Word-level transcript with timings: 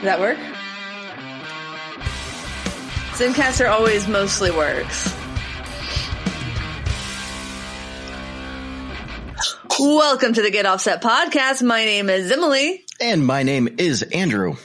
Does 0.00 0.06
that 0.06 0.20
work? 0.20 0.38
Zencastr 3.18 3.70
always 3.70 4.08
mostly 4.08 4.50
works. 4.50 5.14
Welcome 9.78 10.32
to 10.32 10.40
the 10.40 10.50
Get 10.50 10.64
Offset 10.64 11.02
podcast. 11.02 11.62
My 11.62 11.84
name 11.84 12.08
is 12.08 12.32
Emily. 12.32 12.82
And 12.98 13.26
my 13.26 13.42
name 13.42 13.76
is 13.76 14.02
Andrew. 14.02 14.56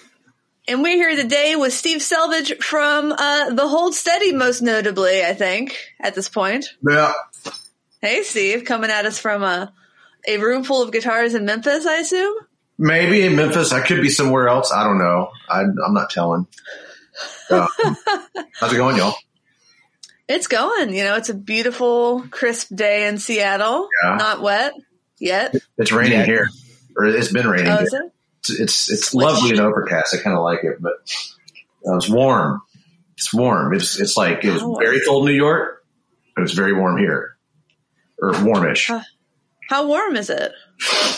And 0.70 0.82
we're 0.82 0.96
here 0.96 1.18
today 1.18 1.58
with 1.58 1.74
Steve 1.74 1.98
Selvidge 1.98 2.64
from 2.64 3.12
uh, 3.12 3.50
The 3.50 3.68
Hold 3.68 3.94
Steady, 3.94 4.32
most 4.32 4.62
notably, 4.62 5.22
I 5.22 5.34
think, 5.34 5.78
at 6.00 6.16
this 6.16 6.30
point. 6.30 6.68
Yeah. 6.82 7.12
Hey, 8.00 8.24
Steve, 8.24 8.64
coming 8.64 8.90
at 8.90 9.06
us 9.06 9.20
from 9.20 9.44
a, 9.44 9.74
a 10.26 10.38
room 10.38 10.64
full 10.64 10.82
of 10.82 10.94
guitars 10.94 11.34
in 11.34 11.44
Memphis, 11.44 11.86
I 11.86 11.98
assume? 11.98 12.36
Maybe 12.78 13.22
in 13.26 13.36
Memphis. 13.36 13.72
I 13.72 13.82
could 13.82 14.02
be 14.02 14.10
somewhere 14.10 14.48
else. 14.48 14.72
I 14.72 14.84
don't 14.84 14.98
know. 14.98 15.30
I, 15.50 15.62
I'm 15.62 15.94
not 15.94 16.10
telling. 16.10 16.48
Uh, 17.50 17.68
how's 18.60 18.74
it 18.74 18.78
going, 18.78 18.98
y'all? 18.98 19.16
It's 20.28 20.48
going. 20.48 20.94
You 20.94 21.04
know, 21.06 21.16
it's 21.16 21.30
a 21.30 21.34
beautiful, 21.34 22.26
crisp 22.32 22.70
day 22.76 23.08
in 23.08 23.18
Seattle. 23.18 23.88
Yeah. 24.04 24.16
Not 24.18 24.42
wet 24.42 24.74
yet. 25.20 25.56
It's 25.78 25.92
raining 25.92 26.20
Yeah. 26.20 26.26
here, 26.26 26.50
or 26.98 27.06
it's 27.06 27.32
been 27.32 27.48
raining. 27.48 27.68
Oh, 27.68 27.78
here. 27.78 27.86
is 27.86 27.94
it? 27.94 28.12
It's 28.40 28.60
it's, 28.60 28.92
it's 28.92 29.08
Switch. 29.12 29.24
lovely 29.24 29.52
and 29.52 29.60
overcast. 29.62 30.14
I 30.16 30.18
kind 30.22 30.36
of 30.36 30.44
like 30.44 30.64
it, 30.64 30.82
but 30.82 30.94
uh, 31.88 31.96
it's 31.96 32.10
warm. 32.10 32.62
It's 33.18 33.34
warm. 33.34 33.74
It's 33.74 34.00
it's 34.00 34.18
like 34.18 34.44
it 34.44 34.52
was 34.52 34.62
Oh. 34.64 34.76
very 34.76 35.00
cold 35.08 35.28
in 35.30 35.34
New 35.34 35.38
York, 35.42 35.86
but 36.36 36.44
it's 36.44 36.54
very 36.54 36.74
warm 36.74 36.98
here, 36.98 37.38
or 38.22 38.32
warmish. 38.44 38.88
Huh. 38.88 39.02
How 39.70 39.88
warm 39.88 40.16
is 40.16 40.30
it? 40.30 40.52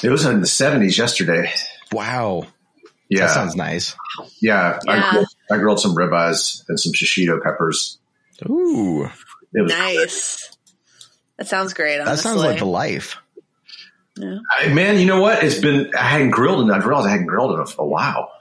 It 0.03 0.09
was 0.09 0.25
in 0.25 0.39
the 0.41 0.47
70s 0.47 0.97
yesterday. 0.97 1.51
Wow. 1.91 2.43
Yeah, 3.09 3.27
That 3.27 3.33
sounds 3.33 3.55
nice. 3.55 3.95
yeah. 4.41 4.79
Yeah. 4.85 4.91
I, 4.93 5.11
grilled, 5.11 5.27
I 5.51 5.58
grilled 5.58 5.80
some 5.80 5.95
ribeyes 5.95 6.63
and 6.67 6.80
some 6.80 6.91
shishito 6.94 7.41
peppers. 7.41 7.97
Ooh. 8.49 9.05
It 9.53 9.61
was 9.61 9.72
Nice. 9.72 10.57
That 11.38 11.47
sounds 11.47 11.73
great. 11.73 11.99
Honestly. 11.99 12.16
That 12.16 12.22
sounds 12.22 12.41
like 12.41 12.59
the 12.59 12.66
life. 12.66 13.17
Yeah. 14.17 14.38
I, 14.59 14.67
man, 14.73 15.00
you 15.00 15.05
know 15.05 15.22
what? 15.22 15.44
It's 15.44 15.59
been 15.59 15.91
I 15.95 16.02
hadn't 16.03 16.31
grilled 16.31 16.61
and 16.61 16.72
I 16.72 16.79
realized 16.85 17.07
I 17.07 17.11
hadn't 17.11 17.27
grilled 17.27 17.53
in 17.53 17.59
a, 17.59 17.81
a 17.81 17.85
while. 17.85 18.31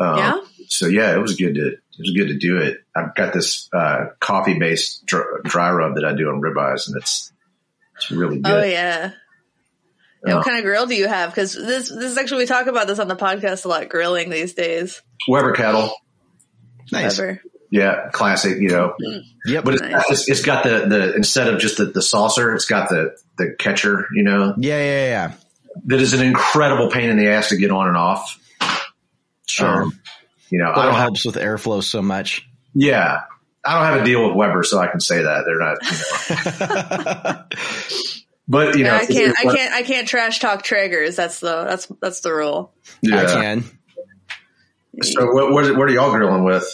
Um, 0.00 0.16
Yeah? 0.18 0.40
So 0.68 0.86
yeah, 0.86 1.14
it 1.14 1.18
was 1.18 1.34
good 1.36 1.54
to 1.56 1.66
it 1.68 1.80
was 1.98 2.10
good 2.12 2.28
to 2.28 2.38
do 2.38 2.58
it. 2.58 2.78
I've 2.94 3.14
got 3.14 3.32
this 3.32 3.68
uh, 3.72 4.06
coffee 4.20 4.58
based 4.58 5.04
dry, 5.06 5.24
dry 5.44 5.70
rub 5.72 5.96
that 5.96 6.04
I 6.04 6.14
do 6.14 6.28
on 6.28 6.40
ribeyes, 6.40 6.86
and 6.88 6.96
it's 6.96 7.32
it's 7.98 8.10
really 8.10 8.38
good. 8.38 8.52
Oh 8.52 8.62
yeah. 8.64 9.12
Yeah, 10.26 10.32
Uh, 10.32 10.36
what 10.38 10.46
kind 10.46 10.58
of 10.58 10.64
grill 10.64 10.86
do 10.86 10.96
you 10.96 11.06
have? 11.06 11.30
Because 11.30 11.52
this 11.54 11.88
this 11.88 12.10
is 12.12 12.18
actually 12.18 12.38
we 12.38 12.46
talk 12.46 12.66
about 12.66 12.86
this 12.88 12.98
on 12.98 13.06
the 13.06 13.14
podcast 13.16 13.64
a 13.64 13.68
lot. 13.68 13.88
Grilling 13.88 14.30
these 14.30 14.54
days. 14.54 15.00
Weber 15.28 15.52
kettle, 15.52 15.92
Nice. 16.90 17.18
Ever. 17.20 17.40
yeah, 17.70 18.08
classic. 18.12 18.58
You 18.58 18.68
know, 18.70 18.94
yeah, 19.46 19.60
but 19.60 19.74
it's, 19.74 19.82
Nice. 19.82 20.10
it's, 20.10 20.28
it's 20.30 20.42
got 20.42 20.64
the 20.64 20.86
the 20.88 21.14
instead 21.14 21.46
of 21.52 21.60
just 21.60 21.76
the, 21.76 21.84
the 21.84 22.02
saucer, 22.02 22.52
it's 22.54 22.64
got 22.64 22.88
the 22.88 23.16
the 23.36 23.54
catcher. 23.58 24.06
You 24.12 24.24
know, 24.24 24.54
yeah, 24.58 24.78
yeah, 24.78 25.06
yeah. 25.06 25.32
that 25.86 26.00
is 26.00 26.14
an 26.14 26.22
incredible 26.26 26.90
pain 26.90 27.10
in 27.10 27.16
the 27.16 27.28
ass 27.28 27.50
to 27.50 27.56
get 27.56 27.70
on 27.70 27.86
and 27.86 27.96
off. 27.96 28.40
Sure. 29.46 29.82
Um, 29.84 30.00
you 30.50 30.58
know, 30.58 30.70
I 30.70 30.74
that 30.74 30.82
don't 30.82 30.94
have 30.94 31.00
helps 31.02 31.24
with 31.26 31.36
airflow 31.36 31.82
so 31.82 32.02
much. 32.02 32.48
Yeah. 32.74 33.20
I 33.68 33.74
don't 33.74 33.84
have 33.92 34.00
a 34.02 34.04
deal 34.04 34.26
with 34.26 34.34
Weber, 34.36 34.62
so 34.62 34.78
I 34.78 34.86
can 34.86 35.00
say 35.00 35.22
that 35.22 35.44
they're 35.44 35.58
not, 35.58 35.76
you 35.84 36.66
know, 36.66 37.44
but 38.48 38.78
you 38.78 38.84
know, 38.84 38.94
I 38.94 39.04
can't. 39.04 39.36
I 39.38 39.42
can't. 39.54 39.74
I 39.74 39.82
can't 39.82 40.08
trash 40.08 40.38
talk 40.38 40.64
Traegers. 40.64 41.16
That's 41.16 41.40
the 41.40 41.64
that's 41.64 41.86
that's 42.00 42.20
the 42.20 42.32
rule. 42.32 42.72
I 43.04 43.08
Yeah. 43.08 43.26
can. 43.26 43.64
So 45.02 45.26
what, 45.32 45.52
what, 45.52 45.76
what 45.76 45.88
are 45.88 45.92
y'all 45.92 46.10
grilling 46.10 46.44
with? 46.44 46.64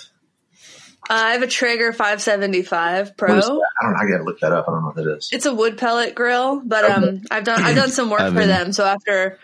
Uh, 1.11 1.12
I 1.12 1.33
have 1.33 1.42
a 1.42 1.47
Traeger 1.47 1.92
575 1.92 3.17
Pro. 3.17 3.34
I 3.34 3.41
don't. 3.41 3.61
I 3.97 4.09
got 4.11 4.19
to 4.19 4.22
look 4.25 4.41
that 4.41 4.53
up. 4.53 4.66
I 4.66 4.71
don't 4.72 4.81
know 4.81 4.87
what 4.87 4.97
that 4.97 5.16
is. 5.16 5.28
It's 5.32 5.44
a 5.44 5.55
wood 5.55 5.76
pellet 5.76 6.15
grill, 6.15 6.62
but 6.65 6.84
um, 6.91 7.22
I've 7.31 7.44
done 7.44 7.62
I've 7.62 7.76
done 7.76 7.91
some 7.91 8.09
work 8.09 8.32
for 8.32 8.47
them. 8.47 8.72
So 8.72 8.87
after, 8.87 9.38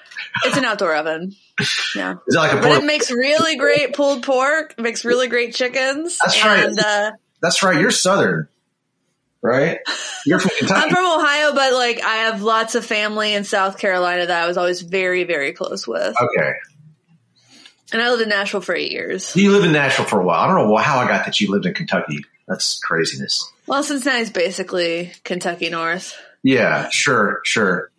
it's 0.44 0.56
an 0.56 0.65
outdoor 0.65 0.94
oven. 0.94 1.34
Yeah, 1.94 2.15
Is 2.27 2.34
that 2.34 2.41
like 2.41 2.53
a 2.55 2.61
but 2.62 2.82
it 2.82 2.87
makes 2.87 3.11
really 3.11 3.56
great 3.56 3.93
pulled 3.93 4.22
pork. 4.22 4.77
It 4.78 4.81
makes 4.81 5.05
really 5.05 5.28
great 5.28 5.55
chickens. 5.55 6.17
That's 6.25 6.43
right. 6.43 6.65
And 6.65 6.78
uh, 6.78 7.11
That's 7.41 7.62
right. 7.62 7.81
You're 7.81 7.91
Southern, 7.91 8.49
right? 9.43 9.78
You're 10.27 10.39
from 10.39 10.51
I'm 10.71 10.91
from 10.91 11.21
Ohio, 11.21 11.55
but 11.55 11.73
like 11.73 12.03
I 12.03 12.17
have 12.27 12.43
lots 12.43 12.75
of 12.75 12.84
family 12.84 13.34
in 13.34 13.45
South 13.45 13.78
Carolina 13.78 14.27
that 14.27 14.43
I 14.43 14.47
was 14.47 14.56
always 14.56 14.83
very 14.83 15.25
very 15.25 15.53
close 15.53 15.87
with, 15.87 16.15
okay. 16.21 16.53
and 17.93 18.03
I 18.03 18.11
lived 18.11 18.23
in 18.23 18.29
Nashville 18.29 18.61
for 18.61 18.75
eight 18.75 18.93
years. 18.93 19.34
You 19.34 19.53
lived 19.53 19.67
in 19.67 19.73
Nashville 19.73 20.06
for 20.06 20.21
a 20.21 20.25
while. 20.25 20.41
I 20.41 20.47
don't 20.47 20.69
know 20.69 20.77
how 20.77 20.99
I 20.99 21.09
got 21.09 21.25
that 21.25 21.41
you 21.41 21.50
lived 21.50 21.67
in 21.67 21.75
Kentucky. 21.75 22.25
That's 22.47 22.81
craziness. 22.81 23.50
Well, 23.67 23.83
Cincinnati's 23.83 24.31
basically 24.31 25.12
Kentucky 25.23 25.71
North. 25.71 26.17
Yeah, 26.43 26.89
sure, 26.89 27.41
sure. 27.45 27.90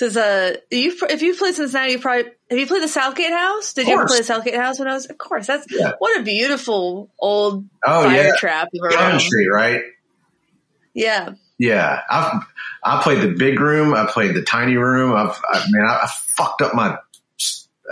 Because 0.00 0.16
uh, 0.16 0.56
you 0.70 0.96
if 1.10 1.20
you've 1.20 1.38
played 1.38 1.54
Cincinnati, 1.54 1.92
you 1.92 1.98
probably 1.98 2.32
have 2.48 2.58
you 2.58 2.66
played 2.66 2.82
the 2.82 2.88
Southgate 2.88 3.32
House? 3.32 3.74
Did 3.74 3.86
you 3.86 3.92
ever 3.92 4.06
play 4.06 4.18
the 4.18 4.24
Southgate 4.24 4.54
House 4.54 4.78
when 4.78 4.88
I 4.88 4.94
was? 4.94 5.04
Of 5.04 5.18
course, 5.18 5.46
that's 5.46 5.66
Yeah. 5.70 5.92
what 5.98 6.18
a 6.18 6.22
beautiful 6.22 7.10
old 7.18 7.66
Oh 7.84 8.04
fire 8.04 8.24
yeah, 8.24 8.36
trap 8.38 8.68
a 8.74 8.82
room. 8.82 9.20
Right? 9.52 9.82
Yeah, 10.94 11.32
Yeah, 11.58 12.00
I've 12.08 12.42
I 12.82 13.02
played 13.02 13.20
the 13.20 13.34
big 13.34 13.60
room. 13.60 13.92
I 13.92 14.06
played 14.06 14.34
the 14.34 14.42
tiny 14.42 14.76
room. 14.76 15.12
I've 15.14 15.38
I, 15.50 15.66
man, 15.68 15.86
I, 15.86 16.00
I 16.04 16.08
fucked 16.36 16.62
up 16.62 16.74
my. 16.74 16.96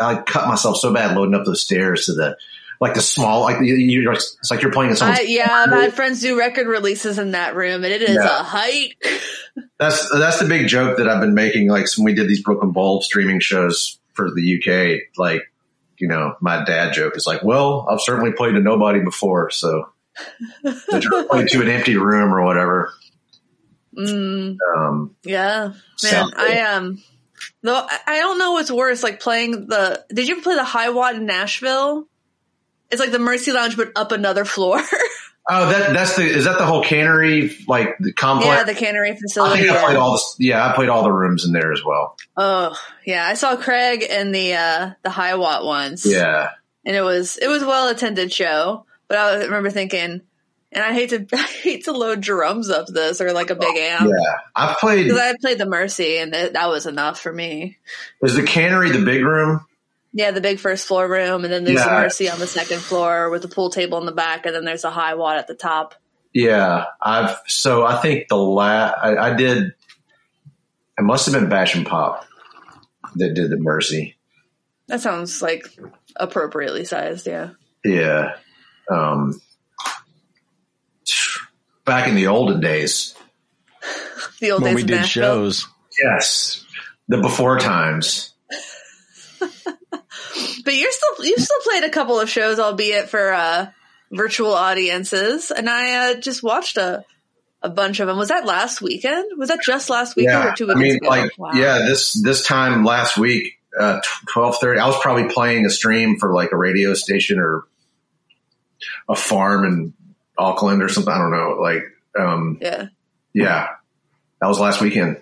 I 0.01 0.23
cut 0.23 0.49
myself 0.49 0.79
so 0.79 0.95
bad 0.95 1.15
loading 1.15 1.35
up 1.35 1.45
those 1.45 1.61
stairs 1.61 2.07
to 2.07 2.15
the 2.15 2.39
like 2.81 2.95
the 2.95 3.01
small 3.01 3.41
like 3.43 3.61
you, 3.61 3.75
you're 3.75 4.13
it's 4.13 4.51
like 4.51 4.63
you're 4.63 4.73
playing 4.73 4.91
in 4.93 4.97
someone's. 4.97 5.21
I, 5.21 5.23
yeah. 5.23 5.49
I've 5.51 5.71
had 5.71 5.95
friends 5.95 6.21
do 6.21 6.39
record 6.39 6.67
releases 6.67 7.19
in 7.19 7.33
that 7.33 7.57
room, 7.57 7.85
and 7.85 7.93
it 7.93 8.03
is 8.03 8.17
Yeah. 8.17 8.41
a 8.41 8.43
hike. 8.43 8.97
That's 9.79 10.09
that's 10.11 10.39
the 10.39 10.47
big 10.47 10.69
joke 10.69 10.99
that 10.99 11.09
I've 11.09 11.21
been 11.21 11.35
making. 11.35 11.69
Like 11.69 11.87
when 11.97 12.05
we 12.05 12.15
did 12.15 12.29
these 12.29 12.43
Brooklyn 12.43 12.71
Bowl 12.71 13.01
streaming 13.03 13.41
shows 13.41 13.99
for 14.13 14.31
the 14.33 14.55
UK, 14.59 15.09
like 15.19 15.43
you 15.99 16.07
know, 16.07 16.35
my 16.41 16.63
dad 16.65 16.93
joke 16.93 17.17
is 17.17 17.27
like, 17.27 17.43
"Well, 17.43 17.87
I've 17.91 18.01
certainly 18.01 18.31
played 18.33 18.53
to 18.53 18.61
nobody 18.61 19.01
before, 19.01 19.51
so 19.51 19.89
to 20.65 21.61
an 21.61 21.69
empty 21.69 21.97
room 21.97 22.33
or 22.33 22.45
whatever?" 22.45 22.93
Mm, 23.97 24.57
Um, 24.77 25.17
yeah, 25.25 25.73
man. 26.05 26.31
I 26.37 26.61
um, 26.61 27.03
though 27.63 27.75
I- 27.75 27.99
I 28.07 28.19
don't 28.21 28.39
know 28.39 28.53
what's 28.53 28.71
worse, 28.71 29.03
like 29.03 29.19
playing 29.21 29.67
the. 29.67 30.05
Did 30.09 30.29
you 30.29 30.35
ever 30.37 30.43
play 30.43 30.55
the 30.55 30.63
High 30.65 30.91
Watt 30.91 31.17
in 31.17 31.27
Nashville? 31.27 32.07
It's 32.91 33.01
like 33.01 33.13
the 33.13 33.19
Mercy 33.19 33.53
Lounge, 33.53 33.77
but 33.77 33.93
up 33.97 34.13
another 34.13 34.45
floor. 34.45 34.79
oh, 35.49 35.69
that 35.71 35.93
that's 35.93 36.17
the 36.17 36.23
is 36.23 36.45
that 36.45 36.59
the 36.59 36.65
whole 36.65 36.83
cannery 36.83 37.57
like 37.67 37.97
the 37.99 38.13
complex? 38.13 38.49
yeah, 38.49 38.65
the 38.65 38.75
cannery 38.75 39.13
I 39.13 39.17
facility. 39.17 39.63
think 39.63 39.77
I 39.77 39.85
played 39.85 39.97
all 39.97 40.13
the 40.13 40.45
yeah, 40.45 40.67
I 40.67 40.75
played 40.75 40.89
all 40.89 41.03
the 41.03 41.13
rooms 41.13 41.45
in 41.45 41.53
there 41.53 41.73
as 41.73 41.85
well. 41.85 42.17
Oh 42.37 42.79
yeah, 43.05 43.27
I 43.27 43.35
saw 43.35 43.57
Craig 43.57 44.05
and 44.09 44.35
the 44.35 44.55
uh 44.55 44.91
the 45.03 45.11
high 45.11 45.35
watt 45.35 45.65
once. 45.65 46.07
Yeah, 46.07 46.51
and 46.85 46.97
it 46.97 47.03
was 47.03 47.37
it 47.37 47.49
was 47.49 47.63
well 47.63 47.89
attended 47.89 48.33
show. 48.33 48.87
But 49.09 49.19
I 49.19 49.45
remember 49.45 49.71
thinking, 49.71 50.23
and 50.73 50.85
I 50.85 50.93
hate 50.93 51.11
to 51.11 51.27
I 51.33 51.43
hate 51.43 51.85
to 51.85 51.93
load 51.93 52.21
drums 52.21 52.71
up 52.71 52.87
this 52.87 53.21
or 53.21 53.33
like 53.33 53.51
a 53.51 53.55
big 53.55 53.77
amp 53.77 54.09
yeah. 54.09 54.35
I've 54.55 54.79
played. 54.79 55.05
because 55.05 55.19
I 55.19 55.35
played 55.41 55.59
the 55.59 55.67
Mercy 55.67 56.19
and 56.19 56.35
it, 56.35 56.53
that 56.55 56.69
was 56.69 56.87
enough 56.87 57.21
for 57.21 57.33
me. 57.33 57.79
Is 58.23 58.35
the 58.35 58.43
cannery 58.43 58.91
the 58.91 59.05
big 59.05 59.25
room? 59.25 59.65
Yeah, 60.13 60.31
the 60.31 60.41
big 60.41 60.59
first 60.59 60.87
floor 60.87 61.07
room, 61.09 61.45
and 61.45 61.53
then 61.53 61.65
there's 61.65 61.83
the 61.83 61.91
Yeah. 61.91 62.01
Mercy 62.01 62.31
on 62.31 62.39
the 62.39 62.47
second 62.47 62.81
floor 62.81 63.29
with 63.31 63.43
the 63.43 63.49
pool 63.49 63.71
table 63.71 63.99
in 63.99 64.07
the 64.07 64.13
back, 64.13 64.47
and 64.47 64.55
then 64.55 64.65
there's 64.65 64.85
a 64.85 64.91
high 64.91 65.15
watt 65.15 65.37
at 65.39 65.47
the 65.47 65.55
top. 65.55 65.95
Yeah, 66.33 66.85
I've 67.01 67.37
so 67.47 67.85
I 67.85 67.97
think 68.01 68.29
the 68.29 68.37
last 68.37 68.95
I, 69.03 69.17
I 69.17 69.35
did. 69.35 69.75
It 70.99 71.03
must 71.03 71.27
have 71.27 71.35
been 71.35 71.49
Bash 71.49 71.75
and 71.75 71.87
Pop 71.87 72.27
that 73.17 73.35
did 73.35 73.51
the 73.51 73.57
Mercy. 73.57 74.17
That 74.89 75.01
sounds 75.01 75.43
like 75.43 75.67
appropriately 76.17 76.85
sized. 76.85 77.27
Yeah. 77.27 77.51
Yeah. 77.85 78.37
Um, 78.91 79.41
back 81.85 82.09
in 82.09 82.15
the 82.15 82.27
olden 82.29 82.61
days. 82.61 83.15
The 84.41 84.53
old 84.53 84.63
when 84.63 84.75
days 84.77 84.83
we 84.85 84.87
did 84.87 84.97
Nashville. 85.01 85.23
shows. 85.25 85.67
Yes. 86.01 86.65
The 87.09 87.21
before 87.21 87.59
times. 87.59 88.33
But 90.65 90.75
you're 90.75 90.93
still 90.93 91.25
you 91.27 91.37
still 91.39 91.61
played 91.63 91.85
a 91.85 91.91
couple 91.91 92.19
of 92.21 92.29
shows, 92.29 92.59
albeit 92.59 93.09
for 93.09 93.33
uh, 93.33 93.67
virtual 94.13 94.53
audiences, 94.55 95.51
and 95.51 95.69
I 95.69 96.13
uh, 96.13 96.15
just 96.21 96.43
watched 96.43 96.77
a 96.77 97.05
a 97.63 97.69
bunch 97.69 97.99
of 98.01 98.07
them. 98.07 98.17
Was 98.19 98.29
that 98.29 98.47
last 98.47 98.81
weekend? 98.81 99.33
Was 99.37 99.49
that 99.49 99.61
just 99.63 99.91
last 99.91 100.15
weekend 100.17 100.45
Yeah. 100.45 100.53
or 100.53 100.57
two 100.57 100.71
I 100.71 100.75
mean, 100.75 100.97
ago? 100.97 101.09
like, 101.09 101.31
Wow. 101.39 101.51
yeah, 101.55 101.79
this, 101.79 102.13
this 102.23 102.47
time 102.47 102.85
last 102.85 103.19
week, 103.19 103.55
uh, 103.79 104.01
twelve 104.33 104.59
thirty. 104.59 104.79
I 104.79 104.87
was 104.87 104.97
probably 105.01 105.29
playing 105.29 105.67
a 105.67 105.71
stream 105.71 106.19
for 106.19 106.33
like 106.33 106.53
a 106.53 106.57
radio 106.57 106.95
station 106.95 107.39
or 107.41 107.65
a 109.09 109.17
farm 109.17 109.65
in 109.65 109.93
Auckland 110.39 110.83
or 110.85 110.89
something. 110.89 111.13
I 111.13 111.19
don't 111.19 111.33
know. 111.33 111.57
Like, 111.61 111.83
um, 112.17 112.59
yeah. 112.61 112.87
yeah, 113.33 113.69
that 114.41 114.47
was 114.47 114.61
last 114.61 114.81
weekend. 114.81 115.21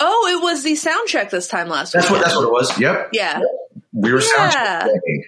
Oh, 0.00 0.36
it 0.38 0.42
was 0.42 0.62
the 0.62 0.74
sound 0.74 1.08
check 1.08 1.30
this 1.30 1.48
time 1.48 1.68
last 1.68 1.94
week. 1.94 2.02
That's 2.02 2.10
what 2.12 2.22
that's 2.22 2.36
what 2.36 2.44
it 2.44 2.52
was. 2.52 2.78
Yep, 2.78 3.10
Yeah. 3.12 3.40
We 3.94 4.12
were 4.12 4.20
sound 4.20 4.52
Yeah. 4.52 4.80
checking. 4.80 5.24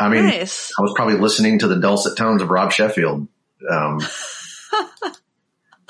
I 0.00 0.08
mean, 0.10 0.26
nice. 0.26 0.70
I 0.78 0.82
was 0.82 0.92
probably 0.94 1.16
listening 1.16 1.60
to 1.60 1.68
the 1.68 1.76
dulcet 1.76 2.16
tones 2.18 2.42
of 2.42 2.50
Rob 2.50 2.70
Sheffield. 2.72 3.26
Um, 3.70 4.00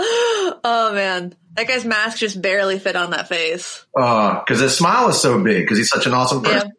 Oh 0.01 0.93
man, 0.95 1.35
that 1.55 1.67
guy's 1.67 1.85
mask 1.85 2.19
just 2.19 2.41
barely 2.41 2.79
fit 2.79 2.95
on 2.95 3.11
that 3.11 3.27
face. 3.29 3.85
Oh, 3.97 4.41
because 4.47 4.61
his 4.61 4.77
smile 4.77 5.09
is 5.09 5.21
so 5.21 5.43
big 5.43 5.65
because 5.65 5.77
he's 5.77 5.91
such 5.91 6.07
an 6.07 6.15
awesome 6.15 6.45
Yeah, 6.45 6.53
person. 6.53 6.73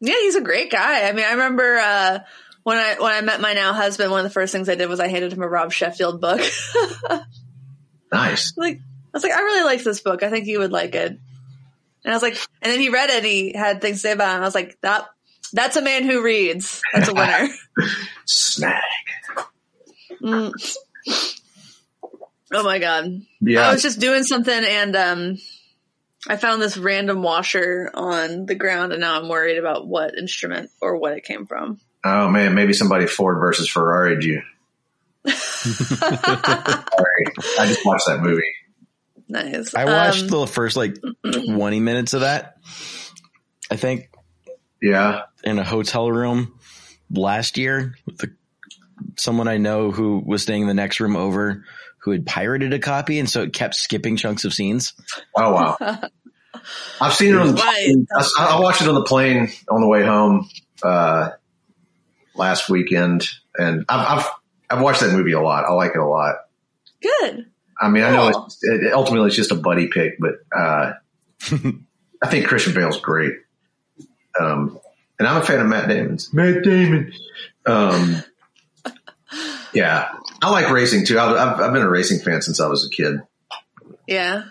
yeah, 0.00 0.14
he's 0.20 0.34
a 0.36 0.42
great 0.42 0.70
guy. 0.70 1.08
I 1.08 1.12
mean, 1.12 1.24
I 1.24 1.32
remember 1.32 1.76
uh, 1.78 2.18
when 2.62 2.76
I 2.76 2.96
when 2.98 3.12
I 3.12 3.22
met 3.22 3.40
my 3.40 3.54
now 3.54 3.72
husband, 3.72 4.10
one 4.10 4.20
of 4.20 4.24
the 4.24 4.30
first 4.34 4.52
things 4.52 4.68
I 4.68 4.74
did 4.74 4.88
was 4.90 5.00
I 5.00 5.08
handed 5.08 5.32
him 5.32 5.42
a 5.42 5.48
Rob 5.48 5.72
Sheffield 5.72 6.20
book. 6.20 6.40
Nice. 8.12 8.52
like 8.58 8.76
I 8.76 8.80
was 9.14 9.22
like, 9.22 9.32
I 9.32 9.40
really 9.40 9.64
like 9.64 9.82
this 9.82 10.00
book. 10.02 10.22
I 10.22 10.28
think 10.28 10.46
you 10.46 10.58
would 10.58 10.70
like 10.72 10.94
it. 10.94 11.18
And 12.04 12.12
I 12.12 12.16
was 12.16 12.22
like, 12.22 12.36
and 12.60 12.72
then 12.72 12.80
he 12.80 12.88
read 12.88 13.10
it. 13.10 13.16
and 13.16 13.26
He 13.26 13.52
had 13.52 13.80
things 13.80 13.98
to 13.98 14.00
say 14.00 14.12
about 14.12 14.32
it. 14.32 14.34
And 14.36 14.44
I 14.44 14.46
was 14.46 14.54
like, 14.54 14.78
that 14.82 15.06
that's 15.52 15.76
a 15.76 15.82
man 15.82 16.04
who 16.04 16.22
reads. 16.22 16.80
That's 16.92 17.08
a 17.08 17.14
winner. 17.14 17.48
Snag. 18.26 18.80
Mm. 20.22 20.52
Oh 22.52 22.62
my 22.62 22.78
god. 22.78 23.22
Yeah. 23.40 23.68
I 23.68 23.72
was 23.72 23.82
just 23.82 24.00
doing 24.00 24.24
something 24.24 24.52
and 24.64 24.96
um 24.96 25.38
I 26.28 26.36
found 26.36 26.62
this 26.62 26.76
random 26.76 27.22
washer 27.22 27.90
on 27.92 28.46
the 28.46 28.54
ground 28.54 28.92
and 28.92 29.00
now 29.00 29.20
I'm 29.20 29.28
worried 29.28 29.58
about 29.58 29.86
what 29.86 30.16
instrument 30.16 30.70
or 30.80 30.96
what 30.96 31.16
it 31.16 31.24
came 31.24 31.46
from. 31.46 31.80
Oh 32.04 32.28
man, 32.28 32.54
maybe 32.54 32.72
somebody 32.72 33.06
Ford 33.06 33.38
versus 33.40 33.68
Ferrari. 33.68 34.14
Did 34.16 34.24
you? 34.24 34.42
Sorry, 35.32 37.26
I 37.58 37.66
just 37.66 37.84
watched 37.86 38.06
that 38.06 38.20
movie. 38.20 38.42
Nice. 39.28 39.74
I 39.74 39.84
watched 39.84 40.22
Um, 40.24 40.28
the 40.28 40.46
first 40.46 40.76
like 40.76 40.96
20 41.24 41.80
minutes 41.80 42.14
of 42.14 42.20
that. 42.22 42.56
I 43.70 43.76
think 43.76 44.10
Yeah. 44.80 45.22
in 45.44 45.58
a 45.58 45.64
hotel 45.64 46.10
room 46.10 46.58
last 47.10 47.56
year 47.58 47.94
with 48.06 48.18
the, 48.18 48.34
someone 49.16 49.48
I 49.48 49.56
know 49.58 49.90
who 49.90 50.22
was 50.24 50.42
staying 50.42 50.62
in 50.62 50.68
the 50.68 50.74
next 50.74 51.00
room 51.00 51.16
over 51.16 51.64
who 51.98 52.10
had 52.10 52.26
pirated 52.26 52.72
a 52.72 52.78
copy. 52.78 53.18
And 53.18 53.28
so 53.30 53.42
it 53.42 53.52
kept 53.52 53.74
skipping 53.74 54.16
chunks 54.16 54.44
of 54.44 54.52
scenes. 54.52 54.92
Oh 55.36 55.52
wow. 55.52 55.76
I've 57.00 57.14
seen 57.14 57.34
it 57.34 57.38
on. 57.40 57.54
Right. 57.54 57.94
I, 58.38 58.56
I 58.56 58.60
watched 58.60 58.82
it 58.82 58.88
on 58.88 58.94
the 58.94 59.04
plane 59.04 59.48
on 59.68 59.80
the 59.80 59.88
way 59.88 60.04
home 60.04 60.48
uh, 60.82 61.30
last 62.34 62.68
weekend, 62.68 63.28
and 63.56 63.84
I've, 63.88 64.18
I've 64.18 64.30
I've 64.70 64.80
watched 64.80 65.00
that 65.00 65.12
movie 65.12 65.32
a 65.32 65.40
lot. 65.40 65.64
I 65.64 65.72
like 65.72 65.92
it 65.92 65.98
a 66.00 66.06
lot. 66.06 66.36
good. 67.02 67.46
I 67.82 67.88
mean, 67.88 68.04
I 68.04 68.12
know 68.12 68.30
Cool. 68.30 68.44
it's, 68.46 68.58
it, 68.62 68.92
ultimately 68.92 69.26
it's 69.26 69.36
just 69.36 69.50
a 69.50 69.56
buddy 69.56 69.88
pick, 69.88 70.18
but 70.20 70.34
uh, 70.56 70.92
I 72.22 72.28
think 72.28 72.46
Christian 72.46 72.74
Bale's 72.74 73.00
great. 73.00 73.32
Um, 74.40 74.78
and 75.18 75.26
I'm 75.28 75.42
a 75.42 75.44
fan 75.44 75.60
of 75.60 75.66
Matt 75.66 75.88
Damon's. 75.88 76.32
Matt 76.32 76.62
Damon. 76.62 77.12
Um, 77.66 78.22
yeah, 79.72 80.08
I 80.42 80.50
like 80.50 80.70
racing 80.70 81.06
too. 81.06 81.18
I've, 81.18 81.36
I've, 81.36 81.60
I've 81.60 81.72
been 81.72 81.82
a 81.82 81.88
racing 81.90 82.20
fan 82.20 82.42
since 82.42 82.60
I 82.60 82.68
was 82.68 82.86
a 82.86 82.90
kid. 82.90 83.16
Yeah. 84.06 84.44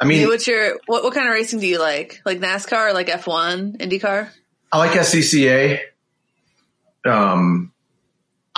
I 0.00 0.04
mean, 0.04 0.28
What's 0.28 0.46
your 0.46 0.78
what 0.86 1.02
what 1.02 1.12
kind 1.14 1.26
of 1.26 1.34
racing 1.34 1.58
do 1.58 1.66
you 1.66 1.80
like? 1.80 2.20
Like 2.24 2.38
NASCAR 2.38 2.90
or 2.90 2.92
like 2.92 3.08
F1, 3.08 3.78
IndyCar? 3.78 4.28
I 4.70 4.78
like 4.78 4.92
SCCA. 4.92 5.80
Um, 7.04 7.72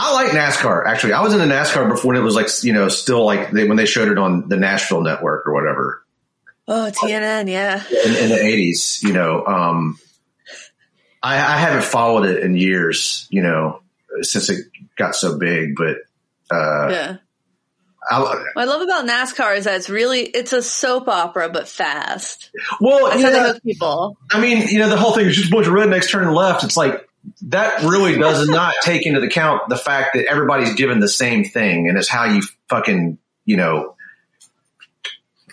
I 0.03 0.13
like 0.15 0.31
NASCAR. 0.33 0.87
Actually, 0.87 1.13
I 1.13 1.21
was 1.23 1.35
into 1.35 1.45
NASCAR 1.45 1.89
before 1.89 2.09
when 2.09 2.17
it 2.17 2.25
was 2.25 2.35
like 2.35 2.47
you 2.63 2.73
know 2.73 2.89
still 2.89 3.25
like 3.25 3.51
they, 3.51 3.69
when 3.69 3.77
they 3.77 3.85
showed 3.87 4.09
it 4.09 4.17
on 4.19 4.49
the 4.49 4.57
Nashville 4.57 5.03
network 5.03 5.47
or 5.47 5.53
whatever 5.53 6.03
Oh, 6.67 6.89
TNN, 6.93 7.51
yeah. 7.51 7.83
in, 8.07 8.15
in 8.15 8.29
the 8.31 8.41
eighties. 8.43 9.01
You 9.03 9.13
know, 9.13 9.45
um, 9.45 9.99
I, 11.23 11.35
I 11.37 11.57
haven't 11.59 11.85
followed 11.85 12.27
it 12.27 12.43
in 12.45 12.55
years. 12.57 13.27
You 13.31 13.43
know, 13.43 13.83
since 14.23 14.49
it 14.49 14.67
got 14.97 15.15
so 15.15 15.37
big, 15.39 15.75
but 15.77 15.97
uh, 16.51 16.89
Yeah. 16.91 17.17
I, 18.11 18.21
What 18.21 18.43
I 18.57 18.65
love 18.65 18.81
about 18.81 19.07
NASCAR 19.07 19.57
is 19.59 19.65
that 19.65 19.77
it's 19.77 19.91
really 19.91 20.21
it's 20.23 20.55
a 20.55 20.63
soap 20.63 21.09
opera 21.09 21.51
but 21.51 21.69
fast. 21.69 22.51
well, 22.81 23.11
That's 23.11 23.23
yeah, 23.23 23.53
people. 23.63 24.17
I 24.31 24.41
mean, 24.41 24.67
you 24.69 24.79
know, 24.79 24.89
the 24.89 24.97
whole 24.97 25.13
thing 25.13 25.27
is 25.27 25.37
just 25.37 25.53
a 25.53 25.55
bunch 25.55 25.67
of 25.67 25.75
rednecks 25.75 26.09
turning 26.09 26.35
left. 26.35 26.65
It's 26.65 26.77
like 26.77 27.07
that 27.43 27.83
really 27.83 28.17
does 28.19 28.49
not 28.49 28.75
take 28.83 29.07
into 29.07 29.21
account 29.21 29.63
the 29.69 29.77
fact 29.77 30.11
that 30.15 30.27
everybody's 30.27 30.75
given 30.75 31.01
the 31.01 31.09
same 31.09 31.45
thing, 31.45 31.89
and 31.89 31.99
it's 31.99 32.09
how 32.09 32.25
you 32.25 32.43
fucking, 32.69 33.19
you 33.45 33.57
know, 33.57 33.95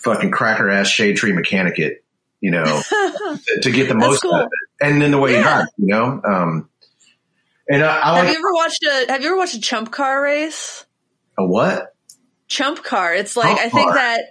fucking 0.03 0.31
cracker 0.31 0.69
ass 0.69 0.87
shade 0.87 1.17
tree 1.17 1.33
mechanic 1.33 1.79
it, 1.79 2.03
you 2.39 2.51
know, 2.51 2.63
to, 3.61 3.71
get 3.71 3.87
the 3.89 3.95
most 3.95 4.21
cool. 4.21 4.33
out 4.33 4.43
of 4.43 4.47
it, 4.47 4.85
and 4.85 5.01
then 5.01 5.11
the 5.11 5.17
way 5.17 5.31
you 5.31 5.37
Yeah. 5.37 5.43
got, 5.43 5.63
it, 5.65 5.69
you 5.77 5.87
know. 5.87 6.21
Um, 6.23 6.69
and 7.69 7.83
I, 7.83 7.87
I 8.01 8.15
Have 8.17 8.25
like 8.25 8.33
you 8.33 8.39
ever 8.39 8.53
watched 8.53 8.83
a 8.83 9.11
Have 9.11 9.21
you 9.21 9.27
ever 9.27 9.37
watched 9.37 9.55
a 9.55 9.61
chump 9.61 9.91
car 9.91 10.21
race? 10.21 10.85
a 11.37 11.45
what? 11.45 11.93
Chump 12.47 12.83
car. 12.83 13.13
It's 13.13 13.35
like 13.35 13.47
Chump 13.57 13.59
I 13.59 13.69
think 13.69 13.89
car. 13.89 13.95
that 13.95 14.21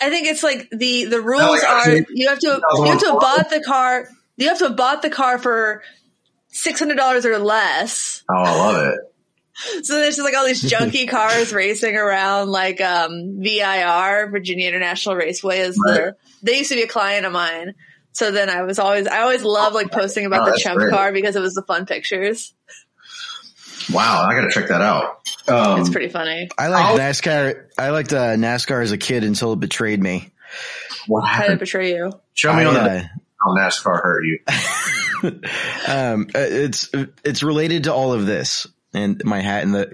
I 0.00 0.10
think 0.10 0.26
it's 0.26 0.42
like 0.42 0.68
the 0.70 1.06
the 1.06 1.20
rules 1.20 1.62
like 1.62 1.64
are 1.64 1.90
you 2.12 2.28
have 2.28 2.38
to 2.40 2.60
you 2.76 2.84
have 2.84 2.98
to 3.00 3.06
have 3.06 3.20
bought 3.20 3.48
the 3.50 3.62
car 3.66 4.08
you 4.36 4.48
have 4.48 4.58
to 4.58 4.64
have 4.68 4.76
bought 4.76 5.00
the 5.00 5.08
car 5.10 5.38
for 5.38 5.82
six 6.54 6.78
hundred 6.78 6.96
dollars 6.96 7.26
or 7.26 7.38
less. 7.38 8.24
Oh, 8.30 8.34
I 8.34 8.56
love 8.56 8.86
it. 8.86 9.00
So 9.84 9.94
there's 9.94 10.16
just 10.16 10.24
like 10.24 10.36
all 10.36 10.46
these 10.46 10.62
junky 10.62 11.08
cars 11.10 11.52
racing 11.52 11.96
around 11.96 12.48
like 12.50 12.80
um 12.80 13.36
VIR, 13.40 14.30
Virginia 14.30 14.66
International 14.68 15.14
Raceway 15.16 15.58
is 15.60 15.76
the 15.76 16.02
Right. 16.06 16.12
they 16.42 16.58
used 16.58 16.70
to 16.70 16.76
be 16.76 16.82
a 16.82 16.88
client 16.88 17.24
of 17.26 17.32
mine. 17.32 17.74
So 18.12 18.30
then 18.30 18.48
I 18.48 18.62
was 18.62 18.78
always 18.78 19.06
I 19.06 19.20
always 19.20 19.42
loved 19.44 19.74
like 19.74 19.90
posting 19.92 20.24
about 20.26 20.42
Oh, 20.42 20.44
the 20.46 20.50
that's 20.52 20.62
chump 20.62 20.78
great. 20.78 20.92
car 20.92 21.12
because 21.12 21.36
it 21.36 21.40
was 21.40 21.54
the 21.54 21.62
fun 21.62 21.86
pictures. 21.86 22.54
Wow, 23.92 24.26
I 24.28 24.34
got 24.34 24.42
to 24.42 24.50
check 24.50 24.68
that 24.68 24.80
out. 24.80 25.20
Um, 25.46 25.80
It's 25.80 25.90
pretty 25.90 26.08
funny. 26.08 26.48
I 26.56 26.68
liked 26.68 26.86
I'll- 26.88 26.98
NASCAR. 26.98 27.66
I 27.76 27.90
liked 27.90 28.12
uh, 28.14 28.34
NASCAR 28.34 28.82
as 28.82 28.92
a 28.92 28.98
kid 28.98 29.24
until 29.24 29.52
it 29.52 29.60
betrayed 29.60 30.02
me. 30.02 30.32
what 31.06 31.22
How 31.26 31.42
did 31.42 31.52
it 31.52 31.58
betray 31.58 31.94
you? 31.94 32.10
Show 32.32 32.54
me 32.54 32.62
I, 32.62 32.66
on 32.66 32.74
the 32.74 32.80
uh, 32.80 33.02
how 33.44 33.54
NASCAR 33.56 34.00
hurt 34.02 34.24
you. 34.24 34.38
um, 35.22 36.26
uh, 36.34 36.38
it's 36.38 36.90
it's 37.24 37.42
related 37.42 37.84
to 37.84 37.92
all 37.94 38.12
of 38.12 38.26
this 38.26 38.66
and 38.92 39.22
my 39.24 39.40
hat 39.40 39.64
and 39.64 39.74
the. 39.74 39.90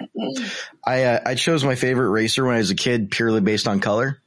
I 0.84 1.04
uh, 1.04 1.20
I 1.26 1.34
chose 1.34 1.64
my 1.64 1.74
favorite 1.74 2.10
racer 2.10 2.44
when 2.44 2.54
I 2.54 2.58
was 2.58 2.70
a 2.70 2.74
kid 2.74 3.10
purely 3.10 3.40
based 3.40 3.68
on 3.68 3.80
color. 3.80 4.20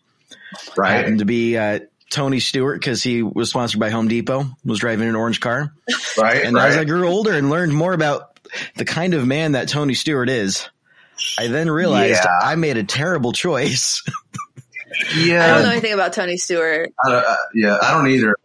Right. 0.78 0.92
Happened 0.94 1.20
to 1.20 1.26
be 1.26 1.58
uh, 1.58 1.80
Tony 2.10 2.40
Stewart 2.40 2.80
because 2.80 3.02
he 3.02 3.24
was 3.24 3.50
sponsored 3.50 3.80
by 3.80 3.90
Home 3.90 4.08
Depot. 4.08 4.46
Was 4.66 4.80
driving 4.80 5.08
an 5.10 5.16
orange 5.16 5.40
car, 5.40 5.74
Right. 6.18 6.44
and 6.44 6.56
right. 6.56 6.70
as 6.70 6.78
I 6.78 6.84
grew 6.86 7.08
older 7.08 7.34
and 7.34 7.50
learned 7.50 7.74
more 7.74 7.94
about 7.94 8.40
the 8.76 8.86
kind 8.86 9.14
of 9.14 9.26
man 9.26 9.54
that 9.54 9.68
Tony 9.70 9.94
Stewart 9.96 10.30
is, 10.30 10.70
I 11.40 11.48
then 11.48 11.70
realized 11.70 12.22
Yeah. 12.24 12.38
I 12.42 12.56
made 12.56 12.78
a 12.78 12.84
terrible 12.84 13.32
choice. 13.34 14.04
yeah. 15.16 15.44
I 15.44 15.48
don't 15.48 15.64
know 15.64 15.72
anything 15.72 15.94
about 15.94 16.14
Tony 16.14 16.38
Stewart. 16.38 16.92
I 17.04 17.10
don't, 17.10 17.26
uh, 17.26 17.36
yeah, 17.56 17.78
I 17.82 17.92
don't 17.94 18.10
either. 18.10 18.36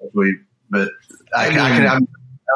But 0.70 0.88
I, 1.36 1.48
can- 1.50 1.58
I 1.58 1.76
can 1.76 1.86
I 1.86 1.98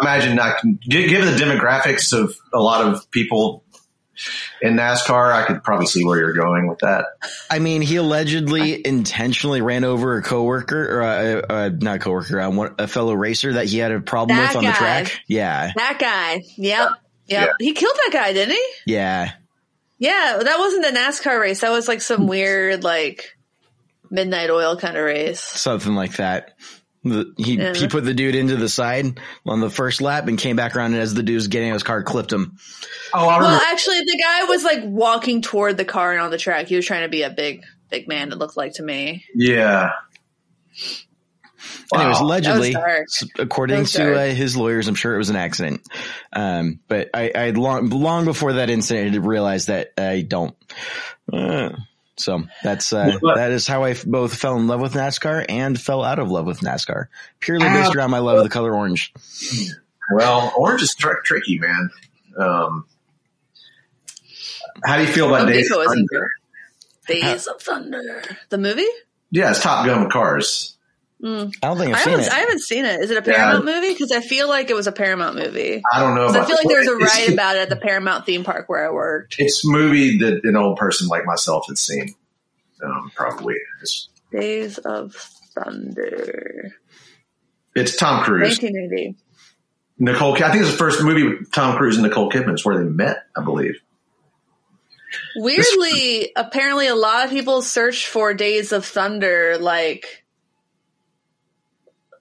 imagine 0.01 0.39
I 0.39 0.53
can 0.59 0.79
gi- 0.83 1.09
given 1.09 1.35
the 1.35 1.41
demographics 1.41 2.13
of 2.13 2.35
a 2.53 2.61
lot 2.61 2.87
of 2.87 3.11
people 3.11 3.65
in 4.61 4.77
NASCAR, 4.77 5.33
I 5.33 5.47
could 5.47 5.63
probably 5.65 5.87
see 5.87 6.05
where 6.05 6.19
you're 6.19 6.35
going 6.35 6.69
with 6.69 6.81
that. 6.81 7.07
I 7.51 7.59
mean, 7.59 7.83
he 7.83 7.97
allegedly 7.97 8.87
intentionally 8.87 9.63
ran 9.63 9.85
over 9.85 10.17
a 10.19 10.23
coworker, 10.23 10.99
or 10.99 11.03
uh, 11.03 11.43
uh, 11.49 11.71
not 11.81 11.97
a 11.97 11.99
coworker, 11.99 12.41
uh, 12.41 12.51
one, 12.51 12.75
a 12.79 12.87
fellow 12.87 13.15
racer 13.15 13.55
that 13.55 13.67
he 13.67 13.79
had 13.79 13.91
a 13.91 14.01
problem 14.01 14.37
That 14.37 14.49
with 14.55 14.57
on 14.59 14.65
the 14.65 14.73
track. 14.73 15.21
Yeah, 15.27 15.73
That 15.75 15.99
guy. 15.99 16.43
Yep. 16.57 16.57
Yep. 16.59 16.91
Yeah. 17.27 17.53
He 17.59 17.73
killed 17.73 17.97
that 17.97 18.11
guy, 18.13 18.33
didn't 18.33 18.55
he? 18.55 18.67
yeah. 18.87 19.33
Yeah, 19.99 20.41
that 20.43 20.59
wasn't 20.59 20.85
a 20.85 20.91
NASCAR 20.91 21.41
race. 21.41 21.61
That 21.61 21.71
was 21.71 21.87
like 21.87 22.01
some 22.01 22.27
weird 22.27 22.83
like 22.83 23.37
midnight 24.11 24.51
oil 24.51 24.77
kind 24.77 24.97
of 24.97 25.05
race. 25.05 25.41
something 25.41 25.95
like 25.95 26.17
that. 26.17 26.57
The- 27.05 27.35
He 27.37 27.57
Yeah. 27.57 27.75
he 27.75 27.89
put 27.89 28.05
the 28.05 28.15
dude 28.15 28.35
into 28.37 28.57
the 28.57 28.69
side 28.69 29.19
on 29.45 29.61
the 29.61 29.71
first 29.71 30.01
lap 30.01 30.29
and 30.29 30.39
came 30.39 30.55
back 30.57 30.77
around, 30.77 30.93
and 30.95 31.03
as 31.03 31.15
the 31.15 31.23
dude 31.23 31.35
was 31.37 31.49
getting 31.49 31.71
out 31.71 31.75
his 31.75 31.83
car, 31.83 32.03
clipped 32.03 32.33
him. 32.33 32.57
Oh, 33.13 33.29
I 33.29 33.39
Well, 33.41 33.61
actually, 33.71 34.01
the 34.01 34.19
guy 34.23 34.45
was 34.45 34.63
like 34.65 34.81
walking 34.85 35.43
toward 35.43 35.77
the 35.77 35.85
car 35.85 36.13
and 36.13 36.21
on 36.21 36.31
the 36.31 36.39
track. 36.39 36.67
He 36.69 36.77
was 36.77 36.87
trying 36.87 37.03
to 37.03 37.09
be 37.09 37.23
a 37.23 37.31
big, 37.31 37.65
big 37.91 38.07
man. 38.09 38.31
It 38.31 38.39
looked 38.39 38.57
like 38.57 38.75
to 38.75 38.83
me. 38.83 39.25
yeah. 39.35 39.91
Anyways, 41.95 42.21
Wow. 42.21 42.25
allegedly, 42.25 42.73
That 42.73 42.79
was 42.79 42.87
dark. 42.87 43.03
s- 43.03 43.25
That 43.37 43.43
according 43.43 43.85
to 43.85 44.15
uh, 44.21 44.27
his 44.35 44.57
lawyers, 44.57 44.89
I'm 44.89 44.95
sure 44.95 45.15
it 45.15 45.19
was 45.19 45.31
an 45.31 45.37
accident. 45.37 45.83
Um, 46.33 46.81
but 46.89 47.11
I, 47.15 47.31
I 47.35 47.51
long 47.51 47.89
long 47.91 48.25
before 48.25 48.55
that 48.55 48.71
incident, 48.71 49.15
I 49.15 49.19
realized 49.19 49.69
that 49.69 49.93
I 49.99 50.23
don't. 50.23 50.57
Uh, 51.33 51.71
so 52.23 52.45
that's 52.62 52.93
uh, 52.93 53.19
But- 53.21 53.37
that 53.37 53.50
is 53.50 53.67
how 53.67 53.85
I 53.85 53.91
f- 53.91 54.05
both 54.05 54.35
fell 54.35 54.57
in 54.57 54.67
love 54.67 54.81
with 54.81 54.95
NASCAR 54.95 55.45
and 55.49 55.81
fell 55.81 56.02
out 56.05 56.19
of 56.19 56.31
love 56.31 56.47
with 56.47 56.61
NASCAR, 56.61 57.07
purely 57.41 57.67
based 57.67 57.95
around 57.97 58.11
my 58.11 58.19
love 58.21 58.38
of 58.38 58.45
the 58.45 58.50
color 58.50 58.75
orange. 58.75 59.12
Well, 60.14 60.52
orange 60.57 60.83
is 60.83 60.95
tr- 60.95 61.21
tricky, 61.25 61.59
man. 61.59 61.91
Um, 62.37 62.87
how 64.85 64.97
do 64.97 65.02
you 65.02 65.09
feel 65.09 65.29
about 65.29 65.43
Home 65.43 65.52
Days 65.52 65.69
Depot 65.69 65.81
of 65.81 65.87
isn't 65.87 66.09
Thunder? 66.11 66.31
Days 67.07 67.47
of 67.47 67.61
Thunder, 67.61 68.23
the 68.49 68.59
movie. 68.59 68.87
Yeah, 69.31 69.50
it's 69.50 69.62
Top 69.62 69.87
Gun 69.87 70.05
with 70.05 70.12
cars. 70.12 70.72
Mm. 71.23 71.55
I 71.62 71.67
don't 71.69 71.79
think 71.79 71.95
I 71.95 71.99
I've 71.99 72.02
seen 72.05 72.11
haven't, 72.11 72.26
it. 72.26 72.33
I 72.33 72.38
haven't 72.41 72.59
seen 72.61 72.85
it. 72.85 73.00
Is 73.00 73.11
it 73.11 73.26
a 73.26 73.31
Yeah. 73.31 73.37
Paramount 73.37 73.64
movie? 73.64 73.93
Because 73.93 74.11
I 74.11 74.21
feel 74.21 74.49
like 74.49 74.71
it 74.71 74.75
was 74.75 74.87
a 74.88 74.93
Paramount 74.93 75.37
movie. 75.37 75.81
I 75.93 76.00
don't 76.00 76.17
know. 76.17 76.26
'Cause 76.26 76.37
I 76.37 76.45
feel 76.45 76.57
like 76.57 76.67
there 76.69 76.81
was 76.81 76.88
a 76.88 76.97
it's- 76.97 77.17
ride 77.17 77.33
about 77.33 77.57
it 77.57 77.61
at 77.61 77.69
the 77.69 77.76
Paramount 77.76 78.26
theme 78.26 78.43
park 78.43 78.69
where 78.69 78.85
I 78.88 78.93
worked. 78.93 79.37
It's 79.38 79.64
a 79.64 79.69
movie 79.69 80.19
that 80.19 80.41
an 80.45 80.57
old 80.57 80.79
person 80.79 81.07
like 81.07 81.25
myself 81.25 81.67
had 81.69 81.79
seen. 81.79 82.14
Um, 82.85 83.12
probably. 83.14 83.55
It's, 83.81 84.09
Days 84.33 84.79
of 84.79 85.14
Thunder, 85.55 86.73
it's 87.76 87.97
Tom 87.97 88.25
Cruise. 88.25 88.59
1980. 88.61 89.14
Nicole, 89.99 90.35
I 90.43 90.50
think 90.50 90.62
it's 90.62 90.73
the 90.73 90.76
first 90.79 91.02
movie 91.05 91.23
with 91.23 91.52
Tom 91.52 91.76
Cruise 91.76 91.97
and 91.97 92.02
Nicole 92.05 92.31
Kidman. 92.31 92.55
It's 92.55 92.64
where 92.64 92.76
they 92.83 92.91
met, 92.91 93.19
I 93.37 93.45
believe. 93.45 93.75
Weirdly, 95.37 96.33
apparently, 96.37 96.87
a 96.88 96.95
lot 96.95 97.25
of 97.26 97.31
people 97.31 97.62
search 97.62 98.07
for 98.09 98.35
Days 98.35 98.73
of 98.73 98.85
Thunder 98.85 99.59
like 99.59 100.22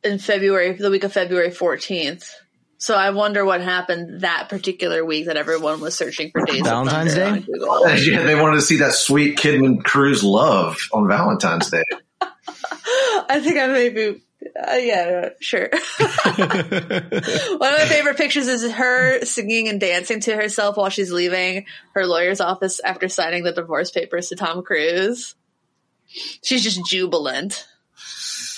in 0.03 0.19
February, 0.19 0.73
the 0.73 0.89
week 0.89 1.03
of 1.03 1.13
February 1.13 1.49
14th. 1.49 2.29
So 2.77 2.95
I 2.95 3.11
wonder 3.11 3.45
what 3.45 3.61
happened 3.61 4.21
that 4.21 4.49
particular 4.49 5.05
week 5.05 5.27
that 5.27 5.37
everyone 5.37 5.81
was 5.81 5.95
searching 5.95 6.31
for 6.31 6.43
Days 6.45 6.61
Valentine's 6.61 7.11
of 7.11 7.17
Day? 7.17 7.25
on 7.25 7.41
Google. 7.41 7.87
Yeah, 7.97 8.23
they 8.23 8.33
wanted 8.33 8.55
to 8.55 8.61
see 8.63 8.77
that 8.77 8.93
sweet 8.93 9.37
Kidman 9.37 9.83
Cruise 9.83 10.23
love 10.23 10.77
on 10.91 11.07
Valentine's 11.07 11.69
Day. 11.69 11.83
I 12.21 13.39
think 13.39 13.59
I 13.59 13.67
maybe, 13.67 14.23
uh, 14.67 14.75
yeah, 14.77 15.29
sure. 15.39 15.69
One 15.99 16.41
of 16.41 17.59
my 17.59 17.85
favorite 17.87 18.17
pictures 18.17 18.47
is 18.47 18.71
her 18.71 19.23
singing 19.25 19.67
and 19.67 19.79
dancing 19.79 20.19
to 20.21 20.35
herself 20.35 20.75
while 20.77 20.89
she's 20.89 21.11
leaving 21.11 21.67
her 21.93 22.07
lawyer's 22.07 22.41
office 22.41 22.79
after 22.79 23.07
signing 23.07 23.43
the 23.43 23.51
divorce 23.51 23.91
papers 23.91 24.29
to 24.29 24.35
Tom 24.35 24.63
Cruise. 24.63 25.35
She's 26.43 26.63
just 26.63 26.83
jubilant. 26.85 27.67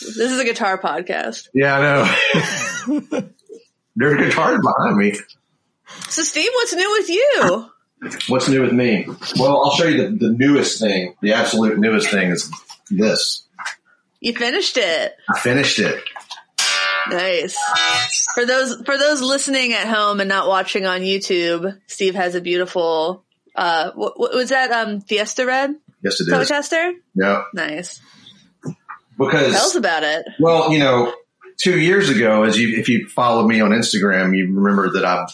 This 0.04 0.32
is 0.32 0.40
a 0.40 0.46
guitar 0.46 0.78
podcast. 0.78 1.50
Yeah, 1.54 1.78
I 1.78 2.92
know. 2.92 3.30
There's 3.96 4.18
guitars 4.18 4.60
behind 4.62 4.98
me. 4.98 5.16
So, 6.10 6.24
Steve, 6.24 6.50
what's 6.54 6.74
new 6.74 6.92
with 6.92 7.10
you? 7.10 7.70
What's 8.28 8.50
new 8.50 8.62
with 8.62 8.74
me? 8.74 9.06
Well, 9.40 9.64
I'll 9.64 9.72
show 9.72 9.86
you 9.86 10.10
the, 10.10 10.28
the 10.28 10.34
newest 10.34 10.80
thing. 10.80 11.16
The 11.22 11.34
absolute 11.34 11.78
newest 11.78 12.10
thing 12.10 12.32
is 12.32 12.52
this. 12.90 13.46
You 14.20 14.34
finished 14.34 14.78
it. 14.78 15.16
I 15.30 15.40
finished 15.40 15.80
it. 15.80 16.04
Nice. 17.10 17.58
For 18.34 18.46
those 18.46 18.82
for 18.86 18.98
those 18.98 19.22
listening 19.22 19.74
at 19.74 19.88
home 19.88 20.20
and 20.22 20.30
not 20.30 20.48
watching 20.48 20.86
on 20.86 21.02
YouTube, 21.02 21.80
Steve 21.88 22.16
has 22.16 22.36
a 22.36 22.42
beautiful. 22.42 23.24
Uh, 23.56 23.92
what, 23.92 24.20
what 24.20 24.34
was 24.34 24.50
that? 24.50 24.72
Um, 24.72 25.02
Fiesta 25.02 25.46
Red 25.46 25.76
Yes, 26.04 26.20
it 26.20 26.28
is. 26.28 26.34
Telecaster. 26.34 26.94
Yeah, 27.16 27.44
Nice. 27.54 28.02
Because 29.18 29.54
Tell 29.54 29.66
us 29.66 29.76
about 29.76 30.04
it. 30.04 30.26
Well, 30.40 30.72
you 30.72 30.80
know, 30.80 31.14
two 31.58 31.80
years 31.80 32.10
ago, 32.10 32.44
as 32.44 32.58
you 32.60 32.78
if 32.78 32.90
you 32.90 33.08
follow 33.08 33.48
me 33.48 33.62
on 33.62 33.72
Instagram, 33.72 34.36
you 34.38 34.54
remember 34.54 34.92
that 34.92 35.06
I 35.06 35.26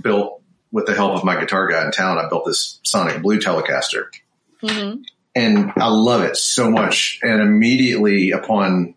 built 0.00 0.40
with 0.70 0.86
the 0.86 0.94
help 0.94 1.12
of 1.14 1.24
my 1.24 1.38
guitar 1.38 1.68
guy 1.68 1.84
in 1.84 1.92
town. 1.92 2.18
I 2.18 2.28
built 2.28 2.44
this 2.46 2.80
Sonic 2.82 3.22
Blue 3.22 3.38
Telecaster, 3.38 4.06
hmm 4.60 4.94
and 5.34 5.72
I 5.78 5.88
love 5.88 6.22
it 6.22 6.36
so 6.36 6.70
much. 6.70 7.18
And 7.22 7.40
immediately 7.40 8.32
upon 8.32 8.94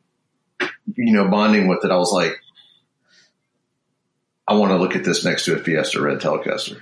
you 0.95 1.13
know 1.13 1.29
bonding 1.29 1.67
with 1.67 1.83
it, 1.85 1.91
I 1.91 1.97
was 1.97 2.11
like, 2.11 2.33
I 4.47 4.53
want 4.55 4.71
to 4.71 4.77
look 4.77 4.95
at 4.95 5.03
this 5.03 5.23
next 5.25 5.45
to 5.45 5.55
a 5.55 5.59
Fiesta 5.59 6.01
Red 6.01 6.19
Telecaster. 6.19 6.81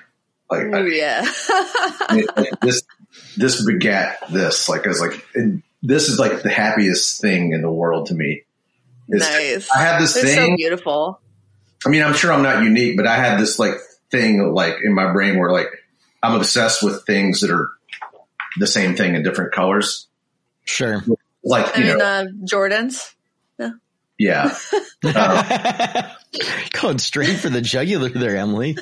Like 0.50 0.74
I, 0.74 0.86
yeah. 0.88 1.22
it- 2.12 2.38
like, 2.38 2.60
this 2.62 2.83
this 3.38 3.65
begat 3.65 4.17
this. 4.31 4.67
Like 4.69 4.86
I 4.86 4.89
was 4.89 5.00
like, 5.01 5.25
and 5.36 5.63
this 5.83 6.09
is 6.09 6.17
like 6.17 6.41
the 6.41 6.49
happiest 6.49 7.21
thing 7.21 7.51
in 7.53 7.61
the 7.61 7.69
world 7.71 8.07
to 8.07 8.15
me. 8.15 8.43
It's- 9.09 9.29
nice. 9.29 9.69
I 9.69 9.81
have 9.83 10.01
this 10.01 10.13
They're 10.15 10.23
thing. 10.23 10.51
so 10.51 10.55
beautiful. 10.55 11.19
I 11.85 11.89
mean, 11.89 12.01
I'm 12.01 12.13
sure 12.13 12.31
I'm 12.31 12.41
not 12.41 12.63
unique, 12.63 12.95
but 12.97 13.05
I 13.05 13.17
have 13.17 13.39
this 13.39 13.59
like 13.59 13.73
thing 14.09 14.53
like 14.53 14.75
in 14.83 14.93
my 14.93 15.11
brain 15.11 15.37
where 15.37 15.51
like 15.51 15.67
I'm 16.23 16.35
obsessed 16.35 16.81
with 16.81 17.05
things 17.05 17.41
that 17.41 17.51
are 17.51 17.69
the 18.57 18.67
same 18.67 18.95
thing 18.95 19.15
in 19.15 19.23
different 19.23 19.51
colors. 19.53 20.07
Sure. 20.63 21.03
Like, 21.43 21.75
I 21.75 21.79
you 21.81 21.85
mean, 21.87 21.97
know, 21.97 22.05
uh, 22.05 22.25
Jordans. 22.45 23.13
yeah. 24.17 24.55
Uh, 25.03 26.09
Going 26.81 26.99
straight 26.99 27.37
for 27.37 27.49
the 27.49 27.59
jugular 27.61 28.07
there, 28.09 28.37
Emily. 28.37 28.77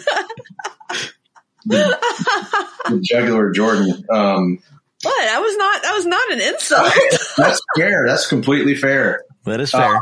the 1.65 2.99
jugular 3.01 3.51
Jordan. 3.51 4.05
Um, 4.09 4.59
What? 5.03 5.25
That 5.25 5.39
was 5.41 5.57
not. 5.57 5.81
That 5.83 5.93
was 5.93 6.05
not 6.05 6.31
an 6.31 6.41
insult. 6.41 6.93
that's 7.37 7.61
fair. 7.77 8.05
That's 8.07 8.27
completely 8.27 8.75
fair. 8.75 9.23
That 9.45 9.59
is 9.59 9.71
fair. 9.71 10.01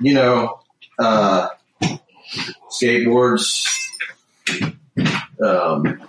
You 0.00 0.14
know, 0.14 0.60
uh, 0.98 1.48
skateboards. 2.70 3.66
Um, 5.42 6.00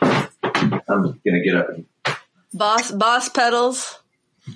I'm 0.00 1.20
gonna 1.24 1.42
get 1.44 1.56
up 1.56 1.68
and 1.68 1.86
boss, 2.52 2.90
boss 2.90 3.28
pedals. 3.28 3.98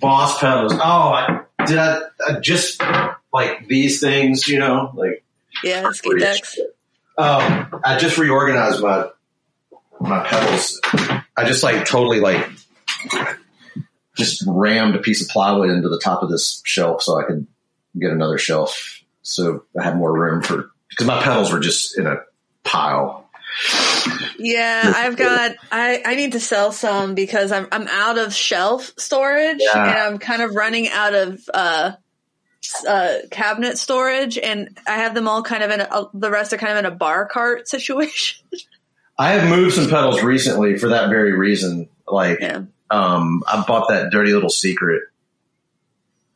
boss 0.00 0.38
pedals. 0.38 0.72
Oh, 0.72 0.78
I, 0.78 1.42
did 1.66 1.78
I, 1.78 2.00
I 2.28 2.40
just 2.40 2.82
like 3.32 3.68
these 3.68 4.00
things? 4.00 4.48
You 4.48 4.58
know, 4.58 4.92
like 4.94 5.22
Yeah, 5.62 5.90
skate 5.92 6.18
decks. 6.18 6.58
um, 7.18 7.80
I 7.84 7.98
just 7.98 8.18
reorganized 8.18 8.80
my 8.82 9.08
my 10.00 10.26
pedals. 10.26 10.80
I 11.36 11.46
just 11.46 11.62
like 11.62 11.86
totally 11.86 12.20
like 12.20 12.48
just 14.16 14.44
rammed 14.46 14.94
a 14.94 14.98
piece 14.98 15.22
of 15.22 15.28
plywood 15.28 15.70
into 15.70 15.88
the 15.88 16.00
top 16.02 16.22
of 16.22 16.30
this 16.30 16.62
shelf 16.64 17.02
so 17.02 17.18
I 17.18 17.24
could 17.24 17.46
get 17.98 18.10
another 18.10 18.38
shelf. 18.38 19.02
So 19.22 19.64
I 19.78 19.84
had 19.84 19.96
more 19.96 20.12
room 20.12 20.42
for 20.42 20.70
because 20.88 21.06
my 21.06 21.22
pedals 21.22 21.52
were 21.52 21.60
just 21.60 21.98
in 21.98 22.06
a 22.06 22.16
pile. 22.64 23.30
Yeah, 24.38 24.92
I've 24.94 25.16
got. 25.16 25.52
I 25.70 26.02
I 26.04 26.14
need 26.14 26.32
to 26.32 26.40
sell 26.40 26.72
some 26.72 27.14
because 27.14 27.52
I'm 27.52 27.68
I'm 27.70 27.86
out 27.88 28.18
of 28.18 28.34
shelf 28.34 28.92
storage 28.96 29.58
Yeah. 29.60 29.90
and 29.90 29.98
I'm 29.98 30.18
kind 30.18 30.42
of 30.42 30.54
running 30.54 30.88
out 30.88 31.14
of 31.14 31.40
uh, 31.52 31.92
uh 32.88 33.14
cabinet 33.30 33.78
storage 33.78 34.38
and 34.38 34.78
I 34.86 34.96
have 34.96 35.14
them 35.14 35.28
all 35.28 35.42
kind 35.42 35.62
of 35.62 35.70
in 35.70 35.80
a, 35.80 36.04
the 36.14 36.30
rest 36.30 36.52
are 36.52 36.58
kind 36.58 36.72
of 36.72 36.78
in 36.78 36.86
a 36.86 36.94
bar 36.94 37.26
cart 37.26 37.68
situation. 37.68 38.42
I 39.18 39.32
have 39.32 39.48
moved 39.48 39.74
some 39.74 39.88
pedals 39.88 40.22
recently 40.22 40.78
for 40.78 40.88
that 40.90 41.08
very 41.10 41.32
reason. 41.32 41.88
Like, 42.06 42.40
Yeah. 42.40 42.62
um, 42.90 43.42
I 43.46 43.62
bought 43.66 43.88
that 43.88 44.10
dirty 44.10 44.32
little 44.32 44.48
secret 44.50 45.02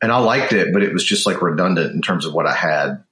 and 0.01 0.11
I 0.11 0.19
liked 0.19 0.53
it, 0.53 0.71
but 0.73 0.83
it 0.83 0.93
was 0.93 1.03
just 1.03 1.25
like 1.25 1.41
redundant 1.41 1.93
in 1.93 2.01
terms 2.01 2.25
of 2.25 2.33
what 2.33 2.45
I 2.45 2.53
had. 2.53 3.03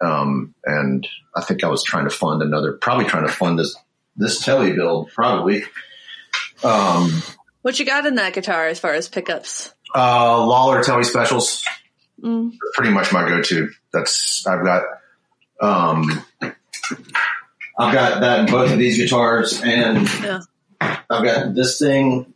Um, 0.00 0.54
and 0.64 1.06
I 1.34 1.40
think 1.42 1.64
I 1.64 1.68
was 1.68 1.82
trying 1.82 2.04
to 2.04 2.10
fund 2.10 2.42
another, 2.42 2.74
probably 2.74 3.06
trying 3.06 3.26
to 3.26 3.32
fund 3.32 3.58
this, 3.58 3.74
this 4.16 4.40
telly 4.44 4.72
build, 4.74 5.10
probably. 5.14 5.64
Um, 6.62 7.22
What 7.62 7.78
you 7.78 7.86
got 7.86 8.04
in 8.06 8.14
that 8.16 8.34
guitar 8.34 8.66
as 8.66 8.78
far 8.78 8.92
as 8.92 9.08
pickups? 9.08 9.72
uh, 9.94 10.44
Lollar 10.46 10.82
telly 10.82 11.04
specials, 11.04 11.64
Mm. 12.22 12.52
pretty 12.74 12.90
much 12.92 13.12
my 13.12 13.26
go-to. 13.28 13.70
That's, 13.92 14.46
I've 14.46 14.64
got, 14.64 14.84
um, 15.60 16.24
I've 17.78 17.92
got 17.92 18.20
that 18.20 18.40
in 18.40 18.46
both 18.46 18.72
of 18.72 18.78
these 18.78 18.96
guitars 18.96 19.60
and 19.62 20.08
Yeah. 20.22 20.40
I've 20.80 21.24
got 21.24 21.54
this 21.54 21.78
thing, 21.78 22.32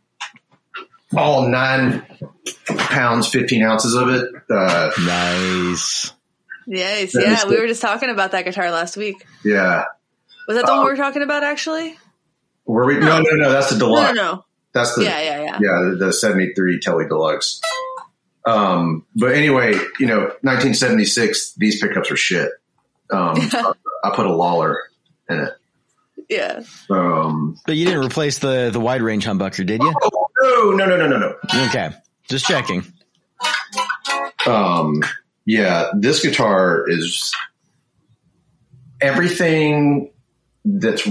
all 1.15 1.47
nine 1.47 2.05
pounds, 2.77 3.27
15 3.27 3.63
ounces 3.63 3.93
of 3.93 4.09
it. 4.09 4.25
Uh, 4.49 4.91
Nice. 5.05 6.13
Yes, 6.67 7.13
yeah. 7.15 7.39
is 7.39 7.45
We 7.45 7.59
were 7.59 7.67
just 7.67 7.81
talking 7.81 8.09
about 8.09 8.31
that 8.31 8.45
guitar 8.45 8.71
last 8.71 8.95
week. 8.97 9.25
yeah. 9.43 9.85
Was 10.47 10.57
that 10.57 10.65
the 10.65 10.71
one 10.73 10.83
we 10.85 10.91
were 10.91 10.97
talking 10.97 11.21
about 11.21 11.43
actually? 11.43 11.95
Were 12.65 12.85
we? 12.85 12.99
No, 12.99 13.19
no, 13.21 13.35
no. 13.35 13.51
That's 13.51 13.69
the 13.71 13.77
deluxe. 13.79 14.15
no, 14.15 14.23
no. 14.33 14.45
That's 14.73 14.95
the 14.95 15.03
Yeah, 15.03 15.21
yeah, 15.21 15.41
yeah. 15.43 15.57
yeah, 15.61 15.89
the, 15.91 16.05
the 16.07 16.13
73 16.13 16.79
Telly 16.79 17.05
Deluxe. 17.07 17.59
Um, 18.45 19.05
but 19.15 19.33
anyway, 19.33 19.73
you 19.99 20.05
know, 20.07 20.19
1976, 20.41 21.53
these 21.55 21.81
pickups 21.81 22.09
are 22.11 22.15
shit. 22.17 22.51
Um, 23.11 23.39
so 23.49 23.75
I 24.03 24.11
put 24.15 24.25
a 24.25 24.33
Lollar 24.33 24.77
in 25.31 25.39
it. 25.39 25.53
Yeah. 26.29 26.61
Um, 26.89 27.57
But 27.65 27.75
you 27.75 27.85
didn't 27.85 28.05
replace 28.05 28.39
the 28.39 28.69
the 28.71 28.79
wide 28.79 29.01
range 29.01 29.25
humbucker, 29.25 29.65
did 29.65 29.81
you? 29.81 29.93
no, 30.41 30.71
no, 30.71 30.85
no, 30.85 30.95
no, 30.97 31.07
no, 31.07 31.17
no. 31.17 31.35
Okay. 31.67 31.91
Just 32.29 32.45
checking. 32.45 32.83
Um, 34.45 35.01
yeah, 35.45 35.91
this 35.97 36.21
guitar 36.23 36.85
is 36.89 37.33
everything 39.01 40.11
that's 40.63 41.07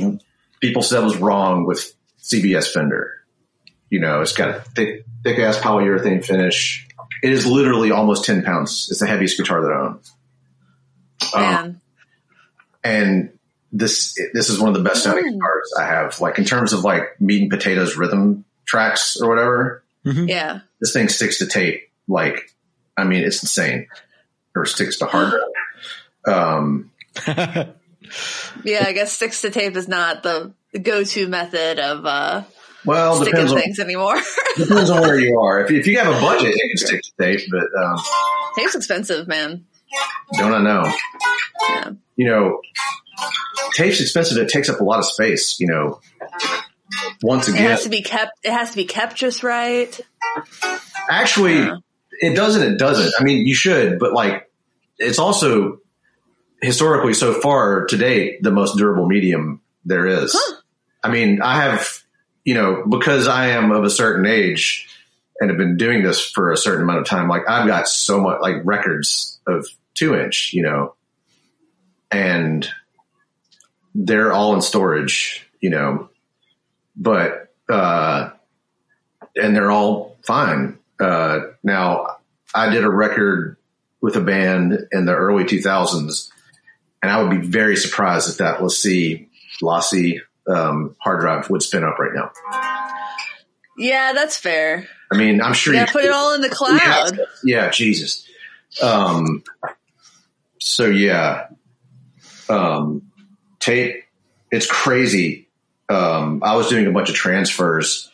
people 0.60 0.82
said 0.82 1.04
was 1.04 1.16
wrong 1.16 1.64
with 1.66 1.94
CBS 2.22 2.72
Fender. 2.72 3.12
You 3.90 4.00
know, 4.00 4.20
it's 4.22 4.32
got 4.32 4.48
a 4.50 4.60
thick, 4.60 5.04
thick 5.24 5.38
ass 5.38 5.58
polyurethane 5.58 6.24
finish. 6.24 6.86
It 7.22 7.32
is 7.32 7.44
literally 7.46 7.90
almost 7.90 8.24
10 8.24 8.42
pounds. 8.44 8.88
It's 8.90 9.00
the 9.00 9.06
heaviest 9.06 9.36
guitar 9.36 9.60
that 9.62 9.72
I 9.72 9.80
own. 9.80 10.00
Um, 11.34 11.42
Man. 11.42 11.80
and 12.84 13.38
this, 13.72 14.18
this 14.34 14.50
is 14.50 14.58
one 14.58 14.68
of 14.68 14.74
the 14.74 14.88
best 14.88 15.04
sounding 15.04 15.32
guitars 15.32 15.72
I 15.78 15.84
have. 15.84 16.20
Like 16.20 16.38
in 16.38 16.44
terms 16.44 16.72
of 16.72 16.84
like 16.84 17.20
meat 17.20 17.42
and 17.42 17.50
potatoes 17.50 17.96
rhythm 17.96 18.44
tracks 18.66 19.16
or 19.20 19.28
whatever, 19.28 19.82
yeah. 20.04 20.60
this 20.80 20.92
thing 20.92 21.08
sticks 21.08 21.38
to 21.38 21.46
tape 21.46 21.88
like 22.08 22.54
I 22.96 23.04
mean, 23.04 23.22
it's 23.24 23.42
insane. 23.42 23.86
Or 24.54 24.66
sticks 24.66 24.98
to 24.98 25.06
hard 25.06 25.32
drive. 26.24 26.36
Um, 26.36 26.90
Yeah, 28.64 28.84
I 28.86 28.92
guess 28.92 29.12
sticks 29.12 29.42
to 29.42 29.50
tape 29.50 29.76
is 29.76 29.88
not 29.88 30.22
the 30.22 30.52
go-to 30.80 31.28
method 31.28 31.78
of 31.78 32.04
uh, 32.04 32.42
well, 32.84 33.16
sticking 33.16 33.32
depends 33.32 33.52
on, 33.52 33.60
things 33.60 33.78
anymore. 33.78 34.16
depends 34.56 34.90
on 34.90 35.00
where 35.02 35.18
you 35.18 35.38
are. 35.38 35.64
If, 35.64 35.70
if 35.70 35.86
you 35.86 35.98
have 35.98 36.08
a 36.08 36.20
budget, 36.20 36.54
you 36.54 36.68
can 36.68 36.76
stick 36.76 37.02
to 37.02 37.10
tape, 37.20 37.48
but 37.50 37.82
um, 37.82 37.98
Tape's 38.56 38.74
expensive, 38.74 39.28
man. 39.28 39.64
don't 40.32 40.52
I 40.52 40.62
know? 40.62 40.92
Yeah. 41.68 41.90
You 42.20 42.26
know, 42.26 42.60
tape's 43.72 43.98
expensive. 44.02 44.36
It 44.36 44.50
takes 44.50 44.68
up 44.68 44.78
a 44.80 44.84
lot 44.84 44.98
of 44.98 45.06
space. 45.06 45.58
You 45.58 45.68
know, 45.68 46.00
once 47.22 47.48
again, 47.48 47.64
It 47.64 47.70
has 47.70 47.84
to 47.84 47.88
be 47.88 48.02
kept. 48.02 48.32
It 48.44 48.52
has 48.52 48.72
to 48.72 48.76
be 48.76 48.84
kept 48.84 49.16
just 49.16 49.42
right. 49.42 49.98
actually, 51.08 51.60
Yeah. 51.60 51.76
it 52.20 52.34
doesn't. 52.36 52.74
It 52.74 52.78
doesn't. 52.78 53.14
I 53.18 53.24
mean, 53.24 53.46
you 53.46 53.54
should, 53.54 53.98
but 53.98 54.12
like, 54.12 54.50
it's 54.98 55.18
also 55.18 55.78
historically 56.60 57.14
so 57.14 57.32
far 57.40 57.86
to 57.86 57.96
date 57.96 58.42
the 58.42 58.50
most 58.50 58.76
durable 58.76 59.06
medium 59.06 59.62
there 59.86 60.06
is. 60.06 60.36
Huh. 60.38 60.56
I 61.02 61.10
mean, 61.10 61.40
I 61.40 61.62
have, 61.62 62.02
you 62.44 62.52
know, 62.52 62.84
because 62.86 63.28
I 63.28 63.46
am 63.52 63.70
of 63.72 63.82
a 63.84 63.88
certain 63.88 64.26
age 64.26 64.86
and 65.40 65.48
have 65.48 65.56
been 65.56 65.78
doing 65.78 66.02
this 66.02 66.22
for 66.22 66.52
a 66.52 66.56
certain 66.58 66.82
amount 66.82 66.98
of 66.98 67.06
time, 67.06 67.28
like 67.28 67.48
I've 67.48 67.66
got 67.66 67.88
so 67.88 68.20
much 68.20 68.42
like 68.42 68.56
records 68.64 69.40
of 69.46 69.66
two 69.94 70.14
inch, 70.14 70.52
you 70.52 70.62
know, 70.62 70.96
and 72.10 72.68
they're 73.94 74.32
all 74.32 74.54
in 74.54 74.62
storage, 74.62 75.46
you 75.60 75.70
know, 75.70 76.08
but, 76.96 77.52
uh, 77.68 78.30
and 79.36 79.54
they're 79.54 79.70
all 79.70 80.16
fine. 80.22 80.78
Uh, 80.98 81.40
now 81.62 82.16
I 82.54 82.70
did 82.70 82.84
a 82.84 82.90
record 82.90 83.56
with 84.00 84.16
a 84.16 84.20
band 84.20 84.88
in 84.92 85.04
the 85.04 85.14
early 85.14 85.44
2000s 85.44 86.30
and 87.02 87.10
I 87.10 87.22
would 87.22 87.30
be 87.30 87.46
very 87.46 87.76
surprised 87.76 88.28
if 88.28 88.38
that 88.38 88.62
Lassie, 88.62 89.28
Lassie, 89.62 90.20
um, 90.46 90.96
hard 90.98 91.20
drive 91.20 91.48
would 91.50 91.62
spin 91.62 91.84
up 91.84 91.98
right 91.98 92.12
now. 92.14 92.30
Yeah, 93.78 94.12
that's 94.12 94.36
fair. 94.36 94.86
I 95.10 95.16
mean, 95.16 95.40
I'm 95.40 95.54
sure 95.54 95.72
Yeah, 95.72 95.82
you 95.82 95.86
put 95.86 96.04
it 96.04 96.12
all 96.12 96.34
in 96.34 96.42
the 96.42 96.50
cloud. 96.50 97.18
Yeah, 97.42 97.70
Jesus. 97.70 98.28
Um, 98.82 99.42
so 100.58 100.86
yeah, 100.86 101.48
um, 102.50 103.10
tape. 103.58 104.04
It's 104.50 104.66
crazy. 104.66 105.48
Um, 105.88 106.42
I 106.44 106.56
was 106.56 106.68
doing 106.68 106.86
a 106.86 106.92
bunch 106.92 107.08
of 107.08 107.14
transfers, 107.14 108.10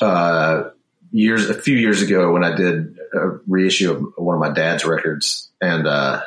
uh, 0.00 0.70
years, 1.10 1.48
a 1.48 1.54
few 1.54 1.76
years 1.76 2.02
ago 2.02 2.32
when 2.32 2.44
I 2.44 2.54
did 2.54 2.98
a 3.14 3.38
reissue 3.46 3.92
of 3.92 4.12
one 4.16 4.34
of 4.34 4.40
my 4.40 4.50
dad's 4.50 4.84
records 4.84 5.50
and, 5.60 5.86
uh, 5.86 6.22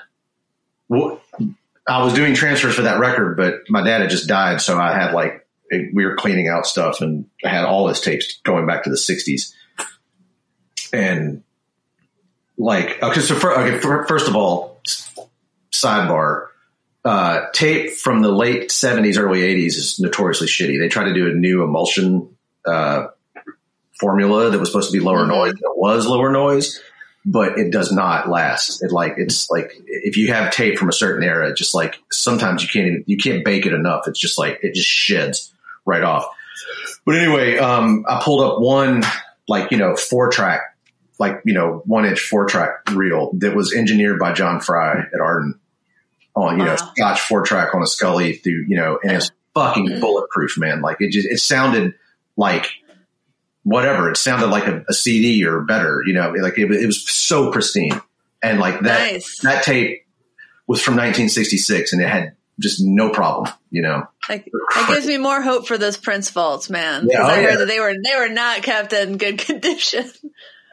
I 1.87 2.03
was 2.03 2.13
doing 2.13 2.33
transfers 2.33 2.75
for 2.75 2.83
that 2.83 2.99
record, 2.99 3.37
but 3.37 3.61
my 3.69 3.83
dad 3.83 4.01
had 4.01 4.09
just 4.09 4.27
died. 4.27 4.61
So 4.61 4.79
I 4.79 4.93
had 4.93 5.13
like, 5.13 5.45
we 5.71 6.05
were 6.05 6.15
cleaning 6.15 6.47
out 6.47 6.65
stuff 6.65 7.01
and 7.01 7.25
I 7.43 7.49
had 7.49 7.65
all 7.65 7.87
his 7.87 8.01
tapes 8.01 8.39
going 8.43 8.65
back 8.65 8.83
to 8.83 8.89
the 8.89 8.97
sixties 8.97 9.55
and 10.91 11.43
like 12.57 13.01
okay 13.03 13.21
so 13.21 13.35
for, 13.35 13.57
okay, 13.57 13.77
for, 13.79 14.05
first 14.07 14.27
of 14.27 14.35
all 14.35 14.81
sidebar 15.71 16.47
uh, 17.05 17.45
tape 17.53 17.91
from 17.91 18.21
the 18.21 18.31
late 18.31 18.69
70s 18.69 19.17
early 19.17 19.41
80s 19.41 19.77
is 19.77 19.99
notoriously 19.99 20.47
shitty. 20.47 20.79
They 20.79 20.89
tried 20.89 21.05
to 21.05 21.13
do 21.13 21.29
a 21.29 21.33
new 21.33 21.63
emulsion 21.63 22.35
uh, 22.65 23.07
formula 23.99 24.49
that 24.49 24.59
was 24.59 24.69
supposed 24.69 24.91
to 24.91 24.97
be 24.97 25.03
lower 25.03 25.25
Mhm. 25.25 25.29
noise 25.29 25.53
it 25.53 25.77
was 25.77 26.05
lower 26.07 26.31
noise 26.31 26.81
but 27.25 27.59
it 27.59 27.69
does 27.69 27.91
not 27.91 28.29
last. 28.29 28.81
It 28.81 28.91
like 28.93 29.15
it's 29.17 29.49
like 29.49 29.73
if 29.85 30.15
you 30.15 30.29
have 30.33 30.51
tape 30.53 30.77
from 30.79 30.87
a 30.87 30.93
certain 30.93 31.21
era 31.21 31.53
just 31.53 31.75
like 31.75 31.99
sometimes 32.09 32.63
you 32.63 32.69
can't 32.69 32.87
even 32.87 33.03
you 33.07 33.17
can't 33.17 33.43
bake 33.43 33.65
it 33.65 33.73
enough. 33.73 34.07
It's 34.07 34.19
just 34.19 34.37
like 34.39 34.59
it 34.63 34.73
just 34.73 34.87
sheds 34.87 35.53
right 35.85 36.01
off. 36.03 36.25
But 37.05 37.15
anyway 37.17 37.57
um, 37.57 38.05
i 38.07 38.21
pulled 38.23 38.41
up 38.41 38.61
one 38.61 39.03
like 39.49 39.71
you 39.71 39.77
know 39.77 39.95
four 39.97 40.29
track 40.29 40.61
like 41.19 41.41
you 41.45 41.53
know 41.53 41.81
one 41.85 42.05
inch 42.05 42.19
four 42.21 42.45
track 42.45 42.89
reel 42.93 43.31
that 43.39 43.53
was 43.55 43.73
engineered 43.73 44.17
by 44.19 44.31
John 44.31 44.61
Fry 44.61 44.99
at 45.13 45.19
Ardent 45.21 45.57
on 46.39 46.59
you 46.59 46.65
know 46.65 46.71
Wow. 46.71 46.91
Scotch 46.95 47.21
four 47.21 47.43
track 47.43 47.73
on 47.75 47.81
a 47.81 47.87
Scully 47.87 48.33
through 48.33 48.65
you 48.67 48.77
know 48.77 48.99
and 49.03 49.13
it's 49.13 49.31
fucking 49.53 49.87
mm-hmm. 49.87 49.99
bulletproof 49.99 50.57
man 50.57 50.81
like 50.81 50.97
it 50.99 51.11
just 51.11 51.27
it 51.27 51.39
sounded 51.39 51.95
like 52.37 52.67
whatever 53.63 54.09
it 54.09 54.17
sounded 54.17 54.47
like 54.47 54.67
a, 54.67 54.83
a 54.87 54.93
CD 54.93 55.45
or 55.45 55.61
better 55.61 56.01
you 56.05 56.13
know 56.13 56.31
like 56.31 56.57
it, 56.57 56.71
it 56.71 56.85
was 56.85 57.09
so 57.09 57.51
pristine 57.51 57.99
and 58.41 58.59
like 58.59 58.81
that 58.81 59.13
Nice. 59.13 59.39
that 59.41 59.63
tape 59.63 60.05
was 60.67 60.81
from 60.81 60.93
1966 60.93 61.93
and 61.93 62.01
it 62.01 62.07
had 62.07 62.35
just 62.59 62.81
no 62.81 63.09
problem 63.09 63.51
you 63.71 63.81
know 63.81 64.03
Like, 64.29 64.45
that 64.75 64.87
gives 64.89 65.07
me 65.07 65.17
more 65.17 65.41
hope 65.41 65.67
for 65.67 65.77
those 65.77 65.97
Prince 65.97 66.29
vaults, 66.29 66.69
man. 66.69 67.07
Yeah, 67.09 67.23
oh, 67.23 67.25
I 67.25 67.39
yeah. 67.39 67.49
heard 67.49 67.59
that 67.61 67.67
they 67.67 67.79
were 67.79 67.93
they 68.03 68.15
were 68.15 68.29
not 68.29 68.61
kept 68.61 68.93
in 68.93 69.17
good 69.17 69.39
condition. 69.45 70.09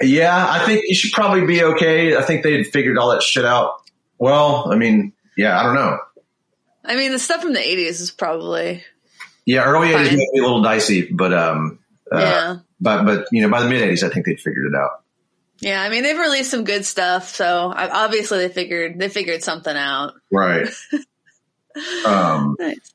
Yeah, 0.00 0.46
I 0.48 0.66
think 0.66 0.82
you 0.86 0.94
should 0.94 1.12
probably 1.12 1.46
be 1.46 1.62
okay. 1.64 2.16
I 2.16 2.22
think 2.22 2.42
they'd 2.42 2.64
figured 2.64 2.98
all 2.98 3.12
that 3.12 3.22
shit 3.22 3.46
out. 3.46 3.80
Well, 4.18 4.70
I 4.70 4.76
mean, 4.76 5.12
yeah, 5.36 5.58
I 5.58 5.62
don't 5.64 5.74
know. 5.74 5.98
I 6.84 6.96
mean, 6.96 7.12
the 7.12 7.18
stuff 7.18 7.42
from 7.42 7.52
the 7.52 7.60
'80s 7.60 8.00
is 8.00 8.10
probably 8.10 8.82
Yeah, 9.44 9.64
early 9.64 9.92
Fine. 9.92 10.06
eighties 10.06 10.18
might 10.18 10.32
be 10.32 10.38
a 10.38 10.42
little 10.42 10.62
dicey, 10.62 11.08
but 11.12 11.32
um, 11.32 11.78
uh, 12.12 12.18
yeah, 12.18 12.56
but 12.80 13.04
but 13.04 13.26
you 13.32 13.42
know, 13.42 13.48
by 13.50 13.62
the 13.62 13.68
mid 13.68 13.82
eighties, 13.82 14.02
I 14.04 14.08
think 14.08 14.26
they'd 14.26 14.40
figured 14.40 14.66
it 14.72 14.76
out. 14.76 15.02
yeah. 15.60 15.82
I 15.82 15.88
mean, 15.88 16.02
they've 16.04 16.18
released 16.18 16.50
some 16.50 16.64
good 16.64 16.84
stuff, 16.84 17.28
so 17.34 17.72
obviously 17.76 18.38
they 18.38 18.48
figured 18.48 18.98
they 18.98 19.08
figured 19.08 19.42
something 19.42 19.76
out. 19.76 20.14
Right. 20.30 20.68
um, 22.06 22.56
Nice. 22.58 22.92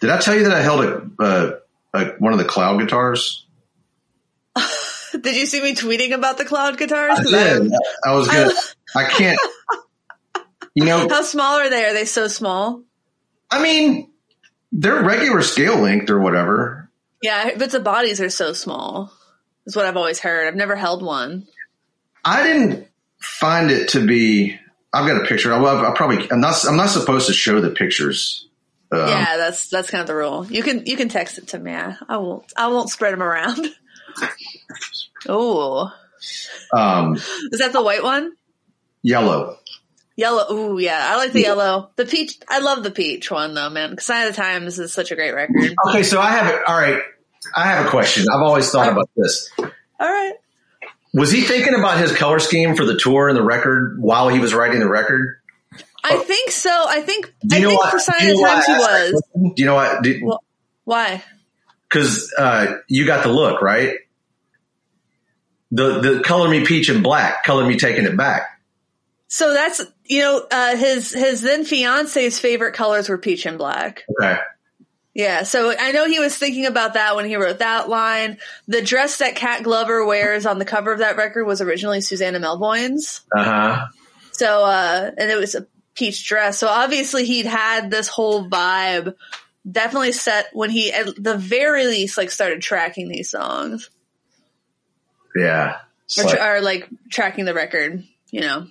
did 0.00 0.10
I 0.10 0.18
tell 0.18 0.34
you 0.36 0.44
that 0.44 0.52
I 0.52 0.62
held 0.62 0.84
a, 0.84 1.10
a, 1.20 1.52
a 1.94 2.04
one 2.18 2.32
of 2.32 2.38
the 2.38 2.44
cloud 2.44 2.78
guitars? 2.80 3.44
Did 5.12 5.36
you 5.36 5.46
see 5.46 5.62
me 5.62 5.74
tweeting 5.74 6.12
about 6.12 6.38
the 6.38 6.44
cloud 6.44 6.76
guitars? 6.76 7.18
I 7.20 7.22
did. 7.24 7.72
I 8.04 8.14
was 8.14 8.26
gonna. 8.28 8.50
I 8.96 9.04
can't. 9.04 9.38
You 10.74 10.84
know, 10.84 11.08
How 11.08 11.22
small 11.22 11.58
are 11.60 11.70
they? 11.70 11.84
Are 11.84 11.92
they 11.94 12.04
so 12.04 12.26
small? 12.28 12.82
I 13.50 13.62
mean, 13.62 14.10
they're 14.72 15.02
regular 15.02 15.42
scale 15.42 15.78
length 15.78 16.10
or 16.10 16.18
whatever. 16.18 16.90
Yeah, 17.22 17.56
but 17.56 17.70
the 17.70 17.80
bodies 17.80 18.20
are 18.20 18.30
so 18.30 18.52
small. 18.52 19.12
Is 19.66 19.76
what 19.76 19.86
I've 19.86 19.96
always 19.96 20.18
heard. 20.18 20.46
I've 20.46 20.56
never 20.56 20.76
held 20.76 21.02
one. 21.02 21.46
I 22.24 22.42
didn't 22.42 22.88
find 23.18 23.70
it 23.70 23.90
to 23.90 24.04
be. 24.06 24.58
I've 24.92 25.06
got 25.06 25.22
a 25.22 25.26
picture. 25.26 25.52
I, 25.52 25.60
well, 25.60 25.86
I 25.86 25.94
probably. 25.96 26.28
I'm 26.30 26.40
not. 26.40 26.64
I'm 26.66 26.76
not 26.76 26.90
supposed 26.90 27.28
to 27.28 27.32
show 27.32 27.60
the 27.60 27.70
pictures. 27.70 28.48
Um, 28.92 29.08
yeah, 29.08 29.36
that's 29.36 29.68
that's 29.70 29.90
kind 29.90 30.02
of 30.02 30.06
the 30.06 30.14
rule. 30.14 30.44
You 30.46 30.62
can 30.62 30.86
you 30.86 30.96
can 30.96 31.08
text 31.08 31.38
it 31.38 31.48
to 31.48 31.58
me. 31.58 31.72
I, 31.72 31.96
I 32.08 32.16
won't 32.18 32.52
I 32.56 32.66
won't 32.66 32.90
spread 32.90 33.12
them 33.12 33.22
around. 33.22 33.68
oh, 35.28 35.92
Um, 36.72 37.14
is 37.16 37.58
that 37.58 37.72
the 37.72 37.82
white 37.82 38.02
one? 38.02 38.32
yellow. 39.02 39.58
Yellow. 40.16 40.52
Ooh, 40.52 40.78
yeah, 40.78 41.00
I 41.10 41.16
like 41.16 41.32
the 41.32 41.40
yellow. 41.42 41.90
The 41.96 42.04
peach. 42.06 42.38
I 42.48 42.60
love 42.60 42.82
the 42.84 42.90
peach 42.92 43.30
one 43.30 43.54
though, 43.54 43.68
man. 43.70 43.90
Because 43.90 44.06
Sign 44.06 44.26
of 44.28 44.34
the 44.36 44.40
Times 44.40 44.78
is 44.78 44.92
such 44.92 45.10
a 45.10 45.16
great 45.16 45.32
record. 45.34 45.74
Okay, 45.88 46.02
so 46.04 46.20
I 46.20 46.30
have. 46.30 46.54
It. 46.54 46.60
All 46.66 46.76
right, 46.76 47.00
I 47.56 47.64
have 47.66 47.86
a 47.86 47.90
question. 47.90 48.24
I've 48.32 48.42
always 48.42 48.70
thought 48.70 48.88
about 48.90 49.10
this. 49.16 49.50
All 49.58 49.66
right. 50.00 50.34
Was 51.14 51.30
he 51.32 51.42
thinking 51.42 51.74
about 51.74 51.98
his 51.98 52.14
color 52.14 52.38
scheme 52.38 52.74
for 52.76 52.84
the 52.84 52.96
tour 52.96 53.28
and 53.28 53.36
the 53.36 53.42
record 53.42 53.98
while 54.00 54.28
he 54.28 54.38
was 54.40 54.52
writing 54.54 54.80
the 54.80 54.88
record? 54.88 55.36
I 56.04 56.16
think 56.18 56.50
so. 56.50 56.70
I 56.88 57.00
think 57.00 57.32
Do 57.46 57.56
I 57.56 57.58
you 57.58 57.64
know 57.64 57.68
think 57.70 57.80
what- 57.82 57.90
for 57.90 57.98
do 57.98 58.02
Sign 58.02 58.30
of 58.30 58.36
the 58.36 58.42
Times 58.42 58.66
he 58.66 58.72
I 58.72 58.78
was. 58.78 59.22
Do 59.34 59.52
you 59.56 59.66
know 59.66 59.74
what? 59.74 60.06
Well, 60.22 60.44
why? 60.84 61.24
Because 61.88 62.32
uh, 62.38 62.76
you 62.88 63.06
got 63.06 63.22
the 63.24 63.32
look 63.32 63.62
right. 63.62 63.96
The 65.72 66.00
the 66.00 66.20
color 66.20 66.48
me 66.48 66.64
peach 66.64 66.88
and 66.88 67.02
black, 67.02 67.42
color 67.44 67.66
me 67.66 67.76
taking 67.76 68.04
it 68.04 68.16
back. 68.16 68.60
So 69.28 69.52
that's 69.52 69.80
you 70.04 70.20
know 70.20 70.46
uh, 70.50 70.76
his 70.76 71.12
his 71.12 71.40
then 71.40 71.64
fiance's 71.64 72.38
favorite 72.38 72.74
colors 72.74 73.08
were 73.08 73.18
peach 73.18 73.46
and 73.46 73.58
black. 73.58 74.04
Okay. 74.20 74.38
Yeah, 75.16 75.44
so 75.44 75.72
I 75.78 75.92
know 75.92 76.06
he 76.08 76.18
was 76.18 76.36
thinking 76.36 76.66
about 76.66 76.94
that 76.94 77.14
when 77.14 77.24
he 77.24 77.36
wrote 77.36 77.60
that 77.60 77.88
line. 77.88 78.38
The 78.66 78.82
dress 78.82 79.18
that 79.18 79.36
Cat 79.36 79.62
Glover 79.62 80.04
wears 80.04 80.44
on 80.44 80.58
the 80.58 80.64
cover 80.64 80.92
of 80.92 80.98
that 80.98 81.16
record 81.16 81.44
was 81.44 81.60
originally 81.60 82.00
Susanna 82.00 82.40
Melvoin's. 82.40 83.20
Uh 83.32 83.44
huh. 83.44 83.86
So, 84.32 84.64
uh, 84.64 85.12
and 85.16 85.30
it 85.30 85.36
was 85.36 85.54
a 85.54 85.68
peach 85.94 86.26
dress. 86.26 86.58
So 86.58 86.66
obviously 86.66 87.24
he'd 87.24 87.46
had 87.46 87.88
this 87.92 88.08
whole 88.08 88.50
vibe 88.50 89.14
definitely 89.70 90.10
set 90.10 90.48
when 90.52 90.70
he, 90.70 90.92
at 90.92 91.06
the 91.16 91.38
very 91.38 91.86
least, 91.86 92.18
like 92.18 92.32
started 92.32 92.60
tracking 92.60 93.08
these 93.08 93.30
songs 93.30 93.88
Yeah. 95.36 95.76
Or, 96.18 96.24
like, 96.24 96.40
or 96.40 96.60
like 96.60 96.88
tracking 97.10 97.44
the 97.44 97.54
record, 97.54 98.02
you 98.30 98.40
know. 98.40 98.66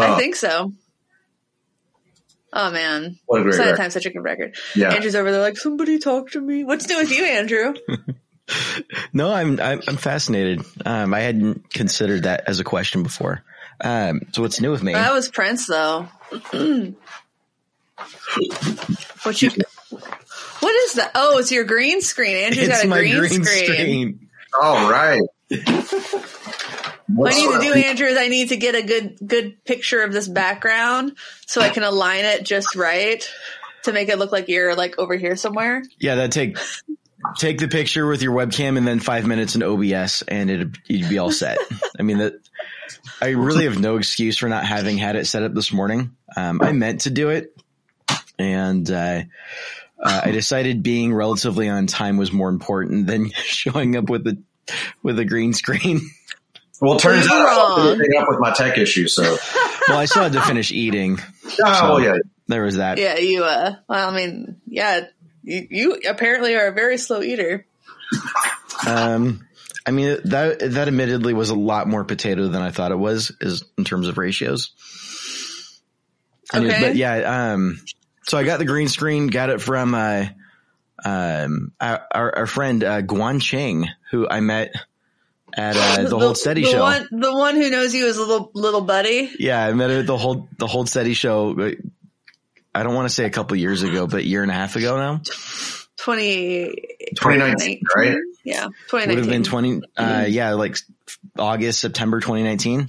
Oh, 0.00 0.14
I 0.14 0.18
think 0.18 0.36
so. 0.36 0.72
Oh 2.52 2.70
man. 2.70 3.18
what 3.26 3.40
a 3.40 3.44
great 3.44 3.54
Sign 3.54 3.68
of 3.68 3.78
record. 3.78 3.92
Such 3.92 4.06
a 4.06 4.10
good 4.10 4.22
record. 4.22 4.56
Yeah. 4.74 4.94
Andrew's 4.94 5.14
over 5.14 5.30
there 5.30 5.42
like, 5.42 5.58
somebody 5.58 5.98
talk 5.98 6.30
to 6.30 6.40
me. 6.40 6.64
What's 6.64 6.88
new 6.88 6.96
with 6.98 7.10
you, 7.10 7.24
Andrew? 7.24 7.74
No, 9.12 9.32
I'm 9.32 9.58
I'm, 9.60 9.80
I'm 9.88 9.96
fascinated. 9.96 10.62
Um, 10.84 11.12
I 11.12 11.20
hadn't 11.20 11.70
considered 11.70 12.24
that 12.24 12.44
as 12.46 12.60
a 12.60 12.64
question 12.64 13.02
before. 13.02 13.42
Um, 13.80 14.22
so 14.32 14.42
what's 14.42 14.60
new 14.60 14.70
with 14.70 14.82
me? 14.82 14.92
That 14.92 15.12
was 15.12 15.28
Prince, 15.28 15.66
though. 15.66 16.08
what 16.30 16.52
you? 19.42 19.50
What 20.60 20.74
is 20.74 20.92
that? 20.94 21.10
Oh, 21.14 21.38
it's 21.38 21.50
your 21.50 21.64
green 21.64 22.00
screen. 22.00 22.36
Andrew's 22.36 22.68
it's 22.68 22.76
got 22.76 22.84
a 22.84 22.88
my 22.88 23.00
green, 23.00 23.18
green 23.18 23.44
screen. 23.44 23.64
screen. 23.64 24.28
All 24.60 24.90
right. 24.90 25.22
What 27.08 27.32
I 27.32 27.36
need 27.36 27.52
to 27.52 27.60
do, 27.60 27.72
Andrew, 27.72 28.06
is 28.06 28.18
I 28.18 28.28
need 28.28 28.48
to 28.48 28.56
get 28.56 28.74
a 28.74 28.82
good 28.82 29.18
good 29.24 29.64
picture 29.64 30.02
of 30.02 30.12
this 30.12 30.26
background 30.26 31.16
so 31.46 31.60
I 31.60 31.68
can 31.68 31.82
align 31.82 32.24
it 32.24 32.44
just 32.44 32.74
right 32.74 33.28
to 33.84 33.92
make 33.92 34.08
it 34.08 34.18
look 34.18 34.32
like 34.32 34.48
you're 34.48 34.74
like 34.74 34.98
over 34.98 35.14
here 35.14 35.36
somewhere. 35.36 35.82
Yeah, 35.98 36.16
that 36.16 36.32
take 36.32 36.58
take 37.38 37.58
the 37.58 37.68
picture 37.68 38.06
with 38.06 38.22
your 38.22 38.34
webcam 38.34 38.76
and 38.76 38.86
then 38.86 39.00
five 39.00 39.26
minutes 39.26 39.54
in 39.54 39.62
OBS 39.62 40.22
and 40.22 40.50
it'd, 40.50 40.78
you'd 40.86 41.08
be 41.08 41.18
all 41.18 41.30
set. 41.30 41.58
I 41.98 42.02
mean 42.02 42.18
that 42.18 42.34
I 43.20 43.30
really 43.30 43.64
have 43.64 43.78
no 43.78 43.96
excuse 43.96 44.36
for 44.36 44.48
not 44.48 44.64
having 44.64 44.98
had 44.98 45.16
it 45.16 45.26
set 45.26 45.42
up 45.42 45.54
this 45.54 45.72
morning. 45.72 46.16
Um, 46.36 46.60
I 46.60 46.72
meant 46.72 47.02
to 47.02 47.10
do 47.10 47.30
it 47.30 47.56
and 48.38 48.90
uh, 48.90 49.22
uh, 50.02 50.20
I 50.24 50.30
decided 50.30 50.82
being 50.82 51.14
relatively 51.14 51.68
on 51.68 51.86
time 51.86 52.16
was 52.16 52.32
more 52.32 52.48
important 52.48 53.06
than 53.06 53.30
showing 53.34 53.96
up 53.96 54.10
with 54.10 54.26
a 54.26 54.36
with 55.02 55.18
a 55.18 55.24
green 55.24 55.52
screen. 55.52 56.00
Well, 56.80 56.96
it 56.96 57.00
turns 57.00 57.24
You're 57.26 57.34
out 57.34 57.46
I 57.48 57.56
wrong. 57.56 57.76
fucked 57.76 57.88
everything 57.94 58.18
up 58.20 58.28
with 58.28 58.38
my 58.40 58.52
tech 58.52 58.76
issue. 58.78 59.08
So, 59.08 59.22
Well, 59.88 59.98
I 59.98 60.04
still 60.04 60.22
had 60.24 60.32
to 60.32 60.42
finish 60.42 60.72
eating. 60.72 61.18
oh, 61.64 61.94
well, 61.94 62.00
yeah. 62.00 62.14
There 62.48 62.62
was 62.62 62.76
that. 62.76 62.98
Yeah, 62.98 63.16
you. 63.18 63.44
uh 63.44 63.76
Well, 63.88 64.08
I 64.10 64.14
mean, 64.14 64.60
yeah, 64.66 65.06
you, 65.42 65.66
you 65.70 66.00
apparently 66.08 66.54
are 66.54 66.66
a 66.68 66.72
very 66.72 66.98
slow 66.98 67.22
eater. 67.22 67.66
Um, 68.86 69.46
I 69.86 69.90
mean 69.90 70.18
that 70.24 70.58
that 70.60 70.88
admittedly 70.88 71.32
was 71.32 71.48
a 71.48 71.54
lot 71.54 71.88
more 71.88 72.04
potato 72.04 72.46
than 72.48 72.60
I 72.60 72.70
thought 72.70 72.92
it 72.92 72.98
was, 72.98 73.32
is 73.40 73.64
in 73.78 73.84
terms 73.84 74.06
of 74.08 74.18
ratios. 74.18 74.72
Anyways, 76.52 76.74
Okay. 76.74 76.82
but 76.88 76.96
yeah, 76.96 77.52
um, 77.52 77.80
so 78.28 78.36
I 78.36 78.44
got 78.44 78.58
the 78.58 78.66
green 78.66 78.88
screen, 78.88 79.28
got 79.28 79.48
it 79.48 79.62
from 79.62 79.94
uh, 79.94 80.26
um, 81.04 81.72
our, 81.80 82.06
our, 82.12 82.38
our 82.40 82.46
friend 82.46 82.84
uh, 82.84 83.00
Guan 83.02 83.40
Cheng, 83.40 83.88
who 84.10 84.28
I 84.28 84.40
met 84.40 84.74
at 85.56 85.76
uh, 85.98 86.08
the, 86.08 86.18
Hold 86.18 86.36
Steady 86.36 86.62
the 86.62 86.70
show. 86.70 86.80
One, 86.82 87.08
the 87.10 87.32
one 87.32 87.56
who 87.56 87.70
knows 87.70 87.94
you 87.94 88.06
as 88.08 88.18
little 88.18 88.50
little 88.54 88.82
buddy. 88.82 89.32
Yeah, 89.38 89.64
I 89.64 89.72
met 89.72 89.90
her 89.90 90.00
at 90.00 90.06
the 90.06 90.16
Hold 90.16 90.48
the 90.58 90.66
Hold 90.66 90.88
Steady 90.88 91.14
show. 91.14 91.72
I 92.74 92.82
don't 92.82 92.94
want 92.94 93.08
to 93.08 93.14
say 93.14 93.24
a 93.24 93.30
couple 93.30 93.56
years 93.56 93.82
ago, 93.82 94.06
but 94.06 94.20
a 94.20 94.26
year 94.26 94.42
and 94.42 94.50
a 94.50 94.54
half 94.54 94.76
ago 94.76 94.96
now. 94.96 95.22
20, 95.98 96.74
2019, 97.16 97.80
right? 97.96 98.16
Yeah, 98.44 98.66
It 98.66 98.92
Would 98.92 99.18
have 99.18 99.26
been 99.26 99.42
twenty. 99.42 99.80
Uh, 99.96 100.26
yeah, 100.28 100.52
like 100.52 100.76
August, 101.38 101.80
September, 101.80 102.20
twenty 102.20 102.44
nineteen. 102.44 102.88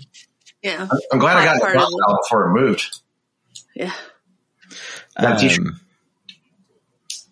yeah, 0.61 0.87
I'm 1.11 1.19
glad 1.19 1.37
I 1.37 1.45
got 1.45 1.55
it 1.57 1.77
out 1.77 1.89
before 2.23 2.49
it 2.49 2.53
moved. 2.61 2.99
yeah. 3.73 3.93
Got 5.19 5.37
a 5.37 5.39
t-shirt. 5.39 5.65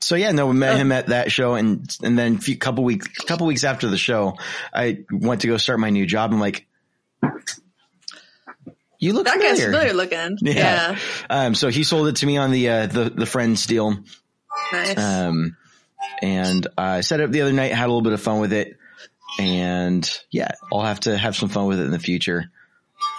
So 0.05 0.13
yeah, 0.15 0.31
no, 0.33 0.45
we 0.45 0.53
met 0.53 0.77
him 0.77 0.91
at 0.91 1.07
that 1.07 1.31
show, 1.31 1.55
and 1.55 1.89
and 2.03 2.15
then 2.15 2.35
a 2.35 2.37
few 2.37 2.55
couple 2.57 2.83
weeks 2.83 3.07
couple 3.07 3.47
weeks 3.47 3.63
after 3.63 3.87
the 3.89 3.97
show, 3.97 4.35
I 4.71 4.99
went 5.11 5.41
to 5.41 5.47
go 5.47 5.57
start 5.57 5.79
my 5.79 5.89
new 5.89 6.05
job. 6.05 6.31
I'm 6.31 6.39
like, 6.39 6.67
you 8.99 9.13
look 9.13 9.25
That 9.25 9.39
guy's 9.39 9.59
familiar. 9.63 9.71
familiar 9.89 9.93
looking. 9.93 10.37
Yeah. 10.55 10.91
Yeah, 10.91 10.97
Um, 11.29 11.55
so 11.55 11.69
he 11.69 11.83
sold 11.83 12.07
it 12.07 12.17
to 12.17 12.25
me 12.27 12.37
on 12.37 12.51
the 12.51 12.69
uh, 12.69 12.85
the 12.85 13.09
the 13.09 13.25
friends 13.25 13.65
deal. 13.65 13.97
nice. 14.71 14.97
Um, 14.97 15.57
and 16.21 16.67
I 16.77 17.01
set 17.01 17.19
it 17.19 17.23
up 17.23 17.31
the 17.31 17.41
other 17.41 17.51
night, 17.53 17.71
had 17.73 17.85
a 17.85 17.87
little 17.87 18.01
bit 18.03 18.13
of 18.13 18.21
fun 18.21 18.39
with 18.39 18.53
it, 18.53 18.77
and 19.39 20.07
yeah, 20.29 20.51
I'll 20.71 20.83
have 20.83 20.99
to 21.01 21.17
have 21.17 21.35
some 21.35 21.49
fun 21.49 21.65
with 21.65 21.79
it 21.79 21.83
in 21.85 21.91
the 21.91 21.97
future. 21.99 22.51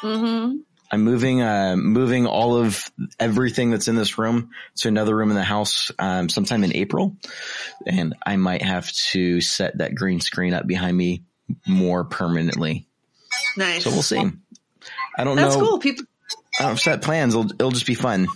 hmm 0.03 0.59
I'm 0.91 1.03
moving, 1.03 1.43
uh, 1.43 1.77
moving 1.77 2.27
all 2.27 2.57
of 2.57 2.91
everything 3.19 3.71
that's 3.71 3.89
in 3.89 3.97
this 3.97 4.19
room 4.19 4.51
to 4.77 4.89
another 4.89 5.17
room 5.17 5.31
in 5.31 5.37
the 5.37 5.43
house, 5.43 5.91
um, 5.99 6.29
sometime 6.29 6.63
in 6.65 6.75
April. 6.75 7.17
And 7.87 8.15
I 8.25 8.37
might 8.37 8.63
have 8.63 8.91
to 8.93 9.41
set 9.41 9.79
that 9.79 9.95
green 9.95 10.21
screen 10.21 10.55
up 10.55 10.67
behind 10.67 10.97
me 10.97 11.23
more 11.67 12.05
permanently. 12.05 12.87
Nice. 13.57 13.85
So 13.85 13.91
we'll 13.91 14.03
see. 14.03 14.17
I 14.17 15.25
don't 15.25 15.37
That's 15.37 15.55
know. 15.55 15.61
That's 15.61 15.71
cool. 15.71 15.79
People, 15.79 16.05
I 16.61 16.65
don't 16.65 16.79
set 16.79 17.03
plans. 17.03 17.35
It'll, 17.35 17.51
it'll 17.51 17.71
just 17.71 17.87
be 17.87 17.95
fun. 17.95 18.27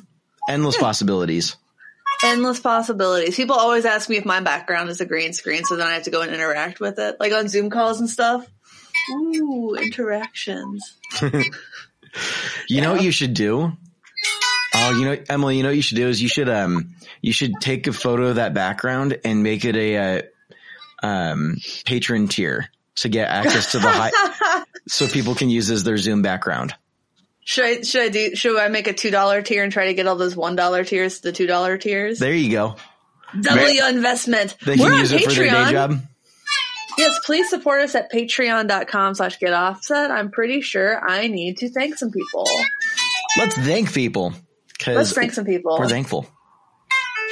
Endless 0.48 0.76
possibilities. 0.76 1.56
endless 2.24 2.60
possibilities. 2.60 3.36
People 3.36 3.56
always 3.56 3.84
ask 3.84 4.08
me 4.08 4.16
if 4.16 4.24
my 4.24 4.40
background 4.40 4.90
is 4.90 5.00
a 5.00 5.06
green 5.06 5.32
screen, 5.32 5.64
so 5.64 5.76
then 5.76 5.86
I 5.86 5.94
have 5.94 6.04
to 6.04 6.10
go 6.10 6.22
and 6.22 6.32
interact 6.32 6.80
with 6.80 6.98
it, 6.98 7.16
like 7.20 7.32
on 7.32 7.48
Zoom 7.48 7.70
calls 7.70 8.00
and 8.00 8.10
stuff. 8.10 8.46
Ooh, 9.10 9.74
interactions. 9.74 10.96
You 12.68 12.80
know 12.80 12.92
what 12.92 13.02
you 13.02 13.10
should 13.10 13.34
do? 13.34 13.72
Oh, 14.74 14.98
you 14.98 15.04
know, 15.04 15.16
Emily, 15.28 15.56
you 15.56 15.62
know 15.62 15.70
what 15.70 15.76
you 15.76 15.82
should 15.82 15.96
do 15.96 16.08
is 16.08 16.22
you 16.22 16.28
should, 16.28 16.48
um, 16.48 16.94
you 17.20 17.32
should 17.32 17.52
take 17.60 17.86
a 17.86 17.92
photo 17.92 18.28
of 18.28 18.36
that 18.36 18.54
background 18.54 19.18
and 19.24 19.42
make 19.42 19.64
it 19.64 19.76
a, 19.76 19.96
uh, 19.96 20.22
um, 21.02 21.56
patron 21.84 22.28
tier 22.28 22.70
to 22.96 23.08
get 23.08 23.28
access 23.28 23.72
to 23.72 23.78
the 23.78 23.88
high, 23.88 24.64
so 24.88 25.08
people 25.08 25.34
can 25.34 25.50
use 25.50 25.70
as 25.70 25.84
their 25.84 25.96
Zoom 25.96 26.22
background. 26.22 26.74
Should 27.44 27.64
I 27.64 27.80
should 27.82 28.02
I 28.02 28.08
do 28.10 28.36
should 28.36 28.58
I 28.58 28.68
make 28.68 28.86
a 28.86 28.92
two 28.92 29.10
dollar 29.10 29.42
tier 29.42 29.64
and 29.64 29.72
try 29.72 29.86
to 29.86 29.94
get 29.94 30.06
all 30.06 30.16
those 30.16 30.36
one 30.36 30.56
dollar 30.56 30.84
tiers 30.84 31.16
to 31.16 31.22
the 31.22 31.32
two 31.32 31.46
dollar 31.46 31.78
tiers? 31.78 32.18
There 32.18 32.34
you 32.34 32.50
go. 32.50 32.76
Double 33.40 33.70
your 33.70 33.88
investment. 33.88 34.56
They 34.64 34.76
We're 34.76 34.92
on 34.92 34.98
use 34.98 35.12
it 35.12 35.22
for 35.22 35.30
their 35.30 35.44
day 35.44 35.50
Patreon. 35.52 36.02
Job. 37.00 37.10
Yes, 37.10 37.20
please 37.24 37.48
support 37.50 37.82
us 37.82 37.94
at 37.94 38.10
patreon.com 38.12 39.14
slash 39.14 39.38
get 39.38 39.52
offset. 39.52 40.10
I'm 40.10 40.30
pretty 40.30 40.60
sure 40.60 41.00
I 41.08 41.26
need 41.28 41.58
to 41.58 41.68
thank 41.70 41.96
some 41.96 42.10
people. 42.10 42.46
Let's 43.38 43.54
thank 43.54 43.92
people 43.92 44.34
Let's 44.86 45.12
thank 45.12 45.32
some 45.32 45.44
people. 45.44 45.76
we're 45.78 45.88
thankful. 45.88 46.26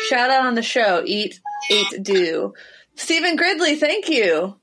Shout 0.09 0.31
out 0.31 0.47
on 0.47 0.55
the 0.55 0.63
show. 0.63 1.03
Eat, 1.05 1.41
eat, 1.71 2.03
do. 2.03 2.55
Stephen 2.95 3.37
Gridley, 3.37 3.77
thank 3.77 4.09
you. 4.09 4.35
All 4.35 4.57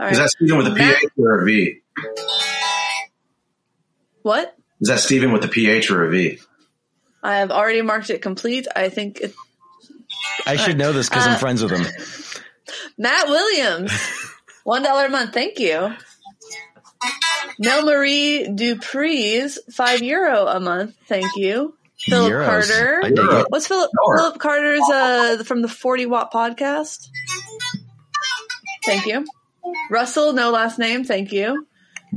right. 0.00 0.12
Is 0.12 0.18
that 0.18 0.30
Stephen 0.30 0.58
with 0.58 0.66
a 0.68 0.74
PH 0.74 1.04
or 1.18 1.40
a 1.40 1.44
V? 1.44 1.80
what? 4.22 4.54
Is 4.80 4.88
that 4.88 5.00
Stephen 5.00 5.32
with 5.32 5.44
a 5.44 5.48
PH 5.48 5.90
or 5.90 6.04
a 6.04 6.10
V? 6.10 6.38
I 7.22 7.36
have 7.38 7.50
already 7.50 7.82
marked 7.82 8.10
it 8.10 8.22
complete. 8.22 8.66
I 8.76 8.88
think 8.90 9.20
it, 9.20 9.34
I 10.46 10.56
should 10.56 10.78
know 10.78 10.92
this 10.92 11.08
because 11.08 11.26
Uh, 11.26 11.30
I'm 11.30 11.38
friends 11.38 11.62
with 11.62 11.72
him. 11.72 11.84
Matt 12.98 13.28
Williams, 13.28 13.92
one 14.64 14.82
dollar 14.82 15.06
a 15.06 15.08
month. 15.08 15.32
Thank 15.32 15.58
you. 15.58 15.94
Mel 17.60 17.84
Marie 17.84 18.46
Dupree's 18.48 19.58
five 19.72 20.02
euro 20.02 20.46
a 20.46 20.60
month. 20.60 20.94
Thank 21.06 21.36
you. 21.36 21.74
Philip 21.98 22.32
Euros. 22.32 22.46
Carter. 22.46 23.00
I 23.04 23.08
dig 23.08 23.18
it. 23.18 23.46
What's 23.48 23.66
Philip? 23.66 23.90
Dollar. 23.92 24.18
Philip 24.18 24.38
Carter's 24.38 24.90
uh, 24.92 25.42
from 25.44 25.62
the 25.62 25.68
Forty 25.68 26.06
Watt 26.06 26.32
podcast. 26.32 27.08
Thank 28.84 29.06
you. 29.06 29.24
Russell, 29.90 30.32
no 30.32 30.50
last 30.50 30.78
name. 30.78 31.04
Thank 31.04 31.32
you. 31.32 31.66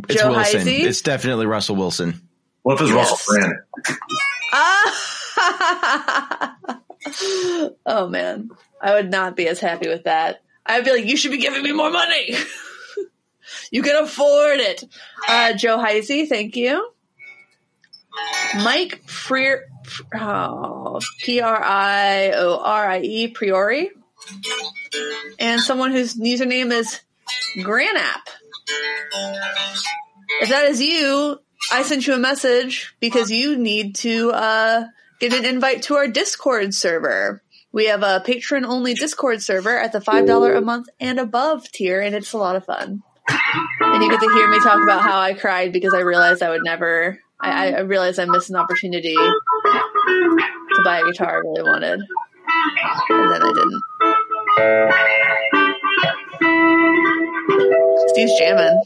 It's 0.07 0.21
Joe 0.21 0.29
Wilson. 0.31 0.61
Heisey? 0.61 0.81
It's 0.83 1.01
definitely 1.01 1.45
Russell 1.47 1.75
Wilson. 1.75 2.21
What 2.63 2.75
if 2.75 2.81
it's 2.81 2.91
Yes. 2.91 3.09
Russell 3.11 3.33
Brand? 3.33 3.53
Ah! 4.53 4.97
oh 7.85 8.07
man, 8.07 8.49
I 8.81 8.93
would 8.93 9.09
not 9.09 9.35
be 9.35 9.47
as 9.47 9.59
happy 9.59 9.87
with 9.89 10.03
that. 10.03 10.41
I'd 10.65 10.85
be 10.85 10.91
like, 10.91 11.05
you 11.05 11.17
should 11.17 11.31
be 11.31 11.37
giving 11.37 11.63
me 11.63 11.71
more 11.71 11.91
money. 11.91 12.35
you 13.71 13.81
can 13.81 14.03
afford 14.03 14.59
it. 14.59 14.83
Uh, 15.27 15.53
Joe 15.53 15.77
Heisey, 15.77 16.27
thank 16.27 16.55
you. 16.55 16.91
Mike 18.63 19.01
Freer, 19.07 19.69
oh, 20.19 20.99
P 21.19 21.39
R 21.39 21.63
I 21.63 22.31
O 22.31 22.57
R 22.57 22.89
I 22.89 22.99
E 22.99 23.27
Priori, 23.29 23.91
and 25.39 25.61
someone 25.61 25.91
whose 25.91 26.15
username 26.15 26.71
is 26.71 26.99
Granap. 27.57 28.21
If 30.41 30.49
that 30.49 30.65
is 30.65 30.81
you, 30.81 31.39
I 31.71 31.83
sent 31.83 32.07
you 32.07 32.13
a 32.13 32.19
message 32.19 32.95
because 32.99 33.31
you 33.31 33.57
need 33.57 33.95
to 33.97 34.31
uh, 34.31 34.85
get 35.19 35.33
an 35.33 35.45
invite 35.45 35.83
to 35.83 35.95
our 35.95 36.07
Discord 36.07 36.73
server. 36.73 37.41
We 37.73 37.85
have 37.85 38.03
a 38.03 38.21
patron 38.25 38.65
only 38.65 38.93
Discord 38.93 39.41
server 39.41 39.79
at 39.79 39.93
the 39.93 39.99
$5 39.99 40.57
a 40.57 40.61
month 40.61 40.89
and 40.99 41.19
above 41.19 41.71
tier, 41.71 42.01
and 42.01 42.13
it's 42.13 42.33
a 42.33 42.37
lot 42.37 42.57
of 42.57 42.65
fun. 42.65 43.01
And 43.79 44.03
you 44.03 44.09
get 44.09 44.19
to 44.19 44.33
hear 44.33 44.49
me 44.49 44.59
talk 44.59 44.83
about 44.83 45.01
how 45.01 45.19
I 45.19 45.33
cried 45.33 45.71
because 45.71 45.93
I 45.93 45.99
realized 45.99 46.43
I 46.43 46.49
would 46.49 46.63
never, 46.65 47.19
I, 47.39 47.71
I 47.71 47.79
realized 47.81 48.19
I 48.19 48.25
missed 48.25 48.49
an 48.49 48.57
opportunity 48.57 49.15
to 49.15 50.81
buy 50.83 50.99
a 50.99 51.03
guitar 51.05 51.35
I 51.35 51.37
really 51.37 51.63
wanted. 51.63 52.01
And 53.09 53.31
then 53.31 53.41
I 53.41 53.53
didn't. 53.53 53.81
Steve's 58.09 58.37
jamming. 58.37 58.81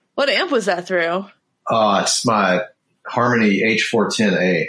what 0.14 0.30
amp 0.30 0.50
was 0.50 0.64
that 0.66 0.86
through? 0.86 1.26
Oh, 1.68 2.00
it's 2.00 2.24
my 2.24 2.64
Harmony 3.10 3.60
H410A. 3.62 4.66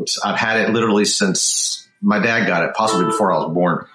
It's, 0.00 0.22
I've 0.24 0.36
had 0.38 0.60
it 0.60 0.70
literally 0.72 1.04
since 1.06 1.88
my 2.02 2.18
dad 2.18 2.46
got 2.46 2.64
it, 2.64 2.74
possibly 2.74 3.06
before 3.06 3.32
I 3.32 3.38
was 3.38 3.54
born. 3.54 3.86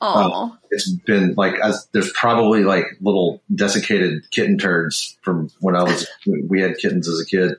Oh, 0.00 0.56
It's 0.70 0.90
been 0.90 1.34
like 1.36 1.54
as, 1.62 1.86
there's 1.92 2.12
probably 2.12 2.64
like 2.64 2.86
little 3.00 3.40
desiccated 3.54 4.28
kitten 4.30 4.58
turds 4.58 5.16
from 5.22 5.48
when 5.60 5.76
I 5.76 5.84
was 5.84 6.08
we 6.48 6.60
had 6.60 6.76
kittens 6.78 7.06
as 7.08 7.20
a 7.20 7.24
kid. 7.26 7.52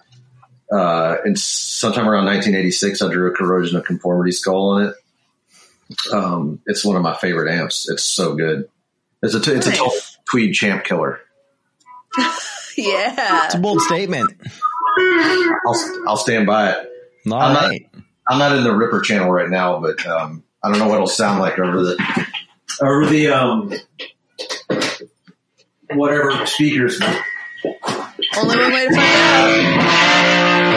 Uh, 0.69 1.17
and 1.23 1.39
sometime 1.39 2.09
around 2.09 2.25
1986, 2.25 3.01
I 3.01 3.11
drew 3.13 3.31
a 3.31 3.35
corrosion 3.35 3.77
of 3.77 3.85
conformity 3.85 4.31
skull 4.31 4.71
on 4.71 4.83
it. 4.87 4.95
Um, 6.11 6.59
it's 6.65 6.83
one 6.83 6.95
of 6.97 7.01
my 7.03 7.15
favorite 7.15 7.49
amps. 7.53 7.87
It's 7.89 8.03
so 8.03 8.35
good. 8.35 8.67
It's 9.21 9.35
a 9.35 9.39
t- 9.39 9.51
it's 9.51 9.67
a 9.67 9.69
Nice. 9.69 9.77
total 9.77 9.93
tweed 10.29 10.53
champ 10.55 10.83
killer. 10.83 11.21
yeah. 12.77 13.45
It's 13.45 13.55
a 13.55 13.59
bold 13.59 13.81
statement. 13.81 14.33
I'll 15.67 16.03
I'll 16.09 16.17
stand 16.17 16.45
by 16.47 16.71
it. 16.71 16.89
All 17.27 17.33
I'm 17.41 17.53
not- 17.53 17.71
I'm 18.27 18.39
not 18.39 18.55
in 18.57 18.63
the 18.63 18.73
Ripper 18.73 19.01
channel 19.01 19.29
right 19.31 19.49
now, 19.49 19.79
but 19.81 20.05
um, 20.07 20.43
I 20.63 20.69
don't 20.69 20.79
know 20.79 20.87
what 20.87 20.95
it'll 20.95 21.07
sound 21.07 21.39
like 21.41 21.59
over 21.59 21.83
the 21.83 22.25
over 22.81 23.05
the 23.05 23.27
um, 23.27 23.73
whatever 25.91 26.45
speakers. 26.45 27.01
Only 28.37 28.57
one 28.57 28.73
way 28.73 28.87
to 28.87 28.95
find 28.95 28.99
out. 28.99 30.73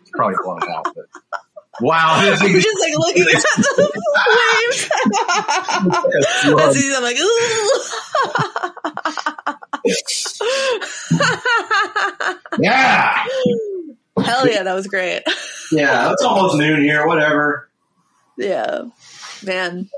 It's 0.00 0.10
probably 0.12 0.36
blown 0.42 0.62
out, 0.70 0.86
but 0.94 1.06
wow, 1.80 2.20
just 2.22 2.42
like 2.42 2.52
looking 2.98 3.22
at 3.22 3.42
the 3.42 3.90
waves. 6.46 6.60
As 6.60 6.76
he's 6.76 6.94
I'm 6.96 7.02
like, 7.02 7.18
ooh. 7.20 7.80
yeah, 12.58 13.24
Hell 14.22 14.48
yeah, 14.48 14.62
that 14.64 14.74
was 14.74 14.86
great. 14.86 15.22
yeah. 15.72 16.12
It's 16.12 16.22
almost 16.22 16.56
noon 16.58 16.82
here. 16.82 17.06
Whatever. 17.06 17.68
Yeah, 18.36 18.82
man, 19.44 19.88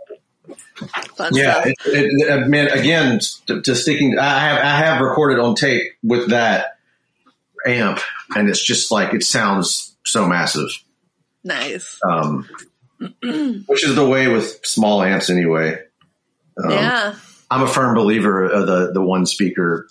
fun 1.17 1.33
Yeah, 1.35 1.53
stuff. 1.63 1.67
it, 1.67 1.75
it, 1.87 2.29
it, 2.43 2.49
man. 2.49 2.69
Again, 2.69 3.21
to, 3.47 3.61
to 3.63 3.75
sticking, 3.75 4.19
I 4.19 4.39
have 4.41 4.59
I 4.59 4.77
have 4.85 5.01
recorded 5.01 5.39
on 5.39 5.55
tape 5.55 5.93
with 6.03 6.31
that 6.31 6.79
amp, 7.67 8.01
and 8.35 8.49
it's 8.49 8.63
just 8.63 8.91
like 8.91 9.15
it 9.15 9.23
sounds 9.23 9.95
so 10.05 10.27
massive. 10.27 10.69
Nice. 11.45 11.99
Um, 12.09 12.49
which 13.67 13.85
is 13.85 13.95
the 13.95 14.07
way 14.09 14.29
with 14.29 14.65
small 14.65 15.03
amps 15.03 15.31
anyway. 15.31 15.79
Um, 16.63 16.71
yeah. 16.71 17.15
I'm 17.51 17.63
a 17.63 17.69
firm 17.69 17.95
believer 17.95 18.47
of 18.47 18.67
the 18.67 18.93
the 18.93 19.03
one 19.03 19.27
speaker 19.27 19.89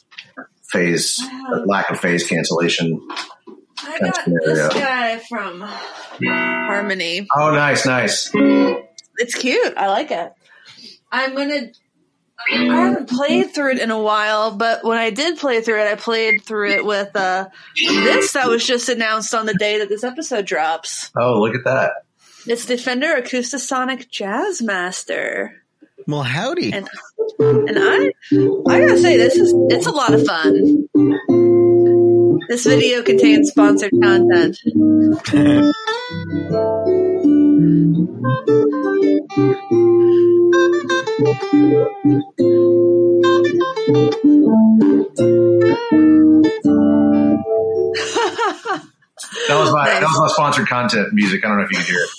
phase 0.72 1.22
lack 1.66 1.90
of 1.90 2.00
phase 2.00 2.28
cancellation. 2.28 3.00
I 3.84 4.00
got 4.00 4.26
good, 4.26 4.40
this 4.46 4.74
guy 4.74 5.18
from 5.18 5.62
Harmony. 5.62 7.28
Oh, 7.36 7.52
nice, 7.52 7.86
nice. 7.86 8.32
It's 8.34 9.36
cute. 9.36 9.74
I 9.78 9.88
like 9.88 10.12
it. 10.12 10.34
I'm 11.12 11.36
gonna. 11.36 11.72
I 12.54 12.88
haven't 12.88 13.10
played 13.10 13.54
through 13.54 13.72
it 13.74 13.80
in 13.80 13.92
a 13.92 14.02
while, 14.02 14.56
but 14.56 14.84
when 14.84 14.98
I 14.98 15.10
did 15.10 15.38
play 15.38 15.62
through 15.62 15.82
it, 15.82 15.88
I 15.92 15.96
played 15.96 16.44
through 16.44 16.72
it 16.72 16.86
with 16.86 17.16
uh, 17.16 17.48
this 17.76 18.34
that 18.34 18.48
was 18.48 18.66
just 18.66 18.90
announced 18.90 19.34
on 19.34 19.46
the 19.46 19.54
day 19.54 19.80
that 19.80 19.90
this 19.90 20.04
episode 20.04 20.46
drops. 20.46 21.12
Oh, 21.18 21.42
look 21.42 21.56
at 21.56 21.64
that. 21.66 21.92
It's 22.48 22.66
Defender 22.66 23.08
Acoustasonic 23.22 24.10
Jazzmaster, 24.10 25.52
Well, 26.08 26.24
howdy. 26.24 26.74
and 26.74 26.90
and 27.40 27.78
I 27.80 28.12
I 28.68 28.80
gotta 28.80 28.98
say 28.98 29.18
this 29.18 29.36
is 29.36 29.54
it's 29.70 29.86
a 29.86 29.92
lot 29.92 30.14
of 30.14 30.26
fun. 30.26 30.88
This 32.50 32.66
video 32.66 33.04
contains 33.04 33.50
sponsored 33.52 33.92
content. 34.02 34.58
That 41.22 41.30
was 49.50 49.72
my 49.72 49.86
that 49.86 50.02
was 50.02 50.20
my 50.20 50.28
sponsored 50.30 50.68
content 50.68 51.14
music. 51.14 51.46
I 51.46 51.50
don't 51.50 51.58
know 51.58 51.64
if 51.64 51.72
you 51.72 51.78
can 51.78 51.86
hear 51.86 52.00
it. 52.00 52.10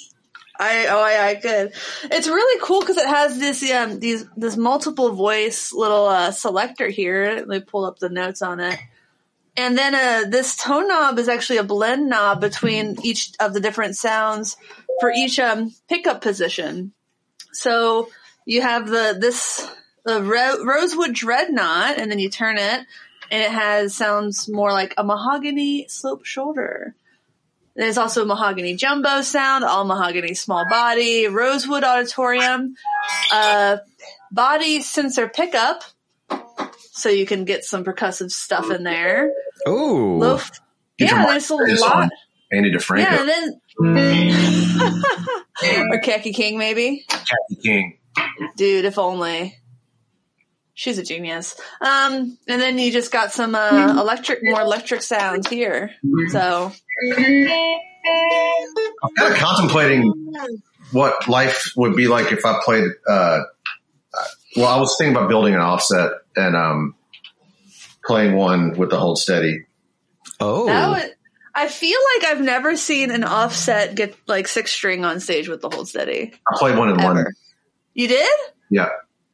I 0.60 0.86
oh 0.86 1.02
I, 1.02 1.26
I 1.26 1.34
good. 1.34 1.72
It's 2.04 2.28
really 2.28 2.60
cool 2.62 2.80
because 2.80 2.96
it 2.96 3.08
has 3.08 3.40
this 3.40 3.68
um 3.72 3.98
these 3.98 4.24
this 4.36 4.56
multiple 4.56 5.10
voice 5.10 5.72
little 5.72 6.06
uh, 6.06 6.30
selector 6.30 6.88
here. 6.88 7.34
Let 7.34 7.48
me 7.48 7.58
pull 7.58 7.84
up 7.84 7.98
the 7.98 8.08
notes 8.08 8.40
on 8.40 8.60
it. 8.60 8.78
And 9.56 9.76
then 9.76 9.94
uh, 9.96 10.30
this 10.30 10.56
tone 10.56 10.86
knob 10.86 11.18
is 11.18 11.28
actually 11.28 11.58
a 11.58 11.64
blend 11.64 12.08
knob 12.08 12.40
between 12.40 12.96
each 13.02 13.32
of 13.40 13.52
the 13.52 13.60
different 13.60 13.96
sounds 13.96 14.56
for 15.00 15.10
each 15.10 15.40
um, 15.40 15.74
pickup 15.88 16.20
position. 16.20 16.92
So 17.52 18.08
you 18.46 18.62
have 18.62 18.88
the 18.88 19.16
this 19.18 19.68
the 20.04 20.22
ro- 20.22 20.64
rosewood 20.64 21.14
dreadnought, 21.14 21.98
and 21.98 22.10
then 22.10 22.18
you 22.18 22.28
turn 22.28 22.58
it, 22.58 22.80
and 23.30 23.42
it 23.42 23.50
has 23.50 23.94
sounds 23.94 24.48
more 24.48 24.72
like 24.72 24.94
a 24.96 25.04
mahogany 25.04 25.86
slope 25.88 26.24
shoulder. 26.24 26.94
There's 27.74 27.96
also 27.96 28.26
mahogany 28.26 28.76
jumbo 28.76 29.22
sound, 29.22 29.64
all 29.64 29.84
mahogany 29.84 30.34
small 30.34 30.66
body, 30.68 31.26
rosewood 31.28 31.84
auditorium, 31.84 32.74
uh, 33.32 33.78
body 34.30 34.82
sensor 34.82 35.26
pickup, 35.28 35.82
so 36.90 37.08
you 37.08 37.24
can 37.24 37.46
get 37.46 37.64
some 37.64 37.82
percussive 37.84 38.30
stuff 38.30 38.70
in 38.70 38.82
there. 38.82 39.32
Oh, 39.66 40.18
Loaf, 40.20 40.50
Get 40.98 41.10
yeah, 41.10 41.26
there's 41.26 41.48
a 41.50 41.54
lot. 41.54 42.10
Ani 42.52 42.70
DiFranco, 42.70 42.98
Yeah, 42.98 43.20
and 43.20 43.28
then 43.28 43.60
or 45.90 46.00
Kaki 46.00 46.34
King 46.34 46.58
maybe, 46.58 47.06
Kathy 47.08 47.56
King. 47.62 47.98
Dude. 48.56 48.84
If 48.84 48.98
only. 48.98 49.58
She's 50.74 50.96
a 50.96 51.02
genius. 51.02 51.54
Um, 51.82 52.38
and 52.48 52.60
then 52.60 52.78
you 52.78 52.90
just 52.90 53.12
got 53.12 53.30
some 53.30 53.54
uh, 53.54 53.90
electric, 54.00 54.38
more 54.42 54.62
electric 54.62 55.02
sounds 55.02 55.46
here. 55.46 55.90
So 56.28 56.72
I'm 57.14 57.46
kind 59.16 59.32
of 59.32 59.38
contemplating 59.38 60.32
what 60.92 61.28
life 61.28 61.72
would 61.76 61.94
be 61.94 62.08
like 62.08 62.32
if 62.32 62.44
I 62.46 62.58
played. 62.64 62.84
Uh, 63.06 63.40
well, 64.56 64.68
I 64.68 64.78
was 64.80 64.96
thinking 64.98 65.14
about 65.16 65.28
building 65.28 65.54
an 65.54 65.60
offset 65.60 66.10
and 66.36 66.56
um, 66.56 66.94
playing 68.04 68.34
one 68.34 68.76
with 68.76 68.90
the 68.90 68.98
hold 68.98 69.18
steady. 69.18 69.64
oh, 70.40 70.66
That 70.66 70.88
would, 70.90 71.14
I 71.54 71.68
feel 71.68 71.98
like 72.16 72.30
I've 72.30 72.40
never 72.42 72.76
seen 72.76 73.10
an 73.10 73.24
offset 73.24 73.94
get 73.94 74.16
like 74.26 74.48
six 74.48 74.72
string 74.72 75.04
on 75.04 75.20
stage 75.20 75.48
with 75.48 75.60
the 75.60 75.68
hold 75.70 75.88
steady. 75.88 76.32
I 76.50 76.58
played 76.58 76.78
one 76.78 76.88
in 76.88 76.98
Ever. 76.98 77.08
London. 77.14 77.26
You 77.94 78.08
did? 78.08 78.38
Yeah. 78.70 78.88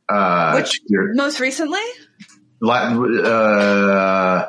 Uh, 0.08 0.52
Which- 0.54 0.80
year- 0.88 1.12
Most 1.14 1.40
recently? 1.40 1.80
uh, 2.62 4.46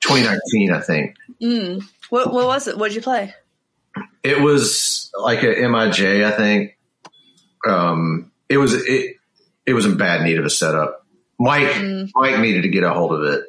2019, 0.00 0.72
I 0.72 0.80
think. 0.80 1.16
Mm. 1.42 1.82
What 2.10 2.32
what 2.32 2.46
was 2.46 2.68
it? 2.68 2.78
What 2.78 2.88
did 2.88 2.94
you 2.96 3.02
play? 3.02 3.34
It 4.22 4.40
was 4.40 5.10
like 5.20 5.42
a 5.42 5.46
MIJ, 5.54 6.24
I 6.24 6.30
think. 6.30 6.76
Um, 7.66 8.30
it 8.48 8.58
was 8.58 8.74
it 8.74 9.16
it 9.66 9.72
was 9.74 9.86
in 9.86 9.96
bad 9.96 10.22
need 10.22 10.38
of 10.38 10.44
a 10.44 10.50
setup. 10.50 11.04
Mike 11.38 11.66
Mm. 11.68 12.10
Mike 12.14 12.38
needed 12.40 12.62
to 12.62 12.68
get 12.68 12.84
a 12.84 12.90
hold 12.92 13.12
of 13.12 13.22
it. 13.24 13.44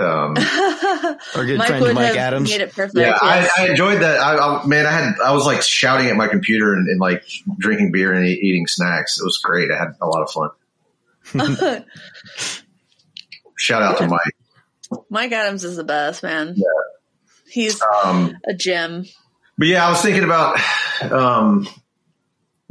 Um, 0.00 0.36
our 1.36 1.44
good 1.44 1.58
Mike 1.58 1.68
friend 1.68 1.82
would 1.84 1.94
Mike 1.94 2.06
have 2.06 2.16
Adams. 2.16 2.50
made 2.50 2.60
it 2.62 2.72
perfect. 2.72 2.96
yeah, 2.98 3.18
yes. 3.22 3.50
I, 3.58 3.64
I 3.64 3.68
enjoyed 3.70 4.00
that. 4.02 4.18
I, 4.18 4.36
I 4.36 4.66
man, 4.66 4.86
I 4.86 4.90
had 4.90 5.14
I 5.24 5.32
was 5.32 5.44
like 5.46 5.62
shouting 5.62 6.06
at 6.08 6.16
my 6.16 6.26
computer 6.28 6.72
and, 6.74 6.88
and 6.88 6.98
like 7.00 7.24
drinking 7.58 7.92
beer 7.92 8.12
and 8.12 8.26
eat, 8.26 8.40
eating 8.42 8.66
snacks. 8.66 9.20
It 9.20 9.24
was 9.24 9.38
great. 9.38 9.70
I 9.70 9.78
had 9.78 9.94
a 10.00 10.06
lot 10.06 10.22
of 10.22 10.30
fun. 10.30 10.50
Shout 13.56 13.82
out 13.82 13.98
to 13.98 14.08
Mike. 14.08 15.00
Mike 15.10 15.32
Adams 15.32 15.64
is 15.64 15.76
the 15.76 15.84
best, 15.84 16.22
man. 16.22 16.56
He's 17.48 17.80
Um, 18.04 18.36
a 18.48 18.54
gem. 18.54 19.04
But 19.58 19.68
yeah, 19.68 19.86
I 19.86 19.90
was 19.90 20.00
thinking 20.00 20.24
about 20.24 20.58
um, 21.12 21.68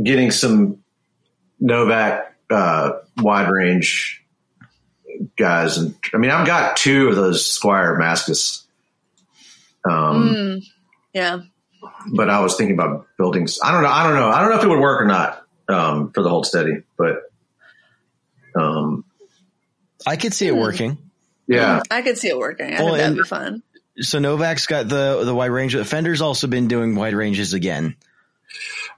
getting 0.04 0.32
some 0.32 0.80
Novak 1.60 2.34
uh, 2.50 2.94
wide 3.18 3.50
range 3.52 4.19
guys, 5.38 5.78
and 5.78 5.96
I 6.14 6.18
mean, 6.18 6.32
I've 6.32 6.48
got 6.48 6.78
two 6.78 7.08
of 7.10 7.16
those 7.16 7.44
Squier 7.44 7.98
Mascis, 8.00 8.64
um, 9.90 10.34
Mm. 10.36 10.64
Yeah. 11.14 11.40
but 12.14 12.30
I 12.30 12.40
was 12.42 12.56
thinking 12.56 12.76
about 12.76 13.08
building. 13.18 13.48
I 13.64 13.72
don't 13.72 13.84
know. 13.84 13.90
I 13.90 14.04
don't 14.04 14.16
know. 14.16 14.30
I 14.30 14.42
don't 14.42 14.52
know 14.52 14.58
if 14.58 14.64
it 14.64 14.68
would 14.70 14.80
work 14.80 15.02
or 15.02 15.06
not 15.06 15.44
um, 15.70 16.12
for 16.12 16.22
the 16.24 16.30
hold 16.30 16.46
steady, 16.46 16.84
but 16.98 17.24
um, 18.56 19.04
I 20.06 20.16
could 20.16 20.34
see 20.34 20.48
it 20.48 20.54
Hmm. 20.54 20.60
working. 20.60 20.98
yeah, 21.48 21.82
I 21.92 22.02
could 22.02 22.18
see 22.18 22.30
it 22.30 22.38
working. 22.38 22.74
I 22.74 22.84
Well, 22.84 22.94
think 22.94 22.98
that'd 23.00 23.18
be 23.18 23.24
fun. 23.24 23.64
So 24.02 24.20
Novak's 24.20 24.66
got 24.68 24.88
the 24.88 25.24
the 25.26 25.36
wide 25.36 25.52
range. 25.52 25.76
Fender's 25.86 26.22
also 26.22 26.48
been 26.48 26.68
doing 26.68 26.96
wide 26.96 27.14
ranges 27.14 27.54
again. 27.54 27.96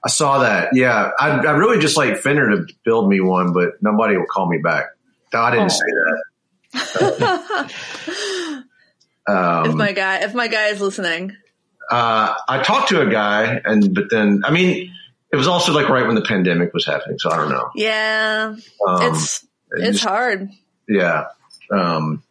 I 0.04 0.08
saw 0.08 0.40
that. 0.40 0.70
Yeah, 0.74 1.10
I, 1.18 1.30
I 1.30 1.50
really 1.52 1.78
just 1.80 1.96
like 1.96 2.18
Fender 2.18 2.50
to 2.50 2.66
build 2.84 3.08
me 3.08 3.20
one, 3.20 3.52
but 3.52 3.82
nobody 3.82 4.16
will 4.16 4.26
call 4.26 4.48
me 4.48 4.58
back. 4.58 4.86
No, 5.32 5.40
I 5.40 5.50
didn't 5.50 5.72
Oh. 5.72 5.76
say 5.76 5.86
that. 6.74 7.72
Um, 9.24 9.66
if 9.70 9.74
my 9.76 9.92
guy, 9.92 10.24
if 10.24 10.34
my 10.34 10.48
guy 10.48 10.66
is 10.70 10.80
listening, 10.80 11.36
uh, 11.88 12.34
I 12.48 12.60
talked 12.64 12.88
to 12.88 13.00
a 13.02 13.06
guy, 13.08 13.60
and 13.64 13.94
but 13.94 14.10
then 14.10 14.42
I 14.44 14.50
mean, 14.50 14.92
it 15.32 15.36
was 15.36 15.46
also 15.46 15.72
like 15.72 15.88
right 15.88 16.04
when 16.04 16.16
the 16.16 16.22
pandemic 16.22 16.74
was 16.74 16.84
happening, 16.84 17.20
so 17.20 17.30
I 17.30 17.36
don't 17.36 17.48
know. 17.50 17.70
yeah, 17.76 18.56
Um, 18.84 19.02
it's 19.14 19.46
it's 19.70 19.86
just- 19.92 20.04
hard. 20.04 20.48
yeah, 20.88 21.26
um, 21.70 22.24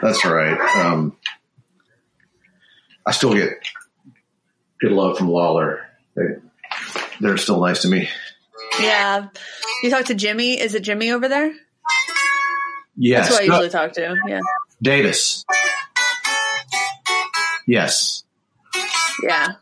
that's 0.00 0.24
right. 0.24 0.56
Um, 0.76 1.16
I 3.04 3.10
still 3.10 3.34
get 3.34 3.54
good 4.80 4.92
love 4.92 5.18
from 5.18 5.28
Lollar. 5.28 5.80
They, 6.14 6.22
they're 7.18 7.36
still 7.36 7.60
nice 7.60 7.82
to 7.82 7.88
me. 7.88 8.08
Yeah, 8.80 9.26
you 9.82 9.90
talk 9.90 10.04
to 10.04 10.14
Jimmy. 10.14 10.60
Is 10.60 10.76
it 10.76 10.82
Jimmy 10.84 11.10
over 11.10 11.28
there? 11.28 11.52
Yes, 12.96 13.28
That's 13.28 13.38
who 13.38 13.44
I 13.44 13.46
No, 13.48 13.54
usually 13.54 13.70
talk 13.70 13.92
to. 13.94 14.16
Yeah, 14.26 14.40
Davis. 14.82 15.44
Yes, 17.66 18.24
yeah, 19.22 19.52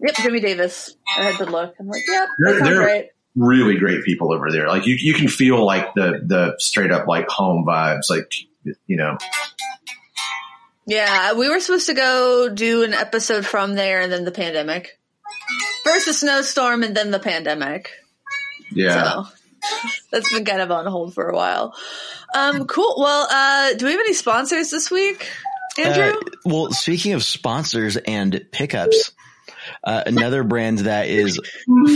yep. 0.00 0.14
Jimmy 0.16 0.40
Davis. 0.40 0.94
I 1.16 1.22
had 1.24 1.38
to 1.38 1.50
look. 1.50 1.74
I'm 1.80 1.88
like, 1.88 2.02
yep, 2.06 2.28
They're- 2.38 2.62
they're- 2.62 2.80
right. 2.80 3.06
really 3.34 3.78
great 3.78 4.04
people 4.04 4.32
over 4.34 4.50
there. 4.50 4.68
Like 4.68 4.86
you, 4.86 4.96
you 5.00 5.14
can 5.14 5.28
feel 5.28 5.64
like 5.64 5.94
the 5.94 6.20
the 6.24 6.54
straight 6.58 6.92
up 6.92 7.06
like 7.08 7.28
home 7.28 7.64
vibes. 7.66 8.10
Like 8.10 8.30
you 8.86 8.96
know, 8.96 9.16
Yeah, 10.86 11.32
we 11.34 11.48
were 11.48 11.60
supposed 11.60 11.86
to 11.86 11.94
go 11.94 12.48
do 12.50 12.82
an 12.82 12.92
episode 12.92 13.46
from 13.46 13.74
there, 13.74 14.00
and 14.02 14.12
then 14.12 14.24
the 14.24 14.32
pandemic. 14.32 14.98
First 15.84 16.06
the 16.06 16.12
snowstorm, 16.12 16.82
and 16.82 16.94
then 16.94 17.10
the 17.10 17.18
pandemic. 17.20 17.90
yeah. 18.70 19.02
So 19.24 19.26
that's 20.10 20.32
been 20.32 20.44
kind 20.44 20.60
of 20.60 20.70
on 20.70 20.86
hold 20.86 21.14
for 21.14 21.28
a 21.28 21.34
while. 21.34 21.74
Um, 22.34 22.66
cool. 22.66 22.94
Well, 22.98 23.26
uh, 23.30 23.74
do 23.74 23.86
we 23.86 23.92
have 23.92 24.00
any 24.00 24.14
sponsors 24.14 24.70
this 24.70 24.90
week, 24.90 25.28
Andrew? 25.78 26.18
Uh, 26.18 26.30
well, 26.44 26.72
speaking 26.72 27.12
of 27.14 27.22
sponsors 27.24 27.96
and 27.96 28.46
pickups, 28.52 29.12
uh, 29.84 30.02
another 30.06 30.42
brand 30.42 30.80
that 30.80 31.08
is 31.08 31.40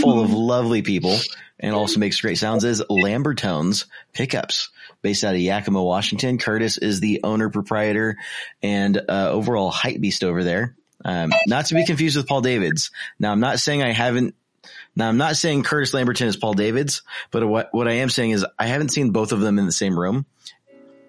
full 0.01 0.21
of 0.21 0.31
lovely 0.31 0.81
people 0.81 1.17
and 1.59 1.73
also 1.73 1.99
makes 1.99 2.19
great 2.21 2.37
sounds 2.37 2.63
is 2.63 2.81
Lambertones 2.89 3.85
Pickups. 4.13 4.69
Based 5.01 5.23
out 5.23 5.35
of 5.35 5.39
Yakima, 5.39 5.83
Washington. 5.83 6.39
Curtis 6.39 6.79
is 6.79 6.99
the 6.99 7.21
owner, 7.23 7.49
proprietor, 7.49 8.17
and 8.63 8.97
uh, 8.97 9.29
overall 9.29 9.69
hype 9.69 10.01
beast 10.01 10.23
over 10.23 10.43
there. 10.43 10.75
Um, 11.03 11.31
not 11.45 11.67
to 11.67 11.75
be 11.75 11.85
confused 11.85 12.17
with 12.17 12.27
Paul 12.27 12.41
Davids. 12.41 12.89
Now, 13.19 13.31
I'm 13.31 13.39
not 13.39 13.59
saying 13.59 13.83
I 13.83 13.91
haven't. 13.91 14.33
Now, 14.95 15.09
I'm 15.09 15.17
not 15.17 15.35
saying 15.35 15.63
Curtis 15.63 15.93
Lamberton 15.93 16.27
is 16.27 16.37
Paul 16.37 16.53
Davids, 16.53 17.01
but 17.31 17.45
what 17.47 17.73
what 17.73 17.87
I 17.87 17.93
am 17.93 18.09
saying 18.09 18.31
is 18.31 18.45
I 18.57 18.67
haven't 18.67 18.89
seen 18.89 19.11
both 19.11 19.31
of 19.31 19.41
them 19.41 19.59
in 19.59 19.65
the 19.65 19.71
same 19.71 19.99
room, 19.99 20.25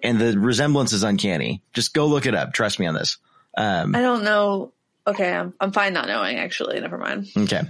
and 0.02 0.18
the 0.18 0.38
resemblance 0.38 0.92
is 0.92 1.04
uncanny. 1.04 1.62
Just 1.72 1.94
go 1.94 2.06
look 2.06 2.26
it 2.26 2.34
up. 2.34 2.52
Trust 2.52 2.78
me 2.80 2.86
on 2.86 2.94
this. 2.94 3.18
Um, 3.56 3.94
I 3.94 4.00
don't 4.00 4.24
know. 4.24 4.72
Okay, 5.06 5.32
I'm, 5.32 5.54
I'm 5.60 5.70
fine 5.72 5.92
not 5.92 6.08
knowing. 6.08 6.36
Actually, 6.36 6.80
never 6.80 6.98
mind. 6.98 7.28
Okay. 7.36 7.62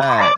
Uh, 0.00 0.32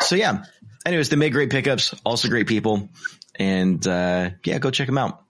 so 0.00 0.16
yeah. 0.16 0.44
Anyways, 0.86 1.08
they 1.08 1.16
make 1.16 1.32
great 1.32 1.50
pickups, 1.50 1.94
also 2.04 2.28
great 2.28 2.46
people, 2.46 2.88
and 3.34 3.84
uh, 3.86 4.30
yeah, 4.44 4.58
go 4.58 4.70
check 4.70 4.86
them 4.86 4.98
out. 4.98 5.22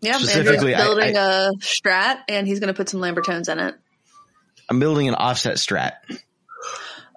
Yeah, 0.00 0.12
Andrew's 0.14 0.30
Specifically, 0.32 0.74
I- 0.74 0.82
building 0.82 1.16
a 1.16 1.50
Strat, 1.58 2.18
and 2.28 2.46
he's 2.46 2.60
going 2.60 2.68
to 2.68 2.74
put 2.74 2.88
some 2.88 3.00
Lambertones 3.00 3.48
in 3.50 3.58
it. 3.60 3.74
I'm 4.68 4.80
building 4.80 5.08
an 5.08 5.14
offset 5.14 5.56
strat. 5.56 5.92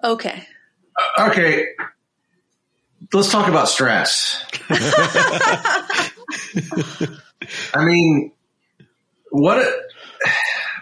Okay. 0.02 0.46
Okay, 1.18 1.66
let's 3.12 3.30
talk 3.30 3.48
about 3.48 3.68
strats. 3.68 4.42
I 7.74 7.84
mean, 7.84 8.32
what 9.30 9.58
a 9.58 9.72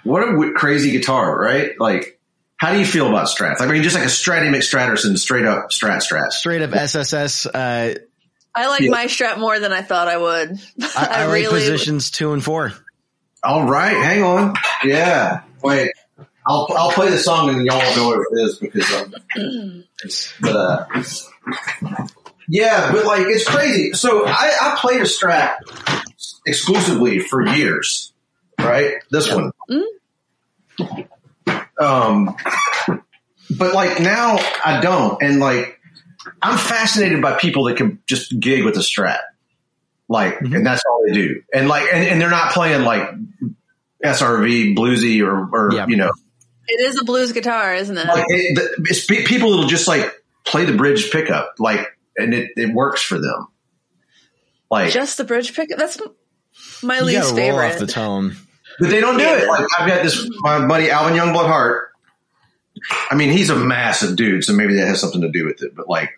what 0.04 0.22
a 0.22 0.52
crazy 0.52 0.90
guitar, 0.90 1.38
right? 1.38 1.72
Like, 1.78 2.18
how 2.56 2.72
do 2.72 2.78
you 2.78 2.86
feel 2.86 3.08
about 3.08 3.28
strats? 3.28 3.60
I 3.60 3.66
mean, 3.66 3.82
just 3.82 3.94
like 3.94 4.04
a 4.04 4.08
Stratty 4.08 4.50
McStratterson, 4.50 5.16
straight 5.18 5.46
up 5.46 5.70
strat 5.70 5.98
strat. 6.02 6.32
Straight 6.32 6.62
up 6.62 6.74
SSS. 6.74 7.46
Uh, 7.46 7.94
I 8.54 8.68
like 8.68 8.80
Yeah. 8.80 8.90
my 8.90 9.06
Strat 9.06 9.38
more 9.38 9.58
than 9.60 9.72
I 9.72 9.82
thought 9.82 10.08
I 10.08 10.16
would. 10.18 10.58
I, 10.82 10.90
I, 10.96 11.24
like 11.26 11.34
really 11.34 11.48
positions 11.48 12.10
two 12.10 12.32
and 12.32 12.42
four. 12.42 12.72
All 13.42 13.64
right, 13.64 13.94
hang 13.96 14.22
on. 14.22 14.54
Yeah, 14.84 15.42
wait. 15.62 15.92
I'll 16.46 16.66
I'll 16.76 16.90
play 16.92 17.10
the 17.10 17.18
song 17.18 17.50
and 17.50 17.66
y'all 17.66 17.78
won't 17.78 17.96
know 17.96 18.08
what 18.08 18.26
it 18.30 18.42
is 18.44 18.58
because 18.58 18.92
um, 18.94 19.84
but 20.40 20.56
uh, 20.56 20.86
yeah, 22.48 22.90
but 22.92 23.04
like 23.04 23.26
it's 23.26 23.46
crazy. 23.48 23.92
So 23.92 24.24
I 24.26 24.52
I 24.60 24.76
played 24.80 25.00
a 25.00 25.04
Strat 25.04 25.56
exclusively 26.46 27.18
for 27.20 27.46
years, 27.46 28.12
right? 28.58 28.94
This 29.10 29.32
one. 29.32 29.52
Um, 31.78 32.36
but 33.56 33.74
like 33.74 34.00
now 34.00 34.38
I 34.64 34.80
don't, 34.82 35.22
and 35.22 35.40
like 35.40 35.78
I'm 36.42 36.58
fascinated 36.58 37.22
by 37.22 37.34
people 37.38 37.64
that 37.64 37.76
can 37.76 38.00
just 38.06 38.38
gig 38.38 38.64
with 38.64 38.76
a 38.76 38.80
Strat, 38.80 39.20
like, 40.08 40.40
and 40.40 40.66
that's 40.66 40.82
all 40.88 41.04
they 41.06 41.12
do, 41.12 41.42
and 41.54 41.68
like, 41.68 41.84
and, 41.92 42.04
and 42.06 42.20
they're 42.20 42.30
not 42.30 42.52
playing 42.52 42.82
like 42.84 43.08
SRV 44.04 44.76
bluesy 44.76 45.22
or 45.22 45.48
or 45.52 45.72
Yeah. 45.74 45.86
you 45.86 45.96
know 45.96 46.10
It 46.72 46.80
is 46.88 47.00
a 47.00 47.04
blues 47.04 47.32
guitar, 47.32 47.74
isn't 47.74 47.96
it? 47.98 48.06
like 48.06 48.24
it, 48.28 48.54
the, 48.54 48.84
it's 48.88 49.04
pe- 49.06 49.24
people 49.24 49.50
that'll 49.50 49.66
just 49.66 49.88
like 49.88 50.12
play 50.44 50.64
the 50.64 50.76
bridge 50.76 51.10
pickup, 51.10 51.54
like, 51.58 51.86
and 52.16 52.32
it, 52.34 52.50
it 52.56 52.72
works 52.74 53.02
for 53.02 53.18
them. 53.18 53.48
Like, 54.70 54.92
Just 54.92 55.16
the 55.18 55.24
bridge 55.24 55.54
pickup. 55.54 55.78
That's 55.78 55.98
my 56.82 56.98
You 56.98 57.04
least 57.04 57.20
gotta 57.22 57.28
roll 57.30 57.36
favorite. 57.36 57.72
off 57.74 57.78
the 57.78 57.86
tone. 57.86 58.36
but 58.78 58.88
they 58.90 59.00
don't 59.00 59.18
do 59.18 59.24
it. 59.24 59.48
Like, 59.48 59.66
I've 59.78 59.88
got 59.88 60.02
this 60.02 60.28
my 60.40 60.66
buddy 60.66 60.90
Alvin 60.90 61.14
Youngblood 61.18 61.46
Hart. 61.46 61.88
I 63.10 63.14
mean, 63.16 63.30
he's 63.30 63.50
a 63.50 63.56
massive 63.56 64.16
dude, 64.16 64.44
so 64.44 64.52
maybe 64.54 64.76
that 64.76 64.86
has 64.86 65.00
something 65.00 65.20
to 65.22 65.28
do 65.30 65.44
with 65.44 65.62
it. 65.62 65.74
But 65.74 65.88
like, 65.88 66.10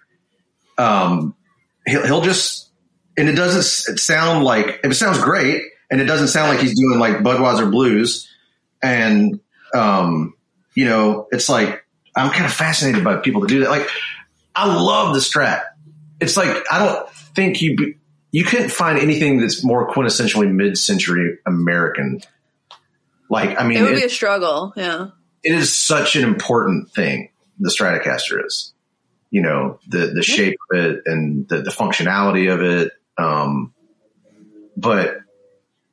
um, 0.79 1.35
he'll 1.87 2.05
he'll 2.05 2.21
just 2.21 2.69
and 3.17 3.29
it 3.29 3.33
doesn't 3.35 3.61
s- 3.61 4.03
sound 4.03 4.45
like 4.45 4.81
it 4.85 4.95
sounds 4.95 5.19
great, 5.19 5.63
and 5.91 6.01
it 6.01 6.05
doesn't 6.05 6.29
sound 6.29 6.51
like 6.51 6.61
he's 6.61 6.79
doing 6.79 6.99
like 6.99 7.17
Budweiser 7.19 7.71
blues, 7.71 8.29
and 8.83 9.41
um, 9.75 10.35
you 10.75 10.85
know, 10.87 11.29
it's 11.33 11.49
like 11.49 11.85
I'm 12.15 12.31
kind 12.31 12.45
of 12.45 12.53
fascinated 12.53 13.05
by 13.05 13.17
people 13.17 13.41
that 13.43 13.49
do 13.49 13.61
that. 13.61 13.71
Like, 13.71 13.89
I 14.55 14.75
love 14.75 15.15
the 15.15 15.21
Strat. 15.21 15.63
It's 16.21 16.37
like 16.37 16.65
I 16.71 16.79
don't 16.79 17.09
think 17.11 17.63
you 17.63 17.77
be, 17.77 17.97
you 18.31 18.45
couldn't 18.45 18.71
find 18.71 18.99
anything 18.99 19.39
that's 19.41 19.65
more 19.65 19.91
quintessentially 19.91 20.51
mid-century 20.53 21.39
American. 21.47 22.21
Like, 23.29 23.59
I 23.61 23.67
mean, 23.67 23.79
it 23.79 23.83
would 23.83 23.93
it- 23.93 24.01
be 24.01 24.05
a 24.05 24.11
struggle. 24.11 24.73
Yeah. 24.77 25.09
it 25.43 25.55
is 25.55 25.75
such 25.75 26.17
an 26.17 26.25
important 26.25 26.91
thing. 26.93 27.31
The 27.59 27.71
Stratocaster 27.71 28.45
is, 28.45 28.73
you 29.31 29.41
know, 29.43 29.79
the 29.89 30.09
the 30.09 30.23
shape 30.23 30.57
of 30.73 30.79
it 30.79 31.03
and 31.07 31.49
the, 31.49 31.63
the 31.63 31.71
functionality 31.71 32.53
of 32.53 32.61
it. 32.63 32.93
Um, 33.19 33.73
but 34.77 35.19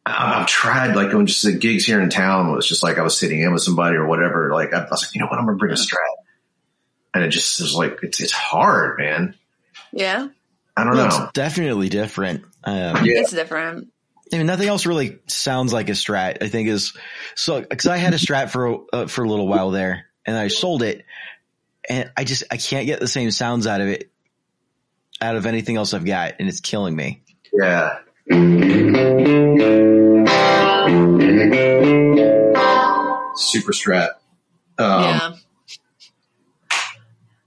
I've 0.09 0.47
tried 0.47 0.95
like 0.95 1.11
going 1.11 1.25
just 1.27 1.45
at 1.45 1.59
gigs 1.59 1.85
here 1.85 2.01
in 2.01 2.09
town. 2.09 2.49
It 2.49 2.55
Was 2.55 2.67
just 2.67 2.83
like 2.83 2.97
I 2.97 3.03
was 3.03 3.17
sitting 3.17 3.41
in 3.41 3.53
with 3.53 3.61
somebody 3.63 3.95
or 3.95 4.07
whatever. 4.07 4.51
Like 4.53 4.73
I 4.73 4.85
was 4.89 5.03
like, 5.03 5.13
you 5.15 5.21
know 5.21 5.27
what, 5.27 5.39
I'm 5.39 5.45
gonna 5.45 5.57
bring 5.57 5.71
a 5.71 5.75
Strat, 5.75 5.97
and 7.13 7.23
it 7.23 7.29
just 7.29 7.59
is 7.61 7.73
like 7.75 7.99
it's 8.03 8.19
it's 8.19 8.31
hard, 8.31 8.97
man. 8.99 9.35
Yeah. 9.91 10.27
I 10.75 10.83
don't 10.83 10.95
No, 10.95 11.07
know. 11.07 11.23
it's 11.25 11.33
definitely 11.33 11.89
different. 11.89 12.43
Um, 12.63 13.05
Yeah. 13.05 13.21
It's 13.21 13.31
different. 13.31 13.89
I 14.31 14.37
mean, 14.37 14.45
nothing 14.47 14.67
else 14.67 14.85
really 14.85 15.19
sounds 15.27 15.73
like 15.73 15.89
a 15.89 15.93
strat. 15.93 16.43
I 16.43 16.49
think 16.49 16.69
is 16.69 16.93
so 17.35 17.61
because 17.61 17.87
I 17.87 17.97
had 17.97 18.13
a 18.13 18.17
strat 18.17 18.49
for 18.51 18.85
uh, 18.93 19.07
for 19.07 19.23
a 19.23 19.27
little 19.29 19.47
while 19.47 19.71
there, 19.71 20.05
and 20.25 20.37
I 20.37 20.49
sold 20.49 20.83
it, 20.83 21.03
and 21.89 22.11
I 22.15 22.23
just 22.25 22.43
I 22.51 22.57
can't 22.57 22.85
get 22.85 22.99
the 22.99 23.07
same 23.07 23.31
sounds 23.31 23.65
out 23.65 23.81
of 23.81 23.87
it, 23.87 24.11
out 25.19 25.35
of 25.35 25.47
anything 25.47 25.77
else 25.77 25.93
I've 25.95 26.05
got, 26.05 26.33
and 26.39 26.47
it's 26.47 26.59
killing 26.59 26.95
me. 26.95 27.23
Yeah. 27.51 27.97
Super 33.35 33.73
Strat. 33.73 34.09
Um, 34.77 35.03
yeah. 35.03 35.33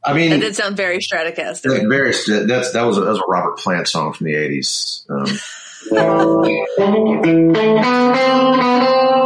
I 0.05 0.14
mean, 0.14 0.30
That 0.30 0.41
did 0.41 0.57
sound 0.57 0.76
very 0.76 0.99
Stratocaster. 0.99 1.62
That's 1.62 1.62
very. 1.62 1.87
That's 2.47 2.72
that 2.72 2.83
was 2.83 2.99
a, 2.99 3.03
that 3.03 3.11
was 3.11 3.20
a 3.20 3.26
Robert 3.28 3.59
Plant 3.59 3.87
song 3.87 4.12
from 4.12 4.26
the 4.26 4.35
eighties. 4.35 5.07
Um, 5.09 5.26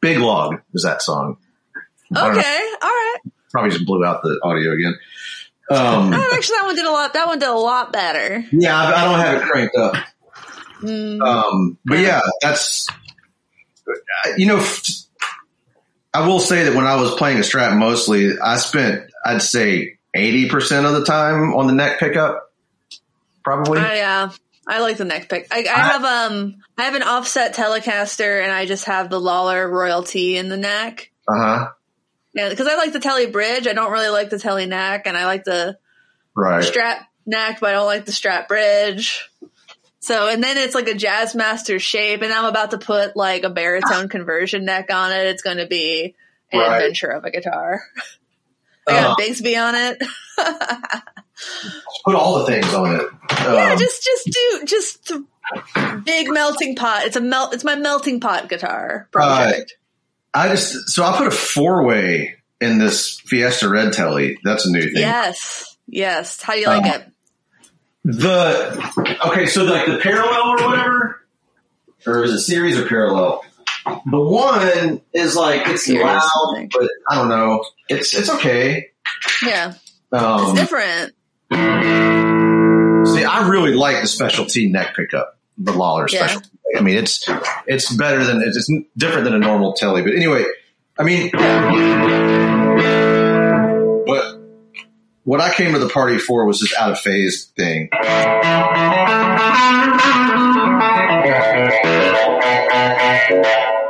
Big 0.00 0.18
Log 0.18 0.60
is 0.74 0.82
that 0.84 1.02
song. 1.02 1.36
I 2.14 2.20
don't 2.20 2.34
know, 2.34 2.38
Okay. 2.40 2.72
All 2.82 2.88
right. 2.88 3.16
probably 3.50 3.70
just 3.70 3.84
blew 3.86 4.04
out 4.04 4.22
the 4.22 4.38
audio 4.42 4.72
again. 4.72 4.94
Um, 5.70 6.12
Oh, 6.14 6.30
actually, 6.34 6.56
that 6.56 6.64
one 6.66 6.76
did 6.76 6.86
a 6.86 6.90
lot. 6.90 7.12
That 7.12 7.26
one 7.26 7.38
did 7.38 7.48
a 7.48 7.52
lot 7.54 7.92
better. 7.92 8.44
yeah, 8.52 8.76
I, 8.78 9.02
I 9.02 9.04
don't 9.04 9.18
have 9.20 9.42
it 9.42 9.48
cranked 9.48 9.76
up. 9.76 9.94
Mm, 10.82 11.20
Um, 11.20 11.78
but 11.84 11.98
yeah, 11.98 12.20
that's 12.40 12.86
you 14.36 14.46
know, 14.46 14.64
I 16.14 16.26
will 16.26 16.40
say 16.40 16.64
that 16.64 16.74
when 16.74 16.86
I 16.86 16.96
was 16.96 17.14
playing 17.14 17.38
a 17.38 17.40
Strat 17.42 17.76
mostly, 17.76 18.38
I 18.38 18.56
spent, 18.56 19.10
I'd 19.24 19.42
say 19.42 19.98
80% 20.16 20.84
of 20.86 20.92
the 20.94 21.04
time 21.04 21.54
on 21.54 21.66
the 21.66 21.72
neck 21.72 21.98
pickup. 21.98 22.52
Probably. 23.42 23.80
I, 23.80 24.00
uh, 24.00 24.30
I 24.68 24.80
like 24.80 24.98
the 24.98 25.04
neck 25.06 25.28
pick. 25.30 25.48
I, 25.50 25.60
I 25.60 25.80
have 25.80 26.04
um 26.04 26.56
I 26.76 26.84
have 26.84 26.94
an 26.94 27.02
offset 27.02 27.54
Telecaster 27.54 28.42
and 28.42 28.52
I 28.52 28.66
just 28.66 28.84
have 28.84 29.08
the 29.10 29.18
Lollar 29.20 29.68
Royal 29.68 30.02
T 30.02 30.36
in 30.36 30.48
the 30.50 30.56
neck. 30.58 31.10
Uh 31.26 31.34
huh. 31.36 31.68
Yeah, 32.34 32.50
because 32.50 32.68
I 32.68 32.76
like 32.76 32.92
the 32.92 33.00
Tele 33.00 33.26
bridge. 33.26 33.66
I 33.66 33.72
don't 33.72 33.90
really 33.90 34.10
like 34.10 34.28
the 34.30 34.38
Tele 34.38 34.66
neck, 34.66 35.06
and 35.06 35.16
I 35.16 35.24
like 35.24 35.44
the 35.44 35.78
Right. 36.36 36.62
Strat 36.62 37.00
neck, 37.26 37.58
but 37.60 37.70
I 37.70 37.72
don't 37.72 37.86
like 37.86 38.04
the 38.04 38.12
strap 38.12 38.46
bridge. 38.46 39.28
So, 40.00 40.28
and 40.28 40.42
then 40.44 40.56
it's 40.56 40.74
like 40.74 40.86
a 40.88 40.92
Jazzmaster 40.94 41.80
shape, 41.80 42.22
and 42.22 42.32
I'm 42.32 42.44
about 42.44 42.70
to 42.70 42.78
put 42.78 43.16
like 43.16 43.42
a 43.44 43.50
baritone 43.50 44.08
conversion 44.08 44.64
neck 44.64 44.92
on 44.92 45.10
it. 45.12 45.26
It's 45.26 45.42
going 45.42 45.56
to 45.56 45.66
be 45.66 46.14
an 46.52 46.60
Right. 46.60 46.74
adventure 46.74 47.08
of 47.08 47.24
a 47.24 47.30
guitar. 47.30 47.82
I 48.88 48.92
got 48.92 49.10
Uh, 49.10 49.16
Bigsby 49.16 49.60
on 49.60 49.74
it. 49.74 50.02
put 52.04 52.14
all 52.14 52.38
the 52.40 52.46
things 52.46 52.72
on 52.74 52.96
it. 52.96 53.06
yeah, 53.40 53.72
Um, 53.72 53.78
just 53.78 54.04
just 54.04 54.26
do 54.26 54.64
just 54.64 55.12
big 56.04 56.30
melting 56.30 56.76
pot. 56.76 57.04
It's 57.04 57.16
a 57.16 57.20
melt. 57.20 57.54
It's 57.54 57.64
my 57.64 57.74
melting 57.76 58.20
pot 58.20 58.48
guitar 58.48 59.08
project. 59.12 59.74
I 60.34 60.48
just, 60.50 60.90
so 60.90 61.04
I 61.04 61.16
put 61.16 61.26
a 61.26 61.30
four 61.30 61.84
way 61.84 62.36
in 62.60 62.78
this 62.78 63.18
Fiesta 63.20 63.68
Red 63.68 63.92
Telly. 63.94 64.38
That's 64.44 64.66
a 64.66 64.70
new 64.70 64.82
thing. 64.82 64.92
yes, 64.96 65.76
yes. 65.86 66.42
How 66.42 66.52
do 66.52 66.60
you 66.60 66.66
like 66.66 66.84
Uh, 66.84 66.98
it? 66.98 67.12
The 68.04 69.18
okay, 69.26 69.46
so 69.46 69.64
like 69.64 69.86
the 69.86 69.98
parallel 69.98 70.50
or 70.50 70.68
whatever, 70.68 71.26
or 72.06 72.24
is 72.24 72.32
it 72.32 72.38
series 72.40 72.78
or 72.78 72.86
parallel? 72.86 73.42
The 73.86 74.20
one 74.20 75.00
is 75.12 75.34
like 75.34 75.66
it's 75.66 75.84
Series, 75.86 76.04
loud, 76.04 76.68
but 76.70 76.88
I 77.10 77.14
don't 77.16 77.28
know. 77.28 77.64
It's 77.88 78.14
it's 78.14 78.28
okay. 78.30 78.88
Yeah, 79.44 79.74
Um, 80.12 80.42
it's 80.50 80.60
different. 80.60 81.14
See, 81.50 83.24
I 83.24 83.48
really 83.48 83.74
like 83.74 84.00
the 84.02 84.06
specialty 84.06 84.70
neck 84.70 84.94
pickup, 84.94 85.38
the 85.56 85.72
Lollar 85.72 86.06
Yeah. 86.10 86.18
specialty. 86.26 86.48
I 86.76 86.82
mean, 86.82 86.96
it's 86.96 87.28
it's 87.66 87.90
better 87.94 88.22
than 88.24 88.42
it's, 88.42 88.70
different 88.96 89.24
than 89.24 89.34
a 89.34 89.38
normal 89.38 89.72
telly. 89.72 90.02
But 90.02 90.14
anyway, 90.14 90.44
I 90.98 91.02
mean, 91.04 91.30
what 94.06 94.38
what 95.24 95.40
I 95.40 95.52
came 95.54 95.72
to 95.72 95.78
the 95.78 95.88
party 95.88 96.18
for 96.18 96.44
was 96.44 96.60
this 96.60 96.74
out 96.78 96.90
of 96.90 97.00
phase 97.00 97.46
thing. 97.56 97.88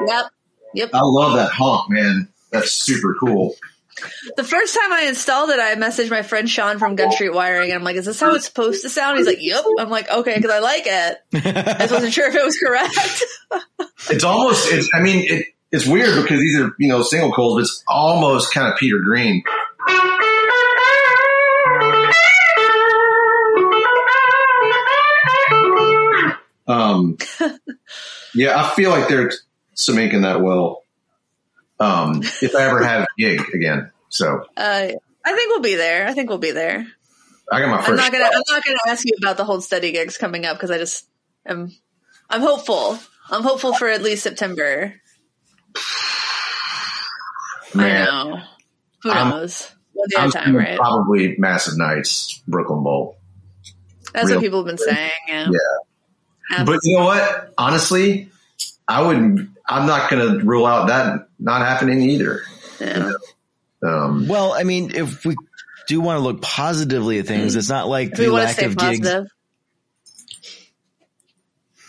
Yep, 0.06 0.26
yep. 0.74 0.90
I 0.94 1.00
love 1.02 1.34
that 1.36 1.50
honk, 1.50 1.90
man. 1.90 2.28
That's 2.50 2.72
super 2.72 3.14
cool. 3.18 3.54
The 4.36 4.44
first 4.44 4.74
time 4.74 4.92
I 4.92 5.02
installed 5.08 5.50
it, 5.50 5.58
I 5.58 5.74
messaged 5.74 6.10
my 6.10 6.22
friend 6.22 6.48
Sean 6.48 6.78
from 6.78 6.96
Gun 6.96 7.12
Street 7.12 7.32
Wiring, 7.32 7.70
and 7.70 7.78
I'm 7.78 7.84
like, 7.84 7.96
"Is 7.96 8.06
this 8.06 8.20
how 8.20 8.34
it's 8.34 8.46
supposed 8.46 8.82
to 8.82 8.88
sound?" 8.88 9.18
He's 9.18 9.26
like, 9.26 9.40
"Yep." 9.40 9.64
I'm 9.78 9.90
like, 9.90 10.10
"Okay," 10.10 10.34
because 10.34 10.50
I 10.50 10.58
like 10.60 10.84
it. 10.86 11.18
I 11.34 11.76
just 11.80 11.92
wasn't 11.92 12.12
sure 12.12 12.28
if 12.28 12.34
it 12.34 12.44
was 12.44 12.58
correct. 12.58 13.24
It's 14.10 14.24
almost. 14.24 14.72
It's. 14.72 14.88
I 14.94 15.00
mean, 15.00 15.24
it, 15.28 15.46
it's 15.72 15.86
weird 15.86 16.22
because 16.22 16.40
these 16.40 16.58
are 16.60 16.70
you 16.78 16.88
know 16.88 17.02
single 17.02 17.32
coils, 17.32 17.54
but 17.54 17.60
it's 17.60 17.84
almost 17.88 18.54
kind 18.54 18.72
of 18.72 18.78
Peter 18.78 19.00
Green. 19.00 19.42
Um, 26.68 27.16
yeah, 28.34 28.62
I 28.62 28.68
feel 28.74 28.90
like 28.90 29.08
they're 29.08 29.32
making 29.92 30.22
that 30.22 30.40
well. 30.40 30.82
Um, 31.80 32.22
if 32.42 32.54
I 32.54 32.64
ever 32.64 32.82
have 32.84 33.02
a 33.02 33.06
gig 33.16 33.40
again, 33.54 33.90
so 34.08 34.44
Uh, 34.56 34.88
I 35.24 35.34
think 35.34 35.50
we'll 35.50 35.60
be 35.60 35.74
there. 35.76 36.06
I 36.08 36.12
think 36.14 36.28
we'll 36.28 36.38
be 36.38 36.50
there. 36.50 36.86
I 37.50 37.60
got 37.60 37.68
my 37.70 37.76
I'm 37.78 37.84
first. 37.84 38.02
not 38.02 38.12
gonna. 38.12 38.24
I'm 38.24 38.42
not 38.48 38.64
gonna 38.64 38.78
ask 38.88 39.04
you 39.06 39.12
about 39.18 39.36
the 39.36 39.44
Hold 39.44 39.62
Steady 39.64 39.92
gigs 39.92 40.18
coming 40.18 40.44
up 40.44 40.56
because 40.56 40.70
I 40.70 40.78
just 40.78 41.06
am. 41.46 41.72
I'm 42.28 42.40
hopeful. 42.42 42.98
I'm 43.30 43.42
hopeful 43.42 43.74
for 43.74 43.88
at 43.88 44.02
least 44.02 44.22
September. 44.22 44.94
Man. 47.74 48.08
I 48.08 48.24
know. 48.24 48.40
Who 49.02 49.10
I'm- 49.10 49.30
knows? 49.30 49.70
One 49.92 50.08
day 50.10 50.16
at 50.16 50.22
I'm 50.22 50.28
a 50.28 50.32
time, 50.32 50.56
right? 50.56 50.76
probably 50.78 51.34
Massive 51.38 51.76
Nights, 51.76 52.40
Brooklyn 52.46 52.82
Bowl. 52.84 53.18
That's 54.12 54.26
real- 54.28 54.36
what 54.36 54.42
people 54.44 54.58
have 54.60 54.66
been 54.66 54.78
saying. 54.78 55.10
Yeah. 55.28 55.46
Yeah. 56.50 56.64
But 56.64 56.78
you 56.84 56.96
know 56.98 57.04
what? 57.04 57.52
Honestly, 57.58 58.30
I 58.86 59.02
would. 59.02 59.48
I'm 59.68 59.86
not 59.86 60.10
going 60.10 60.38
to 60.38 60.44
rule 60.44 60.66
out 60.66 60.88
that 60.88 61.28
not 61.38 61.60
happening 61.60 62.00
either. 62.02 62.42
Yeah. 62.80 63.12
Um, 63.82 64.26
Well, 64.28 64.52
I 64.52 64.62
mean, 64.64 64.92
if 64.94 65.24
we 65.24 65.36
do 65.86 66.00
want 66.00 66.18
to 66.18 66.22
look 66.22 66.42
positively 66.42 67.18
at 67.18 67.26
things, 67.26 67.54
it's 67.56 67.68
not 67.68 67.88
like 67.88 68.16
we 68.16 68.24
the 68.26 68.32
want 68.32 68.42
to 68.42 68.46
lack 68.46 68.56
stay 68.56 68.66
of 68.66 68.76
gigs. 68.76 68.98
positive. 69.00 69.26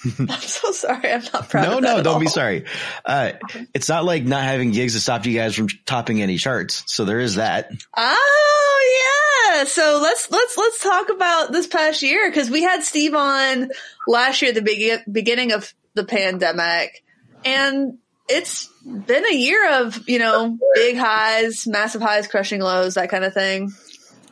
I'm 0.20 0.40
so 0.40 0.72
sorry. 0.72 1.12
I'm 1.12 1.24
not 1.34 1.50
proud. 1.50 1.64
No, 1.64 1.78
of 1.78 1.84
that 1.84 1.90
no, 1.90 1.98
at 1.98 2.04
don't 2.06 2.22
be 2.22 2.28
sorry. 2.28 2.66
Uh, 3.04 3.34
it's 3.74 3.90
not 3.90 4.06
like 4.06 4.24
not 4.24 4.44
having 4.44 4.72
gigs 4.72 4.94
to 4.94 5.00
stop 5.02 5.26
you 5.26 5.34
guys 5.38 5.56
from 5.56 5.68
topping 5.86 6.22
any 6.22 6.38
charts. 6.38 6.84
So 6.88 7.04
there 7.04 7.20
is 7.20 7.36
that. 7.36 7.70
Oh 7.98 9.52
yeah. 9.52 9.66
So 9.66 10.00
let's 10.02 10.32
let's 10.32 10.58
let's 10.58 10.82
talk 10.82 11.10
about 11.10 11.52
this 11.52 11.68
past 11.68 12.02
year 12.02 12.30
because 12.30 12.50
we 12.50 12.64
had 12.64 12.84
Steve 12.84 13.14
on 13.14 13.72
last 14.08 14.42
year 14.42 14.50
at 14.50 14.56
the 14.56 14.62
begin, 14.62 15.00
beginning 15.12 15.52
of 15.52 15.74
the 15.96 16.06
pandemic, 16.06 17.04
and 17.46 17.98
it's 18.28 18.70
been 18.86 19.26
a 19.26 19.36
year 19.36 19.82
of 19.82 20.08
you 20.08 20.20
know 20.20 20.58
big 20.76 20.98
highs, 20.98 21.68
massive 21.68 22.02
highs, 22.02 22.28
crushing 22.28 22.62
lows, 22.62 22.96
that 22.96 23.10
kind 23.10 23.24
of 23.24 23.34
thing. 23.34 23.72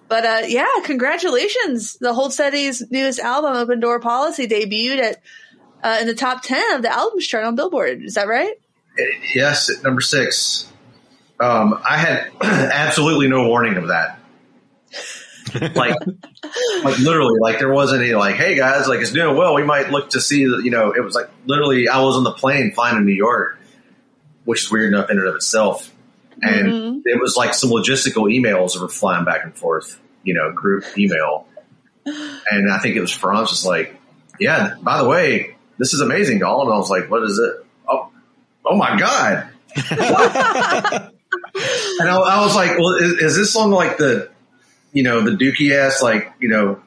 But 0.08 0.26
uh, 0.26 0.42
yeah, 0.48 0.68
congratulations! 0.84 1.98
The 2.00 2.14
Hold 2.14 2.34
Steady's 2.34 2.90
newest 2.90 3.20
album, 3.20 3.56
Open 3.56 3.80
Door 3.80 4.00
Policy, 4.00 4.48
debuted 4.48 5.00
at 5.00 5.22
uh, 5.84 5.98
in 6.02 6.08
the 6.08 6.16
top 6.16 6.44
ten 6.44 6.76
of 6.76 6.82
the 6.82 6.92
albums 6.92 7.28
chart 7.28 7.46
on 7.46 7.56
Billboard. 7.56 8.04
Is 8.04 8.14
that 8.14 8.28
right? 8.28 8.54
yes, 9.36 9.70
at 9.70 9.84
number 9.84 10.02
six. 10.02 10.72
Um, 11.40 11.80
I 11.88 11.98
had 11.98 12.32
absolutely 12.42 13.28
no 13.28 13.48
warning 13.48 13.78
of 13.78 13.90
that. 13.90 14.20
Like, 15.56 15.96
like 16.84 17.00
literally, 17.00 17.40
like 17.40 17.60
there 17.60 17.72
wasn't 17.72 18.02
any 18.04 18.14
like, 18.14 18.36
hey 18.36 18.56
guys, 18.56 18.88
like 18.88 19.00
it's 19.00 19.12
doing 19.12 19.36
well. 19.38 19.54
We 19.56 19.64
might 19.64 19.90
look 19.92 20.12
to 20.12 20.22
see 20.22 20.46
that. 20.46 20.62
You 20.64 20.72
know, 20.72 20.92
it 20.94 21.02
was 21.04 21.16
like 21.16 21.30
literally, 21.46 21.88
I 21.90 22.02
was 22.02 22.16
on 22.16 22.24
the 22.24 22.32
plane 22.34 22.72
flying 22.74 22.96
to 22.96 23.02
New 23.02 23.14
York, 23.14 23.58
which 24.46 24.64
is 24.66 24.72
weird 24.72 24.94
enough 24.94 25.10
in 25.10 25.18
and 25.20 25.28
of 25.28 25.36
itself. 25.36 25.94
And 26.42 26.68
Mhm. 26.72 27.02
it 27.06 27.20
was 27.20 27.36
like 27.36 27.54
some 27.54 27.70
logistical 27.72 28.32
emails 28.32 28.74
that 28.74 28.82
were 28.82 28.90
flying 28.90 29.26
back 29.26 29.44
and 29.44 29.56
forth, 29.56 30.00
you 30.24 30.34
know, 30.36 30.52
group 30.52 30.84
email. 30.98 31.48
And 32.06 32.72
I 32.72 32.78
think 32.80 32.96
it 32.96 33.02
was 33.02 33.12
Franz 33.12 33.50
was 33.50 33.66
like, 33.66 34.00
yeah, 34.40 34.76
by 34.82 35.02
the 35.02 35.08
way, 35.10 35.56
this 35.78 35.94
is 35.94 36.02
amazing, 36.02 36.40
y'all. 36.40 36.62
And 36.62 36.72
I 36.74 36.78
was 36.78 36.90
like, 36.90 37.10
what 37.10 37.24
is 37.24 37.38
it? 37.40 37.66
Oh, 37.90 38.10
oh 38.66 38.76
my 38.78 38.98
God. 38.98 39.50
And 42.00 42.08
I, 42.10 42.16
I 42.18 42.42
was 42.46 42.56
like, 42.56 42.78
well, 42.78 42.94
is, 42.96 43.14
is 43.14 43.36
this 43.36 43.56
on 43.56 43.72
like 43.72 43.98
the, 43.98 44.30
you 44.94 45.04
know, 45.04 45.22
the 45.22 45.32
dookie 45.32 45.72
ass, 45.72 46.02
like, 46.02 46.34
you 46.40 46.50
know, 46.50 46.82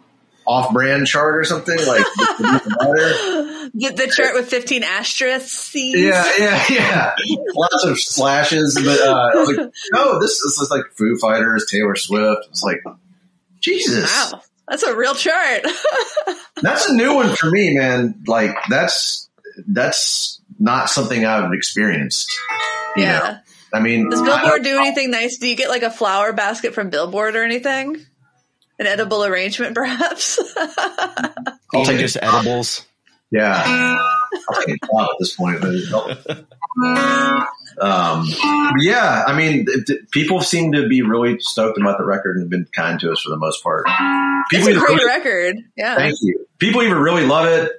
off 0.47 0.73
brand 0.73 1.07
chart 1.07 1.37
or 1.37 1.45
something? 1.45 1.77
Like, 1.77 2.05
the, 2.17 3.73
the 3.75 4.13
chart 4.15 4.35
with 4.35 4.49
15 4.49 4.83
asterisks. 4.83 5.75
yeah, 5.75 6.31
yeah, 6.39 6.65
yeah. 6.69 7.15
Lots 7.55 7.85
of 7.85 7.99
slashes. 7.99 8.75
But 8.83 9.01
uh, 9.01 9.13
I 9.13 9.37
was 9.37 9.49
like, 9.49 9.73
no, 9.93 10.21
this 10.21 10.41
is 10.41 10.69
like 10.71 10.85
Foo 10.97 11.17
Fighters, 11.19 11.67
Taylor 11.71 11.97
Swift. 11.97 12.47
It's 12.51 12.63
like, 12.63 12.83
Jesus. 13.61 14.11
Wow. 14.11 14.41
That's 14.69 14.85
a 14.85 14.95
real 14.95 15.17
chart. 15.17 15.67
That's 16.63 16.89
a 16.89 16.95
new 16.95 17.15
one 17.15 17.35
for 17.35 17.51
me, 17.51 17.75
man. 17.77 18.23
Like, 18.27 18.57
that's, 18.69 19.29
that's 19.67 20.41
not 20.61 20.89
something 20.89 21.25
I've 21.25 21.53
experienced. 21.53 22.31
You 22.95 23.03
yeah. 23.03 23.19
know? 23.19 23.39
I 23.73 23.81
mean, 23.81 24.11
Does 24.11 24.23
Billboard 24.23 24.63
don't- 24.65 24.81
anything 24.87 25.11
nice? 25.11 25.39
Do 25.39 25.49
you 25.49 25.57
get 25.57 25.69
like 25.69 25.83
a 25.83 25.91
flower 25.91 26.33
basket 26.33 26.75
from 26.75 26.91
Billboard 26.91 27.37
or 27.37 27.45
anything? 27.45 27.97
An 28.79 28.87
edible 28.87 29.25
arrangement, 29.25 29.75
perhaps? 29.77 30.39
I'll 31.75 31.85
take 31.85 31.99
just 31.99 32.17
edibles. 32.21 32.87
Yeah. 33.31 33.63
I'll 34.49 34.63
take 34.65 34.77
a 34.83 34.87
job 34.87 35.09
at 35.11 35.17
this 35.21 35.35
point. 35.37 35.63
Um, 37.81 38.27
but 38.29 38.83
yeah, 38.83 39.25
I 39.27 39.37
mean, 39.37 39.67
th- 39.67 39.87
th- 39.87 40.01
people 40.11 40.41
seem 40.41 40.73
to 40.73 40.89
be 40.89 41.03
really 41.03 41.39
stoked 41.41 41.79
about 41.79 41.99
the 41.99 42.05
record 42.05 42.37
and 42.37 42.45
have 42.45 42.51
been 42.51 42.67
kind 42.75 42.99
to 43.01 43.11
us 43.13 43.21
for 43.21 43.31
the 43.31 43.37
most 43.37 43.63
part. 43.63 43.87
it's 43.89 44.51
People 44.51 44.69
a 44.69 44.71
either 44.73 44.81
great 44.81 44.99
really, 44.99 45.07
record. 45.07 45.57
Yeah. 45.77 45.95
thank 45.97 46.15
you. 46.23 46.47
People 46.59 46.83
either 46.83 46.99
really 47.01 47.25
love 47.27 47.47
it 47.47 47.73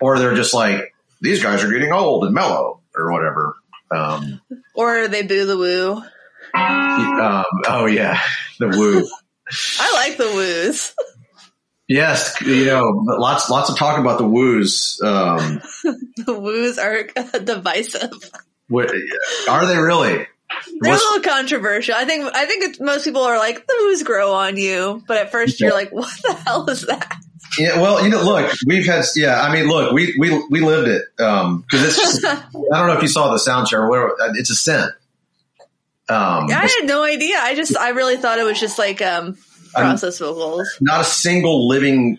or 0.00 0.18
they're 0.18 0.34
just 0.34 0.52
like, 0.54 0.94
these 1.20 1.42
guys 1.42 1.62
are 1.64 1.70
getting 1.70 1.92
old 1.92 2.24
and 2.24 2.34
mellow 2.34 2.80
or 2.96 3.12
whatever. 3.12 3.54
Um, 3.90 4.40
Or 4.74 5.08
they 5.08 5.22
boo 5.22 5.46
the 5.46 5.56
woo. 5.56 6.02
um, 6.54 7.44
oh 7.66 7.86
yeah, 7.86 8.20
the 8.58 8.68
woo. 8.68 9.06
I 9.80 9.92
like 9.94 10.16
the 10.18 10.24
woos. 10.32 10.94
Yes, 11.86 12.38
you 12.42 12.66
know, 12.66 12.82
lots 13.06 13.48
lots 13.48 13.70
of 13.70 13.78
talk 13.78 13.98
about 13.98 14.18
the 14.18 14.26
woos. 14.28 15.00
Um, 15.02 15.62
The 16.26 16.38
woos 16.38 16.78
are 16.78 17.04
divisive. 17.44 18.10
What, 18.68 18.92
are 19.48 19.66
they 19.66 19.78
really? 19.78 20.16
They're 20.80 20.92
What's- 20.92 21.02
a 21.02 21.06
little 21.16 21.30
controversial. 21.30 21.94
I 21.96 22.04
think 22.04 22.24
I 22.34 22.44
think 22.46 22.64
it's, 22.64 22.80
most 22.80 23.04
people 23.04 23.22
are 23.22 23.38
like 23.38 23.66
the 23.66 23.74
moves 23.84 24.02
grow 24.02 24.34
on 24.34 24.56
you, 24.58 25.02
but 25.06 25.16
at 25.16 25.30
first 25.32 25.60
you're 25.60 25.72
like, 25.72 25.90
what 25.90 26.12
the 26.22 26.34
hell 26.34 26.68
is 26.68 26.82
that? 26.86 27.16
Yeah, 27.56 27.80
well, 27.80 28.02
you 28.02 28.10
know, 28.10 28.22
look, 28.22 28.52
we've 28.66 28.84
had, 28.84 29.04
yeah, 29.16 29.40
I 29.40 29.52
mean, 29.52 29.68
look, 29.68 29.92
we, 29.92 30.14
we, 30.18 30.44
we 30.50 30.60
lived 30.60 30.88
it. 30.88 31.02
Um, 31.22 31.64
cause 31.70 31.82
it's 31.82 32.24
I 32.24 32.42
don't 32.52 32.88
know 32.88 32.96
if 32.96 33.02
you 33.02 33.08
saw 33.08 33.32
the 33.32 33.38
sound 33.38 33.68
chart 33.68 33.84
or 33.84 33.88
whatever. 33.88 34.16
It's 34.34 34.50
a 34.50 34.54
scent. 34.54 34.92
Um, 36.10 36.48
I 36.50 36.70
had 36.78 36.86
no 36.86 37.04
idea. 37.04 37.36
I 37.38 37.54
just 37.54 37.76
I 37.76 37.90
really 37.90 38.16
thought 38.16 38.38
it 38.38 38.44
was 38.44 38.58
just 38.58 38.78
like 38.78 39.02
um 39.02 39.36
process 39.74 40.18
vocals. 40.18 40.66
not 40.80 41.02
a 41.02 41.04
single 41.04 41.68
living 41.68 42.18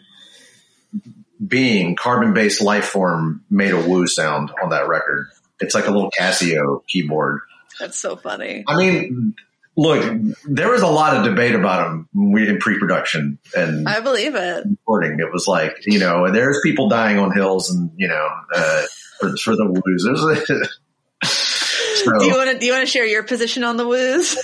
being, 1.45 1.95
carbon 1.95 2.33
based 2.33 2.61
life 2.61 2.85
form 2.85 3.43
made 3.49 3.71
a 3.71 3.81
woo 3.81 4.05
sound 4.05 4.51
on 4.61 4.69
that 4.69 4.87
record. 4.87 5.27
It's 5.59 5.73
like 5.73 5.87
a 5.87 5.91
little 5.91 6.11
Casio 6.17 6.85
keyboard. 6.87 7.41
That's 7.79 7.97
so 7.97 8.15
funny. 8.15 8.63
I 8.67 8.77
mean, 8.77 9.35
look, 9.79 10.21
there 10.45 10.69
was 10.69 10.81
a 10.81 10.87
lot 10.87 11.15
of 11.15 11.23
debate 11.23 11.55
about 11.55 11.87
them 11.87 12.09
in 12.37 12.59
pre-production 12.59 13.39
and 13.55 13.87
I 13.87 14.01
believe 14.01 14.35
it. 14.35 14.65
recording. 14.69 15.19
It 15.19 15.31
was 15.31 15.47
like, 15.47 15.77
you 15.85 15.99
know, 15.99 16.25
and 16.25 16.35
there's 16.35 16.59
people 16.61 16.89
dying 16.89 17.17
on 17.17 17.31
hills 17.31 17.69
and, 17.69 17.89
you 17.95 18.09
know, 18.09 18.27
uh, 18.53 18.83
for, 19.19 19.37
for 19.37 19.55
the 19.55 19.65
woos. 19.65 20.69
So, 21.21 22.17
Do 22.17 22.25
you 22.27 22.37
want 22.37 22.49
to 22.51 22.57
do 22.57 22.65
you 22.65 22.71
want 22.71 22.85
to 22.85 22.89
share 22.89 23.05
your 23.05 23.23
position 23.23 23.65
on 23.65 23.75
the 23.75 23.85
woos? 23.85 24.37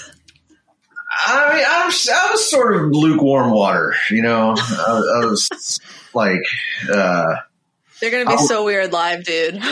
I 1.25 1.53
mean, 1.55 1.63
I 1.65 1.85
was, 1.85 2.09
I 2.09 2.31
was 2.31 2.49
sort 2.49 2.75
of 2.75 2.91
lukewarm 2.91 3.51
water, 3.51 3.95
you 4.11 4.21
know, 4.21 4.55
I, 4.57 5.21
I 5.21 5.25
was 5.25 5.79
like, 6.13 6.41
uh, 6.91 7.35
They're 8.01 8.11
gonna 8.11 8.25
be 8.25 8.33
I 8.33 8.45
so 8.45 8.65
weird 8.65 8.91
live, 8.91 9.23
dude. 9.23 9.63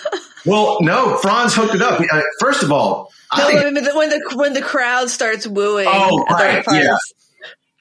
well, 0.46 0.78
no, 0.82 1.16
Franz 1.16 1.56
hooked 1.56 1.74
it 1.74 1.82
up. 1.82 2.00
Uh, 2.00 2.20
First 2.38 2.62
of 2.62 2.70
all, 2.70 3.12
I 3.32 3.46
think, 3.46 3.62
when 3.62 3.74
the 3.74 3.92
when 3.94 4.10
the 4.10 4.32
when 4.36 4.52
the 4.52 4.62
crowd 4.62 5.08
starts 5.10 5.46
wooing 5.46 5.86
Oh, 5.88 6.24
right, 6.30 6.64
yeah. 6.70 6.96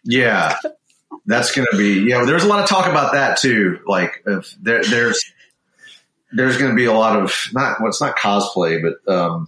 yeah, 0.03 0.55
that's 1.25 1.51
going 1.53 1.67
to 1.71 1.77
be, 1.77 2.09
yeah, 2.09 2.23
There's 2.25 2.43
a 2.43 2.47
lot 2.47 2.61
of 2.63 2.69
talk 2.69 2.87
about 2.87 3.13
that 3.13 3.37
too. 3.37 3.79
Like 3.85 4.23
if 4.25 4.55
there, 4.61 4.81
there's, 4.83 5.33
there's 6.31 6.57
going 6.57 6.71
to 6.71 6.75
be 6.75 6.85
a 6.85 6.93
lot 6.93 7.17
of 7.19 7.35
not, 7.53 7.79
well, 7.81 7.89
it's 7.89 7.99
not 8.01 8.15
cosplay, 8.17 8.81
but, 8.81 9.13
um, 9.13 9.47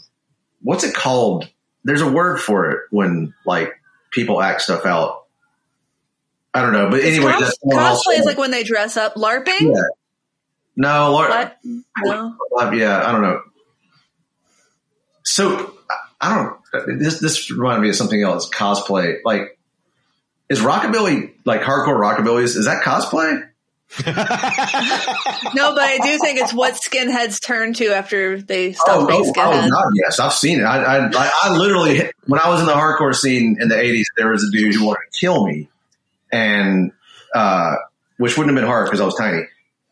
what's 0.61 0.83
it 0.83 0.93
called? 0.93 1.47
There's 1.85 2.01
a 2.01 2.09
word 2.09 2.39
for 2.41 2.71
it 2.71 2.79
when 2.91 3.33
like 3.45 3.71
people 4.11 4.41
act 4.41 4.61
stuff 4.61 4.85
out. 4.85 5.25
I 6.53 6.61
don't 6.61 6.73
know, 6.73 6.89
but 6.89 7.01
anyway, 7.01 7.31
Cos- 7.31 7.41
that's 7.41 7.57
one 7.61 7.79
also- 7.79 8.11
cosplay 8.11 8.19
is 8.19 8.25
like 8.25 8.37
when 8.37 8.51
they 8.51 8.63
dress 8.63 8.95
up. 8.97 9.15
LARPing? 9.15 9.61
Yeah. 9.73 9.81
no, 10.75 11.11
What? 11.13 11.57
No. 11.63 12.35
Yeah, 12.73 13.07
I 13.07 13.11
don't 13.11 13.21
know. 13.21 13.41
So 15.23 15.72
I- 16.23 16.31
I 16.31 16.35
don't. 16.35 16.99
This 16.99 17.19
this 17.19 17.51
reminded 17.51 17.81
me 17.81 17.89
of 17.89 17.95
something 17.95 18.21
else. 18.21 18.49
Cosplay, 18.49 19.17
like, 19.25 19.57
is 20.49 20.59
rockabilly 20.59 21.33
like 21.45 21.61
hardcore 21.61 21.99
rockabilly? 21.99 22.43
Is, 22.43 22.55
is 22.55 22.65
that 22.65 22.83
cosplay? 22.83 23.49
No, 25.55 25.75
but 25.75 25.83
I 25.83 25.99
do 25.99 26.17
think 26.17 26.39
it's 26.39 26.53
what 26.53 26.73
skinheads 26.73 27.39
turn 27.45 27.73
to 27.73 27.93
after 27.93 28.41
they 28.41 28.73
stop 28.73 29.07
being 29.07 29.21
oh, 29.21 29.31
skinheads. 29.31 29.69
God, 29.69 29.91
yes, 29.93 30.19
I've 30.19 30.33
seen 30.33 30.61
it. 30.61 30.63
I, 30.63 30.81
I, 30.81 31.11
I, 31.13 31.31
I 31.43 31.57
literally, 31.57 32.09
when 32.25 32.39
I 32.39 32.49
was 32.49 32.61
in 32.61 32.65
the 32.65 32.73
hardcore 32.73 33.13
scene 33.13 33.57
in 33.59 33.67
the 33.67 33.75
'80s, 33.75 34.05
there 34.17 34.31
was 34.31 34.43
a 34.43 34.51
dude 34.51 34.73
who 34.73 34.85
wanted 34.85 35.11
to 35.11 35.19
kill 35.19 35.45
me, 35.45 35.69
and 36.31 36.91
uh, 37.35 37.75
which 38.17 38.35
wouldn't 38.35 38.55
have 38.55 38.61
been 38.61 38.67
hard 38.67 38.87
because 38.87 38.99
I 38.99 39.05
was 39.05 39.15
tiny. 39.15 39.43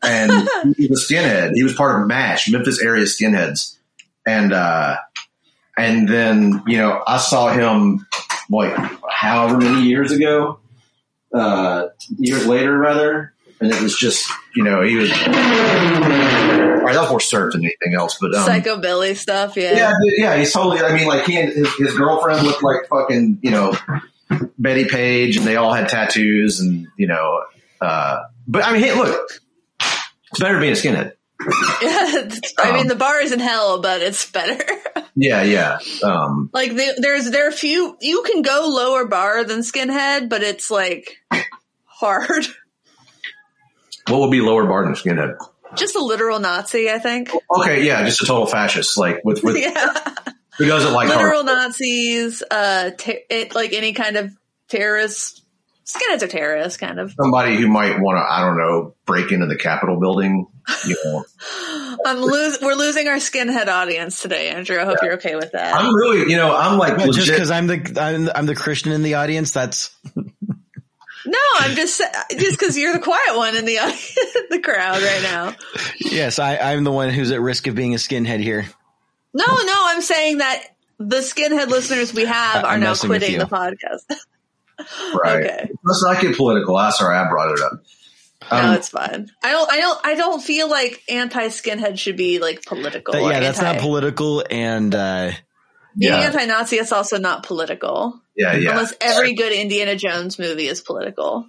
And 0.01 0.31
he 0.77 0.87
was 0.87 1.07
a 1.09 1.13
skinhead. 1.13 1.51
He 1.53 1.63
was 1.63 1.75
part 1.75 2.01
of 2.01 2.07
MASH, 2.07 2.49
Memphis 2.49 2.81
area 2.81 3.03
skinheads, 3.03 3.77
and 4.25 4.53
uh, 4.53 4.95
and 5.77 6.07
then 6.07 6.63
you 6.67 6.77
know 6.77 7.03
I 7.05 7.17
saw 7.17 7.51
him 7.51 8.05
like 8.49 8.75
however 9.09 9.57
many 9.57 9.83
years 9.83 10.11
ago, 10.11 10.59
uh, 11.33 11.87
years 12.17 12.45
later 12.45 12.77
rather, 12.77 13.33
and 13.59 13.71
it 13.71 13.81
was 13.81 13.97
just 13.97 14.31
you 14.55 14.63
know 14.63 14.81
he 14.81 14.95
was. 14.95 15.11
Right, 16.81 16.95
that 16.95 17.01
was 17.01 17.11
more 17.11 17.19
surf 17.19 17.53
than 17.53 17.61
anything 17.61 17.93
else, 17.93 18.17
but 18.19 18.33
um, 18.33 18.49
Psychobilly 18.49 19.15
stuff, 19.15 19.55
yeah. 19.55 19.75
yeah, 19.75 19.93
yeah, 20.17 20.37
he's 20.37 20.51
totally. 20.51 20.79
I 20.79 20.95
mean, 20.95 21.07
like 21.07 21.25
he 21.25 21.39
and 21.39 21.53
his, 21.53 21.71
his 21.75 21.95
girlfriend 21.95 22.43
looked 22.43 22.63
like 22.63 22.87
fucking, 22.89 23.37
you 23.43 23.51
know, 23.51 23.77
Bettie 24.57 24.85
Page, 24.85 25.37
and 25.37 25.45
they 25.45 25.57
all 25.57 25.73
had 25.73 25.89
tattoos, 25.89 26.59
and 26.59 26.87
you 26.97 27.05
know. 27.05 27.43
Uh, 27.79 28.23
but 28.47 28.65
I 28.65 28.73
mean, 28.73 28.81
hey, 28.81 28.95
look, 28.95 29.29
it's 29.79 30.39
better 30.39 30.59
being 30.59 30.73
a 30.73 30.75
skinhead. 30.75 31.13
I 32.59 32.71
mean, 32.73 32.87
the 32.87 32.95
bar 32.95 33.21
is 33.21 33.31
in 33.31 33.39
hell, 33.39 33.81
but 33.81 34.01
it's 34.01 34.29
better. 34.29 34.63
Yeah, 35.13 35.43
yeah. 35.43 35.79
Um, 36.03 36.49
like 36.53 36.73
the, 36.73 36.95
there's 36.97 37.29
there 37.31 37.49
are 37.49 37.51
few 37.51 37.97
you 37.99 38.23
can 38.23 38.41
go 38.43 38.69
lower 38.73 39.05
bar 39.05 39.43
than 39.43 39.59
skinhead, 39.59 40.29
but 40.29 40.41
it's 40.41 40.71
like 40.71 41.17
hard. 41.83 42.45
what 44.07 44.21
would 44.21 44.31
be 44.31 44.39
lower 44.39 44.65
bar 44.65 44.85
than 44.85 44.93
skinhead? 44.93 45.35
Just 45.75 45.97
a 45.97 46.03
literal 46.03 46.39
Nazi, 46.39 46.89
I 46.89 46.97
think. 46.99 47.29
Okay, 47.53 47.83
yeah, 47.85 48.05
just 48.05 48.23
a 48.23 48.25
total 48.25 48.45
fascist, 48.45 48.97
like 48.97 49.23
with 49.25 49.43
with 49.43 49.57
yeah, 49.57 49.93
who 50.57 50.65
doesn't 50.65 50.93
like 50.93 51.09
hard- 51.09 51.19
literal 51.19 51.43
Nazis. 51.43 52.41
Uh, 52.49 52.91
te- 52.97 53.25
it 53.29 53.53
like 53.53 53.73
any 53.73 53.91
kind 53.91 54.15
of 54.15 54.31
terrorist. 54.69 55.43
Skinheads 55.85 56.21
are 56.21 56.27
terrorists, 56.27 56.77
kind 56.77 56.99
of. 57.01 57.11
somebody 57.11 57.57
who 57.57 57.67
might 57.67 57.99
want 57.99 58.17
to, 58.17 58.21
I 58.21 58.45
don't 58.45 58.57
know, 58.57 58.95
break 59.05 59.33
into 59.33 59.47
the 59.47 59.57
Capitol 59.57 59.99
building. 59.99 60.47
You 60.85 60.97
know, 61.03 61.25
I'm 62.05 62.17
lose. 62.19 62.59
We're 62.61 62.75
losing 62.75 63.07
our 63.07 63.17
skinhead 63.17 63.67
audience 63.67 64.21
today, 64.21 64.49
Andrew. 64.49 64.79
I 64.79 64.85
hope 64.85 64.97
you're 65.01 65.13
okay 65.13 65.35
with 65.35 65.51
that. 65.53 65.75
I'm 65.75 65.93
really, 65.93 66.29
you 66.29 66.37
know, 66.37 66.55
I'm 66.55 66.77
like 66.77 66.97
Well, 66.97 67.11
just 67.11 67.29
because 67.29 67.51
I'm 67.51 67.67
the 67.67 67.97
I'm, 67.99 68.29
I'm 68.33 68.45
the 68.45 68.55
Christian 68.55 68.91
in 68.91 69.01
the 69.03 69.15
audience, 69.15 69.51
that's 69.51 69.95
no, 71.25 71.37
I'm 71.59 71.75
just 71.75 72.01
just 72.31 72.59
because 72.59 72.77
you're 72.77 72.93
the 72.93 72.99
quiet 72.99 73.35
one 73.35 73.55
in 73.55 73.65
the 73.65 73.75
the 74.49 74.59
crowd 74.59 75.01
right 75.01 75.21
now. 75.23 75.55
yes, 75.99 76.39
I, 76.39 76.57
I'm 76.57 76.83
the 76.83 76.91
one 76.91 77.09
who's 77.09 77.31
at 77.31 77.41
risk 77.41 77.67
of 77.67 77.75
being 77.75 77.93
a 77.93 77.97
skinhead 77.97 78.39
here. 78.39 78.65
No, 79.33 79.45
no, 79.45 79.73
I'm 79.75 80.01
saying 80.01 80.39
that 80.39 80.63
the 80.97 81.17
skinhead 81.17 81.67
listeners 81.67 82.13
we 82.13 82.25
have 82.25 82.63
are 82.63 82.71
I'm 82.71 82.79
now 82.79 82.95
quitting 82.95 83.37
the 83.37 83.45
podcast. 83.45 84.03
right. 85.23 85.45
okay. 85.45 85.69
Let's 85.83 86.03
not 86.03 86.21
get 86.21 86.35
political. 86.35 86.75
I'm 86.75 86.91
sorry, 86.91 87.17
I 87.17 87.29
brought 87.29 87.51
it 87.51 87.61
up. 87.61 87.83
No, 88.49 88.57
Um, 88.57 88.73
it's 88.75 88.89
fine. 88.89 89.29
I 89.43 89.51
don't. 89.51 89.69
I 89.71 89.79
don't. 89.79 89.99
I 90.05 90.15
don't 90.15 90.41
feel 90.41 90.69
like 90.69 91.03
anti-skinhead 91.09 91.99
should 91.99 92.17
be 92.17 92.39
like 92.39 92.63
political. 92.65 93.13
That- 93.13 93.21
or 93.21 93.31
yeah, 93.31 93.39
that's 93.39 93.59
anti- 93.59 93.73
not 93.73 93.81
political, 93.81 94.43
and 94.49 94.93
uh, 94.95 95.31
Being 95.97 96.13
yeah, 96.13 96.19
anti-Nazi 96.21 96.77
is 96.77 96.91
also 96.91 97.17
not 97.19 97.43
political. 97.43 98.19
yeah, 98.35 98.55
yeah. 98.55 98.71
Unless 98.71 98.93
every 99.01 99.33
good 99.33 99.51
Indiana 99.53 99.95
Jones 99.95 100.39
movie 100.39 100.67
is 100.67 100.81
political. 100.81 101.45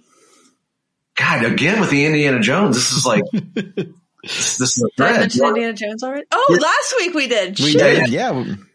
God, 1.15 1.45
again 1.45 1.79
with 1.79 1.89
the 1.91 2.05
Indiana 2.05 2.39
Jones, 2.39 2.75
this 2.75 2.91
is 2.91 3.05
like 3.05 3.23
this, 3.31 3.85
this 4.57 4.77
is 4.77 4.83
a 4.83 4.87
Did 4.97 5.05
I 5.05 5.09
thread. 5.09 5.19
mention 5.19 5.45
Indiana 5.45 5.73
Jones 5.73 6.03
already? 6.03 6.25
Oh, 6.31 6.57
last 6.59 6.95
week 6.97 7.13
we 7.13 7.27
did. 7.27 7.59
we 7.59 7.71
Shit. 7.71 7.79
did, 7.79 8.09
yeah. 8.09 8.31
Listen, 8.31 8.67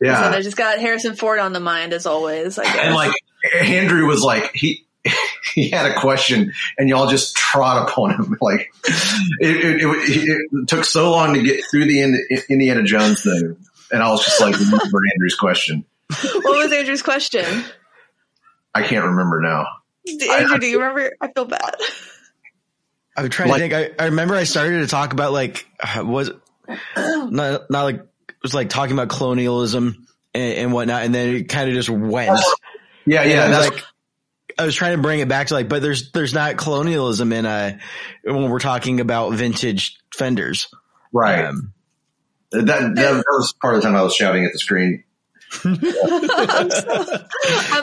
Yeah, 0.00 0.28
I 0.30 0.40
just 0.42 0.56
got 0.56 0.78
Harrison 0.78 1.14
Ford 1.16 1.38
on 1.38 1.52
the 1.52 1.60
mind 1.60 1.92
as 1.92 2.06
always. 2.06 2.58
I 2.58 2.64
guess. 2.64 2.76
and 2.78 2.94
like 2.94 3.12
Andrew 3.60 4.06
was 4.06 4.22
like 4.22 4.50
he 4.54 4.85
he 5.54 5.70
had 5.70 5.90
a 5.90 5.94
question, 6.00 6.52
and 6.78 6.88
y'all 6.88 7.08
just 7.08 7.34
trot 7.36 7.88
upon 7.88 8.10
him. 8.12 8.36
Like 8.40 8.70
it, 9.40 9.80
it, 9.80 9.82
it, 9.82 10.48
it 10.52 10.68
took 10.68 10.84
so 10.84 11.10
long 11.10 11.34
to 11.34 11.42
get 11.42 11.64
through 11.70 11.86
the 11.86 12.44
Indiana 12.48 12.82
Jones 12.82 13.22
thing, 13.22 13.56
and 13.90 14.02
I 14.02 14.10
was 14.10 14.24
just 14.24 14.40
like, 14.40 14.54
remember 14.58 15.00
Andrew's 15.14 15.36
question. 15.38 15.84
what 16.20 16.44
was 16.44 16.72
Andrew's 16.72 17.02
question? 17.02 17.44
I 18.74 18.82
can't 18.82 19.04
remember 19.06 19.40
now. 19.40 19.66
Andrew, 20.30 20.58
do 20.58 20.66
you 20.66 20.80
remember? 20.80 21.12
I 21.20 21.32
feel 21.32 21.46
bad. 21.46 21.74
I'm 23.16 23.28
trying 23.30 23.48
Like- 23.48 23.62
to 23.62 23.68
think. 23.68 23.96
I, 23.98 24.04
I 24.04 24.06
remember 24.06 24.34
I 24.34 24.44
started 24.44 24.80
to 24.80 24.86
talk 24.86 25.12
about 25.12 25.32
like 25.32 25.66
uh, 25.80 26.04
was 26.04 26.30
not 26.96 27.70
not 27.70 27.82
like 27.84 27.96
it 27.96 28.36
was 28.42 28.54
like 28.54 28.68
talking 28.68 28.92
about 28.92 29.08
colonialism 29.08 30.06
and, 30.34 30.52
and 30.58 30.72
whatnot, 30.72 31.02
and 31.04 31.14
then 31.14 31.34
it 31.34 31.48
kind 31.48 31.68
of 31.68 31.74
just 31.74 31.88
went. 31.88 32.38
Yeah, 33.06 33.22
yeah, 33.24 33.44
I 33.44 33.48
that's 33.48 33.70
like 33.70 33.84
I 34.58 34.64
was 34.64 34.74
trying 34.74 34.96
to 34.96 35.02
bring 35.02 35.20
it 35.20 35.28
back 35.28 35.48
to 35.48 35.54
like, 35.54 35.68
but 35.68 35.82
there's 35.82 36.10
there's 36.12 36.32
not 36.34 36.56
colonialism 36.56 37.32
in 37.32 37.44
uh 37.46 37.78
when 38.24 38.48
we're 38.50 38.58
talking 38.58 39.00
about 39.00 39.32
vintage 39.34 39.98
fenders. 40.14 40.68
right. 41.12 41.44
Um, 41.46 41.72
that, 42.52 42.64
that 42.66 42.94
that 42.94 43.24
was 43.28 43.52
part 43.60 43.74
of 43.74 43.82
the 43.82 43.86
time 43.88 43.96
I 43.96 44.02
was 44.02 44.14
shouting 44.14 44.44
at 44.44 44.52
the 44.52 44.58
screen. 44.58 45.04
I 45.64 45.68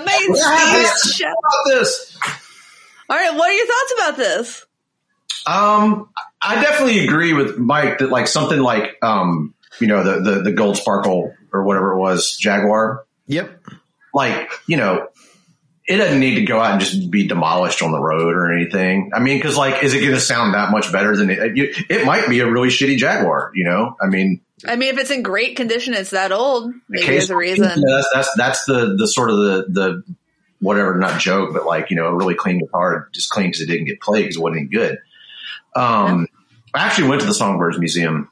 made 0.06 0.36
Yeah. 0.36 0.94
Steve's 0.96 1.16
show. 1.16 1.26
About 1.26 1.66
this. 1.68 2.18
All 3.10 3.18
right, 3.18 3.36
what 3.36 3.50
are 3.50 3.54
your 3.54 3.68
thoughts 3.68 3.94
about 3.98 4.18
this? 4.18 4.66
Um, 5.46 6.10
I 6.42 6.62
definitely 6.62 7.06
agree 7.06 7.34
with 7.34 7.58
Mike 7.58 8.00
that 8.00 8.10
like 8.10 8.28
something 8.28 8.60
like 8.60 8.98
um, 9.02 9.54
you 9.80 9.88
know, 9.88 10.04
the 10.04 10.22
the, 10.22 10.42
the 10.44 10.52
gold 10.54 10.78
sparkle 10.78 11.36
or 11.52 11.64
whatever 11.64 11.94
it 11.94 12.00
was, 12.00 12.36
Jaguar. 12.38 13.06
yep. 13.28 13.62
Like, 14.16 14.52
you 14.68 14.78
know, 14.78 15.08
it 15.86 15.98
doesn't 15.98 16.20
need 16.20 16.36
to 16.36 16.46
go 16.46 16.60
out 16.60 16.72
and 16.72 16.80
just 16.80 17.12
be 17.12 17.28
demolished 17.28 17.82
on 17.82 17.92
the 17.92 18.00
road 18.00 18.36
or 18.36 18.54
anything. 18.54 19.12
I 19.14 19.20
mean, 19.20 19.42
cause 19.42 19.58
like, 19.58 19.84
is 19.84 19.94
it 19.94 20.00
going 20.00 20.14
to 20.14 20.20
sound 20.20 20.54
that 20.54 20.72
much 20.72 20.92
better 20.92 21.16
than 21.16 21.30
it? 21.30 21.40
It, 21.58 21.86
it 21.90 22.06
might 22.06 22.30
be 22.30 22.40
a 22.40 22.50
really 22.50 22.70
shitty 22.70 22.98
Jaguar, 22.98 23.52
you 23.54 23.66
know? 23.66 23.98
I 24.02 24.08
mean, 24.08 24.42
I 24.66 24.78
mean, 24.78 24.94
if 24.94 24.98
it's 24.98 25.12
in 25.12 25.24
great 25.24 25.56
condition, 25.58 25.94
it's 25.94 26.12
that 26.12 26.32
old. 26.32 26.74
Maybe 26.88 27.06
there's 27.06 27.30
a 27.30 27.36
reason. 27.36 27.66
Yeah, 27.66 27.96
that's 27.96 28.10
that's 28.14 28.34
that's 28.36 28.66
the 28.66 28.96
the 28.98 29.08
sort 29.08 29.30
of 29.30 29.38
the 29.38 29.66
the 29.68 30.04
whatever 30.60 30.98
not 30.98 31.20
joke, 31.20 31.54
but 31.54 31.66
like 31.66 31.90
you 31.90 31.98
know 31.98 32.08
a 32.08 32.16
really 32.16 32.36
clean 32.36 32.60
guitar, 32.60 33.10
just 33.12 33.30
clean 33.30 33.48
because 33.48 33.62
it 33.62 33.68
didn't 33.68 33.86
get 33.86 34.00
played 34.00 34.22
because 34.22 34.38
it 34.38 34.42
wasn't 34.42 34.60
any 34.62 34.70
good. 34.70 35.00
Um, 35.76 36.28
I 36.74 36.86
actually 36.86 37.10
went 37.10 37.22
to 37.22 37.28
the 37.28 37.34
Songbirds 37.34 37.78
Museum. 37.78 38.32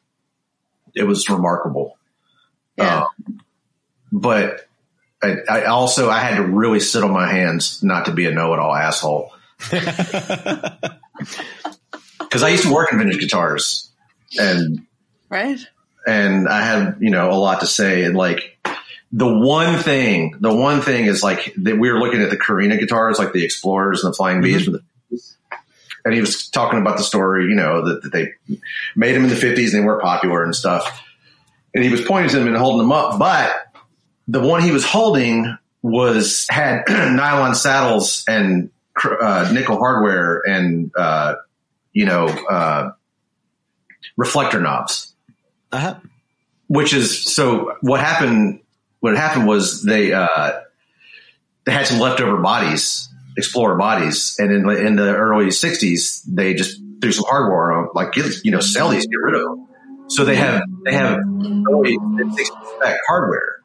It 0.96 1.04
was 1.04 1.30
remarkable. 1.30 1.98
Yeah. 2.78 3.04
Uh, 3.04 3.34
but 4.12 4.68
I, 5.24 5.38
I 5.50 5.64
also 5.66 6.10
I 6.10 6.20
had 6.20 6.38
to 6.38 6.44
really 6.44 6.80
sit 6.80 7.04
on 7.04 7.12
my 7.12 7.32
hands 7.32 7.84
not 7.84 8.06
to 8.06 8.12
be 8.12 8.26
a 8.26 8.32
know-it-all 8.32 8.76
asshole. 8.76 9.34
Because 12.20 12.44
I 12.44 12.50
used 12.50 12.64
to 12.64 12.74
work 12.74 12.94
in 12.94 12.98
vintage 12.98 13.20
guitars 13.20 13.92
and 14.40 14.88
right. 15.28 15.60
and 16.08 16.48
I 16.48 16.62
had 16.62 16.96
you 17.02 17.10
know 17.10 17.30
a 17.30 17.36
lot 17.36 17.60
to 17.60 17.68
say. 17.68 18.04
And 18.06 18.16
like 18.16 18.58
the 19.12 19.28
one 19.28 19.78
thing 19.80 20.38
the 20.40 20.56
one 20.56 20.80
thing 20.80 21.08
is 21.08 21.24
like 21.24 21.54
that 21.58 21.78
we 21.78 21.92
were 21.92 22.00
looking 22.00 22.22
at 22.22 22.30
the 22.30 22.38
Korina 22.38 22.80
guitars 22.80 23.20
like 23.20 23.34
the 23.34 23.44
Explorers 23.44 24.04
and 24.04 24.14
the 24.14 24.16
Flying 24.16 24.42
Vs 24.42 24.62
mm-hmm. 24.62 24.72
the 24.72 24.82
and 26.06 26.14
he 26.14 26.22
was 26.22 26.48
talking 26.48 26.80
about 26.80 26.98
the 26.98 27.04
story 27.04 27.46
you 27.50 27.56
know 27.56 27.86
that, 27.86 28.04
that 28.04 28.14
they 28.14 28.30
made 28.96 29.14
them 29.14 29.26
in 29.26 29.30
the 29.30 29.36
50s 29.36 29.74
and 29.74 29.84
they 29.84 29.86
weren't 29.86 30.02
popular 30.02 30.44
and 30.44 30.56
stuff. 30.56 31.04
And 31.74 31.84
he 31.84 31.90
was 31.90 32.02
pointing 32.02 32.30
to 32.32 32.40
them 32.40 32.48
and 32.48 32.58
holding 32.58 32.80
them 32.80 32.92
up. 32.92 33.20
But 33.20 33.71
the 34.32 34.40
one 34.40 34.64
he 34.64 34.72
was 34.72 34.86
holding 34.86 35.58
was 35.82 36.48
had 36.50 36.84
nylon 36.90 37.54
saddles 37.56 38.24
and 38.28 38.70
uh, 39.04 39.50
nickel 39.54 39.78
hardware 39.78 40.42
and 40.48 40.92
uh, 40.96 41.36
you 41.92 42.06
know 42.06 42.26
uh, 42.28 42.92
reflector 44.18 44.60
knobs 44.60 45.14
Uh-huh. 45.72 45.96
which 46.68 46.94
is 46.94 47.24
so 47.24 47.76
what 47.82 48.00
happened 48.00 48.60
what 49.00 49.16
happened 49.18 49.48
was 49.48 49.84
they 49.84 50.14
uh 50.14 50.52
they 51.66 51.72
had 51.72 51.88
some 51.88 52.00
leftover 52.00 52.38
bodies 52.38 53.10
explorer 53.38 53.78
bodies 53.78 54.36
and 54.40 54.52
in, 54.52 54.70
in 54.88 54.96
the 54.96 55.16
early 55.16 55.46
60s 55.48 56.22
they 56.28 56.54
just 56.54 56.80
threw 57.02 57.12
some 57.12 57.26
hardware 57.28 57.72
on 57.72 57.84
them, 57.86 57.92
like 57.96 58.12
get, 58.12 58.26
you 58.44 58.52
know 58.52 58.60
sell 58.60 58.90
these 58.90 59.08
get 59.08 59.18
rid 59.18 59.36
of 59.36 59.42
them 59.42 59.68
so 60.08 60.26
they 60.26 60.36
have 60.36 60.62
they 60.86 60.94
have 60.94 61.18
early 61.20 61.98
60s 61.98 62.76
spec 62.76 62.98
hardware 63.08 63.61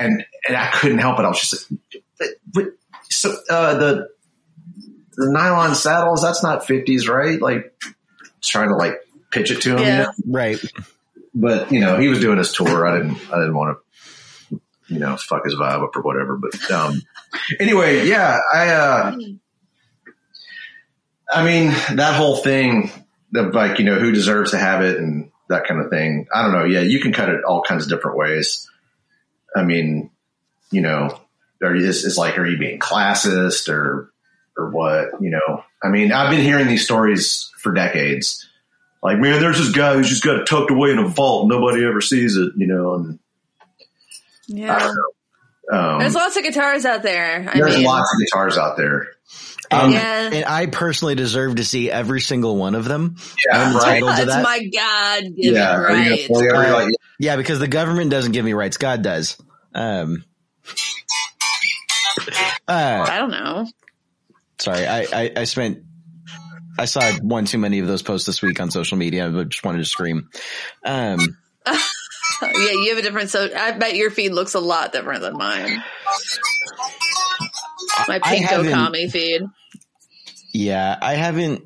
and 0.00 0.24
and 0.48 0.56
i 0.56 0.70
couldn't 0.70 0.98
help 0.98 1.18
it 1.18 1.24
i 1.24 1.28
was 1.28 1.40
just 1.40 1.70
like 1.70 1.80
but, 2.18 2.28
but, 2.52 2.64
so 3.08 3.34
uh 3.50 3.74
the 3.74 4.08
the 5.16 5.30
nylon 5.30 5.74
saddles 5.74 6.22
that's 6.22 6.42
not 6.42 6.66
50s 6.66 7.08
right 7.08 7.40
like 7.40 7.72
trying 8.40 8.68
to 8.68 8.76
like 8.76 8.94
pitch 9.30 9.50
it 9.50 9.60
to 9.62 9.76
him 9.76 9.78
you 9.78 9.84
know? 9.84 10.12
Right. 10.26 10.58
but 11.34 11.70
you 11.72 11.80
know, 11.80 11.98
he 11.98 12.08
was 12.08 12.20
doing 12.20 12.38
his 12.38 12.52
tour. 12.52 12.86
I 12.86 12.98
didn't, 12.98 13.18
I 13.32 13.36
didn't 13.36 13.54
want 13.54 13.78
to, 14.50 14.60
you 14.88 14.98
know, 14.98 15.16
fuck 15.16 15.44
his 15.44 15.54
vibe 15.54 15.84
up 15.84 15.96
or 15.96 16.02
whatever. 16.02 16.36
But 16.36 16.70
um, 16.70 17.00
anyway, 17.60 18.06
yeah, 18.08 18.38
I, 18.52 18.68
uh, 18.68 19.16
I 21.32 21.44
mean, 21.44 21.68
that 21.96 22.14
whole 22.14 22.36
thing 22.36 22.90
of 23.34 23.54
like, 23.54 23.78
you 23.78 23.84
know, 23.84 23.98
who 23.98 24.10
deserves 24.10 24.50
to 24.50 24.58
have 24.58 24.82
it 24.82 24.98
and 24.98 25.30
that 25.48 25.66
kind 25.66 25.80
of 25.80 25.90
thing. 25.90 26.26
I 26.32 26.42
don't 26.42 26.52
know. 26.52 26.64
Yeah, 26.64 26.80
you 26.80 27.00
can 27.00 27.12
cut 27.12 27.28
it 27.28 27.44
all 27.44 27.62
kinds 27.62 27.84
of 27.84 27.90
different 27.90 28.16
ways. 28.16 28.68
I 29.54 29.62
mean, 29.62 30.10
you 30.70 30.80
know, 30.80 31.20
are 31.62 31.74
you, 31.74 31.88
it's, 31.88 32.04
it's 32.04 32.16
like, 32.16 32.38
are 32.38 32.46
you 32.46 32.58
being 32.58 32.78
classist 32.78 33.68
or, 33.68 34.12
or 34.56 34.70
what? 34.70 35.20
You 35.20 35.30
know, 35.30 35.64
I 35.82 35.88
mean, 35.88 36.12
I've 36.12 36.30
been 36.30 36.42
hearing 36.42 36.66
these 36.66 36.84
stories 36.84 37.50
for 37.58 37.72
decades 37.72 38.46
like, 39.02 39.18
man, 39.18 39.40
there's 39.40 39.58
this 39.58 39.70
guy 39.70 39.94
who's 39.94 40.08
just 40.08 40.22
got 40.22 40.40
it 40.40 40.46
tucked 40.46 40.70
away 40.70 40.90
in 40.90 40.98
a 40.98 41.08
vault. 41.08 41.48
Nobody 41.48 41.84
ever 41.84 42.00
sees 42.00 42.36
it, 42.36 42.52
you 42.56 42.66
know, 42.66 42.94
and 42.94 43.18
Yeah. 44.46 44.92
Um, 45.72 46.00
There's 46.00 46.16
lots 46.16 46.36
of 46.36 46.42
guitars 46.42 46.84
out 46.84 47.02
there. 47.02 47.48
I 47.48 47.58
there's 47.58 47.76
mean, 47.76 47.86
lots 47.86 48.12
of 48.12 48.18
guitars 48.18 48.58
out 48.58 48.76
there. 48.76 49.08
And, 49.72 49.92
Yeah. 49.92 50.30
and 50.32 50.44
I 50.46 50.66
personally 50.66 51.14
deserve 51.14 51.56
to 51.56 51.64
see 51.64 51.90
every 51.90 52.20
single 52.20 52.56
one 52.56 52.74
of 52.74 52.84
them. 52.86 53.16
Yeah, 53.46 53.58
I'm 53.68 53.76
right. 53.76 54.00
to 54.00 54.06
that's 54.06 54.26
that. 54.26 54.42
my 54.42 54.58
God 54.74 55.22
given 55.36 55.54
Yeah, 55.54 55.76
are 55.76 55.88
gonna 55.88 56.00
right. 56.10 56.28
every, 56.30 56.70
like, 56.72 56.94
Yeah, 57.18 57.36
because 57.36 57.58
the 57.60 57.68
government 57.68 58.10
doesn't 58.10 58.32
give 58.32 58.44
me 58.44 58.52
rights. 58.52 58.78
God 58.78 59.02
does. 59.02 59.36
Um, 59.74 60.24
uh, 62.68 63.06
I 63.08 63.18
don't 63.18 63.30
know. 63.30 63.66
sorry, 64.58 64.86
I, 64.86 65.00
I, 65.12 65.32
I 65.36 65.44
spent, 65.44 65.84
I 66.78 66.84
saw 66.86 67.02
one 67.20 67.44
too 67.44 67.58
many 67.58 67.78
of 67.78 67.86
those 67.86 68.02
posts 68.02 68.26
this 68.26 68.42
week 68.42 68.60
on 68.60 68.70
social 68.70 68.96
media, 68.98 69.28
but 69.30 69.48
just 69.50 69.64
wanted 69.64 69.78
to 69.78 69.84
scream. 69.84 70.28
Um, 70.84 71.18
Yeah, 72.42 72.70
you 72.70 72.88
have 72.90 72.98
a 72.98 73.02
different. 73.02 73.28
So 73.28 73.50
I 73.54 73.72
bet 73.72 73.96
your 73.96 74.10
feed 74.10 74.32
looks 74.32 74.54
a 74.54 74.60
lot 74.60 74.92
different 74.92 75.20
than 75.20 75.34
mine. 75.36 75.82
My 78.08 78.14
I 78.22 78.36
Pinko 78.36 78.40
haven't- 78.46 78.72
Kami 78.72 79.10
feed. 79.10 79.42
Yeah, 80.52 80.96
I 81.00 81.14
haven't 81.14 81.64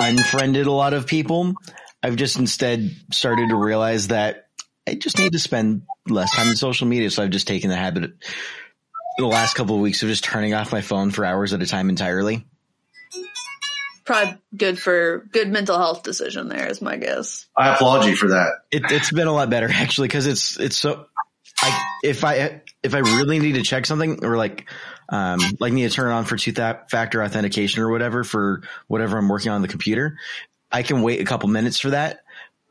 unfriended 0.00 0.66
a 0.66 0.72
lot 0.72 0.94
of 0.94 1.06
people. 1.06 1.54
I've 2.02 2.16
just 2.16 2.38
instead 2.38 2.90
started 3.12 3.48
to 3.48 3.56
realize 3.56 4.08
that 4.08 4.48
I 4.86 4.94
just 4.94 5.18
need 5.18 5.32
to 5.32 5.38
spend 5.38 5.82
less 6.08 6.34
time 6.34 6.48
on 6.48 6.56
social 6.56 6.86
media. 6.86 7.10
So 7.10 7.22
I've 7.22 7.30
just 7.30 7.48
taken 7.48 7.70
the 7.70 7.76
habit 7.76 8.12
the 9.16 9.26
last 9.26 9.54
couple 9.54 9.76
of 9.76 9.80
weeks 9.80 10.02
of 10.02 10.08
just 10.08 10.24
turning 10.24 10.54
off 10.54 10.72
my 10.72 10.80
phone 10.80 11.10
for 11.10 11.24
hours 11.24 11.52
at 11.52 11.62
a 11.62 11.66
time 11.66 11.88
entirely. 11.88 12.46
Probably 14.04 14.36
good 14.54 14.78
for 14.78 15.26
good 15.32 15.48
mental 15.50 15.78
health 15.78 16.02
decision. 16.02 16.48
There 16.48 16.66
is 16.66 16.82
my 16.82 16.96
guess. 16.96 17.46
I 17.56 17.74
applaud 17.74 18.04
you 18.04 18.16
for 18.16 18.28
that. 18.28 18.50
It, 18.70 18.82
it's 18.90 19.10
been 19.10 19.28
a 19.28 19.32
lot 19.32 19.48
better 19.48 19.70
actually 19.70 20.08
because 20.08 20.26
it's 20.26 20.60
it's 20.60 20.76
so. 20.76 21.06
I 21.62 21.82
if 22.02 22.24
I 22.24 22.60
if 22.82 22.94
I 22.94 22.98
really 22.98 23.38
need 23.38 23.54
to 23.54 23.62
check 23.62 23.86
something 23.86 24.24
or 24.24 24.36
like 24.36 24.68
um 25.08 25.40
like 25.60 25.72
need 25.72 25.88
to 25.88 25.94
turn 25.94 26.10
on 26.10 26.24
for 26.24 26.36
two 26.36 26.52
factor 26.52 27.22
authentication 27.22 27.82
or 27.82 27.90
whatever 27.90 28.24
for 28.24 28.62
whatever 28.86 29.18
I'm 29.18 29.28
working 29.28 29.52
on 29.52 29.62
the 29.62 29.68
computer, 29.68 30.18
I 30.70 30.82
can 30.82 31.02
wait 31.02 31.20
a 31.20 31.24
couple 31.24 31.48
minutes 31.48 31.78
for 31.78 31.90
that. 31.90 32.20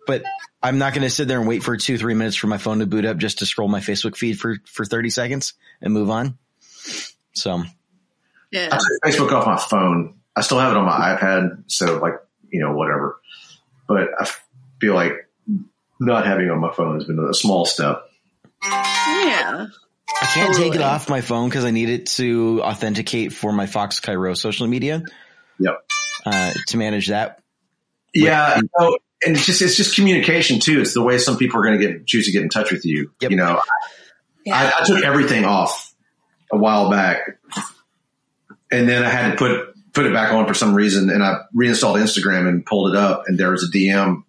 But 0.06 0.24
I'm 0.62 0.78
not 0.78 0.94
going 0.94 1.04
to 1.04 1.10
sit 1.10 1.28
there 1.30 1.40
and 1.40 1.48
wait 1.48 1.64
for 1.64 1.78
two 1.78 1.98
three 1.98 2.14
minutes 2.14 2.36
for 2.36 2.48
my 2.48 2.58
phone 2.58 2.80
to 2.80 2.86
boot 2.86 3.06
up 3.06 3.18
just 3.18 3.40
to 3.40 3.46
scroll 3.46 3.68
my 3.68 3.80
Facebook 3.80 4.18
feed 4.18 4.40
for 4.40 4.58
for 4.66 4.86
30 4.86 5.10
seconds 5.10 5.54
and 5.82 5.94
move 5.94 6.10
on. 6.10 6.38
So 7.34 7.64
I 8.74 8.78
took 8.78 8.90
Facebook 9.06 9.32
off 9.32 9.46
my 9.46 9.58
phone. 9.58 10.16
I 10.36 10.42
still 10.42 10.60
have 10.60 10.72
it 10.72 10.78
on 10.78 10.86
my 10.86 11.16
iPad, 11.16 11.64
so 11.68 12.00
like 12.00 12.16
you 12.50 12.60
know 12.60 12.74
whatever. 12.74 13.20
But 13.88 14.10
I 14.20 14.30
feel 14.80 14.96
like 14.96 15.14
not 16.00 16.26
having 16.26 16.48
it 16.48 16.52
on 16.52 16.60
my 16.60 16.74
phone 16.74 16.96
has 16.96 17.06
been 17.06 17.20
a 17.20 17.34
small 17.34 17.66
step. 17.66 18.04
yeah. 18.64 19.68
I 20.22 20.26
can't 20.34 20.56
take 20.56 20.76
it 20.76 20.82
off 20.82 21.10
my 21.10 21.22
phone 21.22 21.50
because 21.50 21.66
I 21.66 21.72
need 21.72 21.90
it 21.90 22.06
to 22.08 22.62
authenticate 22.64 23.34
for 23.34 23.52
my 23.52 23.66
Fox 23.66 24.00
Cairo 24.00 24.34
social 24.34 24.68
media 24.68 25.04
Yep. 25.60 25.84
uh, 26.26 26.54
to 26.68 26.78
manage 26.78 27.08
that. 27.08 27.40
Yeah, 28.14 28.58
you 28.58 28.70
know, 28.80 28.98
and 29.26 29.36
it's 29.36 29.46
just 29.46 29.62
it's 29.62 29.76
just 29.76 29.96
communication 29.96 30.60
too. 30.60 30.82
It's 30.82 30.94
the 30.94 31.02
way 31.02 31.18
some 31.18 31.38
people 31.38 31.60
are 31.60 31.64
going 31.66 31.80
to 31.80 31.88
get 31.88 32.06
choose 32.06 32.26
to 32.28 32.32
get 32.32 32.44
in 32.44 32.50
touch 32.50 32.72
with 32.72 32.86
you. 32.86 33.12
Yep. 33.22 33.32
You 33.32 33.38
know, 33.38 33.62
Yeah. 34.46 34.56
I, 34.78 34.82
I 34.82 34.86
took 34.86 35.04
everything 35.04 35.46
off 35.46 35.94
a 36.52 36.58
while 36.58 36.90
back, 36.92 37.40
and 38.72 38.88
then 38.88 39.04
I 39.04 39.10
had 39.10 39.32
to 39.32 39.38
put 39.38 39.74
put 39.94 40.06
it 40.06 40.14
back 40.14 40.32
on 40.34 40.46
for 40.48 40.54
some 40.54 40.74
reason, 40.76 41.10
and 41.10 41.24
I 41.24 41.42
reinstalled 41.54 41.98
Instagram 41.98 42.48
and 42.48 42.66
pulled 42.66 42.94
it 42.94 42.96
up, 42.98 43.24
and 43.28 43.38
there 43.38 43.52
was 43.52 43.64
a 43.64 43.72
DM 43.76 44.24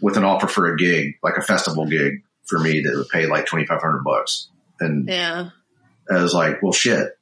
with 0.00 0.16
an 0.16 0.24
offer 0.24 0.46
for 0.46 0.72
a 0.72 0.76
gig, 0.76 1.18
like 1.22 1.36
a 1.36 1.42
festival 1.42 1.86
gig 1.86 2.22
for 2.46 2.58
me 2.58 2.80
that 2.82 2.94
would 2.96 3.08
pay 3.08 3.26
like 3.26 3.44
twenty 3.46 3.66
five 3.66 3.80
hundred 3.82 4.04
bucks, 4.04 4.48
and 4.80 5.08
Yeah. 5.08 5.50
I 6.10 6.22
was 6.22 6.32
like, 6.34 6.62
well, 6.62 6.72
shit, 6.72 7.18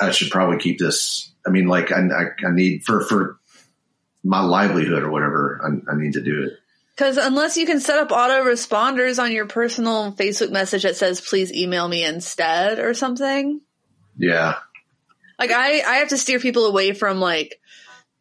I 0.00 0.10
should 0.10 0.30
probably 0.30 0.58
keep 0.58 0.78
this. 0.78 1.32
I 1.46 1.50
mean, 1.50 1.66
like 1.66 1.90
I, 1.92 2.00
I, 2.00 2.46
I 2.46 2.50
need 2.52 2.84
for 2.84 3.00
for 3.02 3.38
my 4.24 4.40
livelihood 4.42 5.02
or 5.02 5.10
whatever, 5.10 5.60
I, 5.62 5.92
I 5.92 5.96
need 5.96 6.14
to 6.14 6.22
do 6.22 6.44
it. 6.44 6.52
Because 6.96 7.16
unless 7.18 7.56
you 7.56 7.66
can 7.66 7.78
set 7.80 7.98
up 7.98 8.10
auto 8.10 8.42
responders 8.44 9.22
on 9.22 9.30
your 9.30 9.46
personal 9.46 10.12
Facebook 10.12 10.50
message 10.50 10.82
that 10.84 10.96
says 10.96 11.20
"Please 11.20 11.52
email 11.52 11.86
me 11.86 12.04
instead" 12.04 12.78
or 12.78 12.94
something, 12.94 13.60
Yeah. 14.16 14.56
like 15.38 15.50
I 15.50 15.80
I 15.82 15.96
have 15.96 16.08
to 16.08 16.18
steer 16.18 16.38
people 16.40 16.66
away 16.66 16.92
from 16.94 17.20
like 17.20 17.60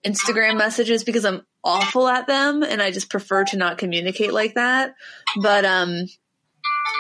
Instagram 0.06 0.58
messages 0.58 1.04
because 1.04 1.26
I'm 1.26 1.46
awful 1.64 2.08
at 2.08 2.28
them 2.28 2.62
and 2.64 2.82
I 2.82 2.92
just 2.92 3.10
prefer 3.10 3.44
to 3.46 3.58
not 3.58 3.78
communicate 3.80 4.34
like 4.34 4.54
that. 4.56 4.94
But 5.42 5.66
um, 5.66 6.06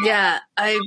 yeah, 0.03 0.39
I 0.57 0.79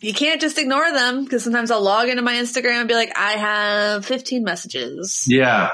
you 0.00 0.12
can't 0.14 0.40
just 0.40 0.58
ignore 0.58 0.90
them 0.92 1.24
because 1.24 1.44
sometimes 1.44 1.70
I'll 1.70 1.82
log 1.82 2.08
into 2.08 2.22
my 2.22 2.34
Instagram 2.34 2.80
and 2.80 2.88
be 2.88 2.94
like, 2.94 3.12
I 3.16 3.32
have 3.32 4.04
15 4.06 4.42
messages, 4.44 5.24
Yeah. 5.28 5.70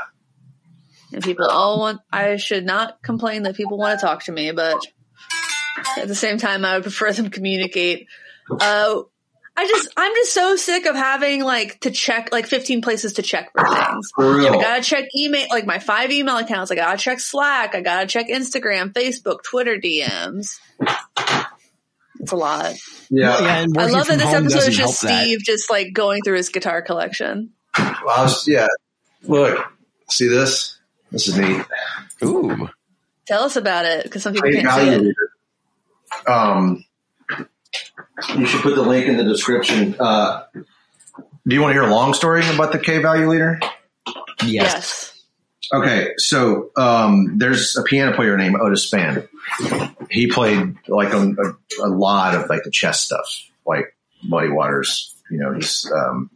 and 1.12 1.22
people 1.22 1.46
all 1.46 1.78
want. 1.78 2.00
I 2.12 2.36
should 2.36 2.64
not 2.66 3.02
complain 3.02 3.44
that 3.44 3.56
people 3.56 3.78
want 3.78 3.98
to 3.98 4.04
talk 4.06 4.24
to 4.24 4.32
me, 4.32 4.52
but 4.52 4.78
at 5.96 6.08
the 6.08 6.14
same 6.14 6.38
time, 6.38 6.64
I 6.64 6.74
would 6.74 6.82
prefer 6.82 7.12
them 7.12 7.30
communicate. 7.30 8.06
Uh, 8.50 9.02
I 9.56 9.66
just, 9.66 9.88
I'm 9.96 10.14
just 10.14 10.32
so 10.34 10.54
sick 10.54 10.86
of 10.86 10.94
having 10.94 11.42
like 11.42 11.80
to 11.80 11.90
check, 11.90 12.30
like 12.30 12.46
15 12.46 12.80
places 12.80 13.14
to 13.14 13.22
check 13.22 13.50
for 13.56 13.66
things. 13.66 14.10
For 14.14 14.36
real. 14.36 14.54
I 14.54 14.60
gotta 14.62 14.82
check 14.82 15.06
email, 15.16 15.46
like 15.50 15.66
my 15.66 15.80
five 15.80 16.12
email 16.12 16.36
accounts. 16.36 16.70
I 16.70 16.76
gotta 16.76 16.96
check 16.96 17.18
Slack. 17.18 17.74
I 17.74 17.80
gotta 17.80 18.06
check 18.06 18.28
Instagram, 18.28 18.92
Facebook, 18.92 19.42
Twitter 19.42 19.76
DMs. 19.76 20.58
It's 22.20 22.32
a 22.32 22.36
lot. 22.36 22.74
Yeah. 23.10 23.40
yeah, 23.40 23.56
and 23.62 23.78
I 23.78 23.86
love 23.86 24.08
that 24.08 24.18
this 24.18 24.32
episode 24.34 24.68
is 24.68 24.76
just 24.76 25.02
help 25.02 25.12
that. 25.12 25.22
Steve 25.24 25.40
just 25.44 25.70
like 25.70 25.92
going 25.92 26.22
through 26.22 26.36
his 26.36 26.48
guitar 26.48 26.82
collection. 26.82 27.50
Well, 27.78 27.88
I 28.08 28.22
was, 28.22 28.46
yeah. 28.48 28.66
Look, 29.22 29.64
see 30.10 30.28
this? 30.28 30.78
This 31.10 31.28
is 31.28 31.38
neat. 31.38 31.64
Ooh, 32.24 32.68
Tell 33.26 33.42
us 33.44 33.56
about 33.56 33.84
it 33.84 34.04
because 34.04 34.22
some 34.22 34.32
people 34.32 34.50
Great 34.50 34.62
can't 34.62 34.80
see 34.80 34.90
value. 34.90 35.10
it. 36.26 36.28
Um, 36.30 36.84
you 38.36 38.46
should 38.46 38.62
put 38.62 38.74
the 38.74 38.82
link 38.82 39.06
in 39.06 39.16
the 39.16 39.24
description. 39.24 39.94
Uh, 39.98 40.44
do 40.54 41.54
you 41.54 41.60
want 41.60 41.70
to 41.70 41.74
hear 41.74 41.82
a 41.88 41.90
long 41.94 42.14
story 42.14 42.42
about 42.48 42.72
the 42.72 42.78
Kay 42.78 42.98
Value 42.98 43.28
Leader? 43.28 43.60
yes. 44.44 44.44
Yes. 44.44 45.14
Okay, 45.74 46.12
so 46.16 46.70
um, 46.78 47.36
there's 47.36 47.76
a 47.76 47.82
piano 47.82 48.14
player 48.16 48.36
named 48.38 48.56
Otis 48.56 48.90
Spann. 48.90 49.28
He 50.10 50.28
played 50.28 50.76
like 50.88 51.12
a, 51.12 51.34
a, 51.82 51.88
lot 51.88 52.34
of 52.34 52.48
like 52.48 52.64
the 52.64 52.70
chess 52.70 53.00
stuff, 53.00 53.26
like 53.66 53.96
Muddy 54.22 54.48
Waters. 54.48 55.14
You 55.30 55.38
know, 55.38 55.54
he's 55.54 55.90
um, 55.92 56.30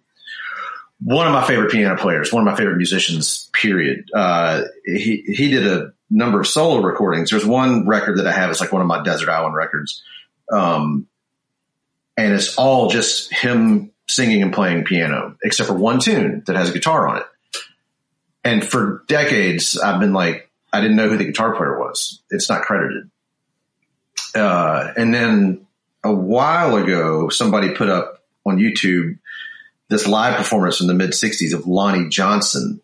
one 1.03 1.27
of 1.27 1.33
my 1.33 1.47
favorite 1.47 1.71
piano 1.71 1.97
players, 1.97 2.33
one 2.33 2.47
of 2.47 2.51
my 2.51 2.57
favorite 2.57 2.77
musicians. 2.77 3.49
Period. 3.53 4.11
Uh, 4.15 4.63
he 4.85 5.23
he 5.27 5.51
did 5.51 5.67
a 5.67 5.93
number 6.11 6.41
of 6.41 6.47
solo 6.47 6.83
recordings. 6.83 7.31
There's 7.31 7.47
one 7.47 7.87
record 7.87 8.19
that 8.19 8.27
I 8.27 8.33
have. 8.33 8.51
It's 8.51 8.61
like 8.61 8.73
one 8.73 8.83
of 8.83 8.89
my 8.89 9.03
Desert 9.03 9.29
Island 9.29 9.55
records, 9.55 10.03
um, 10.51 11.07
and 12.17 12.33
it's 12.33 12.57
all 12.57 12.91
just 12.91 13.33
him 13.33 13.93
singing 14.09 14.43
and 14.43 14.53
playing 14.53 14.85
piano, 14.85 15.37
except 15.43 15.69
for 15.69 15.77
one 15.77 16.01
tune 16.01 16.43
that 16.47 16.57
has 16.57 16.71
a 16.71 16.73
guitar 16.73 17.09
on 17.09 17.19
it 17.19 17.27
and 18.45 18.67
for 18.67 19.05
decades 19.09 19.79
I've 19.79 20.01
been 20.01 20.13
like, 20.13 20.51
I 20.73 20.81
didn't 20.81 20.97
know 20.97 21.09
who 21.09 21.17
the 21.17 21.25
guitar 21.25 21.55
player 21.55 21.79
was. 21.79 22.23
It's 22.31 22.49
not 22.49 22.63
credited. 22.63 23.11
Uh, 24.35 24.93
and 24.97 25.15
then 25.15 25.67
a 26.03 26.13
while 26.13 26.77
ago, 26.77 27.29
somebody 27.29 27.75
put 27.75 27.89
up 27.89 28.25
on 28.45 28.59
YouTube 28.59 29.19
this 29.89 30.07
live 30.07 30.37
performance 30.37 30.79
from 30.79 30.87
the 30.87 30.95
mid 30.95 31.11
'60s 31.11 31.53
of 31.53 31.67
Lonnie 31.67 32.09
Johnson, 32.09 32.81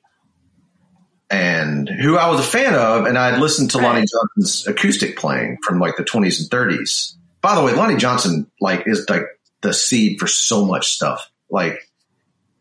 and 1.31 1.89
who 1.89 2.17
I 2.19 2.29
was 2.29 2.41
a 2.41 2.45
fan 2.45 2.75
of, 2.75 3.07
and 3.07 3.17
I 3.17 3.31
had 3.31 3.41
listened 3.41 3.71
to. 3.73 3.79
Lonnie 3.79 4.05
Johnson's 4.05 4.67
acoustic 4.67 5.17
playing 5.17 5.59
from 5.63 5.81
like 5.81 5.97
the 5.97 6.05
20s 6.05 6.41
and 6.41 6.51
30s. 6.51 7.15
By 7.41 7.55
the 7.55 7.63
way, 7.63 7.73
Lonnie 7.73 7.97
Johnson 7.97 8.51
like 8.61 8.87
is 8.87 9.09
like 9.09 9.23
the 9.63 9.73
seed 9.73 10.21
for 10.21 10.27
so 10.27 10.67
much 10.67 10.93
stuff. 10.93 11.31
Like 11.51 11.89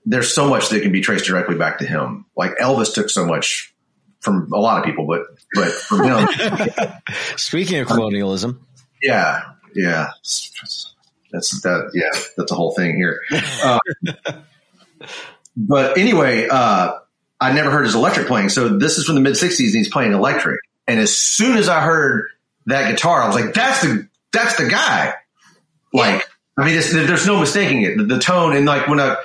there's 0.06 0.34
so 0.34 0.48
much 0.48 0.70
that 0.70 0.82
can 0.82 0.92
be 0.92 1.02
traced 1.02 1.26
directly 1.26 1.56
back 1.56 1.80
to 1.80 1.86
him. 1.86 2.26
Like 2.36 2.58
Elvis 2.58 2.94
took 2.94 3.10
so 3.10 3.26
much 3.26 3.74
from 4.20 4.52
a 4.54 4.58
lot 4.58 4.80
of 4.80 4.86
people, 4.86 5.06
but 5.06 5.26
but 5.54 5.72
from 5.72 6.04
him, 6.04 6.28
Speaking 7.38 7.80
of 7.80 7.88
colonialism, 7.88 8.66
yeah, 9.02 9.44
yeah, 9.76 10.10
that's 11.32 11.62
that. 11.62 11.92
Yeah, 11.94 12.10
that's 12.36 12.50
the 12.50 12.56
whole 12.56 12.74
thing 12.74 12.96
here. 12.96 13.22
Uh, 13.64 13.80
but 15.58 15.98
anyway, 15.98 16.48
uh, 16.50 17.00
I 17.40 17.54
never 17.54 17.72
heard 17.72 17.86
his 17.86 17.96
electric 17.96 18.28
playing. 18.28 18.50
So 18.50 18.78
this 18.78 18.98
is 18.98 19.06
from 19.06 19.16
the 19.16 19.22
mid 19.22 19.34
'60s, 19.34 19.66
and 19.66 19.76
he's 19.76 19.90
playing 19.90 20.14
electric. 20.14 20.60
And 20.88 21.00
as 21.00 21.16
soon 21.16 21.58
as 21.58 21.70
I 21.70 21.82
heard 21.82 22.28
that 22.66 22.90
guitar, 22.90 23.22
I 23.22 23.28
was 23.28 23.36
like, 23.36 23.54
"That's 23.54 23.82
the 23.82 24.08
that's 24.32 24.58
the 24.58 24.70
guy." 24.70 25.14
Like, 25.94 26.24
I 26.58 26.66
mean, 26.66 26.78
it's, 26.78 26.92
there's 26.92 27.26
no 27.26 27.40
mistaking 27.40 27.84
it. 27.84 27.98
The, 27.98 28.04
the 28.04 28.20
tone 28.20 28.56
and 28.56 28.66
like 28.66 28.88
when 28.88 29.00
I 29.00 29.18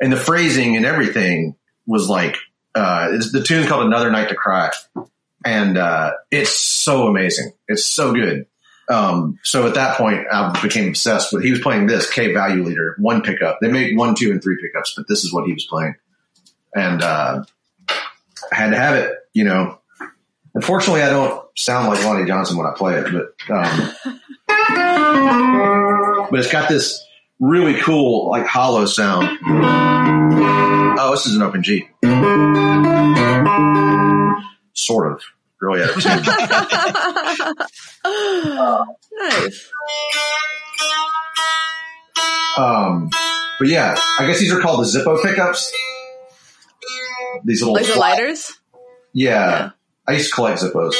and 0.00 0.12
the 0.12 0.16
phrasing 0.16 0.76
and 0.76 0.84
everything 0.84 1.56
was 1.86 2.08
like 2.08 2.36
uh, 2.74 3.08
the 3.32 3.42
tune's 3.44 3.68
called 3.68 3.86
"Another 3.86 4.10
Night 4.10 4.28
to 4.28 4.34
Cry," 4.34 4.70
and 5.44 5.76
uh, 5.76 6.12
it's 6.30 6.54
so 6.54 7.06
amazing. 7.06 7.52
It's 7.68 7.84
so 7.84 8.12
good. 8.12 8.46
Um, 8.88 9.38
so 9.44 9.66
at 9.68 9.74
that 9.74 9.96
point, 9.96 10.26
I 10.30 10.60
became 10.62 10.88
obsessed 10.88 11.32
with. 11.32 11.44
He 11.44 11.50
was 11.50 11.60
playing 11.60 11.86
this 11.86 12.10
Kay 12.10 12.32
Value 12.32 12.64
Leader, 12.64 12.96
one 12.98 13.22
pickup. 13.22 13.58
They 13.60 13.70
made 13.70 13.96
one, 13.96 14.14
two, 14.14 14.30
and 14.32 14.42
three 14.42 14.58
pickups, 14.60 14.94
but 14.96 15.06
this 15.08 15.24
is 15.24 15.32
what 15.32 15.46
he 15.46 15.52
was 15.52 15.64
playing, 15.64 15.94
and 16.74 17.02
uh, 17.02 17.44
I 17.88 18.54
had 18.54 18.70
to 18.70 18.76
have 18.76 18.96
it. 18.96 19.14
You 19.32 19.44
know, 19.44 19.78
unfortunately, 20.54 21.02
I 21.02 21.10
don't 21.10 21.46
sound 21.56 21.88
like 21.88 22.04
Lonnie 22.04 22.26
Johnson 22.26 22.56
when 22.56 22.66
I 22.66 22.74
play 22.76 22.96
it, 22.96 23.06
but 23.12 23.34
um, 23.54 23.94
but 26.30 26.40
it's 26.40 26.50
got 26.50 26.68
this 26.68 27.04
really 27.38 27.80
cool, 27.80 28.28
like 28.28 28.46
hollow 28.46 28.86
sound. 28.86 29.38
Oh, 31.02 31.12
this 31.12 31.24
is 31.24 31.34
an 31.34 31.40
open 31.42 31.62
G, 31.62 31.88
sort 34.74 35.12
of. 35.12 35.22
Really 35.60 35.82
out 35.82 35.96
of 35.96 36.02
tune. 36.02 36.22
nice. 39.18 39.70
Um, 42.58 43.08
but 43.58 43.68
yeah, 43.68 43.94
I 44.18 44.26
guess 44.26 44.40
these 44.40 44.52
are 44.52 44.60
called 44.60 44.80
the 44.84 44.88
Zippo 44.88 45.22
pickups. 45.22 45.72
These 47.44 47.60
little 47.62 47.74
Like 47.74 47.86
the 47.86 47.96
lighters? 47.98 48.52
Yeah. 49.12 49.30
Yeah. 49.48 49.70
I 50.06 50.12
used 50.12 50.28
to 50.30 50.34
collect 50.34 50.60
Zippos. 50.62 50.94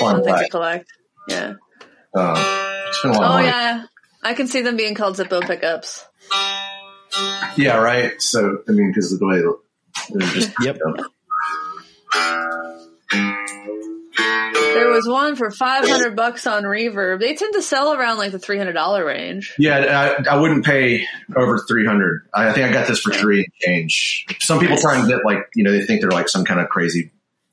Fun 0.00 0.24
Fun 0.24 0.38
to 0.42 0.48
collect. 0.50 0.88
Yeah. 1.28 1.54
Um, 2.14 2.36
spent 2.92 3.14
a 3.14 3.18
lot 3.18 3.22
of 3.22 3.22
Oh 3.22 3.28
money. 3.34 3.46
yeah. 3.46 3.84
I 4.22 4.34
can 4.34 4.46
see 4.48 4.62
them 4.62 4.76
being 4.76 4.94
called 4.94 5.16
Zippo 5.16 5.40
pickups. 5.46 6.04
Yeah, 7.56 7.78
right. 7.78 8.20
So 8.20 8.58
I 8.68 8.72
mean, 8.72 8.92
because 8.92 9.12
of 9.12 9.18
the 9.18 9.26
way 9.26 9.42
they're 10.10 10.28
just 10.32 10.52
Yep. 10.60 10.78
There 14.74 14.90
was 14.90 15.08
one 15.08 15.36
for 15.36 15.50
500 15.50 16.14
bucks 16.16 16.46
on 16.46 16.64
Reverb. 16.64 17.20
They 17.20 17.34
tend 17.34 17.54
to 17.54 17.62
sell 17.62 17.94
around 17.94 18.18
like 18.18 18.32
the 18.32 18.38
$300 18.38 19.06
range. 19.06 19.54
Yeah, 19.58 20.16
I, 20.28 20.34
I 20.34 20.38
wouldn't 20.38 20.64
pay 20.64 21.06
over 21.34 21.58
three 21.66 21.86
hundred. 21.86 22.28
I, 22.34 22.50
I 22.50 22.52
think 22.52 22.68
I 22.68 22.72
got 22.72 22.86
this 22.86 23.00
for 23.00 23.10
three 23.12 23.38
and 23.38 23.52
change. 23.60 24.26
Some 24.40 24.60
people 24.60 24.76
try 24.76 24.98
and 24.98 25.08
get 25.08 25.24
like 25.24 25.48
you 25.54 25.64
know 25.64 25.72
they 25.72 25.84
think 25.84 26.02
they're 26.02 26.10
like 26.10 26.28
some 26.28 26.44
kind 26.44 26.60
of 26.60 26.68
crazy, 26.68 27.10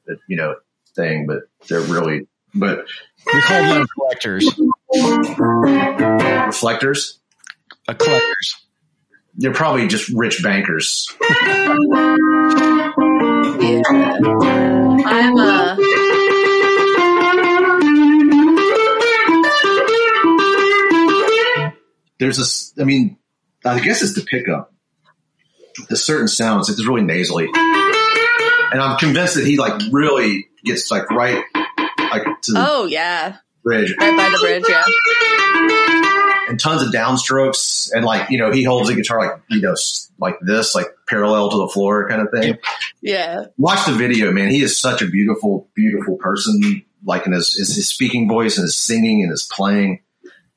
uh, 0.09 0.15
you 0.27 0.35
know, 0.35 0.55
thing, 0.95 1.25
but 1.25 1.43
they're 1.69 1.81
really 1.81 2.27
but 2.53 2.85
we 3.25 3.41
call 3.41 3.61
them 3.63 3.87
collectors. 3.95 4.59
reflectors. 6.47 7.19
A 7.87 7.95
collectors. 7.95 8.55
They're 9.35 9.53
probably 9.53 9.87
just 9.87 10.09
rich 10.09 10.43
bankers. 10.43 11.07
Yeah. 11.21 11.73
I'm 15.05 15.37
uh 15.37 15.75
there's 22.19 22.37
this, 22.37 22.73
I 22.79 22.83
mean, 22.83 23.17
I 23.65 23.79
guess 23.79 24.01
it's 24.01 24.13
the 24.13 24.21
pickup. 24.21 24.71
The 25.89 25.97
certain 25.97 26.27
sounds, 26.27 26.69
it's 26.69 26.85
really 26.85 27.01
nasally. 27.01 27.47
And 27.53 28.81
I'm 28.81 28.97
convinced 28.97 29.35
that 29.35 29.45
he 29.45 29.57
like 29.57 29.81
really 29.91 30.47
gets 30.63 30.89
like 30.91 31.09
right, 31.09 31.43
like 31.97 32.23
to 32.43 32.51
the 32.51 32.65
Oh 32.67 32.85
yeah. 32.85 33.37
bridge 33.63 33.93
Right 33.99 34.15
by 34.15 34.29
the 34.29 34.37
bridge, 34.39 34.63
yeah. 34.69 34.83
And 36.49 36.59
tons 36.59 36.81
of 36.81 36.89
downstrokes. 36.89 37.89
And 37.93 38.05
like, 38.05 38.29
you 38.29 38.37
know, 38.37 38.51
he 38.51 38.63
holds 38.63 38.89
the 38.89 38.95
guitar 38.95 39.19
like, 39.19 39.41
you 39.49 39.61
know, 39.61 39.75
like 40.19 40.39
this, 40.41 40.75
like 40.75 40.87
parallel 41.07 41.49
to 41.49 41.57
the 41.57 41.67
floor 41.67 42.07
kind 42.09 42.21
of 42.21 42.27
thing. 42.31 42.57
Yeah. 43.01 43.45
Watch 43.57 43.85
the 43.85 43.93
video, 43.93 44.31
man. 44.31 44.49
He 44.49 44.61
is 44.61 44.77
such 44.77 45.01
a 45.01 45.07
beautiful, 45.07 45.69
beautiful 45.75 46.17
person. 46.17 46.83
Like 47.05 47.25
in 47.25 47.33
his, 47.33 47.53
his, 47.55 47.75
his 47.75 47.89
speaking 47.89 48.29
voice 48.29 48.57
and 48.57 48.63
his 48.63 48.77
singing 48.77 49.23
and 49.23 49.31
his 49.31 49.43
playing. 49.51 50.01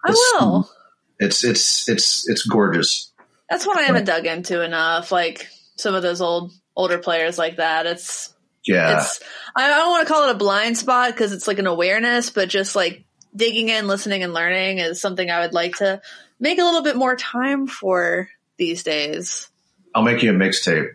I 0.04 0.10
will. 0.10 0.70
It's, 1.18 1.42
it's, 1.42 1.88
it's, 1.88 2.28
it's 2.28 2.46
gorgeous. 2.46 3.12
That's 3.50 3.66
what 3.66 3.78
I 3.78 3.82
haven't 3.82 4.04
dug 4.04 4.26
into 4.26 4.62
enough. 4.62 5.10
Like 5.10 5.48
some 5.76 5.94
of 5.94 6.02
those 6.02 6.20
old 6.20 6.52
older 6.76 6.98
players 6.98 7.38
like 7.38 7.56
that. 7.56 7.86
It's 7.86 8.34
Yeah. 8.64 8.98
it's 8.98 9.20
I 9.56 9.68
don't 9.68 9.90
want 9.90 10.06
to 10.06 10.12
call 10.12 10.28
it 10.28 10.34
a 10.34 10.38
blind 10.38 10.76
spot 10.76 11.10
because 11.10 11.32
it's 11.32 11.48
like 11.48 11.58
an 11.58 11.66
awareness, 11.66 12.30
but 12.30 12.48
just 12.48 12.76
like 12.76 13.05
digging 13.36 13.68
in, 13.68 13.86
listening, 13.86 14.22
and 14.22 14.32
learning 14.32 14.78
is 14.78 15.00
something 15.00 15.30
I 15.30 15.40
would 15.40 15.52
like 15.54 15.76
to 15.76 16.00
make 16.40 16.58
a 16.58 16.64
little 16.64 16.82
bit 16.82 16.96
more 16.96 17.16
time 17.16 17.66
for 17.66 18.28
these 18.56 18.82
days. 18.82 19.48
I'll 19.94 20.02
make 20.02 20.22
you 20.22 20.30
a 20.30 20.34
mixtape. 20.34 20.88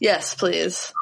Yes, 0.00 0.34
please. 0.34 0.92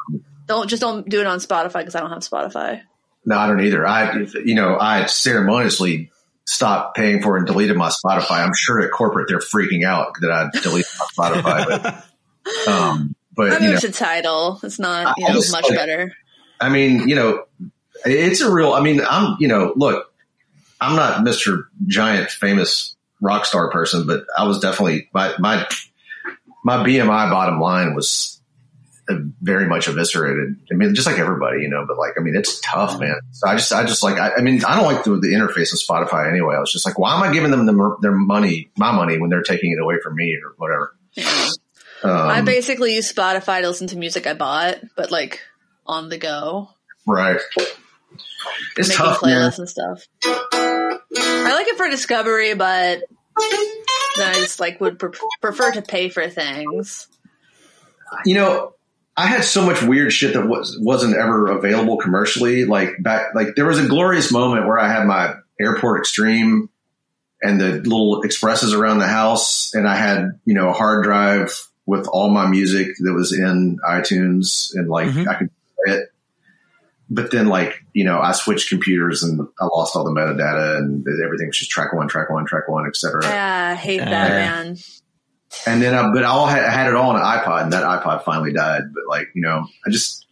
Don't 0.47 0.69
just 0.69 0.81
don't 0.81 1.07
do 1.07 1.21
it 1.21 1.27
on 1.27 1.39
Spotify 1.39 1.79
because 1.79 1.95
I 1.95 2.01
don't 2.01 2.09
have 2.09 2.19
Spotify. 2.19 2.81
No, 3.25 3.37
I 3.37 3.47
don't 3.47 3.61
either. 3.61 3.85
I, 3.87 4.25
you 4.43 4.55
know, 4.55 4.77
I 4.79 5.05
ceremoniously 5.05 6.11
stopped 6.45 6.97
paying 6.97 7.21
for 7.21 7.37
and 7.37 7.45
deleted 7.45 7.77
my 7.77 7.89
Spotify. 7.89 8.43
I'm 8.43 8.53
sure 8.55 8.81
at 8.81 8.91
corporate 8.91 9.27
they're 9.29 9.39
freaking 9.39 9.85
out 9.85 10.15
that 10.21 10.31
I 10.31 10.49
deleted 10.61 10.87
my 10.99 11.05
Spotify, 11.15 11.65
but, 11.67 12.67
um, 12.67 13.15
I 13.15 13.25
but 13.35 13.53
you 13.53 13.59
know, 13.59 13.71
moved 13.71 13.81
to 13.81 13.91
Tidal. 13.91 14.59
It's 14.63 14.79
not 14.79 15.15
you 15.17 15.27
know 15.27 15.33
just, 15.35 15.51
much 15.51 15.69
like- 15.69 15.77
better. 15.77 16.11
I 16.59 16.69
mean, 16.69 17.09
you 17.09 17.15
know, 17.15 17.45
it's 18.05 18.41
a 18.41 18.51
real, 18.51 18.73
I 18.73 18.81
mean, 18.81 19.01
I'm, 19.01 19.35
you 19.39 19.47
know, 19.47 19.73
look, 19.75 20.10
I'm 20.81 20.95
not 20.95 21.23
Mr. 21.25 21.65
Giant 21.85 22.31
famous 22.31 22.95
rock 23.21 23.45
star 23.45 23.69
person, 23.69 24.07
but 24.07 24.25
I 24.37 24.45
was 24.45 24.59
definitely 24.59 25.09
my 25.13 25.33
my 25.39 25.67
my 26.63 26.77
BMI 26.77 27.29
bottom 27.31 27.59
line 27.59 27.95
was 27.95 28.41
very 29.41 29.67
much 29.67 29.87
eviscerated. 29.87 30.55
I 30.71 30.75
mean, 30.75 30.95
just 30.95 31.07
like 31.07 31.19
everybody, 31.19 31.61
you 31.61 31.69
know. 31.69 31.85
But 31.87 31.97
like, 31.97 32.13
I 32.17 32.21
mean, 32.21 32.35
it's 32.35 32.59
tough, 32.61 32.99
man. 32.99 33.19
So 33.31 33.47
I 33.47 33.55
just 33.55 33.71
I 33.73 33.83
just 33.85 34.03
like 34.03 34.17
I, 34.17 34.35
I 34.37 34.41
mean, 34.41 34.63
I 34.65 34.75
don't 34.75 34.91
like 34.91 35.03
the, 35.03 35.11
the 35.11 35.33
interface 35.33 35.73
of 35.73 35.79
Spotify 35.79 36.29
anyway. 36.29 36.55
I 36.55 36.59
was 36.59 36.71
just 36.71 36.85
like, 36.85 36.97
why 36.97 37.15
am 37.15 37.23
I 37.23 37.33
giving 37.33 37.51
them 37.51 37.65
the, 37.65 37.97
their 38.01 38.11
money, 38.11 38.71
my 38.77 38.91
money, 38.91 39.19
when 39.19 39.29
they're 39.29 39.43
taking 39.43 39.71
it 39.71 39.81
away 39.81 39.95
from 40.03 40.15
me 40.15 40.37
or 40.43 40.53
whatever? 40.57 40.95
Um, 42.03 42.11
I 42.11 42.41
basically 42.41 42.95
use 42.95 43.11
Spotify 43.11 43.61
to 43.61 43.67
listen 43.67 43.87
to 43.87 43.97
music 43.97 44.25
I 44.25 44.33
bought, 44.33 44.77
but 44.95 45.11
like 45.11 45.41
on 45.85 46.09
the 46.09 46.17
go, 46.17 46.69
right. 47.05 47.39
It's 48.77 48.89
making 48.89 49.05
tough, 49.05 49.23
man. 49.23 49.51
playlists 49.51 49.59
and 49.59 49.69
stuff. 49.69 50.07
I 50.23 51.53
like 51.53 51.67
it 51.67 51.77
for 51.77 51.89
discovery, 51.89 52.53
but 52.53 53.03
then 54.17 54.29
I 54.29 54.33
just 54.35 54.59
like 54.59 54.79
would 54.81 54.99
pre- 54.99 55.11
prefer 55.41 55.71
to 55.71 55.81
pay 55.81 56.09
for 56.09 56.27
things. 56.29 57.07
you 58.25 58.35
know, 58.35 58.73
I 59.17 59.27
had 59.27 59.43
so 59.43 59.65
much 59.65 59.81
weird 59.81 60.11
shit 60.13 60.33
that 60.33 60.47
was 60.47 60.77
wasn't 60.79 61.15
ever 61.15 61.47
available 61.51 61.97
commercially. 61.97 62.65
Like 62.65 62.91
back, 63.01 63.35
like 63.35 63.55
there 63.55 63.65
was 63.65 63.77
a 63.79 63.87
glorious 63.87 64.31
moment 64.31 64.65
where 64.67 64.79
I 64.79 64.91
had 64.91 65.05
my 65.05 65.35
Airport 65.59 65.99
Extreme 65.99 66.69
and 67.43 67.59
the 67.59 67.71
little 67.73 68.21
expresses 68.21 68.73
around 68.73 68.99
the 68.99 69.07
house, 69.07 69.73
and 69.73 69.87
I 69.87 69.95
had 69.95 70.39
you 70.45 70.53
know 70.53 70.69
a 70.69 70.73
hard 70.73 71.03
drive 71.03 71.67
with 71.85 72.07
all 72.07 72.29
my 72.29 72.47
music 72.47 72.87
that 72.99 73.13
was 73.13 73.33
in 73.37 73.79
iTunes, 73.87 74.71
and 74.75 74.87
like 74.87 75.07
Mhm. 75.09 75.27
I 75.27 75.33
could 75.35 75.49
play 75.85 75.95
it. 75.95 76.10
But 77.13 77.31
then, 77.31 77.47
like 77.47 77.83
you 77.93 78.05
know, 78.05 78.19
I 78.19 78.31
switched 78.31 78.69
computers 78.69 79.21
and 79.21 79.47
I 79.59 79.65
lost 79.65 79.95
all 79.95 80.05
the 80.05 80.11
metadata, 80.11 80.77
and 80.77 81.05
everything 81.23 81.47
was 81.47 81.57
just 81.57 81.69
track 81.69 81.93
one, 81.93 82.07
track 82.07 82.29
one, 82.29 82.45
track 82.45 82.67
one, 82.67 82.87
etc. 82.87 83.23
Yeah, 83.23 83.71
I 83.71 83.75
hate 83.75 83.99
that, 83.99 84.31
Uh, 84.31 84.33
man. 84.33 84.77
And 85.67 85.81
then, 85.81 85.93
I, 85.93 86.13
but 86.13 86.23
I 86.23 86.27
all 86.27 86.47
had, 86.47 86.63
I 86.63 86.71
had 86.71 86.87
it 86.87 86.95
all 86.95 87.09
on 87.09 87.17
an 87.17 87.23
iPod, 87.23 87.63
and 87.63 87.73
that 87.73 87.83
iPod 87.83 88.23
finally 88.23 88.53
died. 88.53 88.83
But 88.93 89.03
like, 89.09 89.27
you 89.35 89.41
know, 89.41 89.67
I 89.85 89.89
just 89.89 90.25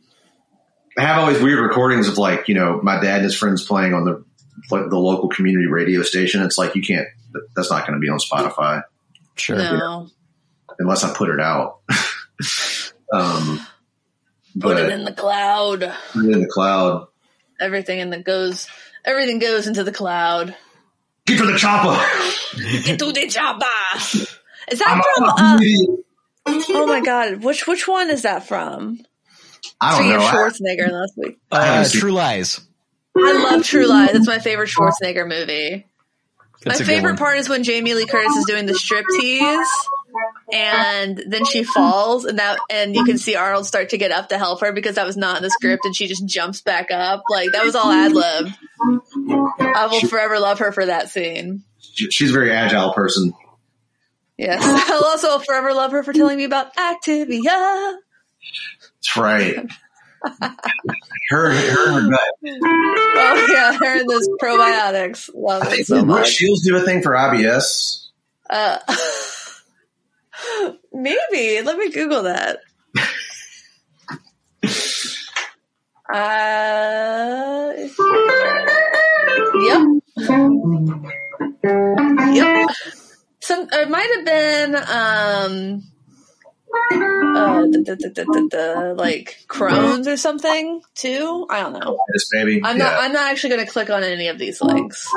I 0.97 1.01
have 1.01 1.19
all 1.21 1.31
these 1.31 1.41
weird 1.41 1.59
recordings 1.59 2.07
of 2.07 2.17
like, 2.17 2.47
you 2.47 2.55
know, 2.55 2.79
my 2.81 3.01
dad 3.01 3.15
and 3.15 3.23
his 3.25 3.35
friends 3.35 3.65
playing 3.65 3.93
on 3.93 4.05
the 4.05 4.23
like 4.71 4.89
the 4.89 4.97
local 4.97 5.27
community 5.27 5.67
radio 5.67 6.01
station. 6.03 6.41
It's 6.41 6.57
like 6.57 6.75
you 6.75 6.81
can't. 6.81 7.07
That's 7.55 7.69
not 7.69 7.85
going 7.85 7.93
to 7.93 7.99
be 7.99 8.09
on 8.09 8.19
Spotify 8.19 8.81
Sure. 9.39 9.57
No, 9.57 10.09
unless 10.77 11.03
I 11.03 11.13
put 11.13 11.29
it 11.29 11.39
out. 11.39 11.79
um, 13.13 13.65
put 14.53 14.75
but 14.75 14.79
it 14.79 14.91
in 14.91 15.03
the 15.05 15.13
cloud. 15.13 15.79
put 16.13 16.25
it 16.25 16.31
in 16.33 16.41
the 16.41 16.47
cloud. 16.47 17.07
Everything 17.59 17.99
in 17.99 18.09
the 18.09 18.19
goes. 18.19 18.67
Everything 19.05 19.39
goes 19.39 19.67
into 19.67 19.83
the 19.83 19.91
cloud. 19.91 20.55
Get 21.25 21.37
to 21.39 21.45
the 21.45 21.57
chopper. 21.57 21.97
Get 22.85 22.99
to 22.99 23.11
the 23.11 23.27
chopper. 23.27 23.65
Is 24.71 24.79
that 24.79 24.87
I'm 24.87 25.01
from? 25.01 25.93
Uh, 26.47 26.61
oh 26.69 26.85
my 26.87 27.01
god, 27.01 27.43
which 27.43 27.67
which 27.67 27.87
one 27.87 28.09
is 28.09 28.23
that 28.23 28.47
from? 28.47 28.99
I 29.81 29.91
don't 29.91 29.99
Speaking 29.99 30.11
know. 30.11 30.17
of 30.17 30.33
I- 30.33 30.35
Schwarzenegger 30.35 30.91
last 30.91 31.13
week. 31.17 31.37
Uh, 31.51 31.63
haven't 31.63 31.91
True 31.91 32.11
Lies. 32.11 32.61
I 33.17 33.33
love 33.51 33.63
True 33.63 33.87
Lies. 33.87 34.11
It's 34.15 34.27
my 34.27 34.39
favorite 34.39 34.69
Schwarzenegger 34.69 35.27
movie. 35.27 35.85
That's 36.63 36.79
my 36.81 36.85
favorite 36.85 37.17
part 37.17 37.37
is 37.37 37.47
when 37.49 37.63
Jamie 37.63 37.93
Lee 37.93 38.05
Curtis 38.05 38.35
is 38.35 38.45
doing 38.45 38.65
the 38.65 38.73
striptease 38.73 39.65
and 40.51 41.21
then 41.27 41.45
she 41.45 41.63
falls 41.63 42.25
and 42.25 42.39
that 42.39 42.59
and 42.69 42.95
you 42.95 43.03
can 43.05 43.17
see 43.17 43.35
Arnold 43.35 43.65
start 43.65 43.89
to 43.89 43.97
get 43.97 44.11
up 44.11 44.29
to 44.29 44.37
help 44.37 44.61
her 44.61 44.71
because 44.71 44.95
that 44.95 45.05
was 45.05 45.17
not 45.17 45.37
in 45.37 45.43
the 45.43 45.49
script 45.49 45.85
and 45.85 45.95
she 45.95 46.07
just 46.07 46.25
jumps 46.25 46.61
back 46.61 46.91
up. 46.91 47.23
Like 47.29 47.51
that 47.51 47.63
was 47.63 47.75
all 47.75 47.91
ad 47.91 48.13
lib. 48.13 48.47
I 49.59 49.87
will 49.91 50.07
forever 50.07 50.39
love 50.39 50.59
her 50.59 50.71
for 50.71 50.85
that 50.85 51.09
scene. 51.09 51.63
she's 51.93 52.29
a 52.31 52.33
very 52.33 52.51
agile 52.51 52.93
person. 52.93 53.33
Yes. 54.37 54.61
I'll 54.89 55.03
also 55.03 55.39
forever 55.39 55.73
love 55.73 55.91
her 55.91 56.01
for 56.01 56.13
telling 56.13 56.37
me 56.37 56.45
about 56.45 56.73
Activia. 56.75 57.95
That's 58.95 59.17
right. 59.17 59.55
her, 61.29 61.51
her, 61.51 61.51
her 61.51 62.09
gut. 62.09 62.19
Oh 62.43 63.47
yeah, 63.51 63.73
her 63.73 63.99
and 63.99 64.09
those 64.09 64.27
probiotics. 64.41 65.29
Love 65.33 65.63
I 65.63 65.67
it 65.67 65.69
think 65.71 65.87
so 65.87 65.95
did 65.97 66.05
much. 66.05 66.29
Shields 66.29 66.65
do 66.65 66.75
a 66.77 66.81
thing 66.81 67.01
for 67.01 67.11
IBS. 67.11 68.07
Uh, 68.49 68.79
maybe. 70.93 71.61
Let 71.61 71.77
me 71.77 71.89
Google 71.91 72.23
that. 72.23 72.59
Uh, 76.11 77.73
yep. 79.61 79.81
Yep. 82.33 82.69
Some 83.41 83.67
it 83.71 83.89
might 83.89 84.09
have 84.15 84.25
been 84.25 84.75
um 84.75 85.83
uh 88.53 88.93
like 88.95 89.37
Crohn's 89.47 90.07
or 90.07 90.17
something 90.17 90.81
too. 90.95 91.45
I 91.49 91.61
don't 91.61 91.73
know. 91.73 91.97
Baby. 92.31 92.61
I'm 92.63 92.77
yeah. 92.77 92.83
not. 92.83 93.03
I'm 93.03 93.13
not 93.13 93.31
actually 93.31 93.51
going 93.51 93.65
to 93.65 93.71
click 93.71 93.89
on 93.89 94.03
any 94.03 94.27
of 94.27 94.37
these 94.37 94.61
links 94.61 95.07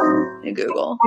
in 0.44 0.54
Google. 0.54 0.98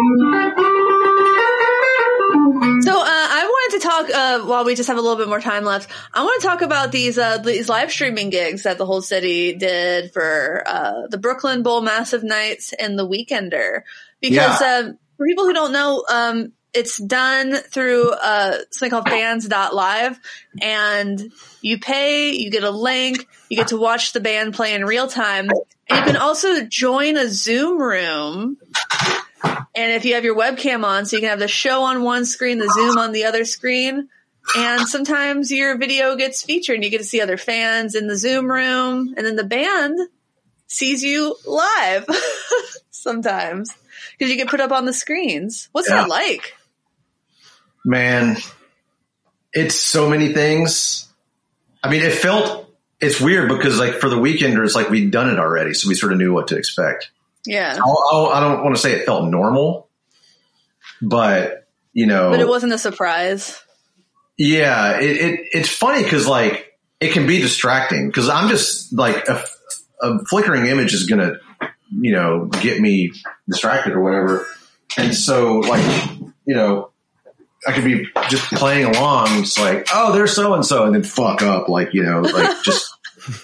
So 2.81 2.91
uh, 2.91 3.05
I 3.05 3.45
wanted 3.47 3.79
to 3.79 3.87
talk 3.87 4.09
uh, 4.09 4.39
while 4.47 4.65
we 4.65 4.75
just 4.75 4.87
have 4.87 4.97
a 4.97 5.01
little 5.01 5.17
bit 5.17 5.27
more 5.27 5.39
time 5.39 5.63
left. 5.63 5.89
I 6.13 6.23
want 6.23 6.41
to 6.41 6.47
talk 6.47 6.61
about 6.61 6.91
these 6.91 7.17
uh, 7.17 7.37
these 7.39 7.69
live 7.69 7.91
streaming 7.91 8.29
gigs 8.29 8.63
that 8.63 8.77
the 8.77 8.85
Hold 8.85 9.05
Steady 9.05 9.53
did 9.53 10.11
for 10.13 10.63
uh, 10.65 11.07
the 11.09 11.17
Brooklyn 11.17 11.63
Bowl 11.63 11.81
Massive 11.81 12.23
Nights 12.23 12.73
and 12.73 12.99
the 12.99 13.07
Weekender. 13.07 13.81
Because 14.21 14.61
uh, 14.61 14.93
for 15.17 15.25
people 15.25 15.45
who 15.45 15.53
don't 15.53 15.71
know, 15.71 16.03
um, 16.09 16.51
it's 16.75 16.97
done 16.97 17.55
through 17.55 18.11
uh, 18.11 18.57
something 18.71 18.89
called 18.91 19.09
Fans.live, 19.09 20.19
and 20.61 21.31
you 21.61 21.79
pay, 21.79 22.31
you 22.31 22.51
get 22.51 22.63
a 22.63 22.69
link, 22.69 23.27
you 23.49 23.57
get 23.57 23.67
to 23.69 23.77
watch 23.77 24.13
the 24.13 24.19
band 24.19 24.53
play 24.53 24.73
in 24.73 24.85
real 24.85 25.07
time, 25.07 25.49
and 25.89 25.97
you 25.99 26.03
can 26.13 26.17
also 26.17 26.65
join 26.65 27.17
a 27.17 27.27
Zoom 27.27 27.81
room. 27.81 28.57
And 29.77 29.91
if 29.91 30.05
you 30.05 30.13
have 30.15 30.23
your 30.23 30.37
webcam 30.37 30.85
on, 30.85 31.05
so 31.05 31.15
you 31.17 31.21
can 31.21 31.29
have 31.29 31.39
the 31.39 31.47
show 31.47 31.83
on 31.83 32.01
one 32.01 32.25
screen, 32.25 32.59
the 32.59 32.69
Zoom 32.69 32.97
on 32.97 33.11
the 33.11 33.25
other 33.25 33.43
screen. 33.45 34.07
And 34.55 34.87
sometimes 34.87 35.51
your 35.51 35.77
video 35.77 36.15
gets 36.15 36.43
featured 36.43 36.75
and 36.75 36.83
you 36.83 36.89
get 36.89 36.99
to 36.99 37.03
see 37.03 37.19
other 37.19 37.35
fans 37.35 37.93
in 37.95 38.07
the 38.07 38.15
Zoom 38.15 38.49
room. 38.49 39.13
And 39.17 39.25
then 39.25 39.35
the 39.35 39.43
band 39.43 39.99
sees 40.67 41.03
you 41.03 41.35
live 41.45 42.05
sometimes 42.91 43.69
because 44.17 44.31
you 44.31 44.37
get 44.37 44.49
put 44.49 44.61
up 44.61 44.71
on 44.71 44.85
the 44.85 44.93
screens. 44.93 45.67
What's 45.73 45.89
Yeah. 45.89 46.01
that 46.03 46.09
like? 46.09 46.53
Man, 47.85 48.35
it's 49.53 49.75
so 49.75 50.09
many 50.09 50.33
things. 50.33 51.07
I 51.81 51.89
mean, 51.89 52.01
it 52.01 52.13
felt, 52.13 52.69
it's 52.99 53.21
weird 53.21 53.47
because 53.47 53.79
like 53.79 53.95
for 53.95 54.09
the 54.09 54.17
weekenders, 54.17 54.75
like 54.75 54.89
we'd 54.89 55.11
done 55.11 55.29
it 55.29 55.39
already. 55.39 55.73
So 55.73 55.87
we 55.87 55.95
sort 55.95 56.11
of 56.11 56.17
knew 56.17 56.33
what 56.33 56.49
to 56.49 56.57
expect. 56.57 57.11
Yeah. 57.45 57.79
I'll, 57.81 58.03
I'll, 58.11 58.25
I 58.27 58.39
don't 58.41 58.63
want 58.63 58.75
to 58.75 58.81
say 58.81 58.93
it 58.93 59.05
felt 59.05 59.29
normal, 59.29 59.87
but 61.01 61.65
you 61.95 62.07
know, 62.07 62.31
But 62.31 62.41
it 62.41 62.47
wasn't 62.47 62.73
a 62.73 62.77
surprise. 62.77 63.57
Yeah, 64.37 64.99
it, 64.99 65.15
it 65.15 65.39
it's 65.53 65.69
funny 65.69 66.03
because 66.03 66.27
like 66.27 66.77
it 66.99 67.13
can 67.13 67.25
be 67.25 67.39
distracting 67.39 68.07
because 68.07 68.27
I'm 68.27 68.49
just 68.49 68.91
like 68.93 69.29
a, 69.29 69.43
a 70.01 70.25
flickering 70.25 70.65
image 70.65 70.93
is 70.93 71.05
gonna 71.05 71.35
you 71.97 72.11
know 72.11 72.45
get 72.47 72.81
me 72.81 73.13
distracted 73.47 73.93
or 73.93 74.01
whatever, 74.01 74.45
and 74.97 75.15
so 75.15 75.59
like 75.59 76.09
you 76.45 76.53
know 76.53 76.91
I 77.67 77.71
could 77.73 77.83
be 77.83 78.07
just 78.29 78.45
playing 78.51 78.85
along, 78.95 79.39
it's 79.39 79.59
like 79.59 79.87
oh 79.93 80.13
there's 80.13 80.33
so 80.33 80.53
and 80.53 80.65
so, 80.65 80.85
and 80.85 80.93
then 80.95 81.03
fuck 81.03 81.41
up 81.41 81.67
like 81.69 81.93
you 81.93 82.03
know 82.03 82.21
like 82.21 82.63
just 82.63 82.93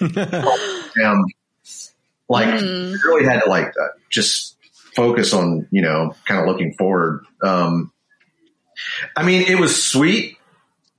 um 0.00 1.24
like 2.28 2.48
Hmm. 2.60 2.92
really 3.04 3.24
had 3.24 3.40
to 3.40 3.50
like 3.50 3.68
uh, 3.68 3.88
just 4.10 4.56
focus 4.94 5.32
on 5.34 5.66
you 5.70 5.82
know 5.82 6.14
kind 6.24 6.40
of 6.40 6.46
looking 6.46 6.72
forward. 6.74 7.24
Um, 7.42 7.92
I 9.16 9.22
mean, 9.24 9.42
it 9.42 9.58
was 9.60 9.82
sweet 9.82 10.38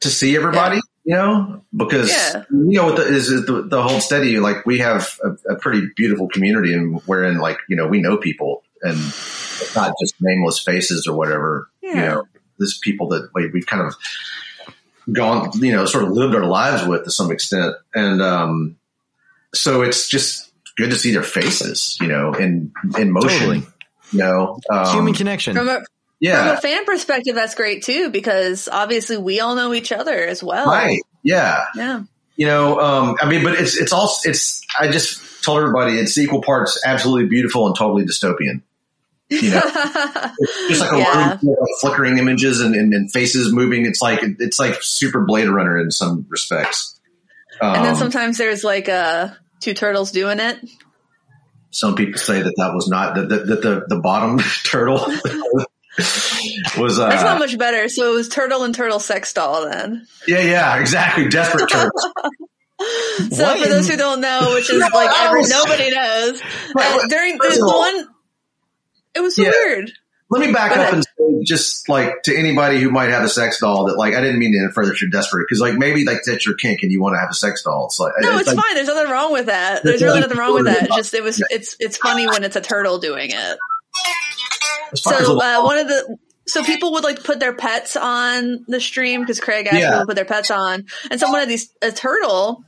to 0.01 0.09
see 0.09 0.35
everybody, 0.35 0.79
you 1.05 1.15
know, 1.15 1.63
because 1.75 2.09
Yeah. 2.09 2.43
you 2.51 2.77
know 2.77 2.85
what 2.85 2.97
the, 2.97 3.07
is, 3.07 3.29
is 3.29 3.45
the, 3.45 3.63
the 3.63 3.81
Hold 3.81 4.01
Steady. 4.01 4.37
Like 4.39 4.65
we 4.65 4.79
have 4.79 5.17
a, 5.23 5.53
a 5.53 5.55
pretty 5.55 5.87
beautiful 5.95 6.27
community, 6.27 6.73
and 6.73 7.01
wherein 7.05 7.37
like 7.39 7.57
you 7.69 7.75
know 7.75 7.87
we 7.87 7.99
know 8.01 8.17
people, 8.17 8.63
and 8.81 8.97
not 9.75 9.93
just 10.01 10.15
nameless 10.21 10.59
faces 10.59 11.07
or 11.07 11.15
whatever. 11.17 11.69
You 11.81 11.95
know, 11.95 12.23
there's 12.57 12.77
people 12.77 13.09
that 13.09 13.29
we, 13.33 13.49
we've 13.49 13.65
kind 13.65 13.81
of 13.81 13.95
gone, 15.11 15.51
you 15.55 15.71
know, 15.71 15.85
sort 15.85 16.03
of 16.03 16.11
lived 16.11 16.35
our 16.35 16.45
lives 16.45 16.85
with 16.87 17.03
to 17.03 17.11
some 17.11 17.31
extent, 17.31 17.75
and 17.93 18.21
um, 18.21 18.77
so 19.53 19.81
it's 19.81 20.07
just 20.07 20.51
good 20.77 20.89
to 20.89 20.95
see 20.95 21.11
their 21.11 21.23
faces, 21.23 21.97
you 22.01 22.07
know, 22.07 22.33
in 22.33 22.71
in 22.97 23.11
motion. 23.11 23.29
Totally. 23.29 23.63
You 24.11 24.19
know, 24.19 24.59
um, 24.71 24.95
Human 24.95 25.13
connection. 25.13 25.55
From 25.55 25.67
a, 25.67 25.81
from 26.21 26.47
a 26.47 26.57
fan 26.61 26.85
perspective, 26.85 27.35
that's 27.35 27.55
great 27.55 27.83
too 27.83 28.11
because 28.11 28.69
obviously 28.71 29.17
we 29.17 29.39
all 29.39 29.55
know 29.55 29.73
each 29.73 29.91
other 29.91 30.13
as 30.13 30.43
well. 30.43 30.67
right, 30.67 30.99
yeah. 31.23 31.65
Yeah. 31.75 32.03
you 32.35 32.47
know 32.47 32.79
um 32.79 33.15
i 33.21 33.29
mean 33.29 33.43
but 33.43 33.53
it's 33.55 33.77
it's 33.77 33.93
all 33.93 34.11
it's 34.25 34.65
i 34.79 34.87
just 34.87 35.43
told 35.43 35.59
everybody 35.59 35.93
it's 35.93 36.17
equal 36.17 36.41
parts 36.41 36.81
absolutely 36.85 37.27
beautiful 37.27 37.67
and 37.67 37.75
totally 37.75 38.05
dystopian 38.05 38.61
You 39.41 39.51
know, 39.51 39.61
just 40.69 40.81
like 40.81 40.91
a 40.91 40.97
Yeah. 40.97 41.37
room 41.41 41.55
of 41.61 41.67
flickering 41.81 42.17
images 42.17 42.59
and, 42.59 42.75
and, 42.75 42.93
and 42.93 43.11
faces 43.11 43.51
moving. 43.53 43.85
It's 43.85 44.01
like 44.01 44.21
it's 44.39 44.59
like 44.59 44.75
super 44.81 45.25
Blade 45.25 45.49
Runner 45.49 45.77
in 45.79 45.91
some 45.91 46.25
respects. 46.29 46.99
and 47.61 47.83
then 47.85 47.93
Um, 47.93 47.97
sometimes 47.99 48.37
there's 48.37 48.63
like 48.63 48.89
uh, 48.89 49.29
two 49.59 49.73
turtles 49.73 50.11
doing 50.11 50.39
it. 50.39 50.59
some 51.71 51.95
people 51.95 52.19
say 52.19 52.41
that 52.41 52.53
that 52.57 52.73
was 52.73 52.87
not 52.87 53.15
that 53.15 53.29
the, 53.29 53.37
that 53.39 53.61
the 53.61 53.85
the 53.87 53.99
bottom 54.01 54.39
turtle 54.63 54.99
was 56.77 56.99
uh, 56.99 57.09
That's 57.09 57.23
not 57.23 57.39
much 57.39 57.57
better. 57.57 57.87
So 57.89 58.11
it 58.11 58.15
was 58.15 58.29
turtle 58.29 58.63
and 58.63 58.73
turtle 58.73 58.99
sex 58.99 59.33
doll 59.33 59.67
then. 59.69 60.05
yeah 60.27 60.41
yeah 60.41 60.79
exactly 60.79 61.29
desperate 61.29 61.69
turtles. 61.69 62.07
So 63.31 63.43
What 63.45 63.59
for 63.59 63.67
those 63.69 63.87
who 63.87 63.95
don't 63.95 64.19
know, 64.19 64.51
which 64.53 64.69
is 64.69 64.79
No, 64.79 64.87
like 64.93 65.09
nobody 65.47 65.91
knows, 65.91 66.41
Right, 66.75 66.99
uh, 67.03 67.07
during 67.07 67.37
the 67.37 67.63
one, 67.65 68.07
it 69.15 69.21
was 69.21 69.35
so 69.35 69.43
Yeah. 69.43 69.49
weird. 69.51 69.91
Let 70.29 70.47
me 70.47 70.51
back 70.53 70.73
Go 70.73 70.81
up 70.81 70.93
and 70.93 71.03
say, 71.03 71.09
just 71.45 71.87
like 71.89 72.23
to 72.23 72.35
anybody 72.35 72.79
who 72.79 72.89
might 72.89 73.09
have 73.11 73.23
a 73.23 73.29
sex 73.29 73.59
doll 73.59 73.85
that 73.85 73.97
like 73.97 74.15
I 74.15 74.21
didn't 74.21 74.39
mean 74.39 74.53
to 74.53 74.65
infer 74.65 74.85
that 74.87 74.99
you're 74.99 75.09
desperate 75.11 75.45
because 75.47 75.59
like 75.61 75.75
maybe 75.75 76.05
like 76.05 76.19
that's 76.25 76.45
your 76.45 76.55
kink 76.55 76.81
and 76.81 76.91
you 76.91 77.01
want 77.01 77.13
to 77.15 77.19
have 77.19 77.29
a 77.29 77.35
sex 77.35 77.61
doll. 77.61 77.85
It's 77.85 77.99
like 77.99 78.13
No, 78.19 78.37
it's 78.39 78.47
like, 78.47 78.55
fine. 78.57 78.73
There's 78.73 78.87
nothing 78.87 79.11
wrong 79.11 79.31
with 79.31 79.45
that. 79.47 79.83
There's 79.83 80.01
really 80.01 80.21
nothing 80.21 80.37
wrong 80.37 80.53
with 80.55 80.65
that. 80.65 80.83
It's 80.87 80.95
just 80.95 81.13
it 81.13 81.21
was 81.23 81.43
it's 81.51 81.75
it's 81.79 81.97
funny 81.97 82.25
when 82.25 82.43
it's 82.43 82.55
a 82.55 82.61
turtle 82.61 82.97
doing 82.97 83.29
it. 83.29 83.57
as 84.93 85.01
far 85.01 85.13
as 85.13 85.25
So 85.27 85.39
uh, 85.39 85.63
one 85.63 85.77
of 85.77 85.87
the 85.87 86.17
so 86.47 86.63
people 86.63 86.93
would 86.93 87.03
like 87.03 87.23
put 87.23 87.39
their 87.39 87.53
pets 87.53 87.95
on 87.95 88.65
the 88.67 88.79
stream 88.79 89.21
because 89.21 89.39
Craig 89.39 89.67
asked 89.67 89.77
Yeah. 89.79 89.89
people 89.89 89.99
to 90.01 90.05
put 90.07 90.15
their 90.15 90.25
pets 90.25 90.49
on, 90.51 90.85
and 91.11 91.19
someone 91.19 91.41
had 91.41 91.49
these 91.49 91.69
a 91.81 91.91
turtle, 91.91 92.63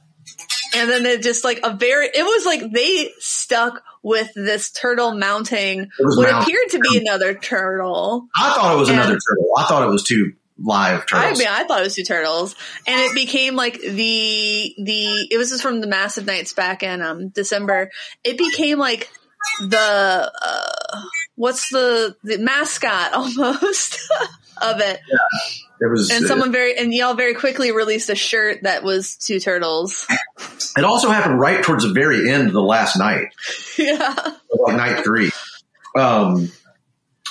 and 0.76 0.90
then 0.90 1.04
they 1.04 1.18
just 1.18 1.44
like 1.44 1.60
a 1.64 1.74
very 1.76 2.06
it 2.08 2.24
was 2.24 2.46
like 2.46 2.62
they 2.72 3.12
stuck 3.20 3.82
with 4.06 4.32
this 4.36 4.70
turtle 4.70 5.16
mounting 5.16 5.90
what 5.98 6.30
appeared 6.30 6.70
to 6.70 6.80
be 6.80 7.00
another 7.00 7.34
turtle. 7.34 8.28
I 8.36 8.54
thought 8.54 8.76
it 8.76 8.80
was 8.80 8.90
and- 8.90 9.00
another 9.00 9.18
turtle. 9.18 9.52
I 9.58 9.64
thought 9.64 9.84
it 9.84 9.92
was 9.92 10.04
two 10.04 10.34
live 10.60 11.08
turtles. 11.08 11.40
I 11.40 11.44
mean, 11.44 11.48
I 11.50 11.64
thought 11.64 11.80
it 11.80 11.84
was 11.86 11.96
two 11.96 12.04
turtles, 12.04 12.56
and 12.86 13.02
it 13.02 13.16
became 13.16 13.56
like 13.56 13.82
the 13.82 14.76
the. 14.78 15.28
It 15.32 15.38
was 15.40 15.50
just 15.50 15.64
from 15.64 15.82
the 15.82 15.88
massive 15.88 16.28
nights 16.28 16.54
back 16.54 16.84
in 16.84 17.02
um 17.02 17.30
December. 17.30 17.90
It 18.24 18.38
became 18.38 18.78
like 18.78 19.10
the 19.62 20.32
uh, 20.42 21.02
what's 21.34 21.70
the 21.70 22.16
the 22.24 22.38
mascot 22.38 23.14
almost 23.14 23.98
of 24.62 24.82
it, 24.82 25.00
it 25.82 25.90
was. 25.90 26.10
and 26.10 26.26
someone 26.26 26.52
very 26.52 26.78
and 26.78 26.94
y'all 26.94 27.16
very 27.16 27.34
quickly 27.34 27.72
released 27.72 28.10
a 28.10 28.16
shirt 28.16 28.64
that 28.64 28.84
was 28.84 29.16
two 29.18 29.40
turtles. 29.40 30.08
it 30.78 30.84
also 30.84 31.10
happened 31.10 31.40
right 31.40 31.64
towards 31.64 31.84
the 31.84 31.94
very 31.94 32.30
end 32.30 32.48
of 32.48 32.54
the 32.54 32.62
last 32.62 32.98
night, 32.98 33.28
yeah, 33.78 34.16
like 34.52 34.78
night 34.78 35.04
three. 35.04 35.32
Um, 35.98 36.52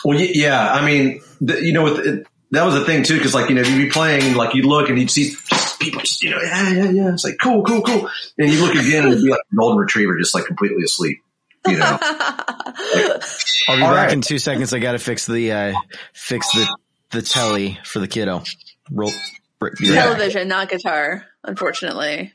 well, 0.05 0.18
yeah, 0.18 0.72
I 0.72 0.84
mean, 0.84 1.20
the, 1.40 1.62
you 1.62 1.72
know, 1.72 1.84
with 1.84 2.07
it, 2.07 2.26
that 2.51 2.64
was 2.64 2.74
the 2.74 2.84
thing 2.84 3.03
too, 3.03 3.16
because 3.16 3.34
like 3.34 3.49
you 3.49 3.55
know, 3.55 3.62
you'd 3.62 3.86
be 3.86 3.90
playing, 3.90 4.34
like 4.34 4.55
you'd 4.55 4.66
look 4.66 4.88
and 4.88 4.99
you'd 4.99 5.11
see 5.11 5.34
just 5.49 5.80
people, 5.80 6.01
just 6.01 6.22
you 6.22 6.30
know, 6.30 6.40
yeah, 6.40 6.70
yeah, 6.70 6.90
yeah. 6.90 7.12
It's 7.12 7.24
like 7.24 7.36
cool, 7.40 7.62
cool, 7.64 7.82
cool, 7.82 8.09
and 8.38 8.53
you 8.53 8.61
look 8.61 8.74
again 8.74 9.05
and 9.05 9.12
it'd 9.12 9.24
be 9.24 9.30
like 9.30 9.40
a 9.53 9.57
golden 9.57 9.78
retriever, 9.78 10.18
just 10.18 10.34
like 10.34 10.47
completely 10.47 10.82
asleep. 10.84 11.18
You 11.66 11.78
know, 11.78 11.99
I'll 12.03 13.76
be 13.76 13.82
All 13.82 13.90
back 13.90 14.09
right. 14.09 14.12
in 14.12 14.20
two 14.20 14.38
seconds. 14.38 14.74
I 14.74 14.78
got 14.78 14.92
to 14.92 14.99
fix 14.99 15.26
the 15.26 15.53
uh, 15.53 15.74
fix 16.12 16.53
the 16.53 16.68
the 17.14 17.22
telly 17.22 17.78
for 17.84 18.00
the 18.00 18.08
kiddo. 18.08 18.42
Roll. 18.90 19.12
br- 19.58 19.70
be 19.78 19.90
right 19.90 19.96
television, 19.96 20.48
not 20.48 20.68
guitar, 20.68 21.24
unfortunately. 21.42 22.32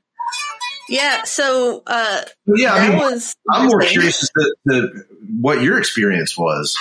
Yeah, 0.90 1.24
so 1.24 1.84
uh, 1.86 2.24
yeah. 2.48 2.74
I 2.74 2.90
mean, 2.90 2.98
was 2.98 3.36
I'm 3.52 3.68
more 3.68 3.82
curious 3.82 4.24
as 4.24 4.30
to, 4.32 4.56
to 4.70 5.04
what 5.40 5.62
your 5.62 5.78
experience 5.78 6.36
was. 6.36 6.76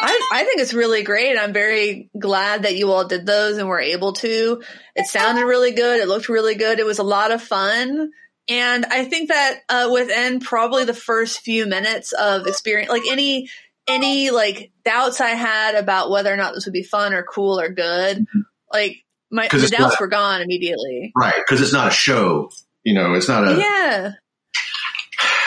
I, 0.00 0.30
I 0.32 0.44
think 0.44 0.60
it's 0.60 0.72
really 0.72 1.02
great. 1.02 1.36
I'm 1.36 1.52
very 1.52 2.10
glad 2.18 2.62
that 2.62 2.76
you 2.76 2.90
all 2.90 3.06
did 3.06 3.26
those 3.26 3.58
and 3.58 3.68
were 3.68 3.78
able 3.78 4.14
to. 4.14 4.62
It 4.96 5.06
sounded 5.06 5.44
really 5.44 5.72
good. 5.72 6.00
It 6.00 6.08
looked 6.08 6.30
really 6.30 6.54
good. 6.54 6.80
It 6.80 6.86
was 6.86 6.98
a 6.98 7.04
lot 7.04 7.30
of 7.30 7.42
fun. 7.42 8.10
And 8.48 8.86
I 8.86 9.04
think 9.04 9.28
that 9.28 9.60
uh, 9.68 9.90
within 9.92 10.40
probably 10.40 10.84
the 10.84 10.94
first 10.94 11.40
few 11.40 11.66
minutes 11.66 12.12
of 12.12 12.46
experience, 12.46 12.90
like 12.90 13.04
any 13.08 13.48
any 13.86 14.30
like 14.30 14.70
doubts 14.84 15.20
I 15.20 15.30
had 15.30 15.74
about 15.74 16.10
whether 16.10 16.32
or 16.32 16.36
not 16.36 16.54
this 16.54 16.66
would 16.66 16.72
be 16.72 16.82
fun 16.82 17.14
or 17.14 17.22
cool 17.22 17.60
or 17.60 17.68
good, 17.68 18.18
mm-hmm. 18.18 18.40
like 18.72 19.04
my 19.30 19.48
the 19.48 19.68
doubts 19.68 19.94
not- 19.94 20.00
were 20.00 20.08
gone 20.08 20.42
immediately. 20.42 21.12
Right, 21.16 21.34
because 21.36 21.60
it's 21.60 21.72
not 21.72 21.88
a 21.88 21.94
show. 21.94 22.50
You 22.84 22.94
know, 22.94 23.14
it's 23.14 23.28
not 23.28 23.46
a. 23.46 23.58
Yeah. 23.58 24.12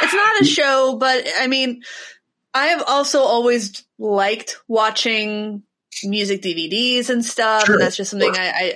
It's 0.02 0.14
not 0.14 0.42
a 0.42 0.46
show, 0.46 0.98
but 1.00 1.26
I 1.40 1.48
mean, 1.48 1.82
I 2.54 2.68
have 2.68 2.84
also 2.86 3.22
always 3.22 3.86
liked 3.98 4.58
watching 4.68 5.64
music 6.04 6.42
DVDs 6.42 7.10
and 7.10 7.24
stuff. 7.24 7.66
Sure. 7.66 7.76
And 7.76 7.84
that's 7.84 7.96
just 7.96 8.12
something 8.12 8.32
I, 8.36 8.50
I, 8.50 8.74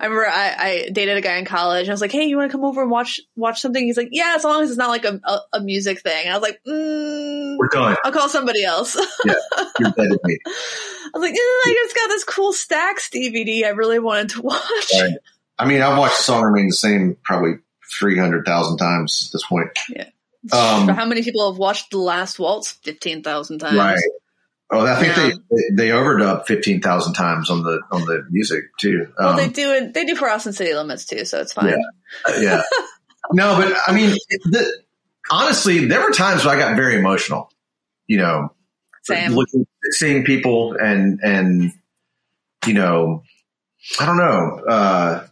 I 0.00 0.04
remember 0.04 0.26
I, 0.26 0.54
I 0.58 0.88
dated 0.90 1.16
a 1.16 1.20
guy 1.20 1.36
in 1.36 1.44
college 1.44 1.82
and 1.82 1.90
I 1.90 1.92
was 1.92 2.00
like, 2.00 2.12
Hey, 2.12 2.24
you 2.24 2.36
want 2.36 2.50
to 2.50 2.56
come 2.56 2.64
over 2.64 2.82
and 2.82 2.90
watch, 2.90 3.20
watch 3.36 3.60
something? 3.60 3.84
He's 3.84 3.96
like, 3.96 4.08
yeah, 4.12 4.34
as 4.36 4.44
long 4.44 4.62
as 4.62 4.70
it's 4.70 4.78
not 4.78 4.88
like 4.88 5.04
a, 5.04 5.20
a, 5.24 5.38
a 5.54 5.60
music 5.60 6.00
thing. 6.00 6.26
And 6.26 6.34
I 6.34 6.38
was 6.38 6.42
like, 6.42 6.60
mm, 6.66 7.56
We're 7.58 7.68
done. 7.68 7.96
I'll 8.04 8.12
call 8.12 8.28
somebody 8.28 8.64
else. 8.64 8.94
You're 9.24 9.90
dead 9.90 10.10
me. 10.24 10.38
I 10.46 11.10
was 11.14 11.22
like, 11.22 11.34
eh, 11.34 11.36
I 11.36 11.74
just 11.84 11.96
got 11.96 12.08
this 12.08 12.24
cool 12.24 12.52
Stacks 12.52 13.10
DVD 13.10 13.64
I 13.64 13.70
really 13.70 13.98
wanted 13.98 14.30
to 14.30 14.42
watch. 14.42 14.92
Right. 14.94 15.12
I 15.58 15.66
mean, 15.66 15.82
I've 15.82 15.98
watched 15.98 16.16
the 16.18 16.22
song 16.24 16.44
remain 16.44 16.68
the 16.68 16.74
same 16.74 17.16
probably 17.22 17.54
three 17.98 18.18
hundred 18.18 18.46
thousand 18.46 18.78
times 18.78 19.28
at 19.28 19.32
this 19.32 19.46
point. 19.46 19.68
Um, 20.50 20.86
But 20.86 20.96
how 20.96 21.06
many 21.06 21.22
people 21.22 21.50
have 21.50 21.58
watched 21.58 21.90
The 21.90 21.98
Last 21.98 22.38
Waltz 22.38 22.72
15,000 22.72 23.58
times? 23.60 23.76
Right. 23.76 23.98
Oh, 24.74 24.86
I 24.86 24.96
think 24.98 25.14
Yeah. 25.16 25.30
they 25.50 25.84
they 25.84 25.88
overdub 25.90 26.46
fifteen 26.46 26.80
thousand 26.80 27.12
times 27.12 27.50
on 27.50 27.62
the 27.62 27.80
on 27.90 28.06
the 28.06 28.24
music 28.30 28.64
too. 28.78 29.06
Well, 29.18 29.30
Um, 29.30 29.36
they 29.36 29.48
do 29.48 29.70
it. 29.72 29.92
They 29.92 30.04
do 30.04 30.16
for 30.16 30.30
Austin 30.30 30.54
City 30.54 30.72
Limits 30.74 31.04
too, 31.04 31.24
so 31.26 31.40
it's 31.40 31.52
fine. 31.52 31.68
Yeah. 31.68 32.40
yeah. 32.40 32.62
No, 33.32 33.56
but 33.56 33.72
I 33.86 33.92
mean, 33.94 34.10
the, 34.46 34.82
honestly, 35.30 35.86
there 35.86 36.00
were 36.00 36.10
times 36.10 36.44
where 36.44 36.54
I 36.54 36.58
got 36.58 36.74
very 36.74 36.96
emotional. 36.98 37.50
You 38.08 38.18
know, 38.18 38.52
looking, 39.08 39.64
seeing 39.92 40.24
people 40.24 40.74
and 40.74 41.20
and 41.22 41.72
you 42.66 42.74
know, 42.74 43.22
I 44.00 44.06
don't 44.06 44.16
know, 44.16 44.60
uh, 44.68 45.26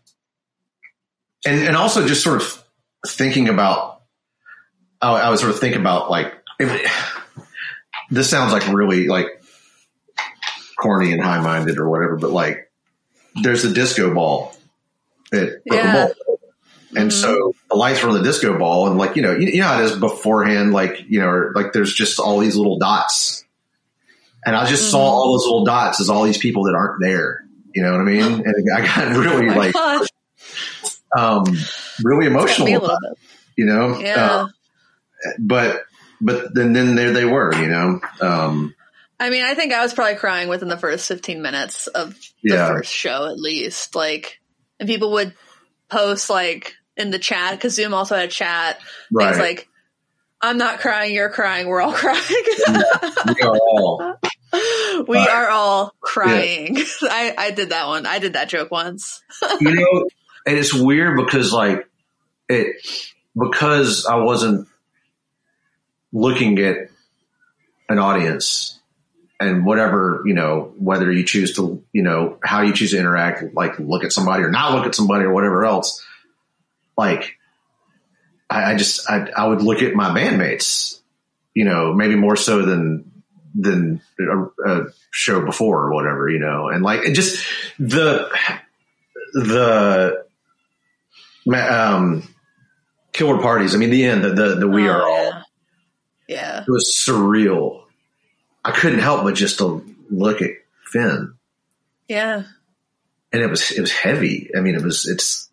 and 1.44 1.66
and 1.66 1.76
also 1.76 2.06
just 2.06 2.22
sort 2.22 2.40
of 2.40 2.64
thinking 3.06 3.48
about. 3.48 4.02
I, 5.02 5.12
I 5.12 5.30
was 5.30 5.40
sort 5.40 5.52
of 5.52 5.58
thinking 5.58 5.80
about 5.80 6.10
like 6.10 6.32
if, 6.60 7.19
this 8.10 8.28
sounds 8.30 8.52
like 8.52 8.66
really 8.68 9.06
like 9.08 9.26
corny 10.78 11.12
and 11.12 11.22
high 11.22 11.40
minded 11.40 11.78
or 11.78 11.88
whatever, 11.88 12.16
but 12.16 12.30
like 12.30 12.70
there's 13.42 13.64
a 13.64 13.72
disco 13.72 14.12
ball 14.14 14.56
at 15.32 15.50
Yeah. 15.64 16.06
Bowl. 16.06 16.38
And 16.96 17.10
Mhm. 17.10 17.20
so 17.20 17.54
the 17.70 17.76
lights 17.76 18.02
were 18.02 18.08
on 18.08 18.16
the 18.16 18.22
disco 18.24 18.58
ball, 18.58 18.88
and 18.88 18.98
like 18.98 19.14
you 19.14 19.22
know, 19.22 19.32
you, 19.32 19.46
you 19.48 19.60
know 19.60 19.68
how 19.68 19.80
it 19.80 19.84
is 19.84 19.92
beforehand. 19.96 20.72
Like 20.72 21.04
you 21.08 21.20
know, 21.20 21.50
like 21.54 21.72
there's 21.72 21.94
just 21.94 22.18
all 22.18 22.40
these 22.40 22.56
little 22.56 22.78
dots, 22.80 23.44
and 24.44 24.56
I 24.56 24.66
just 24.66 24.90
saw 24.90 24.98
Mhm. 24.98 25.12
all 25.12 25.32
those 25.32 25.44
little 25.46 25.64
dots 25.64 26.00
as 26.00 26.08
all 26.08 26.24
these 26.24 26.38
people 26.38 26.64
that 26.64 26.74
aren't 26.74 27.00
there. 27.00 27.44
You 27.72 27.84
know 27.84 27.92
what 27.92 28.00
I 28.00 28.04
mean? 28.04 28.42
And 28.44 28.54
I 28.76 28.80
got 28.84 29.16
really 29.16 29.48
Oh 29.50 29.54
like 29.56 29.72
gosh, 29.72 30.08
um 31.16 31.44
really 32.02 32.26
emotional. 32.26 32.76
about 32.84 32.98
it, 33.12 33.18
you 33.56 33.66
know. 33.66 34.00
Yeah. 34.00 34.16
Uh, 34.24 34.48
but 35.38 35.84
but 36.20 36.54
then 36.54 36.72
then 36.72 36.94
there 36.94 37.12
they 37.12 37.24
were. 37.24 37.54
You 37.54 37.68
know, 37.68 38.00
um, 38.20 38.74
I 39.18 39.30
mean, 39.30 39.44
I 39.44 39.54
think 39.54 39.72
I 39.72 39.82
was 39.82 39.94
probably 39.94 40.16
crying 40.16 40.48
within 40.48 40.68
the 40.68 40.76
first 40.78 41.06
15 41.08 41.42
minutes 41.42 41.86
of 41.88 42.14
the 42.42 42.54
Yeah. 42.54 42.68
first 42.68 42.92
show, 42.92 43.26
at 43.26 43.38
least. 43.38 43.94
Like, 43.94 44.40
and 44.78 44.88
people 44.88 45.12
would 45.12 45.34
post 45.90 46.30
like 46.30 46.74
in 46.96 47.10
the 47.10 47.18
chat 47.18 47.52
because 47.52 47.74
Zoom 47.74 47.94
also 47.94 48.16
had 48.16 48.26
a 48.26 48.32
chat. 48.32 48.78
right. 49.12 49.26
Things 49.28 49.38
like, 49.38 49.68
"I'm 50.40 50.58
not 50.58 50.80
crying, 50.80 51.14
you're 51.14 51.30
crying, 51.30 51.66
we're 51.66 51.80
all 51.80 51.92
crying." 51.94 52.22
we 53.26 53.42
are 53.42 53.56
all 53.56 54.14
we 55.06 55.18
are 55.18 55.48
all 55.48 55.94
crying. 56.00 56.76
I, 57.02 57.34
I 57.38 57.50
did 57.52 57.70
that 57.70 57.86
one. 57.86 58.06
I 58.06 58.18
did 58.18 58.32
that 58.34 58.48
joke 58.48 58.70
once. 58.70 59.22
you 59.60 59.74
know, 59.74 60.08
and 60.46 60.58
it's 60.58 60.74
weird 60.74 61.16
because 61.16 61.52
like 61.52 61.86
it 62.48 62.74
because 63.38 64.06
I 64.06 64.16
wasn't 64.16 64.66
looking 66.12 66.58
at 66.58 66.90
an 67.88 67.98
audience 67.98 68.78
and 69.38 69.64
whatever 69.64 70.22
you 70.26 70.34
know 70.34 70.72
whether 70.78 71.10
you 71.10 71.24
choose 71.24 71.54
to 71.56 71.82
you 71.92 72.02
know 72.02 72.38
how 72.42 72.62
you 72.62 72.72
choose 72.72 72.90
to 72.90 72.98
interact 72.98 73.54
like 73.54 73.78
look 73.78 74.04
at 74.04 74.12
somebody 74.12 74.42
or 74.42 74.50
not 74.50 74.74
look 74.74 74.86
at 74.86 74.94
somebody 74.94 75.24
or 75.24 75.32
whatever 75.32 75.64
else 75.64 76.04
like 76.96 77.36
I, 78.48 78.72
I 78.72 78.76
just 78.76 79.08
I, 79.08 79.28
I 79.36 79.46
would 79.46 79.62
look 79.62 79.82
at 79.82 79.94
my 79.94 80.10
bandmates 80.10 81.00
you 81.54 81.64
know 81.64 81.92
maybe 81.92 82.16
more 82.16 82.36
so 82.36 82.62
than 82.62 83.10
than 83.54 84.00
a, 84.20 84.70
a 84.70 84.86
show 85.10 85.44
before 85.44 85.84
or 85.84 85.94
whatever 85.94 86.28
you 86.28 86.38
know 86.38 86.68
and 86.68 86.82
like 86.82 87.00
it 87.04 87.14
just 87.14 87.44
the 87.78 88.30
the 89.32 90.24
um 91.54 92.22
killer 93.12 93.40
parties. 93.40 93.74
I 93.74 93.78
mean 93.78 93.90
the 93.90 94.04
end 94.04 94.24
the 94.24 94.30
the, 94.30 94.54
the 94.56 94.68
we 94.68 94.88
Oh, 94.88 94.92
are 94.92 95.02
all 95.02 95.42
yeah. 96.30 96.36
Yeah. 96.36 96.60
it 96.66 96.70
was 96.70 96.84
surreal 96.94 97.82
I 98.64 98.72
couldn't 98.72 99.00
help 99.00 99.24
but 99.24 99.34
just 99.34 99.58
to 99.58 99.82
look 100.10 100.42
at 100.42 100.50
Finn, 100.84 101.34
Yeah. 102.08 102.42
and 103.32 103.42
it 103.42 103.48
was 103.48 103.70
it 103.70 103.80
was 103.80 103.92
heavy. 103.92 104.50
I 104.56 104.60
mean, 104.60 104.74
it 104.74 104.82
was 104.82 105.06
it's 105.08 105.48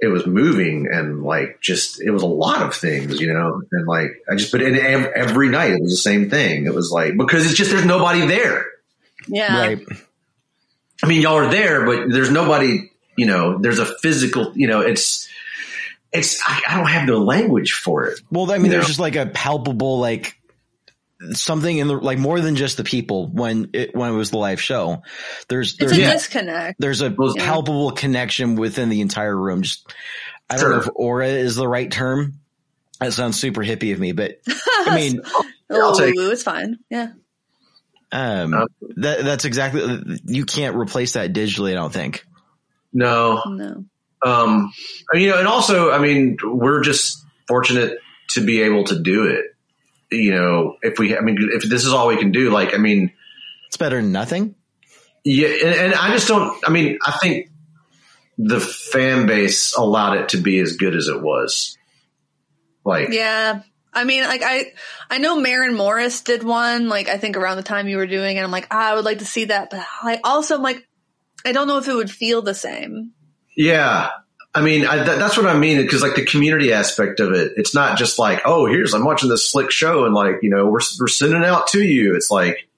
it 0.00 0.08
was 0.08 0.26
moving 0.26 0.88
and 0.92 1.22
like 1.22 1.60
just 1.60 2.00
it 2.00 2.10
was 2.10 2.22
a 2.22 2.26
lot 2.26 2.62
of 2.62 2.74
things, 2.74 3.20
you 3.20 3.32
know. 3.32 3.60
And 3.72 3.86
like 3.86 4.22
I 4.30 4.36
just 4.36 4.52
but 4.52 4.62
in 4.62 4.74
every 4.76 5.48
night 5.48 5.72
it 5.72 5.80
was 5.82 5.90
the 5.90 5.96
same 5.96 6.30
thing. 6.30 6.66
It 6.66 6.74
was 6.74 6.90
like 6.90 7.16
because 7.16 7.44
it's 7.46 7.54
just 7.56 7.70
there's 7.70 7.84
nobody 7.84 8.26
there. 8.26 8.64
Yeah. 9.26 9.58
Right. 9.58 9.86
I 11.02 11.06
mean, 11.08 11.20
y'all 11.22 11.36
are 11.36 11.50
there, 11.50 11.84
but 11.84 12.10
there's 12.10 12.30
nobody. 12.30 12.90
You 13.16 13.26
know, 13.26 13.58
there's 13.58 13.78
a 13.80 13.86
physical. 13.86 14.52
You 14.54 14.66
know, 14.66 14.80
it's 14.80 15.25
it's 16.18 16.40
I, 16.46 16.62
I 16.68 16.76
don't 16.76 16.86
have 16.88 17.06
the 17.06 17.18
language 17.18 17.72
for 17.72 18.06
it. 18.06 18.20
Well, 18.30 18.50
I 18.50 18.58
mean, 18.58 18.70
there's 18.70 18.84
Yeah. 18.84 18.88
just 18.88 19.00
like 19.00 19.16
a 19.16 19.26
palpable, 19.26 19.98
like 20.00 20.34
something 21.32 21.76
in 21.78 21.88
the, 21.88 21.94
like 21.96 22.18
more 22.18 22.40
than 22.40 22.56
just 22.56 22.76
the 22.76 22.84
people 22.84 23.26
when 23.28 23.70
it, 23.72 23.94
when 23.94 24.12
it 24.12 24.16
was 24.16 24.30
the 24.30 24.38
live 24.38 24.60
show. 24.60 25.02
There's, 25.48 25.72
It's 25.72 25.78
there's, 25.78 25.92
a 25.92 26.00
Yeah. 26.00 26.12
disconnect. 26.12 26.80
there's 26.80 27.00
a 27.00 27.08
Yeah. 27.08 27.32
palpable 27.38 27.90
connection 27.92 28.56
within 28.56 28.88
the 28.90 29.00
entire 29.00 29.34
room. 29.36 29.62
Just, 29.62 29.90
I 30.50 30.56
Sure. 30.58 30.68
don't 30.68 30.78
know 30.78 30.82
if 30.84 30.90
aura 30.94 31.28
is 31.28 31.56
the 31.56 31.66
right 31.66 31.90
term. 31.90 32.34
That 33.00 33.12
sounds 33.12 33.38
super 33.40 33.62
hippie 33.62 33.92
of 33.92 33.98
me, 34.00 34.12
but 34.12 34.40
I 34.86 34.94
mean, 34.94 35.20
I'll 35.24 35.44
Oh, 35.94 35.98
take- 35.98 36.14
it's 36.16 36.42
fine. 36.42 36.78
Yeah. 36.90 37.08
um, 38.12 38.54
Um, 38.54 38.66
that, 38.98 39.24
that's 39.24 39.44
exactly, 39.44 40.18
you 40.26 40.44
can't 40.44 40.76
replace 40.76 41.14
that 41.14 41.32
digitally, 41.32 41.72
I 41.72 41.74
don't 41.74 41.92
think. 41.92 42.24
No, 42.92 43.42
No. 43.46 43.84
Um, 44.22 44.72
you 45.12 45.30
know, 45.30 45.38
and 45.38 45.46
also, 45.46 45.90
I 45.90 45.98
mean, 45.98 46.38
we're 46.42 46.82
just 46.82 47.24
fortunate 47.46 47.98
to 48.30 48.44
be 48.44 48.62
able 48.62 48.84
to 48.84 48.98
do 49.00 49.26
it. 49.26 49.46
You 50.10 50.32
know, 50.32 50.76
if 50.82 50.98
we, 50.98 51.16
I 51.16 51.20
mean, 51.20 51.36
if 51.52 51.62
this 51.62 51.84
is 51.84 51.92
all 51.92 52.08
we 52.08 52.16
can 52.16 52.32
do, 52.32 52.50
like, 52.50 52.74
I 52.74 52.78
mean, 52.78 53.12
It's 53.68 53.76
better 53.76 54.00
than 54.00 54.12
nothing. 54.12 54.54
yeah, 55.24 55.48
and, 55.48 55.74
and 55.74 55.94
I 55.94 56.12
just 56.12 56.28
don't. 56.28 56.56
I 56.66 56.70
mean, 56.70 56.98
I 57.04 57.12
think 57.12 57.50
the 58.38 58.60
fan 58.60 59.26
base 59.26 59.74
allowed 59.76 60.16
it 60.18 60.28
to 60.30 60.36
be 60.38 60.58
as 60.60 60.76
good 60.76 60.94
as 60.94 61.08
it 61.08 61.20
was. 61.22 61.76
Like, 62.84 63.08
Yeah. 63.10 63.62
I 63.92 64.04
mean, 64.04 64.24
like 64.24 64.42
I, 64.44 64.72
I 65.08 65.16
know 65.16 65.40
Maren 65.40 65.74
Morris 65.74 66.20
did 66.20 66.42
one, 66.42 66.88
like 66.90 67.08
I 67.08 67.16
think 67.16 67.36
around 67.38 67.56
the 67.56 67.62
time 67.62 67.88
you 67.88 67.96
were 67.96 68.06
doing 68.06 68.36
it. 68.36 68.42
I'm 68.42 68.50
like, 68.50 68.66
ah, 68.70 68.90
I 68.90 68.94
would 68.94 69.06
like 69.06 69.20
to 69.20 69.24
see 69.24 69.46
that, 69.46 69.70
but 69.70 69.84
I 70.02 70.20
also 70.22 70.56
am 70.56 70.62
like, 70.62 70.86
I 71.46 71.52
don't 71.52 71.66
know 71.66 71.78
if 71.78 71.88
it 71.88 71.94
would 71.94 72.10
feel 72.10 72.42
the 72.42 72.52
same. 72.52 73.12
Yeah. 73.56 74.10
I 74.54 74.60
mean, 74.62 74.86
I, 74.86 74.96
that, 75.04 75.18
that's 75.18 75.36
what 75.36 75.46
I 75.46 75.54
mean. 75.58 75.86
Cause 75.88 76.00
like 76.02 76.14
the 76.14 76.24
community 76.24 76.72
aspect 76.72 77.20
of 77.20 77.32
it, 77.32 77.52
it's 77.56 77.74
not 77.74 77.98
just 77.98 78.18
like, 78.18 78.42
oh, 78.46 78.66
here's, 78.66 78.94
I'm 78.94 79.04
watching 79.04 79.28
this 79.28 79.48
slick 79.48 79.70
show 79.70 80.04
and 80.06 80.14
like, 80.14 80.36
you 80.42 80.48
know, 80.50 80.66
we're, 80.66 80.80
we're 81.00 81.08
sending 81.08 81.44
out 81.44 81.66
to 81.68 81.82
you. 81.82 82.14
It's 82.16 82.30
like, 82.30 82.68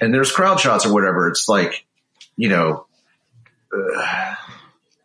and 0.00 0.12
there's 0.12 0.32
crowd 0.32 0.58
shots 0.58 0.86
or 0.86 0.92
whatever. 0.92 1.28
It's 1.28 1.48
like, 1.48 1.86
you 2.36 2.48
know, 2.48 2.86
uh, 3.72 3.76
Because 3.76 4.34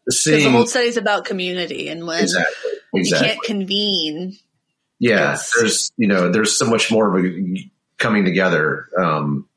the 0.06 0.12
seeing 0.14 0.52
Hold 0.52 0.70
Steady's 0.70 0.98
about 0.98 1.26
community 1.26 1.90
and 1.90 2.08
when 2.08 2.24
exactly, 2.24 2.72
you 2.94 3.12
can't 3.16 3.42
convene. 3.44 4.36
Yeah. 4.98 5.38
There's, 5.58 5.92
you 5.96 6.08
know, 6.08 6.32
there's 6.32 6.58
so 6.58 6.66
much 6.66 6.92
more 6.92 7.16
of 7.16 7.24
a 7.24 7.70
coming 7.98 8.26
together. 8.26 8.90
Um, 8.98 9.48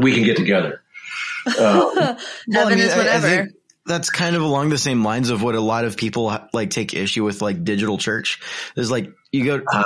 we 0.00 0.12
can 0.14 0.24
get 0.24 0.36
together. 0.36 0.82
Um, 1.46 1.54
Well, 1.56 2.16
I 2.16 2.16
Heaven 2.52 2.74
mean, 2.74 2.78
is 2.86 2.92
I- 2.92 2.94
I 2.94 2.98
whatever. 2.98 3.28
think 3.28 3.52
that's 3.88 4.10
kind 4.10 4.36
of 4.36 4.42
along 4.42 4.68
the 4.68 4.78
same 4.78 5.02
lines 5.04 5.30
of 5.30 5.42
what 5.42 5.54
a 5.54 5.60
lot 5.60 5.84
of 5.84 5.96
people 5.96 6.32
like 6.52 6.70
take 6.70 6.94
issue 6.94 7.24
with, 7.24 7.42
like 7.42 7.64
digital 7.64 7.98
church. 7.98 8.40
Is 8.76 8.90
like 8.90 9.10
you 9.32 9.44
go, 9.44 9.56
Uh-huh. 9.56 9.82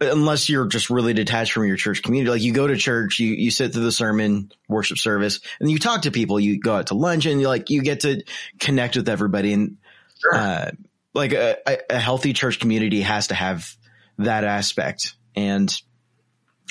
unless 0.00 0.48
you're 0.48 0.66
just 0.66 0.90
really 0.90 1.12
detached 1.14 1.52
from 1.52 1.66
your 1.66 1.76
church 1.76 2.02
community. 2.02 2.30
Like 2.30 2.42
you 2.42 2.52
go 2.52 2.66
to 2.66 2.76
church, 2.76 3.18
you 3.18 3.28
you 3.34 3.50
sit 3.50 3.72
through 3.72 3.84
the 3.84 3.92
sermon, 3.92 4.50
worship 4.68 4.98
service, 4.98 5.40
and 5.60 5.70
you 5.70 5.78
talk 5.78 6.02
to 6.02 6.10
people. 6.10 6.40
You 6.40 6.58
go 6.58 6.76
out 6.76 6.88
to 6.88 6.94
lunch, 6.94 7.26
and 7.26 7.40
you 7.40 7.48
like 7.48 7.70
you 7.70 7.82
get 7.82 8.00
to 8.00 8.22
connect 8.58 8.96
with 8.96 9.08
everybody. 9.08 9.52
And 9.52 9.76
Sure. 10.18 10.34
uh, 10.34 10.70
like 11.14 11.32
a, 11.32 11.56
a- 11.90 11.98
healthy 11.98 12.32
church 12.32 12.58
community 12.58 13.02
has 13.02 13.26
to 13.28 13.34
have 13.34 13.70
that 14.18 14.44
aspect. 14.44 15.14
And 15.34 15.74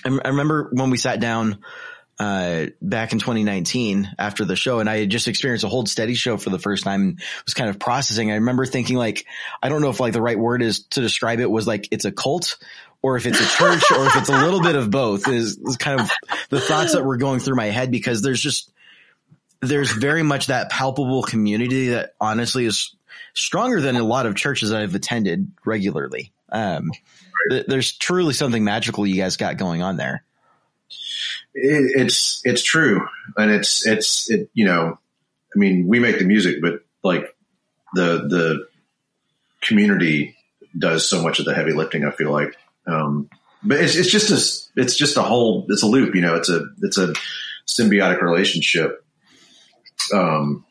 I 0.03 0.27
remember 0.29 0.69
when 0.73 0.89
we 0.89 0.97
sat 0.97 1.19
down 1.19 1.59
uh, 2.19 2.67
back 2.81 3.11
in 3.11 3.19
2019 3.19 4.09
after 4.17 4.45
the 4.45 4.55
show 4.55 4.79
and 4.79 4.89
I 4.89 4.99
had 4.99 5.09
just 5.09 5.27
experienced 5.27 5.65
a 5.65 5.67
Hold 5.67 5.89
Steady 5.89 6.15
show 6.15 6.37
for 6.37 6.49
the 6.49 6.59
first 6.59 6.83
time 6.83 7.01
and 7.01 7.19
was 7.45 7.53
kind 7.53 7.69
of 7.69 7.79
processing. 7.79 8.31
I 8.31 8.35
remember 8.35 8.65
thinking 8.65 8.95
like, 8.95 9.25
I 9.61 9.69
don't 9.69 9.81
know 9.81 9.89
if 9.89 9.99
like 9.99 10.13
the 10.13 10.21
right 10.21 10.39
word 10.39 10.61
is 10.61 10.85
to 10.91 11.01
describe 11.01 11.39
it 11.39 11.51
was 11.51 11.67
like, 11.67 11.89
it's 11.91 12.05
a 12.05 12.11
cult 12.11 12.57
or 13.01 13.17
if 13.17 13.25
it's 13.25 13.39
a 13.39 13.57
church 13.57 13.91
or 13.91 14.05
if 14.05 14.15
it's 14.15 14.29
a 14.29 14.37
little 14.37 14.61
bit 14.61 14.75
of 14.75 14.89
both 14.89 15.27
is, 15.27 15.57
is 15.57 15.77
kind 15.77 15.99
of 15.99 16.09
the 16.49 16.61
thoughts 16.61 16.93
that 16.93 17.03
were 17.03 17.17
going 17.17 17.39
through 17.39 17.55
my 17.55 17.65
head 17.65 17.91
because 17.91 18.21
there's 18.21 18.41
just, 18.41 18.71
there's 19.61 19.91
very 19.91 20.23
much 20.23 20.47
that 20.47 20.69
palpable 20.69 21.23
community 21.23 21.89
that 21.89 22.13
honestly 22.21 22.65
is 22.65 22.95
stronger 23.33 23.81
than 23.81 23.97
a 23.97 24.03
lot 24.03 24.25
of 24.25 24.35
churches 24.35 24.69
that 24.69 24.81
I've 24.81 24.95
attended 24.95 25.51
regularly. 25.65 26.31
Um, 26.49 26.91
th- 27.49 27.65
there's 27.67 27.91
truly 27.91 28.33
something 28.33 28.63
magical 28.63 29.05
you 29.05 29.17
guys 29.17 29.37
got 29.37 29.57
going 29.57 29.81
on 29.81 29.97
there. 29.97 30.23
It, 30.89 32.01
it's 32.01 32.41
it's 32.43 32.63
true, 32.63 33.07
and 33.37 33.51
it's 33.51 33.85
it's 33.85 34.29
it. 34.29 34.49
You 34.53 34.65
know, 34.65 34.99
I 35.55 35.59
mean, 35.59 35.87
we 35.87 35.99
make 35.99 36.19
the 36.19 36.25
music, 36.25 36.57
but 36.61 36.81
like 37.03 37.35
the 37.93 38.27
the 38.27 38.67
community 39.61 40.35
does 40.77 41.07
so 41.07 41.21
much 41.21 41.39
of 41.39 41.45
the 41.45 41.53
heavy 41.53 41.73
lifting. 41.73 42.05
I 42.05 42.11
feel 42.11 42.31
like, 42.31 42.55
um, 42.87 43.29
but 43.63 43.79
it's 43.79 43.95
it's 43.95 44.09
just 44.09 44.31
a 44.75 44.81
it's 44.81 44.95
just 44.95 45.17
a 45.17 45.21
whole 45.21 45.65
it's 45.69 45.83
a 45.83 45.87
loop. 45.87 46.15
You 46.15 46.21
know, 46.21 46.35
it's 46.35 46.49
a 46.49 46.65
it's 46.81 46.97
a 46.97 47.13
symbiotic 47.67 48.21
relationship. 48.21 49.03
Um, 50.13 50.65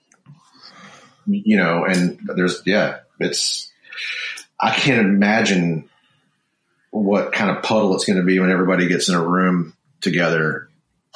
you 1.27 1.57
know, 1.57 1.85
and 1.85 2.19
there's 2.37 2.62
yeah, 2.67 2.99
it's 3.19 3.73
I 4.61 4.71
can't 4.71 5.07
imagine 5.07 5.89
what 6.91 7.33
kind 7.33 7.51
of 7.51 7.62
puddle 7.62 7.95
it's 7.95 8.05
going 8.05 8.19
to 8.19 8.25
be 8.25 8.39
when 8.39 8.51
everybody 8.51 8.87
gets 8.87 9.09
in 9.09 9.17
a 9.17 9.23
room 9.23 9.74
together 10.05 10.68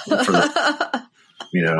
for 0.05 0.17
the 0.17 1.03
you 1.53 1.63
know 1.65 1.79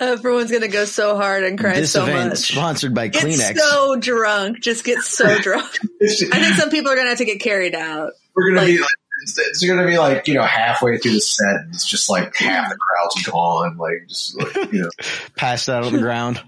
Everyone's 0.00 0.50
gonna 0.50 0.68
go 0.68 0.84
so 0.86 1.16
hard 1.16 1.44
and 1.44 1.58
cry 1.58 1.74
this 1.74 1.92
so 1.92 2.02
event 2.04 2.30
much. 2.30 2.38
sponsored 2.38 2.94
by 2.94 3.08
Get 3.08 3.24
Kleenex. 3.24 3.58
so 3.58 3.96
drunk. 3.96 4.60
Just 4.60 4.84
get 4.84 5.02
so 5.02 5.38
drunk. 5.42 5.70
I 6.02 6.06
think 6.08 6.54
some 6.56 6.70
people 6.70 6.90
are 6.90 6.96
gonna 6.96 7.10
have 7.10 7.18
to 7.18 7.24
get 7.24 7.40
carried 7.40 7.74
out. 7.74 8.12
we're 8.34 8.54
gonna 8.54 8.66
be 8.66 8.72
like- 8.72 8.80
like 8.80 8.88
it's, 9.22 9.38
it's 9.38 9.64
gonna 9.64 9.86
be 9.86 9.96
like 9.98 10.26
you 10.26 10.34
know 10.34 10.42
halfway 10.42 10.98
through 10.98 11.12
the 11.12 11.20
set 11.20 11.46
and 11.54 11.74
it's 11.74 11.86
just 11.86 12.10
like 12.10 12.34
half 12.36 12.68
the 12.68 12.76
crowd's 12.76 13.26
gone 13.26 13.76
like 13.78 14.06
just 14.08 14.36
like 14.36 14.72
you 14.72 14.82
know 14.82 14.90
passed 15.36 15.68
out 15.68 15.84
on 15.84 15.92
the 15.92 16.00
ground. 16.00 16.42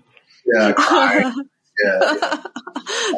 yeah 0.45 0.73
crying. 0.73 1.33
Yeah 1.85 1.99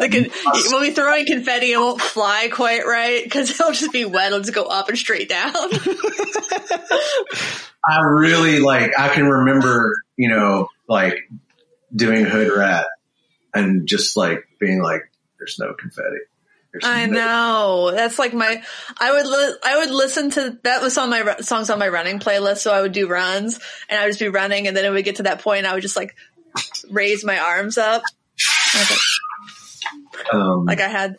the 0.01 0.09
con- 0.11 0.73
when 0.73 0.81
we 0.83 0.91
throw 0.93 1.15
in 1.17 1.27
confetti, 1.27 1.73
it 1.73 1.79
won't 1.79 2.01
fly 2.01 2.49
quite 2.53 2.87
right 2.87 3.23
because 3.25 3.51
it'll 3.51 3.73
just 3.73 3.93
be 3.93 4.05
wet. 4.05 4.29
It'll 4.29 4.41
just 4.41 4.55
go 4.55 4.65
up 4.65 4.89
and 4.89 4.97
straight 4.99 5.28
down. 5.28 5.53
I 7.85 8.01
really 8.03 8.61
like 8.61 8.93
I 8.99 9.09
can 9.09 9.27
remember 9.27 9.95
you 10.16 10.28
know 10.28 10.69
like 10.89 11.16
doing 11.95 12.24
Hood 12.24 12.51
Rat 12.57 12.87
and 13.55 13.87
just 13.87 14.16
like 14.16 14.45
being 14.61 14.82
like 14.82 15.03
there's 15.39 15.59
no 15.59 15.74
confetti. 15.74 16.19
There's 16.73 16.85
I 16.85 17.07
no- 17.07 17.15
know. 17.20 17.91
That's 17.95 18.19
like 18.19 18.35
my. 18.35 18.62
I 18.99 19.12
would. 19.12 19.27
Li- 19.27 19.57
I 19.65 19.78
would 19.78 19.91
listen 19.91 20.31
to 20.32 20.59
that 20.65 20.82
was 20.82 20.99
on 20.99 21.09
my 21.11 21.37
songs 21.41 21.70
on 21.70 21.78
my 21.78 21.89
running 21.89 22.19
playlist. 22.19 22.59
So 22.59 22.73
I 22.73 22.82
would 22.82 22.93
do 22.93 23.09
runs, 23.09 23.59
and 23.89 23.99
I 23.99 24.05
would 24.05 24.11
just 24.11 24.20
be 24.20 24.28
running, 24.28 24.66
and 24.69 24.77
then 24.77 24.85
it 24.85 24.91
would 24.91 25.05
get 25.05 25.16
to 25.16 25.23
that 25.24 25.41
point, 25.41 25.59
and 25.59 25.66
I 25.66 25.73
would 25.74 25.82
just 25.82 25.97
like 25.97 26.15
raise 26.91 27.24
my 27.24 27.39
arms 27.39 27.78
up, 27.78 28.03
And 28.74 28.81
I 28.81 28.90
was 28.90 29.81
like, 30.24 30.35
Um, 30.35 30.65
like 30.66 30.81
I 30.81 30.89
had 30.89 31.16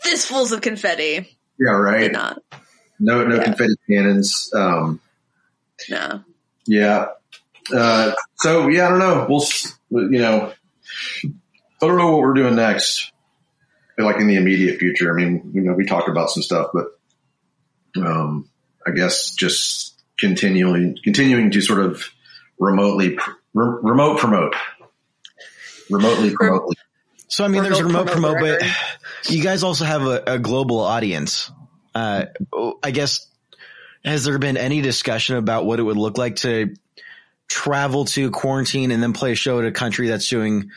fistfuls 0.00 0.52
of 0.52 0.60
confetti. 0.60 1.36
yeah, 1.58 1.72
Did 1.72 1.76
right. 1.76 2.12
not. 2.12 2.38
No, 3.00 3.24
no 3.26 3.36
Yeah. 3.36 3.44
confetti 3.44 3.74
cannons. 3.88 4.50
Um, 4.54 5.00
No. 5.90 6.22
Yeah. 6.66 7.06
Uh, 7.74 8.12
so 8.36 8.68
yeah, 8.68 8.86
I 8.86 8.90
don't 8.90 8.98
know. 9.00 9.26
We'll, 9.28 10.10
you 10.12 10.18
know, 10.20 10.52
I 11.24 11.86
don't 11.86 11.96
know 11.96 12.12
what 12.12 12.20
we're 12.20 12.34
doing 12.34 12.54
next. 12.56 13.10
Like 13.98 14.16
in 14.16 14.26
the 14.26 14.36
immediate 14.36 14.78
future. 14.78 15.12
I 15.12 15.14
mean, 15.16 15.50
you 15.54 15.60
know, 15.62 15.74
we 15.74 15.84
talked 15.86 16.08
about 16.08 16.30
some 16.30 16.42
stuff, 16.42 16.68
but, 16.72 16.86
um, 17.96 18.48
I 18.86 18.90
guess 18.92 19.32
just 19.34 20.02
continuing, 20.18 20.96
continuing 21.04 21.50
to 21.52 21.60
sort 21.60 21.80
of 21.84 22.04
remotely, 22.58 23.16
re- 23.54 23.78
remote 23.82 24.18
promote, 24.18 24.54
remotely 25.90 26.34
promote. 26.34 26.74
So 27.32 27.46
I 27.46 27.48
mean, 27.48 27.62
there's 27.62 27.78
a 27.78 27.84
Remote 27.86 28.10
remote 28.10 28.12
promote 28.12 28.36
promote, 28.40 28.60
but 28.60 29.32
you 29.32 29.42
guys 29.42 29.62
also 29.62 29.86
have 29.86 30.02
a, 30.02 30.22
a 30.34 30.38
global 30.38 30.80
audience. 30.80 31.50
Uh, 31.94 32.26
I 32.82 32.90
guess 32.90 33.26
has 34.04 34.24
there 34.24 34.38
been 34.38 34.58
any 34.58 34.82
discussion 34.82 35.36
about 35.36 35.64
what 35.64 35.80
it 35.80 35.82
would 35.82 35.96
look 35.96 36.18
like 36.18 36.36
to 36.36 36.74
travel 37.48 38.04
to 38.04 38.30
quarantine 38.30 38.90
and 38.90 39.02
then 39.02 39.14
play 39.14 39.32
a 39.32 39.34
show 39.34 39.60
at 39.60 39.64
a 39.64 39.72
country 39.72 40.08
that's 40.08 40.28
doing 40.28 40.72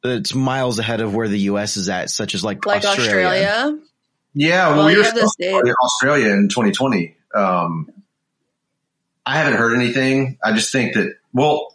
that's 0.00 0.32
miles 0.32 0.78
ahead 0.78 1.00
of 1.00 1.12
where 1.12 1.26
the 1.26 1.40
U.S. 1.40 1.76
is 1.76 1.88
at, 1.88 2.08
such 2.08 2.36
as 2.36 2.44
like, 2.44 2.64
Like 2.64 2.84
Australia. 2.84 3.76
Yeah. 4.32 4.68
Well, 4.68 4.76
Well, 4.76 4.86
we 4.86 4.92
you 4.92 4.98
were 4.98 5.04
have 5.06 5.14
this 5.14 5.32
supposed 5.32 5.38
to 5.40 5.50
go 5.50 5.62
to 5.62 5.74
Australia 5.82 6.28
in 6.34 6.48
2020. 6.48 7.16
Um, 7.34 7.90
I 9.26 9.38
haven't 9.38 9.58
heard 9.58 9.74
anything. 9.74 10.38
I 10.44 10.52
just 10.52 10.70
think 10.70 10.94
that 10.94 11.16
well, 11.32 11.74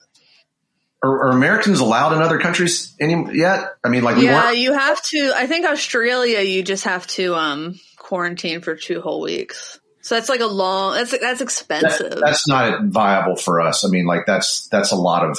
are, 1.04 1.28
are 1.28 1.30
Americans 1.32 1.80
allowed 1.80 2.14
in 2.16 2.22
other 2.22 2.40
countries 2.40 2.96
any 3.00 3.38
yet? 3.38 3.74
I 3.84 3.90
mean, 3.90 4.04
like 4.04 4.18
we 4.18 4.26
yeah, 4.26 4.52
you 4.52 4.74
have 4.74 5.02
to. 5.04 5.34
I 5.36 5.48
think 5.48 5.66
Australia, 5.66 6.42
you 6.42 6.64
just 6.64 6.84
have 6.86 7.08
to 7.08 7.36
um 7.36 7.80
quarantine 7.98 8.62
for 8.62 8.76
two 8.76 9.02
whole 9.02 9.22
weeks. 9.22 9.80
So 10.02 10.16
that's 10.16 10.30
like 10.30 10.42
a 10.42 10.48
long. 10.48 10.96
That's 10.96 11.12
that's 11.12 11.40
that- 11.40 11.42
expensive. 11.42 12.20
that's 12.20 12.48
not 12.48 12.86
viable 12.86 13.36
for 13.36 13.62
us. 13.62 13.86
I 13.86 13.90
mean, 13.90 14.06
like 14.06 14.26
that's 14.26 14.68
that's 14.68 14.92
a 14.92 14.96
lot 14.96 15.24
of 15.30 15.38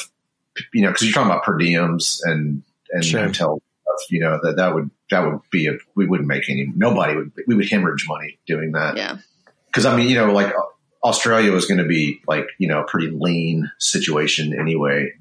you 0.72 0.82
know 0.82 0.89
because 0.89 1.02
you're 1.06 1.14
talking 1.14 1.30
about 1.30 1.44
per 1.44 1.56
diems 1.59 2.20
and 2.24 2.62
and 2.90 3.05
Sure. 3.05 3.24
hotel 3.24 3.60
stuff. 3.82 4.10
You 4.10 4.20
know 4.20 4.39
that 4.43 4.56
that 4.56 4.74
would 4.74 4.90
that 5.10 5.24
would 5.26 5.40
be 5.51 5.68
a 5.68 5.72
we 5.94 6.06
wouldn't 6.06 6.28
make 6.28 6.48
any. 6.51 6.72
Nobody 6.74 7.16
would 7.16 7.32
we 7.47 7.55
would 7.55 7.68
hemorrhage 7.68 8.06
money 8.09 8.39
doing 8.47 8.72
that. 8.72 8.97
yeah, 8.97 9.18
because 9.66 9.86
I 9.86 9.97
mean, 9.97 10.09
you 10.09 10.16
know, 10.16 10.32
like 10.32 10.52
Australia 11.05 11.52
was 11.52 11.66
going 11.66 11.78
to 11.78 11.86
be 11.86 12.20
like 12.28 12.47
you 12.59 12.68
know 12.68 12.80
a 12.80 12.84
pretty 12.84 13.09
lean 13.10 13.70
situation 13.78 14.59
anyway 14.59 15.12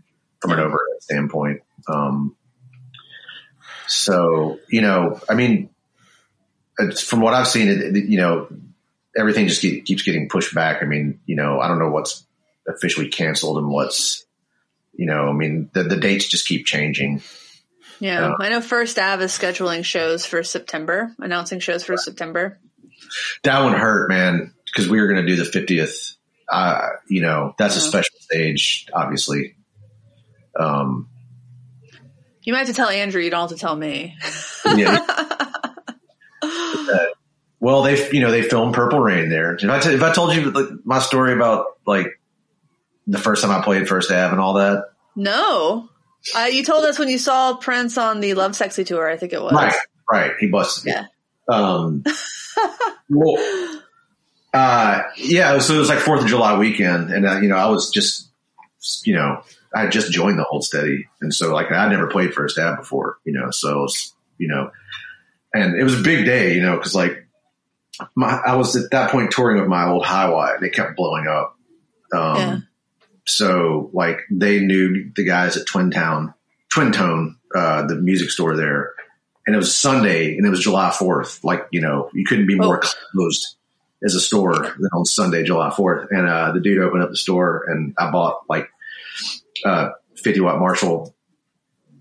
from 0.41 0.51
an 0.51 0.59
overhead 0.59 1.01
standpoint. 1.01 1.61
Um, 1.87 2.35
so 3.87 4.59
you 4.69 4.81
know, 4.81 5.19
I 5.29 5.33
mean, 5.35 5.69
it's, 6.79 7.01
from 7.01 7.21
what 7.21 7.33
I've 7.33 7.47
seen, 7.47 7.67
it, 7.67 7.95
it- 7.95 8.05
you 8.05 8.17
know, 8.17 8.47
everything 9.17 9.47
just 9.47 9.61
keep, 9.61 9.85
keeps 9.85 10.03
getting 10.03 10.29
pushed 10.29 10.53
back. 10.55 10.81
I 10.81 10.85
mean, 10.85 11.19
you 11.25 11.35
know, 11.35 11.59
I 11.59 11.67
don't 11.67 11.79
know 11.79 11.89
what's 11.89 12.25
officially 12.67 13.09
canceled 13.09 13.57
and 13.57 13.67
what's, 13.69 14.25
you 14.93 15.05
know, 15.05 15.27
I 15.27 15.33
mean, 15.33 15.69
the, 15.73 15.83
the 15.83 15.97
dates 15.97 16.27
just 16.27 16.47
keep 16.47 16.65
changing. 16.65 17.21
yeah. 17.99 18.29
Yeah. 18.29 18.33
I 18.39 18.49
know 18.49 18.61
First 18.61 18.97
Ave 18.97 19.23
is 19.25 19.31
scheduling 19.37 19.83
shows 19.83 20.25
for 20.25 20.43
September, 20.43 21.13
announcing 21.19 21.59
shows 21.59 21.83
for 21.83 21.97
September. 21.97 22.57
That 23.43 23.63
one 23.63 23.73
hurt, 23.73 24.09
man, 24.09 24.53
because 24.65 24.87
we 24.87 25.01
were 25.01 25.07
going 25.07 25.25
to 25.25 25.35
do 25.35 25.43
the 25.43 25.49
50th. 25.51 26.15
Uh, 26.49 26.87
you 27.07 27.21
know, 27.21 27.53
that's 27.57 27.75
a 27.77 27.81
special 27.81 28.15
stage, 28.19 28.87
obviously. 28.93 29.55
Um, 30.59 31.07
You 32.43 32.53
might 32.53 32.59
have 32.59 32.67
to 32.67 32.73
tell 32.73 32.89
Andrew. 32.89 33.21
You 33.21 33.29
don't 33.29 33.41
have 33.41 33.49
to 33.49 33.55
tell 33.57 33.75
me. 33.75 34.15
yeah. 34.75 34.99
well, 37.59 37.83
they, 37.83 38.09
you 38.11 38.19
know, 38.21 38.31
they 38.31 38.41
filmed 38.43 38.73
Purple 38.73 38.99
Rain 38.99 39.29
there. 39.29 39.55
If 39.55 39.63
I, 39.69 39.79
t- 39.79 39.93
if 39.93 40.01
I 40.03 40.11
told 40.13 40.35
you 40.35 40.51
like, 40.51 40.69
my 40.83 40.99
story 40.99 41.33
about 41.33 41.65
like 41.85 42.07
the 43.07 43.17
first 43.19 43.43
time 43.43 43.51
I 43.51 43.63
played 43.63 43.87
First 43.87 44.11
Ave 44.11 44.31
and 44.31 44.39
all 44.39 44.55
that, 44.55 44.85
No, 45.15 45.89
uh, 46.35 46.45
you 46.51 46.63
told 46.63 46.83
us 46.85 46.97
when 46.99 47.09
you 47.09 47.17
saw 47.17 47.55
Prince 47.55 47.97
on 47.97 48.19
the 48.19 48.31
Lovesexy 48.31 48.85
tour. 48.85 49.09
I 49.09 49.17
think 49.17 49.33
it 49.33 49.41
was. 49.41 49.53
right, 49.53 49.73
right, 50.11 50.31
he 50.39 50.47
busted 50.47 50.85
me. 50.85 50.91
Yeah. 50.91 51.05
Um, 51.49 52.03
well, 53.09 53.81
uh, 54.53 55.01
yeah, 55.17 55.57
so 55.59 55.75
it 55.75 55.79
was 55.79 55.89
like 55.89 55.99
Fourth 55.99 56.21
of 56.21 56.27
July 56.27 56.57
weekend, 56.57 57.11
and 57.11 57.25
uh, 57.25 57.39
you 57.39 57.47
know, 57.49 57.55
I 57.57 57.67
was 57.67 57.89
just, 57.89 58.29
you 59.05 59.13
know, 59.15 59.43
I 59.73 59.81
had 59.81 59.91
just 59.91 60.11
joined 60.11 60.37
the 60.37 60.43
Hold 60.43 60.63
Steady, 60.63 61.07
and 61.21 61.33
so 61.33 61.53
like 61.53 61.71
I'd 61.71 61.91
never 61.91 62.07
played 62.07 62.33
First 62.33 62.57
Ave 62.59 62.77
before, 62.77 63.17
you 63.25 63.33
know, 63.33 63.51
so 63.51 63.83
was, 63.83 64.13
you 64.37 64.47
know, 64.47 64.71
and 65.53 65.75
it 65.79 65.83
was 65.83 65.99
a 65.99 66.03
big 66.03 66.25
day, 66.25 66.55
you 66.55 66.61
know, 66.61 66.75
because 66.75 66.93
like 66.95 67.25
my, 68.15 68.29
I 68.45 68.55
was 68.55 68.75
at 68.75 68.91
that 68.91 69.11
point 69.11 69.31
touring 69.31 69.59
with 69.59 69.67
my 69.69 69.87
old 69.89 70.05
high 70.05 70.29
wire, 70.29 70.63
it 70.63 70.73
kept 70.73 70.95
blowing 70.97 71.27
up, 71.27 71.57
um, 72.13 72.35
Yeah. 72.37 72.57
so 73.25 73.89
like 73.93 74.19
they 74.29 74.59
knew 74.59 75.11
the 75.15 75.23
guys 75.23 75.57
at 75.57 75.65
Twin 75.67 75.91
Town, 75.91 76.33
Twin 76.73 76.91
Tone, 76.91 77.37
uh, 77.55 77.85
the 77.87 77.95
music 77.95 78.29
store 78.29 78.55
there, 78.57 78.93
and 79.45 79.55
it 79.55 79.57
was 79.59 79.75
Sunday 79.75 80.37
and 80.37 80.45
it 80.45 80.49
was 80.49 80.61
July 80.61 80.89
4th. 80.89 81.43
Like, 81.43 81.67
you 81.71 81.81
know, 81.81 82.09
you 82.13 82.25
couldn't 82.25 82.47
be 82.47 82.55
more 82.55 82.81
Oh. 82.83 82.89
closed 83.13 83.55
as 84.03 84.15
a 84.15 84.19
store 84.21 84.53
than 84.53 84.89
on 84.93 85.05
Sunday, 85.05 85.43
July 85.43 85.69
4th. 85.69 86.07
And, 86.11 86.27
uh, 86.27 86.51
the 86.53 86.59
dude 86.59 86.79
opened 86.81 87.03
up 87.03 87.09
the 87.09 87.17
store 87.17 87.65
and 87.67 87.93
I 87.97 88.09
bought 88.11 88.41
like, 88.49 88.69
uh, 89.65 89.89
50 90.15 90.39
watt 90.41 90.59
Marshall 90.59 91.15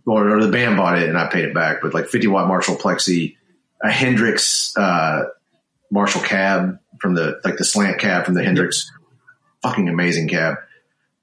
or, 0.06 0.36
or 0.36 0.44
the 0.44 0.50
band 0.50 0.76
bought 0.76 0.98
it 0.98 1.08
and 1.08 1.16
I 1.18 1.28
paid 1.28 1.44
it 1.44 1.54
back, 1.54 1.78
but 1.82 1.94
like 1.94 2.08
50 2.08 2.26
watt 2.28 2.48
Marshall 2.48 2.76
Plexi, 2.76 3.36
a 3.82 3.90
Hendrix, 3.90 4.76
uh, 4.76 5.24
Marshall 5.90 6.22
cab 6.22 6.78
from 7.00 7.14
the, 7.14 7.40
like 7.44 7.56
the 7.56 7.64
slant 7.64 7.98
cab 7.98 8.24
from 8.24 8.34
the 8.34 8.42
Hendrix, 8.44 8.90
fucking 9.62 9.88
amazing 9.88 10.28
cab. 10.28 10.56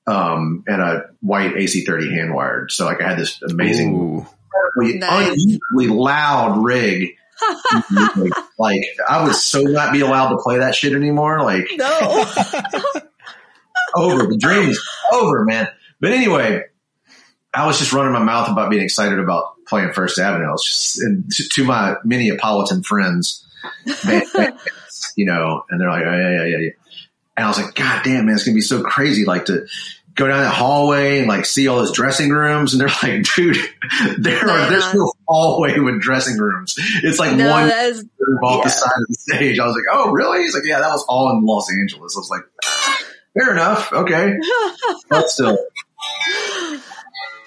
Um, 0.05 0.64
and 0.68 0.81
a 0.81 1.09
white 1.19 1.55
AC30 1.55 2.09
hand 2.11 2.34
wired. 2.34 2.72
So 2.72 2.85
like 2.85 3.01
I 3.01 3.09
had 3.09 3.19
this 3.19 3.41
amazing 3.41 3.93
Ooh. 3.93 4.26
incredibly, 4.77 4.99
Nice. 4.99 5.34
unusually 5.43 5.88
loud 5.88 6.64
rig. 6.64 7.09
like 8.57 8.81
I 9.07 9.23
would 9.26 9.35
so 9.35 9.61
not 9.61 9.91
be 9.93 9.99
allowed 10.01 10.30
to 10.30 10.38
play 10.38 10.59
that 10.59 10.76
shit 10.76 10.93
anymore. 10.93 11.41
Like 11.43 11.68
No. 11.76 11.88
over 13.95 14.26
the 14.27 14.38
dream's 14.38 14.80
over, 15.11 15.43
man. 15.45 15.68
But 15.99 16.11
anyway, 16.14 16.64
I 17.53 17.65
was 17.65 17.80
just 17.80 17.94
running 17.94 18.14
my 18.14 18.24
mouth 18.24 18.49
about 18.49 18.69
being 18.69 18.84
excited 18.84 19.19
about 19.19 19.65
playing 19.65 19.94
First 19.94 20.19
Avenue. 20.19 20.48
I 20.48 20.52
was 20.52 20.64
just 20.64 21.02
and 21.02 21.32
to, 21.32 21.64
my 21.64 21.95
Minneapolitan 22.06 22.86
friends, 22.86 23.45
you 25.15 25.26
know, 25.26 25.64
and 25.69 25.82
they're 25.82 25.90
like, 25.90 26.03
oh, 26.06 26.18
yeah, 26.18 26.32
yeah, 26.32 26.45
yeah, 26.45 26.57
yeah. 26.57 26.69
And 27.36 27.45
I 27.45 27.48
was 27.48 27.57
like, 27.57 27.76
God 27.76 28.03
damn, 28.03 28.26
man, 28.26 28.36
it's 28.36 28.44
gonna 28.44 28.56
be 28.56 28.61
so 28.61 28.84
crazy, 28.84 29.26
like 29.26 29.45
to 29.45 29.68
go 30.18 30.28
down 30.28 30.41
that 30.41 30.53
hallway 30.53 31.19
and 31.19 31.28
like 31.28 31.45
see 31.45 31.68
all 31.68 31.78
those 31.78 31.91
dressing 31.94 32.30
rooms. 32.30 32.74
And 32.74 32.82
they're 32.82 32.88
like, 33.03 33.24
dude, 33.36 33.57
there 34.18 34.49
are 34.49 34.69
there's 34.69 34.84
uh-huh. 34.84 34.98
no 34.98 35.14
hallway 35.28 35.80
with 35.80 36.02
dressing 36.02 36.38
rooms. 36.38 36.76
It's 37.03 37.19
like 37.19 37.36
no, 37.36 37.52
one 37.52 37.69
is 37.69 38.06
off 38.44 38.64
the 38.64 38.69
Yeah. 38.69 38.76
side 38.76 38.91
of 38.98 39.07
the 39.07 39.14
stage. 39.15 39.60
I 39.60 39.65
was 39.65 39.76
like, 39.76 39.86
oh, 39.91 40.11
really? 40.11 40.44
He's 40.44 40.53
like, 40.53 40.65
yeah, 40.65 40.80
that 40.80 40.90
was 40.90 41.06
all 41.07 41.30
in 41.32 41.45
Los 41.45 41.72
Angeles. 41.72 42.15
I 42.15 42.19
was 42.19 42.30
like, 42.30 42.41
fair 43.38 43.52
enough, 43.52 43.94
okay, 43.94 44.36
but 45.10 45.30
still, 45.30 45.57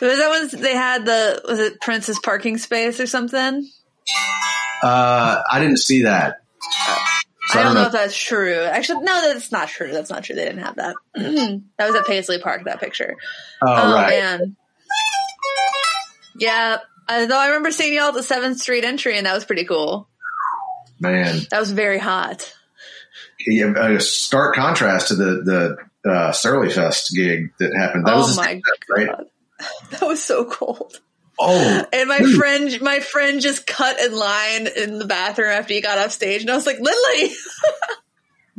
was 0.08 0.18
that 0.18 0.30
when 0.52 0.62
they 0.62 0.74
had 0.74 1.04
the 1.04 1.42
was 1.46 1.58
it 1.58 1.80
Prince's 1.80 2.18
parking 2.18 2.58
space 2.58 3.00
or 3.00 3.06
something? 3.06 3.68
uh, 4.82 5.42
I 5.50 5.58
didn't 5.60 5.78
see 5.78 6.02
that. 6.02 6.40
So 7.48 7.58
I 7.58 7.62
don't 7.64 7.74
know 7.74 7.86
if 7.86 7.92
that's 7.92 8.16
true. 8.16 8.60
Actually, 8.62 9.02
no, 9.04 9.32
that's 9.32 9.50
not 9.50 9.68
true. 9.68 9.90
That's 9.92 10.08
not 10.10 10.22
true. 10.24 10.36
They 10.36 10.44
didn't 10.44 10.62
have 10.62 10.76
that. 10.76 10.94
that 11.14 11.86
was 11.86 11.94
at 11.96 12.06
Paisley 12.06 12.38
Park. 12.40 12.64
That 12.64 12.80
picture. 12.80 13.16
Oh, 13.60 13.92
right. 13.94 14.08
man. 14.10 14.56
Yeah. 16.38 16.78
I, 17.08 17.26
though 17.26 17.38
I 17.38 17.46
remember 17.48 17.72
seeing 17.72 17.92
y'all 17.94 18.08
at 18.08 18.14
the 18.14 18.22
Seventh 18.22 18.60
Street 18.60 18.84
entry, 18.84 19.16
and 19.16 19.26
that 19.26 19.34
was 19.34 19.44
pretty 19.44 19.64
cool. 19.64 20.08
Man, 21.00 21.40
That 21.50 21.58
was 21.58 21.72
very 21.72 21.98
hot. 21.98 22.54
yeah, 23.46 23.72
a 23.96 24.00
stark 24.00 24.54
contrast 24.54 25.08
to 25.08 25.14
the 25.14 25.76
the 26.04 26.10
uh, 26.10 26.30
Surly 26.32 26.70
Fest 26.70 27.12
gig 27.14 27.52
that 27.58 27.74
happened. 27.74 28.06
That 28.06 28.14
oh 28.14 28.18
was 28.18 28.36
my 28.36 28.42
stand-up, 28.44 28.62
right? 28.90 29.06
god, 29.08 29.24
that 29.90 30.02
was 30.02 30.22
so 30.22 30.44
cold. 30.44 31.00
Oh, 31.38 31.86
And 31.92 32.08
my 32.08 32.18
Dude. 32.18 32.36
friend, 32.36 32.80
my 32.82 33.00
friend 33.00 33.40
just 33.40 33.66
cut 33.66 33.98
in 33.98 34.14
line 34.14 34.66
in 34.76 34.98
the 34.98 35.06
bathroom 35.06 35.48
after 35.50 35.72
he 35.72 35.80
got 35.80 35.96
off 35.98 36.12
stage, 36.12 36.42
and 36.42 36.50
I 36.50 36.54
was 36.54 36.66
like, 36.66 36.78
Lily, 36.80 37.30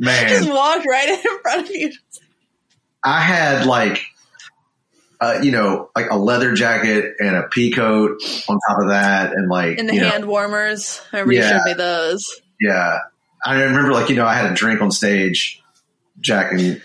just 0.00 0.50
walked 0.50 0.84
right 0.86 1.08
in 1.10 1.38
front 1.42 1.68
of 1.68 1.74
you. 1.74 1.92
I 3.04 3.20
had 3.20 3.66
like. 3.66 4.00
Uh, 5.20 5.38
you 5.40 5.52
know, 5.52 5.88
like 5.94 6.10
a 6.10 6.16
leather 6.16 6.52
jacket 6.52 7.14
and 7.20 7.36
a 7.36 7.44
pea 7.44 7.70
coat 7.70 8.20
on 8.48 8.58
top 8.68 8.78
of 8.80 8.88
that, 8.88 9.30
and 9.32 9.48
like 9.48 9.78
And 9.78 9.88
the 9.88 9.94
you 9.94 10.00
know, 10.00 10.08
hand 10.10 10.24
warmers. 10.24 11.00
I 11.12 11.20
remember 11.20 11.34
you 11.34 11.42
showed 11.42 11.64
me 11.64 11.74
those. 11.74 12.40
Yeah. 12.60 12.98
I 13.46 13.62
remember 13.62 13.92
like, 13.92 14.08
you 14.10 14.16
know, 14.16 14.26
I 14.26 14.34
had 14.34 14.50
a 14.50 14.54
drink 14.56 14.80
on 14.82 14.90
stage, 14.90 15.62
Jack 16.20 16.50
and 16.50 16.82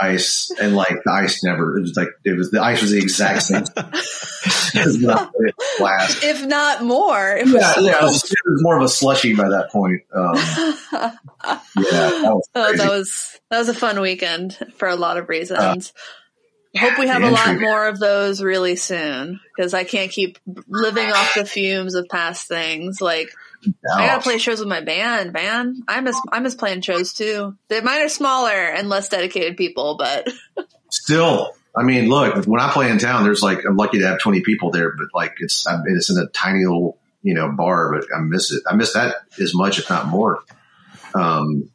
ice, 0.00 0.50
and 0.60 0.74
like 0.74 1.02
the 1.04 1.12
ice 1.12 1.42
never, 1.44 1.78
it 1.78 1.82
was 1.82 1.96
like, 1.96 2.08
it 2.24 2.36
was, 2.36 2.50
the 2.50 2.62
ice 2.62 2.80
was 2.82 2.90
the 2.90 2.98
exact 2.98 3.42
same. 3.42 3.64
it 3.64 4.86
was 4.86 4.98
not 4.98 5.32
glass. 5.78 6.22
If 6.22 6.44
not 6.44 6.82
more. 6.82 7.36
It 7.36 7.46
was 7.46 7.54
Yeah, 7.54 7.74
yeah, 7.78 7.98
it 7.98 8.02
was, 8.02 8.24
it 8.24 8.38
was 8.44 8.62
more 8.62 8.76
of 8.76 8.82
a 8.82 8.88
slushy 8.88 9.34
by 9.34 9.48
that 9.48 9.70
point. 9.70 10.02
Um, 10.14 10.34
yeah, 10.94 11.60
that 11.76 12.22
was 12.24 12.48
Oh, 12.54 12.76
that 12.76 12.90
was 12.90 13.40
that 13.50 13.58
was 13.58 13.68
a 13.68 13.74
fun 13.74 14.00
weekend 14.00 14.56
for 14.76 14.88
a 14.88 14.96
lot 14.96 15.16
of 15.16 15.28
reasons. 15.28 15.92
Hope 16.78 16.98
we 16.98 17.08
have 17.08 17.24
a 17.24 17.30
lot 17.30 17.58
more 17.58 17.88
of 17.88 17.98
those 17.98 18.40
really 18.40 18.76
soon 18.76 19.40
because 19.56 19.74
I 19.74 19.82
can't 19.82 20.12
keep 20.12 20.38
living 20.68 21.10
off 21.10 21.34
the 21.34 21.44
fumes 21.44 21.96
of 21.96 22.08
past 22.08 22.46
things. 22.46 23.00
Like 23.00 23.34
I 23.64 24.06
gotta 24.06 24.22
play 24.22 24.38
shows 24.38 24.58
with 24.58 24.68
my 24.68 24.80
band, 24.80 25.32
man. 25.32 25.82
I 25.86 26.00
miss 26.00 26.16
I 26.32 26.40
miss 26.40 26.54
playing 26.54 26.80
shows 26.80 27.12
too. 27.12 27.56
They 27.68 27.80
mine 27.80 28.02
are 28.02 28.08
smaller 28.08 28.50
and 28.50 28.88
less 28.88 29.08
dedicated 29.08 29.56
people, 29.56 29.96
but 29.98 30.28
Still, 30.90 31.52
I 31.76 31.84
mean, 31.84 32.08
look, 32.08 32.44
when 32.46 32.60
I 32.60 32.70
play 32.70 32.90
in 32.90 32.98
town, 32.98 33.22
there's 33.22 33.42
like, 33.42 33.64
I'm 33.64 33.76
lucky 33.76 34.00
to 34.00 34.06
have 34.06 34.18
20 34.18 34.42
people 34.42 34.70
there, 34.70 34.90
but 34.90 35.06
like 35.14 35.36
it's, 35.38 35.66
I'm, 35.66 35.84
it's 35.86 36.10
in 36.10 36.18
a 36.18 36.26
tiny 36.26 36.64
little, 36.64 36.98
you 37.22 37.34
know, 37.34 37.50
bar, 37.52 37.92
but 37.92 38.08
I 38.14 38.20
miss 38.20 38.52
it. 38.52 38.62
I 38.68 38.74
miss 38.74 38.94
that 38.94 39.16
as 39.40 39.54
much, 39.54 39.78
if 39.78 39.88
not 39.88 40.08
more. 40.08 40.40
Um, 41.14 41.70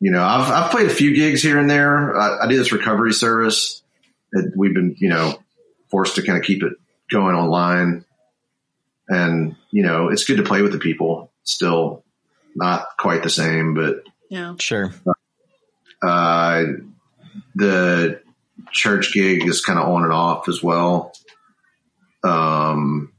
you 0.00 0.12
know, 0.12 0.22
I've, 0.22 0.50
I've 0.50 0.70
played 0.70 0.86
a 0.86 0.94
few 0.94 1.14
gigs 1.14 1.42
here 1.42 1.58
and 1.58 1.68
there. 1.68 2.16
I, 2.16 2.44
I 2.44 2.48
do 2.48 2.56
this 2.56 2.72
recovery 2.72 3.12
service 3.12 3.82
that 4.32 4.52
we've 4.56 4.74
been, 4.74 4.94
you 4.98 5.08
know, 5.08 5.38
forced 5.90 6.16
to 6.16 6.22
kind 6.22 6.38
of 6.38 6.44
keep 6.44 6.62
it 6.62 6.74
going 7.10 7.34
online. 7.34 8.04
And, 9.08 9.56
you 9.74 9.82
know, 9.82 10.08
it's 10.08 10.22
good 10.22 10.36
to 10.36 10.44
play 10.44 10.62
with 10.62 10.70
the 10.70 10.78
people. 10.78 11.32
Still 11.42 12.04
not 12.54 12.86
quite 12.96 13.24
the 13.24 13.28
same, 13.28 13.74
but 13.74 14.04
yeah. 14.30 14.54
Sure. 14.60 14.94
uh, 16.00 16.62
the 17.56 18.20
church 18.70 19.12
gig 19.12 19.44
is 19.44 19.64
kind 19.64 19.80
of 19.80 19.88
on 19.88 20.04
and 20.04 20.12
off 20.12 20.48
as 20.48 20.62
well. 20.62 21.12
Um, 22.22 23.12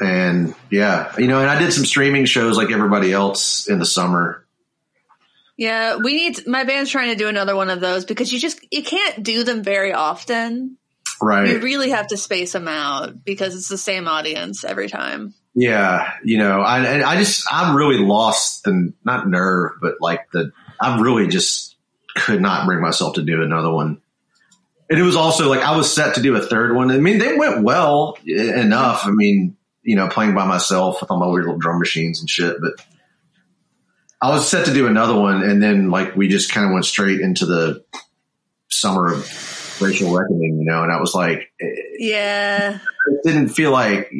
and 0.00 0.54
yeah, 0.70 1.12
you 1.18 1.26
know, 1.26 1.40
and 1.40 1.50
I 1.50 1.58
did 1.58 1.72
some 1.72 1.86
streaming 1.86 2.24
shows 2.24 2.56
like 2.56 2.70
everybody 2.70 3.12
else 3.12 3.68
in 3.68 3.80
the 3.80 3.84
summer. 3.84 4.46
Yeah, 5.56 5.96
we 5.96 6.14
need 6.14 6.46
my 6.46 6.62
band's 6.62 6.88
trying 6.88 7.10
to 7.10 7.16
do 7.16 7.26
another 7.26 7.56
one 7.56 7.68
of 7.68 7.80
those 7.80 8.04
because 8.04 8.32
you 8.32 8.38
just 8.38 8.64
you 8.70 8.84
can't 8.84 9.24
do 9.24 9.42
them 9.42 9.64
very 9.64 9.92
often. 9.92 10.78
Right. 11.20 11.48
You 11.48 11.60
really 11.60 11.90
have 11.90 12.08
to 12.08 12.16
space 12.16 12.52
them 12.52 12.68
out 12.68 13.24
because 13.24 13.54
it's 13.54 13.68
the 13.68 13.78
same 13.78 14.08
audience 14.08 14.64
every 14.64 14.88
time. 14.88 15.34
Yeah, 15.54 16.14
you 16.24 16.38
know, 16.38 16.60
I 16.60 17.02
I 17.02 17.16
just 17.16 17.46
I'm 17.50 17.76
really 17.76 17.98
lost 17.98 18.66
and 18.66 18.94
not 19.04 19.28
nerve, 19.28 19.72
but 19.80 19.96
like 20.00 20.30
the 20.32 20.52
I 20.80 21.00
really 21.00 21.28
just 21.28 21.76
could 22.16 22.40
not 22.40 22.66
bring 22.66 22.80
myself 22.80 23.14
to 23.14 23.22
do 23.22 23.42
another 23.42 23.70
one. 23.70 24.00
And 24.88 24.98
it 24.98 25.02
was 25.02 25.16
also 25.16 25.48
like 25.48 25.60
I 25.60 25.76
was 25.76 25.92
set 25.92 26.14
to 26.14 26.22
do 26.22 26.36
a 26.36 26.40
third 26.40 26.74
one. 26.74 26.90
I 26.90 26.98
mean, 26.98 27.18
they 27.18 27.36
went 27.36 27.62
well 27.62 28.16
enough. 28.26 29.06
I 29.06 29.10
mean, 29.10 29.56
you 29.82 29.96
know, 29.96 30.08
playing 30.08 30.34
by 30.34 30.46
myself 30.46 31.00
with 31.00 31.10
all 31.10 31.18
my 31.18 31.26
weird 31.26 31.44
little 31.44 31.58
drum 31.58 31.78
machines 31.78 32.20
and 32.20 32.28
shit, 32.28 32.56
but 32.60 32.72
I 34.20 34.30
was 34.30 34.48
set 34.48 34.66
to 34.66 34.74
do 34.74 34.86
another 34.86 35.18
one, 35.18 35.42
and 35.42 35.62
then 35.62 35.90
like 35.90 36.16
we 36.16 36.28
just 36.28 36.52
kind 36.52 36.66
of 36.66 36.72
went 36.72 36.84
straight 36.84 37.20
into 37.20 37.44
the 37.44 37.84
summer 38.68 39.12
of 39.12 39.26
racial 39.80 40.14
reckoning, 40.16 40.58
you 40.58 40.64
know, 40.64 40.82
and 40.82 40.92
I 40.92 41.00
was 41.00 41.14
like, 41.14 41.50
Yeah. 41.98 42.78
it 43.08 43.20
didn't 43.24 43.48
feel 43.50 43.70
like 43.72 44.10